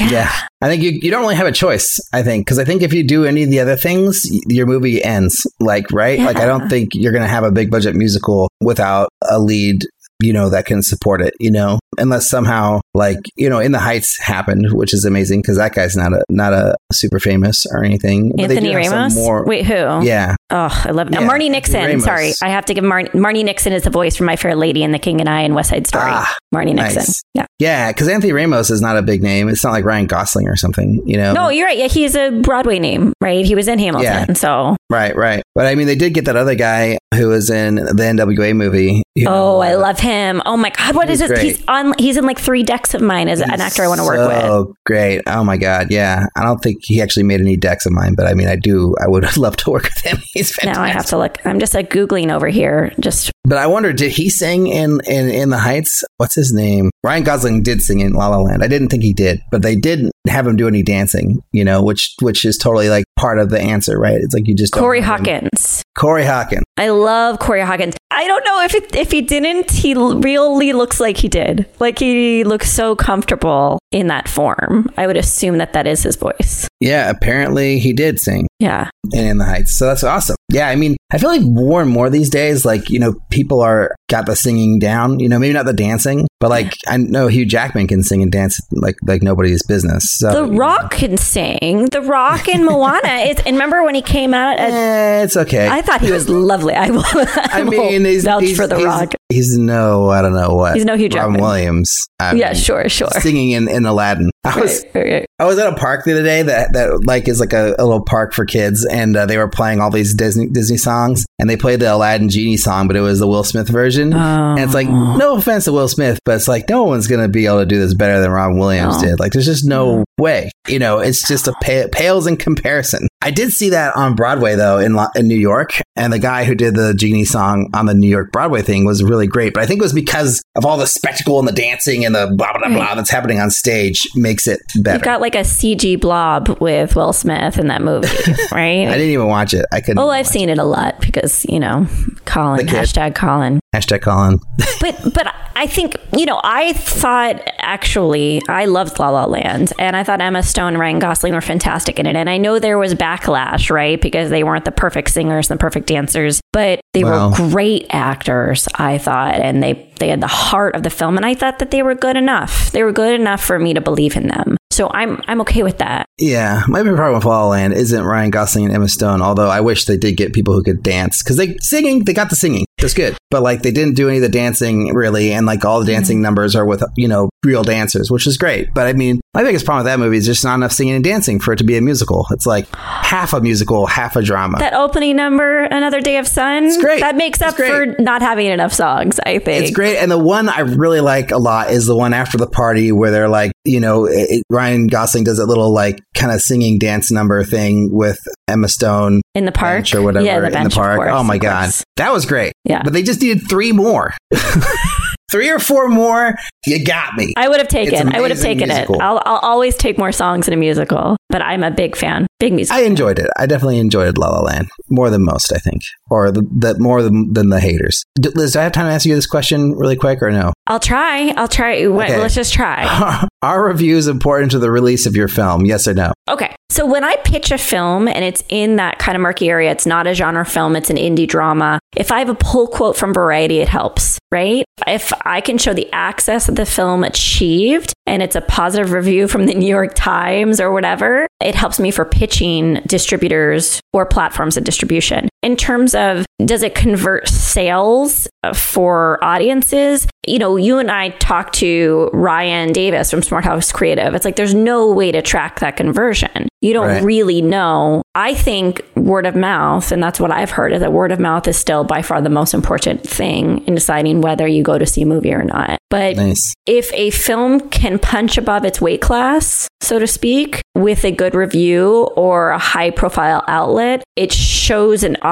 Yeah. 0.00 0.32
I 0.62 0.68
think 0.68 0.82
you, 0.82 0.90
you 1.02 1.10
don't 1.10 1.22
really 1.22 1.36
have 1.36 1.46
a 1.46 1.52
choice, 1.52 1.98
I 2.12 2.22
think, 2.22 2.46
because 2.46 2.58
I 2.58 2.64
think 2.64 2.82
if 2.82 2.92
you 2.92 3.06
do 3.06 3.24
any 3.24 3.42
of 3.42 3.50
the 3.50 3.60
other 3.60 3.76
things, 3.76 4.22
your 4.48 4.66
movie 4.66 5.02
ends. 5.02 5.46
Like, 5.58 5.90
right? 5.92 6.18
Like, 6.18 6.36
I 6.36 6.46
don't 6.46 6.68
think 6.68 6.90
you're 6.94 7.12
going 7.12 7.22
to 7.22 7.28
have 7.28 7.44
a 7.44 7.52
big 7.52 7.70
budget 7.70 7.94
musical 7.94 8.50
without 8.60 9.08
a 9.28 9.38
lead, 9.38 9.84
you 10.22 10.32
know, 10.32 10.50
that 10.50 10.66
can 10.66 10.82
support 10.82 11.22
it, 11.22 11.34
you 11.40 11.50
know, 11.50 11.78
unless 11.98 12.28
somehow, 12.28 12.80
like, 12.94 13.18
you 13.36 13.48
know, 13.48 13.58
In 13.58 13.72
the 13.72 13.78
Heights 13.78 14.18
happened, 14.18 14.72
which 14.72 14.92
is 14.92 15.04
amazing 15.04 15.40
because 15.40 15.56
that 15.56 15.74
guy's 15.74 15.96
not 15.96 16.12
a, 16.12 16.22
not 16.28 16.52
a 16.52 16.76
super 16.92 17.18
famous 17.18 17.64
or 17.72 17.84
anything. 17.84 18.30
But 18.30 18.48
they 18.48 18.56
Anthony 18.56 18.72
do 18.72 18.76
have 18.76 18.86
some 18.86 18.94
Ramos? 18.94 19.14
More, 19.14 19.44
Wait, 19.46 19.64
who? 19.66 20.04
Yeah. 20.04 20.36
Oh, 20.50 20.82
I 20.84 20.90
love 20.90 21.08
it. 21.08 21.14
Yeah, 21.14 21.20
Marnie 21.28 21.50
Nixon. 21.50 21.80
Ramos. 21.84 22.04
Sorry, 22.04 22.32
I 22.42 22.48
have 22.48 22.64
to 22.66 22.74
give 22.74 22.84
Mar- 22.84 23.04
Marnie 23.14 23.44
Nixon 23.44 23.72
is 23.72 23.82
the 23.84 23.90
voice 23.90 24.16
for 24.16 24.24
My 24.24 24.36
Fair 24.36 24.54
Lady 24.56 24.82
and 24.82 24.92
The 24.92 24.98
King 24.98 25.20
and 25.20 25.28
I 25.28 25.42
and 25.42 25.54
West 25.54 25.70
Side 25.70 25.86
Story. 25.86 26.04
Ah, 26.06 26.36
Marnie 26.54 26.74
Nixon. 26.74 26.96
nice. 27.02 27.22
Yeah. 27.34 27.46
Yeah. 27.58 27.92
Because 27.92 28.08
Anthony 28.08 28.32
Ramos 28.32 28.70
is 28.70 28.80
not 28.80 28.96
a 28.96 29.02
big 29.02 29.22
name. 29.22 29.48
It's 29.48 29.62
not 29.62 29.70
like 29.72 29.84
Ryan 29.84 30.06
Gosling 30.06 30.48
or 30.48 30.56
something, 30.56 31.02
you 31.06 31.16
know? 31.16 31.32
No, 31.32 31.48
you're 31.50 31.66
right. 31.66 31.78
Yeah, 31.78 31.86
he's 31.88 32.16
a 32.16 32.30
Broadway 32.30 32.78
name, 32.78 33.12
right? 33.20 33.44
He 33.44 33.54
was 33.54 33.68
in 33.68 33.78
Hamilton. 33.78 34.26
Yeah. 34.28 34.32
So, 34.34 34.76
Right, 34.90 35.14
right. 35.14 35.42
But 35.54 35.66
I 35.66 35.74
mean, 35.76 35.86
they 35.86 35.94
did 35.94 36.14
get 36.14 36.24
that 36.24 36.36
other 36.36 36.54
guy 36.56 36.98
who 37.14 37.28
was 37.28 37.48
in 37.50 37.76
the 37.76 37.82
NWA 37.92 38.54
movie. 38.56 39.02
you 39.14 39.24
know, 39.26 39.56
oh, 39.56 39.60
I 39.60 39.74
love 39.74 40.00
him. 40.00 40.42
Oh 40.46 40.56
my 40.56 40.70
God, 40.70 40.96
what 40.96 41.08
is 41.10 41.20
He's 41.20 41.30
it? 41.30 41.34
great. 41.34 41.42
He's 41.44 41.64
on. 41.68 41.94
He's 41.98 42.16
in 42.16 42.24
like 42.24 42.38
three 42.40 42.62
decks 42.64 42.94
of 42.94 43.00
mine 43.00 43.28
as 43.28 43.40
an 43.40 43.50
actor 43.50 43.82
I 43.84 43.88
want 43.88 44.00
to 44.00 44.04
work 44.06 44.28
with. 44.28 44.44
Oh, 44.44 44.74
great. 44.86 45.20
Oh 45.26 45.44
my 45.44 45.56
God. 45.56 45.88
Yeah. 45.90 46.26
I 46.36 46.42
don't 46.42 46.58
think 46.58 46.78
he 46.82 47.00
actually 47.02 47.22
made 47.24 47.40
any 47.40 47.56
decks 47.56 47.86
of 47.86 47.92
mine, 47.92 48.14
but 48.16 48.26
I 48.26 48.34
mean, 48.34 48.48
I 48.48 48.56
do. 48.56 48.94
I 49.00 49.06
would 49.08 49.36
love 49.36 49.56
to 49.58 49.70
work 49.70 49.84
with 49.84 49.98
him. 50.04 50.18
He's 50.40 50.54
fantastic. 50.54 50.80
Now 50.80 50.82
I 50.82 50.88
have 50.88 51.04
to 51.06 51.18
look. 51.18 51.36
I'm 51.44 51.58
just 51.58 51.74
like 51.74 51.90
Googling 51.90 52.32
over 52.32 52.48
here. 52.48 52.94
Just 52.98 53.30
But 53.44 53.58
I 53.58 53.66
wonder, 53.66 53.92
did 53.92 54.12
he 54.12 54.28
sing 54.28 54.66
in, 54.66 55.00
in, 55.06 55.28
in 55.28 55.48
the 55.48 55.58
Heights? 55.58 56.04
What's 56.18 56.34
his 56.34 56.52
name? 56.52 56.90
Ryan 57.02 57.24
Gosling 57.24 57.62
did 57.62 57.82
sing 57.82 58.00
in 58.00 58.12
La 58.12 58.28
La 58.28 58.38
Land. 58.38 58.62
I 58.62 58.68
didn't 58.68 58.88
think 58.88 59.02
he 59.02 59.14
did, 59.14 59.40
but 59.50 59.62
they 59.62 59.74
didn't 59.74 60.12
have 60.28 60.46
him 60.46 60.56
do 60.56 60.68
any 60.68 60.82
dancing, 60.82 61.42
you 61.50 61.64
know, 61.64 61.82
which, 61.82 62.14
which 62.20 62.44
is 62.44 62.58
totally 62.58 62.90
like 62.90 63.04
part 63.18 63.38
of 63.38 63.48
the 63.50 63.58
answer, 63.58 63.98
right? 63.98 64.18
It's 64.20 64.34
like 64.34 64.46
you 64.46 64.54
just 64.54 64.72
Corey. 64.74 65.00
Hawkins. 65.00 65.82
Corey 65.96 66.24
Hawkins. 66.24 66.64
I 66.76 66.90
love 66.90 67.38
Corey 67.38 67.62
Hawkins. 67.62 67.96
I 68.10 68.26
don't 68.26 68.44
know 68.44 68.62
if 68.62 68.74
it, 68.74 68.94
if 68.94 69.10
he 69.10 69.22
didn't, 69.22 69.70
he 69.70 69.94
really 69.94 70.72
looks 70.72 71.00
like 71.00 71.16
he 71.16 71.28
did. 71.28 71.66
Like 71.78 71.98
he 71.98 72.44
looks 72.44 72.70
so 72.70 72.94
comfortable 72.94 73.78
in 73.90 74.08
that 74.08 74.28
form. 74.28 74.92
I 74.96 75.06
would 75.06 75.16
assume 75.16 75.58
that 75.58 75.72
that 75.72 75.86
is 75.86 76.02
his 76.02 76.16
voice. 76.16 76.68
Yeah, 76.80 77.08
apparently 77.10 77.78
he 77.78 77.92
did 77.92 78.18
sing. 78.18 78.46
Yeah. 78.58 78.90
and 79.14 79.26
in 79.26 79.38
the 79.38 79.44
heights. 79.44 79.78
So 79.78 79.86
that's 79.86 80.04
awesome. 80.04 80.36
Yeah, 80.52 80.68
I 80.68 80.76
mean, 80.76 80.96
I 81.12 81.18
feel 81.18 81.30
like 81.30 81.42
more 81.42 81.80
and 81.80 81.90
more 81.90 82.10
these 82.10 82.28
days, 82.28 82.64
like 82.64 82.90
you 82.90 82.98
know, 82.98 83.14
people 83.30 83.60
are 83.60 83.94
got 84.10 84.26
the 84.26 84.36
singing 84.36 84.78
down. 84.78 85.20
You 85.20 85.28
know, 85.28 85.38
maybe 85.38 85.54
not 85.54 85.64
the 85.64 85.72
dancing, 85.72 86.26
but 86.40 86.50
like 86.50 86.72
I 86.86 86.98
know 86.98 87.28
Hugh 87.28 87.46
Jackman 87.46 87.86
can 87.86 88.02
sing 88.02 88.22
and 88.22 88.30
dance 88.30 88.60
like 88.72 88.96
like 89.06 89.22
nobody's 89.22 89.62
business. 89.66 90.04
So 90.18 90.30
The 90.46 90.52
Rock 90.52 90.90
can 90.92 91.16
sing. 91.16 91.86
The 91.86 92.02
Rock 92.02 92.48
and 92.48 92.64
Moana. 92.64 93.00
It's, 93.30 93.40
and 93.42 93.54
remember 93.54 93.84
when 93.84 93.94
he 93.94 94.02
came 94.02 94.34
out? 94.34 94.58
At, 94.58 94.70
eh, 94.72 95.22
it's 95.24 95.36
okay. 95.36 95.68
I 95.68 95.82
thought 95.82 96.00
he 96.00 96.10
was 96.10 96.28
lovely. 96.28 96.74
I 96.74 96.90
will. 96.90 97.04
I, 97.14 97.48
I 97.52 97.64
mean, 97.64 98.04
he's, 98.04 98.24
vouch 98.24 98.42
he's 98.42 98.56
for 98.56 98.66
The 98.66 98.76
he's, 98.76 98.84
Rock. 98.84 99.12
He's 99.28 99.56
no, 99.56 100.08
I 100.08 100.22
don't 100.22 100.34
know 100.34 100.54
what. 100.54 100.74
He's 100.74 100.84
no 100.84 100.96
Hugh 100.96 101.08
Robin 101.08 101.34
Jackman. 101.34 101.40
Williams. 101.40 101.94
I 102.18 102.34
Yeah, 102.34 102.52
mean, 102.52 102.60
sure, 102.60 102.88
sure. 102.88 103.10
Singing 103.20 103.50
in, 103.50 103.68
in 103.68 103.86
Aladdin. 103.86 104.30
I 104.44 104.58
was 104.58 104.84
Right, 104.94 105.04
right, 105.04 105.12
right. 105.12 105.26
I 105.38 105.44
was 105.44 105.58
at 105.58 105.72
a 105.72 105.76
park 105.76 106.04
the 106.04 106.12
other 106.12 106.22
day 106.22 106.42
that 106.42 106.72
that 106.72 107.04
like 107.04 107.28
is 107.28 107.40
like 107.40 107.52
a, 107.52 107.74
a 107.78 107.84
little 107.84 108.04
park 108.04 108.32
for 108.32 108.44
kids, 108.46 108.86
and 108.86 109.14
uh, 109.16 109.26
they 109.26 109.36
were 109.36 109.48
playing 109.48 109.80
all 109.80 109.90
these 109.90 110.14
Disney 110.14 110.48
Disney 110.48 110.78
songs, 110.78 111.26
and 111.38 111.48
they 111.48 111.56
played 111.56 111.80
the 111.80 111.92
Aladdin 111.94 112.30
genie 112.30 112.56
song, 112.56 112.86
but 112.86 112.96
it 112.96 113.00
was 113.00 113.18
the 113.20 113.26
Will 113.26 113.44
Smith 113.44 113.68
version. 113.68 113.99
And 114.08 114.60
it's 114.60 114.74
like, 114.74 114.88
oh. 114.88 115.16
no 115.16 115.36
offense 115.36 115.64
to 115.64 115.72
Will 115.72 115.88
Smith, 115.88 116.18
but 116.24 116.36
it's 116.36 116.48
like 116.48 116.68
no 116.68 116.84
one's 116.84 117.06
gonna 117.06 117.28
be 117.28 117.46
able 117.46 117.60
to 117.60 117.66
do 117.66 117.78
this 117.78 117.94
better 117.94 118.20
than 118.20 118.30
Robin 118.30 118.58
Williams 118.58 119.02
No. 119.02 119.08
did. 119.08 119.20
Like, 119.20 119.32
there's 119.32 119.46
just 119.46 119.66
no 119.66 120.04
way. 120.20 120.50
You 120.68 120.78
know, 120.78 120.98
it's 120.98 121.26
just 121.26 121.48
a 121.48 121.52
pa- 121.62 121.88
pales 121.90 122.26
in 122.26 122.36
comparison. 122.36 123.08
I 123.22 123.30
did 123.30 123.50
see 123.50 123.70
that 123.70 123.94
on 123.96 124.14
Broadway 124.14 124.54
though 124.54 124.78
in 124.78 124.98
in 125.14 125.28
New 125.28 125.38
York, 125.38 125.72
and 125.94 126.12
the 126.12 126.18
guy 126.18 126.44
who 126.44 126.54
did 126.54 126.74
the 126.74 126.94
Genie 126.94 127.26
song 127.26 127.68
on 127.74 127.86
the 127.86 127.94
New 127.94 128.08
York 128.08 128.32
Broadway 128.32 128.62
thing 128.62 128.86
was 128.86 129.02
really 129.02 129.26
great. 129.26 129.52
But 129.52 129.62
I 129.62 129.66
think 129.66 129.80
it 129.80 129.82
was 129.82 129.92
because 129.92 130.42
of 130.56 130.64
all 130.64 130.78
the 130.78 130.86
spectacle 130.86 131.38
and 131.38 131.46
the 131.46 131.52
dancing 131.52 132.04
and 132.04 132.14
the 132.14 132.32
blah 132.34 132.56
blah 132.56 132.68
blah 132.68 132.94
that's 132.94 133.10
happening 133.10 133.38
on 133.38 133.50
stage 133.50 134.00
makes 134.14 134.46
it 134.46 134.60
better. 134.76 134.96
You've 134.96 135.04
got 135.04 135.20
like 135.20 135.34
a 135.34 135.40
CG 135.40 136.00
blob 136.00 136.60
with 136.60 136.96
Will 136.96 137.12
Smith 137.12 137.58
in 137.58 137.66
that 137.66 137.82
movie, 137.82 138.08
right? 138.52 138.86
I 138.88 138.92
didn't 138.92 139.10
even 139.10 139.26
watch 139.26 139.52
it. 139.52 139.66
I 139.72 139.80
couldn't. 139.80 139.98
Oh, 139.98 140.08
I've 140.08 140.26
seen 140.26 140.48
it 140.48 140.58
a 140.58 140.64
lot 140.64 141.00
because 141.00 141.44
you 141.46 141.60
know, 141.60 141.86
Colin 142.24 142.66
hashtag 142.66 143.14
Colin. 143.14 143.60
Hashtag 143.74 144.00
Colin. 144.00 144.40
but 144.80 145.14
but 145.14 145.34
I 145.56 145.66
think 145.66 145.96
you 146.16 146.24
know 146.24 146.40
I 146.42 146.72
thought 146.72 147.42
actually 147.58 148.40
I 148.48 148.64
loved 148.64 148.98
La 148.98 149.10
La 149.10 149.26
Land 149.26 149.74
and 149.78 149.94
I 149.94 150.04
thought 150.10 150.20
Emma 150.20 150.42
Stone 150.42 150.68
and 150.68 150.78
Ryan 150.80 150.98
Gosling 150.98 151.34
were 151.34 151.40
fantastic 151.40 152.00
in 152.00 152.06
it. 152.06 152.16
And 152.16 152.28
I 152.28 152.36
know 152.36 152.58
there 152.58 152.78
was 152.78 152.94
backlash 152.96 153.70
right? 153.70 154.00
Because 154.00 154.28
they 154.28 154.42
weren't 154.42 154.64
the 154.64 154.72
perfect 154.72 155.10
singers 155.10 155.48
and 155.48 155.58
the 155.58 155.60
perfect 155.60 155.86
dancers 155.86 156.40
but 156.52 156.80
they 156.94 157.04
Well- 157.04 157.30
were 157.30 157.36
great 157.36 157.86
actors 157.90 158.66
I 158.74 158.98
thought. 158.98 159.34
And 159.36 159.62
they 159.62 159.86
they 160.00 160.08
had 160.08 160.20
the 160.20 160.26
heart 160.26 160.74
of 160.74 160.82
the 160.82 160.90
film 160.90 161.16
and 161.16 161.24
I 161.24 161.34
thought 161.34 161.58
that 161.60 161.70
they 161.70 161.82
were 161.82 161.94
good 161.94 162.16
enough. 162.16 162.72
They 162.72 162.82
were 162.82 162.90
good 162.90 163.20
enough 163.20 163.40
for 163.44 163.58
me 163.58 163.74
to 163.74 163.80
believe 163.80 164.16
in 164.16 164.26
them. 164.28 164.56
So 164.72 164.90
I'm 164.92 165.20
I'm 165.28 165.40
okay 165.42 165.62
with 165.62 165.78
that. 165.78 166.06
Yeah, 166.18 166.62
my 166.66 166.82
big 166.82 166.96
problem 166.96 167.14
with 167.18 167.24
La 167.24 167.42
La 167.44 167.48
Land 167.48 167.74
isn't 167.74 168.04
Ryan 168.04 168.30
Gosling 168.30 168.64
and 168.64 168.74
Emma 168.74 168.88
Stone. 168.88 169.22
Although 169.22 169.48
I 169.48 169.60
wish 169.60 169.84
they 169.84 169.96
did 169.96 170.16
get 170.16 170.32
people 170.32 170.54
who 170.54 170.62
could 170.62 170.82
dance 170.82 171.22
because 171.22 171.36
they 171.36 171.56
singing, 171.60 172.04
they 172.04 172.14
got 172.14 172.30
the 172.30 172.36
singing, 172.36 172.64
that's 172.80 172.94
good. 172.94 173.16
But 173.30 173.42
like 173.42 173.62
they 173.62 173.70
didn't 173.70 173.94
do 173.94 174.08
any 174.08 174.18
of 174.18 174.22
the 174.22 174.28
dancing 174.28 174.94
really, 174.94 175.32
and 175.32 175.46
like 175.46 175.64
all 175.64 175.80
the 175.80 175.84
mm-hmm. 175.84 175.94
dancing 175.94 176.22
numbers 176.22 176.56
are 176.56 176.66
with 176.66 176.82
you 176.96 177.08
know 177.08 177.30
real 177.44 177.62
dancers, 177.62 178.10
which 178.10 178.26
is 178.26 178.36
great. 178.36 178.72
But 178.74 178.86
I 178.86 178.92
mean, 178.92 179.20
my 179.32 179.42
biggest 179.42 179.64
problem 179.64 179.84
with 179.84 179.92
that 179.92 179.98
movie 179.98 180.16
is 180.16 180.26
just 180.26 180.44
not 180.44 180.56
enough 180.56 180.72
singing 180.72 180.94
and 180.94 181.04
dancing 181.04 181.38
for 181.38 181.52
it 181.52 181.56
to 181.58 181.64
be 181.64 181.76
a 181.76 181.80
musical. 181.80 182.26
It's 182.30 182.46
like 182.46 182.66
half 182.74 183.32
a 183.32 183.40
musical, 183.40 183.86
half 183.86 184.16
a 184.16 184.22
drama. 184.22 184.58
that 184.58 184.74
opening 184.74 185.16
number 185.16 185.62
Another 185.62 186.00
Day 186.00 186.16
of 186.16 186.26
Sun 186.26 186.64
it's 186.64 186.78
great. 186.78 187.00
that 187.00 187.14
makes 187.14 187.40
It's 187.40 187.52
up 187.52 187.56
for 187.56 187.86
not 188.02 188.22
having 188.22 188.46
enough 188.46 188.72
songs 188.72 189.20
I 189.24 189.38
think 189.38 189.64
It's 189.64 189.74
great. 189.74 189.98
And 189.98 190.10
the 190.10 190.18
one 190.18 190.48
I 190.48 190.60
really 190.60 191.00
like 191.00 191.30
a 191.30 191.38
lot 191.38 191.70
is 191.70 191.86
the 191.86 191.96
one 191.96 192.12
after 192.12 192.38
the 192.38 192.48
party 192.48 192.92
where 192.92 193.10
they're 193.10 193.28
like, 193.28 193.52
you 193.64 193.80
know, 193.80 194.06
it, 194.06 194.42
Ryan 194.50 194.88
Gosling 194.88 195.24
does 195.24 195.38
that 195.38 195.46
little 195.46 195.72
like 195.72 196.00
kind 196.14 196.32
of 196.32 196.40
singing 196.40 196.78
dance 196.78 197.10
number 197.10 197.42
thing 197.44 197.90
with 197.92 198.18
Emma 198.48 198.68
Stone 198.68 199.22
in 199.34 199.44
the 199.44 199.52
park 199.52 199.94
or 199.94 200.02
whatever 200.02 200.26
yeah 200.26 200.40
the 200.40 200.58
in 200.58 200.64
the 200.64 200.70
park. 200.70 200.98
course, 200.98 201.12
oh 201.12 201.22
my 201.22 201.38
God. 201.38 201.70
That 201.96 202.12
was 202.12 202.26
great. 202.26 202.52
Yeah. 202.70 202.82
But 202.82 202.92
they 202.92 203.02
just 203.02 203.20
needed 203.20 203.48
three 203.48 203.72
more. 203.72 204.14
three 205.30 205.50
or 205.50 205.58
four 205.58 205.88
more. 205.88 206.34
You 206.66 206.84
got 206.84 207.14
me. 207.14 207.32
I 207.36 207.48
would 207.48 207.58
have 207.58 207.68
taken. 207.68 208.14
I 208.14 208.20
would 208.20 208.30
have 208.30 208.40
taken 208.40 208.68
musical. 208.68 208.96
it. 208.96 209.02
I'll, 209.02 209.22
I'll 209.24 209.38
always 209.38 209.76
take 209.76 209.98
more 209.98 210.12
songs 210.12 210.48
in 210.48 210.54
a 210.54 210.56
musical, 210.56 211.16
but 211.28 211.42
I'm 211.42 211.62
a 211.62 211.70
big 211.70 211.96
fan. 211.96 212.26
Big 212.40 212.52
music. 212.52 212.74
I 212.74 212.80
enjoyed 212.82 213.18
it. 213.20 213.28
I 213.36 213.46
definitely 213.46 213.78
enjoyed 213.78 214.18
La 214.18 214.30
La 214.30 214.40
Land 214.40 214.68
more 214.88 215.10
than 215.10 215.24
most, 215.24 215.52
I 215.52 215.58
think, 215.58 215.82
or 216.10 216.32
the, 216.32 216.42
the 216.50 216.76
more 216.78 217.02
than, 217.02 217.32
than 217.32 217.50
the 217.50 217.60
haters. 217.60 218.02
D- 218.20 218.30
Liz, 218.34 218.54
do 218.54 218.58
I 218.58 218.62
have 218.64 218.72
time 218.72 218.86
to 218.86 218.92
ask 218.92 219.06
you 219.06 219.14
this 219.14 219.26
question 219.26 219.72
really 219.76 219.94
quick 219.96 220.20
or 220.22 220.30
no? 220.32 220.52
I'll 220.66 220.80
try. 220.80 221.28
I'll 221.36 221.46
try. 221.48 221.86
Wait, 221.86 222.10
Okay. 222.10 222.18
Let's 222.18 222.34
just 222.34 222.52
try. 222.52 223.26
Are 223.42 223.64
reviews 223.64 224.06
important 224.08 224.50
to 224.52 224.58
the 224.58 224.70
release 224.70 225.06
of 225.06 225.14
your 225.16 225.28
film? 225.28 225.64
Yes 225.64 225.86
or 225.86 225.94
no? 225.94 226.12
Okay. 226.28 226.54
So 226.70 226.86
when 226.86 227.04
I 227.04 227.16
pitch 227.16 227.50
a 227.50 227.58
film 227.58 228.06
and 228.06 228.24
it's 228.24 228.42
in 228.48 228.76
that 228.76 228.98
kind 228.98 229.16
of 229.16 229.22
murky 229.22 229.48
area, 229.48 229.70
it's 229.70 229.86
not 229.86 230.06
a 230.06 230.14
genre 230.14 230.44
film, 230.46 230.76
it's 230.76 230.88
an 230.90 230.96
indie 230.96 231.26
drama. 231.26 231.78
If 231.96 232.12
I 232.12 232.20
have 232.20 232.28
a 232.28 232.34
pull 232.34 232.68
quote 232.68 232.96
from 232.96 233.12
Variety, 233.12 233.58
it 233.58 233.68
helps, 233.68 234.18
right? 234.30 234.64
If 234.86 235.12
I 235.26 235.40
can 235.40 235.58
show 235.58 235.74
the 235.74 235.90
access 235.92 236.46
that 236.46 236.54
the 236.54 236.66
film 236.66 237.02
achieved 237.02 237.92
and 238.06 238.22
it's 238.22 238.36
a 238.36 238.40
positive 238.40 238.92
review 238.92 239.26
from 239.26 239.46
the 239.46 239.54
New 239.54 239.66
York 239.68 239.94
Times 239.94 240.60
or 240.60 240.70
whatever, 240.70 241.26
it 241.42 241.54
helps 241.56 241.80
me 241.80 241.90
for 241.90 242.04
pitching 242.30 242.80
distributors 242.86 243.80
or 243.92 244.06
platforms 244.06 244.56
of 244.56 244.64
distribution. 244.64 245.29
In 245.42 245.56
terms 245.56 245.94
of 245.94 246.26
does 246.44 246.62
it 246.62 246.74
convert 246.74 247.28
sales 247.28 248.28
uh, 248.42 248.52
for 248.54 249.22
audiences? 249.24 250.06
You 250.26 250.38
know, 250.38 250.56
you 250.56 250.78
and 250.78 250.90
I 250.90 251.10
talked 251.10 251.54
to 251.56 252.10
Ryan 252.12 252.72
Davis 252.72 253.10
from 253.10 253.22
Smart 253.22 253.44
House 253.44 253.72
Creative. 253.72 254.14
It's 254.14 254.24
like 254.24 254.36
there's 254.36 254.54
no 254.54 254.92
way 254.92 255.12
to 255.12 255.22
track 255.22 255.60
that 255.60 255.76
conversion. 255.76 256.48
You 256.60 256.74
don't 256.74 256.88
Right. 256.88 257.02
really 257.02 257.40
know. 257.40 258.02
I 258.14 258.34
think 258.34 258.82
word 258.96 259.24
of 259.24 259.34
mouth, 259.34 259.92
and 259.92 260.02
that's 260.02 260.20
what 260.20 260.30
I've 260.30 260.50
heard, 260.50 260.72
is 260.74 260.80
that 260.80 260.92
word 260.92 261.10
of 261.12 261.18
mouth 261.20 261.48
is 261.48 261.56
still 261.56 261.84
by 261.84 262.02
far 262.02 262.20
the 262.20 262.28
most 262.28 262.52
important 262.52 263.02
thing 263.02 263.64
in 263.66 263.74
deciding 263.74 264.20
whether 264.20 264.46
you 264.46 264.62
go 264.62 264.76
to 264.78 264.84
see 264.84 265.02
a 265.02 265.06
movie 265.06 265.32
or 265.32 265.42
not. 265.44 265.78
But 265.88 266.16
Nice. 266.16 266.52
if 266.66 266.92
a 266.92 267.10
film 267.10 267.60
can 267.70 267.98
punch 267.98 268.36
above 268.36 268.64
its 268.66 268.80
weight 268.80 269.00
class, 269.00 269.68
so 269.80 269.98
to 269.98 270.06
speak, 270.06 270.60
with 270.74 271.04
a 271.04 271.10
good 271.10 271.34
review 271.34 272.08
or 272.16 272.50
a 272.50 272.58
high 272.58 272.90
profile 272.90 273.42
outlet, 273.48 274.02
it 274.16 274.32
shows 274.32 275.02
an 275.02 275.16
audience, 275.22 275.29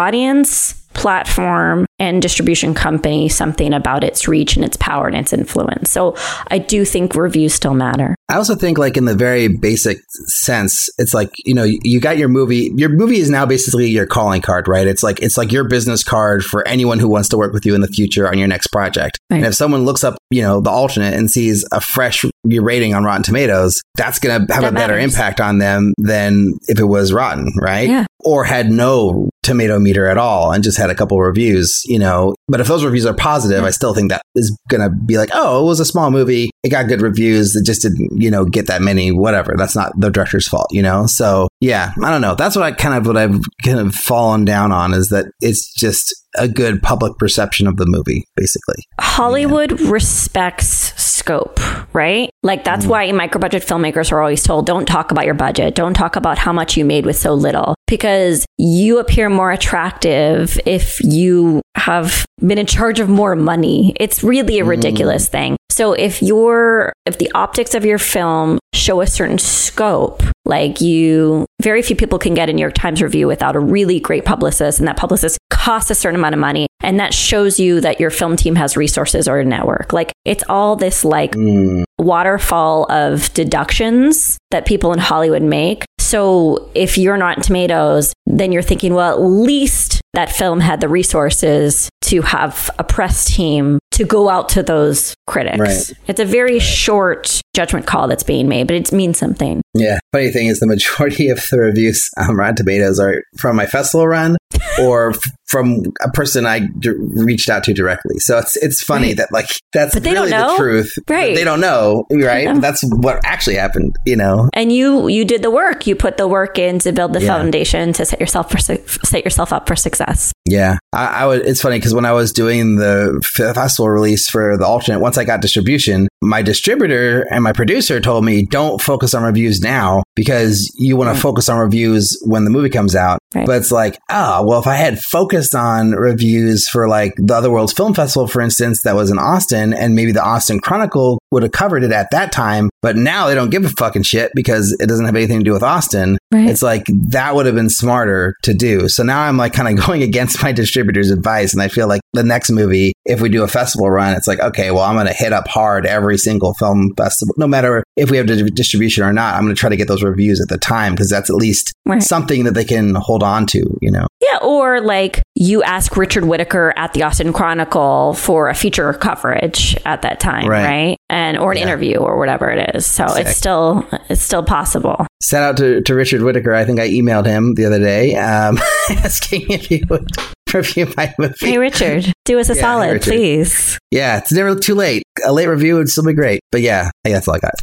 platform, 0.94 1.86
and 2.00 2.20
distribution 2.22 2.74
company 2.74 3.28
something 3.28 3.72
about 3.72 4.02
its 4.04 4.26
reach 4.28 4.56
and 4.56 4.64
its 4.64 4.76
power 4.76 5.06
and 5.06 5.16
its 5.16 5.32
influence. 5.32 5.90
So 5.90 6.16
I 6.48 6.58
do 6.58 6.84
think 6.84 7.14
reviews 7.14 7.54
still 7.54 7.74
matter. 7.74 8.14
I 8.28 8.34
also 8.36 8.54
think, 8.54 8.78
like 8.78 8.96
in 8.96 9.04
the 9.04 9.14
very 9.14 9.48
basic 9.48 9.98
sense, 10.42 10.88
it's 10.98 11.14
like 11.14 11.30
you 11.44 11.54
know 11.54 11.64
you 11.64 12.00
got 12.00 12.18
your 12.18 12.28
movie. 12.28 12.72
Your 12.76 12.88
movie 12.88 13.18
is 13.18 13.30
now 13.30 13.46
basically 13.46 13.88
your 13.88 14.06
calling 14.06 14.42
card, 14.42 14.68
right? 14.68 14.86
It's 14.86 15.02
like 15.02 15.20
it's 15.22 15.36
like 15.38 15.52
your 15.52 15.68
business 15.68 16.02
card 16.04 16.44
for 16.44 16.66
anyone 16.66 16.98
who 16.98 17.08
wants 17.08 17.28
to 17.30 17.36
work 17.38 17.52
with 17.52 17.64
you 17.64 17.74
in 17.74 17.80
the 17.80 17.88
future 17.88 18.28
on 18.28 18.38
your 18.38 18.48
next 18.48 18.68
project. 18.68 19.18
And 19.30 19.44
if 19.44 19.54
someone 19.54 19.84
looks 19.84 20.04
up, 20.04 20.16
you 20.30 20.42
know, 20.42 20.60
the 20.60 20.70
alternate 20.70 21.14
and 21.14 21.30
sees 21.30 21.64
a 21.72 21.80
fresh 21.80 22.24
rating 22.44 22.94
on 22.94 23.04
Rotten 23.04 23.22
Tomatoes, 23.22 23.80
that's 23.96 24.18
going 24.18 24.46
to 24.46 24.52
have 24.52 24.62
That 24.62 24.72
a 24.72 24.74
better 24.74 24.94
matters. 24.94 25.14
impact 25.14 25.40
on 25.40 25.58
them 25.58 25.94
than 25.98 26.54
if 26.66 26.78
it 26.78 26.84
was 26.84 27.12
rotten, 27.12 27.52
right? 27.60 27.88
Yeah. 27.88 28.06
Or 28.24 28.44
had 28.44 28.70
no 28.70 29.30
tomato 29.44 29.78
meter 29.78 30.06
at 30.06 30.18
all 30.18 30.52
and 30.52 30.62
just 30.62 30.76
had 30.76 30.90
a 30.90 30.94
couple 30.94 31.18
reviews, 31.20 31.82
you 31.86 31.98
know. 31.98 32.34
But 32.48 32.60
if 32.60 32.66
those 32.66 32.84
reviews 32.84 33.06
are 33.06 33.14
positive, 33.14 33.64
I 33.64 33.70
still 33.70 33.94
think 33.94 34.10
that 34.10 34.22
is 34.34 34.56
going 34.68 34.82
to 34.82 34.90
be 34.90 35.16
like, 35.16 35.30
oh, 35.32 35.62
it 35.62 35.66
was 35.66 35.80
a 35.80 35.84
small 35.84 36.10
movie. 36.10 36.50
It 36.62 36.70
got 36.70 36.88
good 36.88 37.00
reviews. 37.00 37.56
It 37.56 37.64
just 37.64 37.82
didn't, 37.82 38.20
you 38.20 38.30
know, 38.30 38.44
get 38.44 38.66
that 38.66 38.82
many, 38.82 39.12
whatever. 39.12 39.54
That's 39.56 39.76
not 39.76 39.92
the 39.98 40.10
director's 40.10 40.48
fault, 40.48 40.66
you 40.70 40.82
know? 40.82 41.06
So 41.06 41.48
yeah, 41.60 41.92
I 42.02 42.10
don't 42.10 42.20
know. 42.20 42.34
That's 42.34 42.54
what 42.54 42.64
I 42.64 42.72
kind 42.72 42.94
of, 42.94 43.06
what 43.06 43.16
I've 43.16 43.40
kind 43.64 43.78
of 43.78 43.94
fallen 43.94 44.44
down 44.44 44.72
on 44.72 44.94
is 44.94 45.08
that 45.08 45.26
it's 45.40 45.72
just 45.74 46.14
a 46.36 46.46
good 46.46 46.82
public 46.82 47.16
perception 47.18 47.66
of 47.66 47.76
the 47.76 47.86
movie, 47.86 48.24
basically. 48.36 48.84
Hollywood 49.00 49.80
respects 49.80 50.94
scope, 51.00 51.58
right? 51.94 52.30
Like 52.42 52.64
that's 52.64 52.86
mm. 52.86 52.90
why 52.90 53.12
micro 53.12 53.40
budget 53.40 53.62
filmmakers 53.62 54.12
are 54.12 54.20
always 54.20 54.42
told 54.42 54.66
don't 54.66 54.86
talk 54.86 55.10
about 55.10 55.24
your 55.24 55.34
budget, 55.34 55.74
don't 55.74 55.94
talk 55.94 56.16
about 56.16 56.38
how 56.38 56.52
much 56.52 56.76
you 56.76 56.84
made 56.84 57.04
with 57.04 57.16
so 57.16 57.34
little 57.34 57.74
because 57.86 58.46
you 58.56 58.98
appear 58.98 59.28
more 59.28 59.50
attractive 59.50 60.60
if 60.64 61.00
you 61.00 61.60
have 61.74 62.24
been 62.38 62.58
in 62.58 62.66
charge 62.66 63.00
of 63.00 63.08
more 63.08 63.34
money. 63.34 63.94
It's 63.98 64.22
really 64.22 64.60
a 64.60 64.64
mm. 64.64 64.68
ridiculous 64.68 65.28
thing. 65.28 65.56
So 65.70 65.92
if 65.92 66.22
your 66.22 66.92
if 67.06 67.18
the 67.18 67.30
optics 67.34 67.74
of 67.74 67.84
your 67.84 67.98
film 67.98 68.58
show 68.74 69.00
a 69.00 69.06
certain 69.06 69.38
scope, 69.38 70.22
like 70.44 70.80
you 70.80 71.46
very 71.60 71.82
few 71.82 71.96
people 71.96 72.18
can 72.18 72.34
get 72.34 72.48
a 72.48 72.52
New 72.52 72.62
York 72.62 72.74
Times 72.74 73.02
review 73.02 73.26
without 73.26 73.54
a 73.54 73.60
really 73.60 74.00
great 74.00 74.24
publicist 74.24 74.78
and 74.78 74.88
that 74.88 74.96
publicist 74.96 75.38
costs 75.50 75.90
a 75.90 75.94
certain 75.94 76.18
amount 76.18 76.34
of 76.34 76.40
money 76.40 76.66
and 76.80 76.98
that 76.98 77.12
shows 77.12 77.58
you 77.58 77.80
that 77.80 78.00
your 78.00 78.10
film 78.10 78.36
team 78.36 78.54
has 78.54 78.76
resources 78.76 79.28
or 79.28 79.38
a 79.40 79.44
network. 79.44 79.92
Like 79.92 80.12
it's 80.24 80.44
all 80.48 80.76
this 80.76 81.04
like 81.04 81.34
hmm. 81.34 81.82
waterfall 81.98 82.90
of 82.90 83.32
deductions 83.34 84.38
that 84.50 84.66
people 84.66 84.92
in 84.92 84.98
Hollywood 84.98 85.42
make. 85.42 85.84
So 85.98 86.70
if 86.74 86.96
you're 86.96 87.18
not 87.18 87.42
tomatoes, 87.42 88.14
then 88.26 88.52
you're 88.52 88.62
thinking, 88.62 88.94
well, 88.94 89.12
at 89.12 89.20
least 89.20 90.00
that 90.14 90.32
film 90.32 90.60
had 90.60 90.80
the 90.80 90.88
resources 90.88 91.90
to 92.02 92.22
have 92.22 92.70
a 92.78 92.84
press 92.84 93.26
team 93.26 93.78
to 93.98 94.04
go 94.04 94.28
out 94.28 94.48
to 94.50 94.62
those 94.62 95.12
critics. 95.26 95.58
Right. 95.58 95.98
It's 96.06 96.20
a 96.20 96.24
very 96.24 96.60
short 96.60 97.40
judgment 97.52 97.84
call 97.84 98.06
that's 98.06 98.22
being 98.22 98.48
made, 98.48 98.68
but 98.68 98.76
it 98.76 98.92
means 98.92 99.18
something. 99.18 99.60
Yeah. 99.74 99.98
Funny 100.12 100.30
thing 100.30 100.46
is, 100.46 100.60
the 100.60 100.68
majority 100.68 101.28
of 101.30 101.44
the 101.50 101.58
reviews 101.58 102.08
on 102.16 102.36
Rotten 102.36 102.54
Tomatoes 102.54 103.00
are 103.00 103.24
from 103.38 103.56
my 103.56 103.66
festival 103.66 104.06
run 104.06 104.36
or 104.80 105.14
from 105.48 105.82
a 106.02 106.10
person 106.10 106.46
I 106.46 106.60
d- 106.60 106.90
reached 106.90 107.48
out 107.48 107.64
to 107.64 107.74
directly. 107.74 108.18
So 108.18 108.38
it's 108.38 108.56
it's 108.56 108.82
funny 108.82 109.12
that 109.14 109.32
like 109.32 109.48
that's 109.72 109.94
But 109.94 110.02
they 110.02 110.12
don't 110.12 110.26
really 110.26 110.30
know. 110.30 110.50
the 110.52 110.56
truth. 110.56 110.92
Right. 111.08 111.34
They 111.34 111.44
don't 111.44 111.60
know, 111.60 112.04
right? 112.10 112.46
know. 112.46 112.60
That's 112.60 112.82
what 112.84 113.20
actually 113.24 113.56
happened. 113.56 113.96
You 114.06 114.16
know. 114.16 114.48
And 114.52 114.72
you 114.72 115.08
you 115.08 115.24
did 115.24 115.42
the 115.42 115.50
work. 115.50 115.86
You 115.86 115.96
put 115.96 116.16
the 116.16 116.28
work 116.28 116.58
in 116.58 116.78
to 116.80 116.92
build 116.92 117.12
the 117.12 117.22
Yeah. 117.22 117.36
foundation 117.36 117.92
to 117.94 118.04
set 118.04 118.20
yourself 118.20 118.50
for 118.50 118.58
su- 118.58 118.82
set 119.04 119.24
yourself 119.24 119.52
up 119.52 119.66
for 119.66 119.76
success. 119.76 120.32
Yeah, 120.46 120.78
I, 120.92 121.06
I 121.06 121.26
would. 121.26 121.46
It's 121.46 121.60
funny 121.60 121.78
because 121.78 121.94
when 121.94 122.04
I 122.04 122.12
was 122.12 122.32
doing 122.32 122.76
the 122.76 123.20
festival 123.34 123.88
release 123.88 124.28
for 124.28 124.56
the 124.56 124.66
alternate, 124.66 125.00
once 125.00 125.18
I 125.18 125.24
got 125.24 125.40
distribution, 125.40 126.08
my 126.22 126.42
distributor 126.42 127.26
and 127.30 127.42
my 127.44 127.52
producer 127.52 128.00
told 128.00 128.24
me, 128.24 128.46
"Don't 128.46 128.80
focus 128.80 129.14
on 129.14 129.22
reviews 129.22 129.60
now 129.60 130.02
because 130.14 130.70
you 130.76 130.96
want 130.96 131.14
to 131.14 131.18
mm. 131.18 131.22
focus 131.22 131.48
on 131.48 131.58
reviews 131.58 132.18
when 132.24 132.44
the 132.44 132.50
movie 132.50 132.70
comes 132.70 132.94
out." 132.94 133.18
Right. 133.34 133.46
But 133.46 133.58
it's 133.58 133.70
like, 133.70 133.98
oh, 134.10 134.46
well, 134.46 134.58
if 134.58 134.66
I 134.66 134.76
had 134.76 134.98
focused 134.98 135.37
focused 135.38 135.54
on 135.54 135.92
reviews 135.92 136.68
for 136.68 136.88
like 136.88 137.14
the 137.16 137.34
Other 137.34 137.50
Worlds 137.50 137.72
Film 137.72 137.94
Festival, 137.94 138.26
for 138.26 138.40
instance, 138.40 138.82
that 138.82 138.96
was 138.96 139.10
in 139.10 139.18
Austin, 139.18 139.72
and 139.72 139.94
maybe 139.94 140.10
the 140.10 140.22
Austin 140.22 140.58
Chronicle 140.58 141.20
would 141.30 141.44
have 141.44 141.52
covered 141.52 141.84
it 141.84 141.92
at 141.92 142.10
that 142.10 142.32
time. 142.32 142.70
But 142.82 142.96
now 142.96 143.26
they 143.28 143.34
don't 143.34 143.50
give 143.50 143.64
a 143.64 143.68
fucking 143.70 144.02
shit 144.02 144.32
because 144.34 144.76
it 144.80 144.88
doesn't 144.88 145.04
have 145.06 145.14
anything 145.14 145.38
to 145.38 145.44
do 145.44 145.52
with 145.52 145.62
Austin. 145.62 146.18
Right. 146.32 146.48
It's 146.48 146.62
like 146.62 146.84
that 147.10 147.34
would 147.34 147.46
have 147.46 147.54
been 147.54 147.70
smarter 147.70 148.34
to 148.42 148.54
do. 148.54 148.88
So 148.88 149.02
now 149.02 149.20
I'm 149.22 149.36
like 149.36 149.52
kind 149.52 149.78
of 149.78 149.86
going 149.86 150.02
against 150.02 150.42
my 150.42 150.52
distributor's 150.52 151.10
advice. 151.10 151.52
And 151.52 151.62
I 151.62 151.68
feel 151.68 151.86
like 151.88 152.00
the 152.14 152.22
next 152.24 152.50
movie, 152.50 152.92
if 153.04 153.20
we 153.20 153.28
do 153.28 153.42
a 153.44 153.48
festival 153.48 153.90
run, 153.90 154.14
it's 154.14 154.26
like, 154.26 154.40
okay, 154.40 154.70
well, 154.70 154.82
I'm 154.82 154.94
going 154.94 155.06
to 155.06 155.12
hit 155.12 155.32
up 155.32 155.46
hard 155.48 155.86
every 155.86 156.18
single 156.18 156.54
film 156.54 156.92
festival, 156.96 157.34
no 157.38 157.46
matter 157.46 157.84
if 157.96 158.10
we 158.10 158.16
have 158.16 158.26
distribution 158.26 159.04
or 159.04 159.12
not. 159.12 159.34
I'm 159.34 159.42
going 159.44 159.54
to 159.54 159.58
try 159.58 159.70
to 159.70 159.76
get 159.76 159.88
those 159.88 160.02
reviews 160.02 160.40
at 160.40 160.48
the 160.48 160.58
time 160.58 160.94
because 160.94 161.10
that's 161.10 161.30
at 161.30 161.36
least 161.36 161.72
Right. 161.86 162.02
something 162.02 162.44
that 162.44 162.52
they 162.52 162.64
can 162.66 162.94
hold 162.94 163.22
on 163.22 163.46
to, 163.46 163.78
you 163.80 163.90
know? 163.90 164.06
Yeah, 164.32 164.38
or 164.42 164.80
like 164.80 165.22
you 165.34 165.62
ask 165.62 165.96
Richard 165.96 166.24
Whitaker 166.24 166.72
at 166.76 166.92
the 166.92 167.02
Austin 167.02 167.32
Chronicle 167.32 168.14
for 168.14 168.48
a 168.48 168.54
feature 168.54 168.92
coverage 168.92 169.76
at 169.86 170.02
that 170.02 170.20
time, 170.20 170.46
Right. 170.48 170.64
right? 170.64 170.96
And 171.08 171.38
or 171.38 171.52
an 171.52 171.58
Yeah. 171.58 171.64
interview 171.64 171.96
or 171.98 172.18
whatever 172.18 172.50
it 172.50 172.74
is. 172.74 172.84
So 172.86 173.06
Sick. 173.08 173.26
it's 173.26 173.36
still 173.36 173.86
it's 174.08 174.20
still 174.22 174.42
possible. 174.42 175.06
Shout 175.22 175.42
out 175.42 175.56
to, 175.58 175.80
to 175.82 175.94
Richard 175.94 176.22
Whitaker. 176.22 176.54
I 176.54 176.64
think 176.64 176.78
I 176.80 176.88
emailed 176.88 177.26
him 177.26 177.54
the 177.54 177.66
other 177.66 177.78
day 177.78 178.14
um, 178.16 178.58
asking 178.90 179.46
if 179.50 179.66
he 179.66 179.82
would 179.88 180.08
review 180.54 180.92
my 180.96 181.14
movie. 181.18 181.34
Hey 181.40 181.58
Richard, 181.58 182.12
do 182.24 182.38
us 182.38 182.50
a 182.50 182.54
Yeah, 182.54 182.60
solid, 182.60 182.92
Richard. 182.94 183.10
please. 183.10 183.78
Yeah, 183.90 184.18
it's 184.18 184.32
never 184.32 184.54
too 184.54 184.74
late. 184.74 185.02
A 185.26 185.32
late 185.32 185.46
review 185.48 185.76
would 185.76 185.88
still 185.88 186.04
be 186.04 186.12
great. 186.12 186.40
But 186.52 186.60
yeah, 186.60 186.90
I 187.06 187.10
that's 187.10 187.26
all 187.28 187.36
I 187.36 187.38
got. 187.38 187.54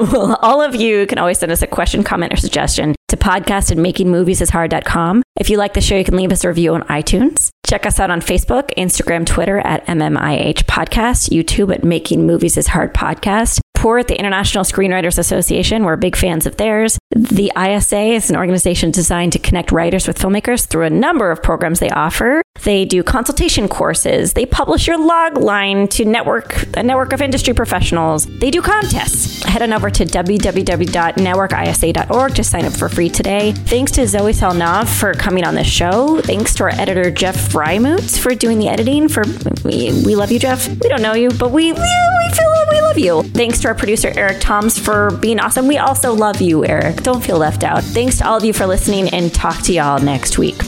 well, 0.12 0.34
all 0.42 0.60
of 0.62 0.74
you 0.74 1.06
can 1.06 1.18
always 1.18 1.38
send 1.38 1.50
us 1.52 1.62
a 1.62 1.66
question, 1.66 2.02
comment, 2.04 2.32
or 2.32 2.36
suggestion 2.36 2.94
to 3.08 3.16
podcast 3.16 3.70
at 3.70 3.76
makingmoviesishard.com. 3.78 5.22
If 5.40 5.50
you 5.50 5.56
like 5.58 5.74
the 5.74 5.80
show, 5.80 5.96
you 5.96 6.04
can 6.04 6.16
leave 6.16 6.32
us 6.32 6.44
a 6.44 6.48
review 6.48 6.74
on 6.74 6.82
iTunes. 6.84 7.50
Check 7.66 7.86
us 7.86 7.98
out 8.00 8.10
on 8.10 8.20
Facebook, 8.20 8.70
Instagram, 8.76 9.26
Twitter 9.26 9.58
at 9.60 9.86
MMIH 9.86 10.64
Podcast, 10.64 11.30
YouTube 11.30 11.74
at 11.74 11.84
Making 11.84 12.26
Movies 12.26 12.56
is 12.56 12.68
Hard 12.68 12.94
Podcast. 12.94 13.60
Pour 13.74 13.98
at 13.98 14.08
the 14.08 14.18
International 14.18 14.64
Screenwriters 14.64 15.18
Association. 15.18 15.84
We're 15.84 15.96
big 15.96 16.16
fans 16.16 16.46
of 16.46 16.56
theirs. 16.56 16.98
The 17.16 17.50
ISA 17.56 17.98
is 17.98 18.28
an 18.28 18.36
organization 18.36 18.90
designed 18.90 19.32
to 19.32 19.38
connect 19.38 19.72
writers 19.72 20.06
with 20.06 20.18
filmmakers 20.18 20.66
through 20.66 20.84
a 20.84 20.90
number 20.90 21.30
of 21.30 21.42
programs 21.42 21.80
they 21.80 21.88
offer. 21.88 22.42
They 22.64 22.84
do 22.84 23.02
consultation 23.02 23.66
courses. 23.66 24.34
They 24.34 24.44
publish 24.44 24.86
your 24.86 24.98
log 24.98 25.38
line 25.38 25.88
to 25.88 26.04
network 26.04 26.66
a 26.76 26.82
network 26.82 27.14
of 27.14 27.22
industry 27.22 27.54
professionals. 27.54 28.26
They 28.26 28.50
do 28.50 28.60
contests. 28.60 29.42
Head 29.44 29.62
on 29.62 29.72
over 29.72 29.88
to 29.88 30.04
www.networkisa.org 30.04 32.34
to 32.34 32.44
sign 32.44 32.66
up 32.66 32.74
for 32.74 32.90
free 32.90 33.08
today. 33.08 33.52
Thanks 33.52 33.90
to 33.92 34.06
Zoe 34.06 34.32
Salnave 34.32 35.00
for 35.00 35.14
coming 35.14 35.46
on 35.46 35.54
the 35.54 35.64
show. 35.64 36.20
Thanks 36.20 36.54
to 36.56 36.64
our 36.64 36.74
editor 36.74 37.10
Jeff 37.10 37.36
Frymoots 37.36 38.18
for 38.18 38.34
doing 38.34 38.58
the 38.58 38.68
editing. 38.68 39.08
For 39.08 39.24
we, 39.64 40.02
we 40.04 40.14
love 40.14 40.30
you, 40.30 40.38
Jeff. 40.38 40.68
We 40.68 40.90
don't 40.90 41.00
know 41.00 41.14
you, 41.14 41.30
but 41.30 41.52
we 41.52 41.72
we, 41.72 41.78
we 41.78 42.30
feel 42.34 42.48
we 42.70 42.80
love 42.80 42.98
you. 42.98 43.22
Thanks 43.22 43.60
to 43.60 43.68
our 43.68 43.74
producer 43.74 44.12
Eric 44.14 44.40
Toms 44.40 44.78
for 44.78 45.12
being 45.16 45.40
awesome. 45.40 45.66
We 45.66 45.78
also 45.78 46.12
love 46.12 46.40
you, 46.40 46.64
Eric. 46.64 46.97
Don't 47.02 47.24
feel 47.24 47.38
left 47.38 47.64
out. 47.64 47.82
Thanks 47.82 48.18
to 48.18 48.28
all 48.28 48.36
of 48.36 48.44
you 48.44 48.52
for 48.52 48.66
listening, 48.66 49.08
and 49.10 49.32
talk 49.32 49.62
to 49.62 49.72
y'all 49.72 49.98
next 49.98 50.36
week. 50.36 50.60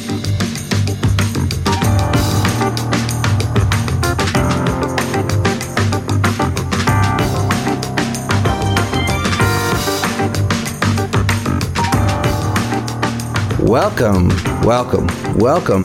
Welcome, 13.60 14.30
welcome, 14.62 15.06
welcome. 15.36 15.84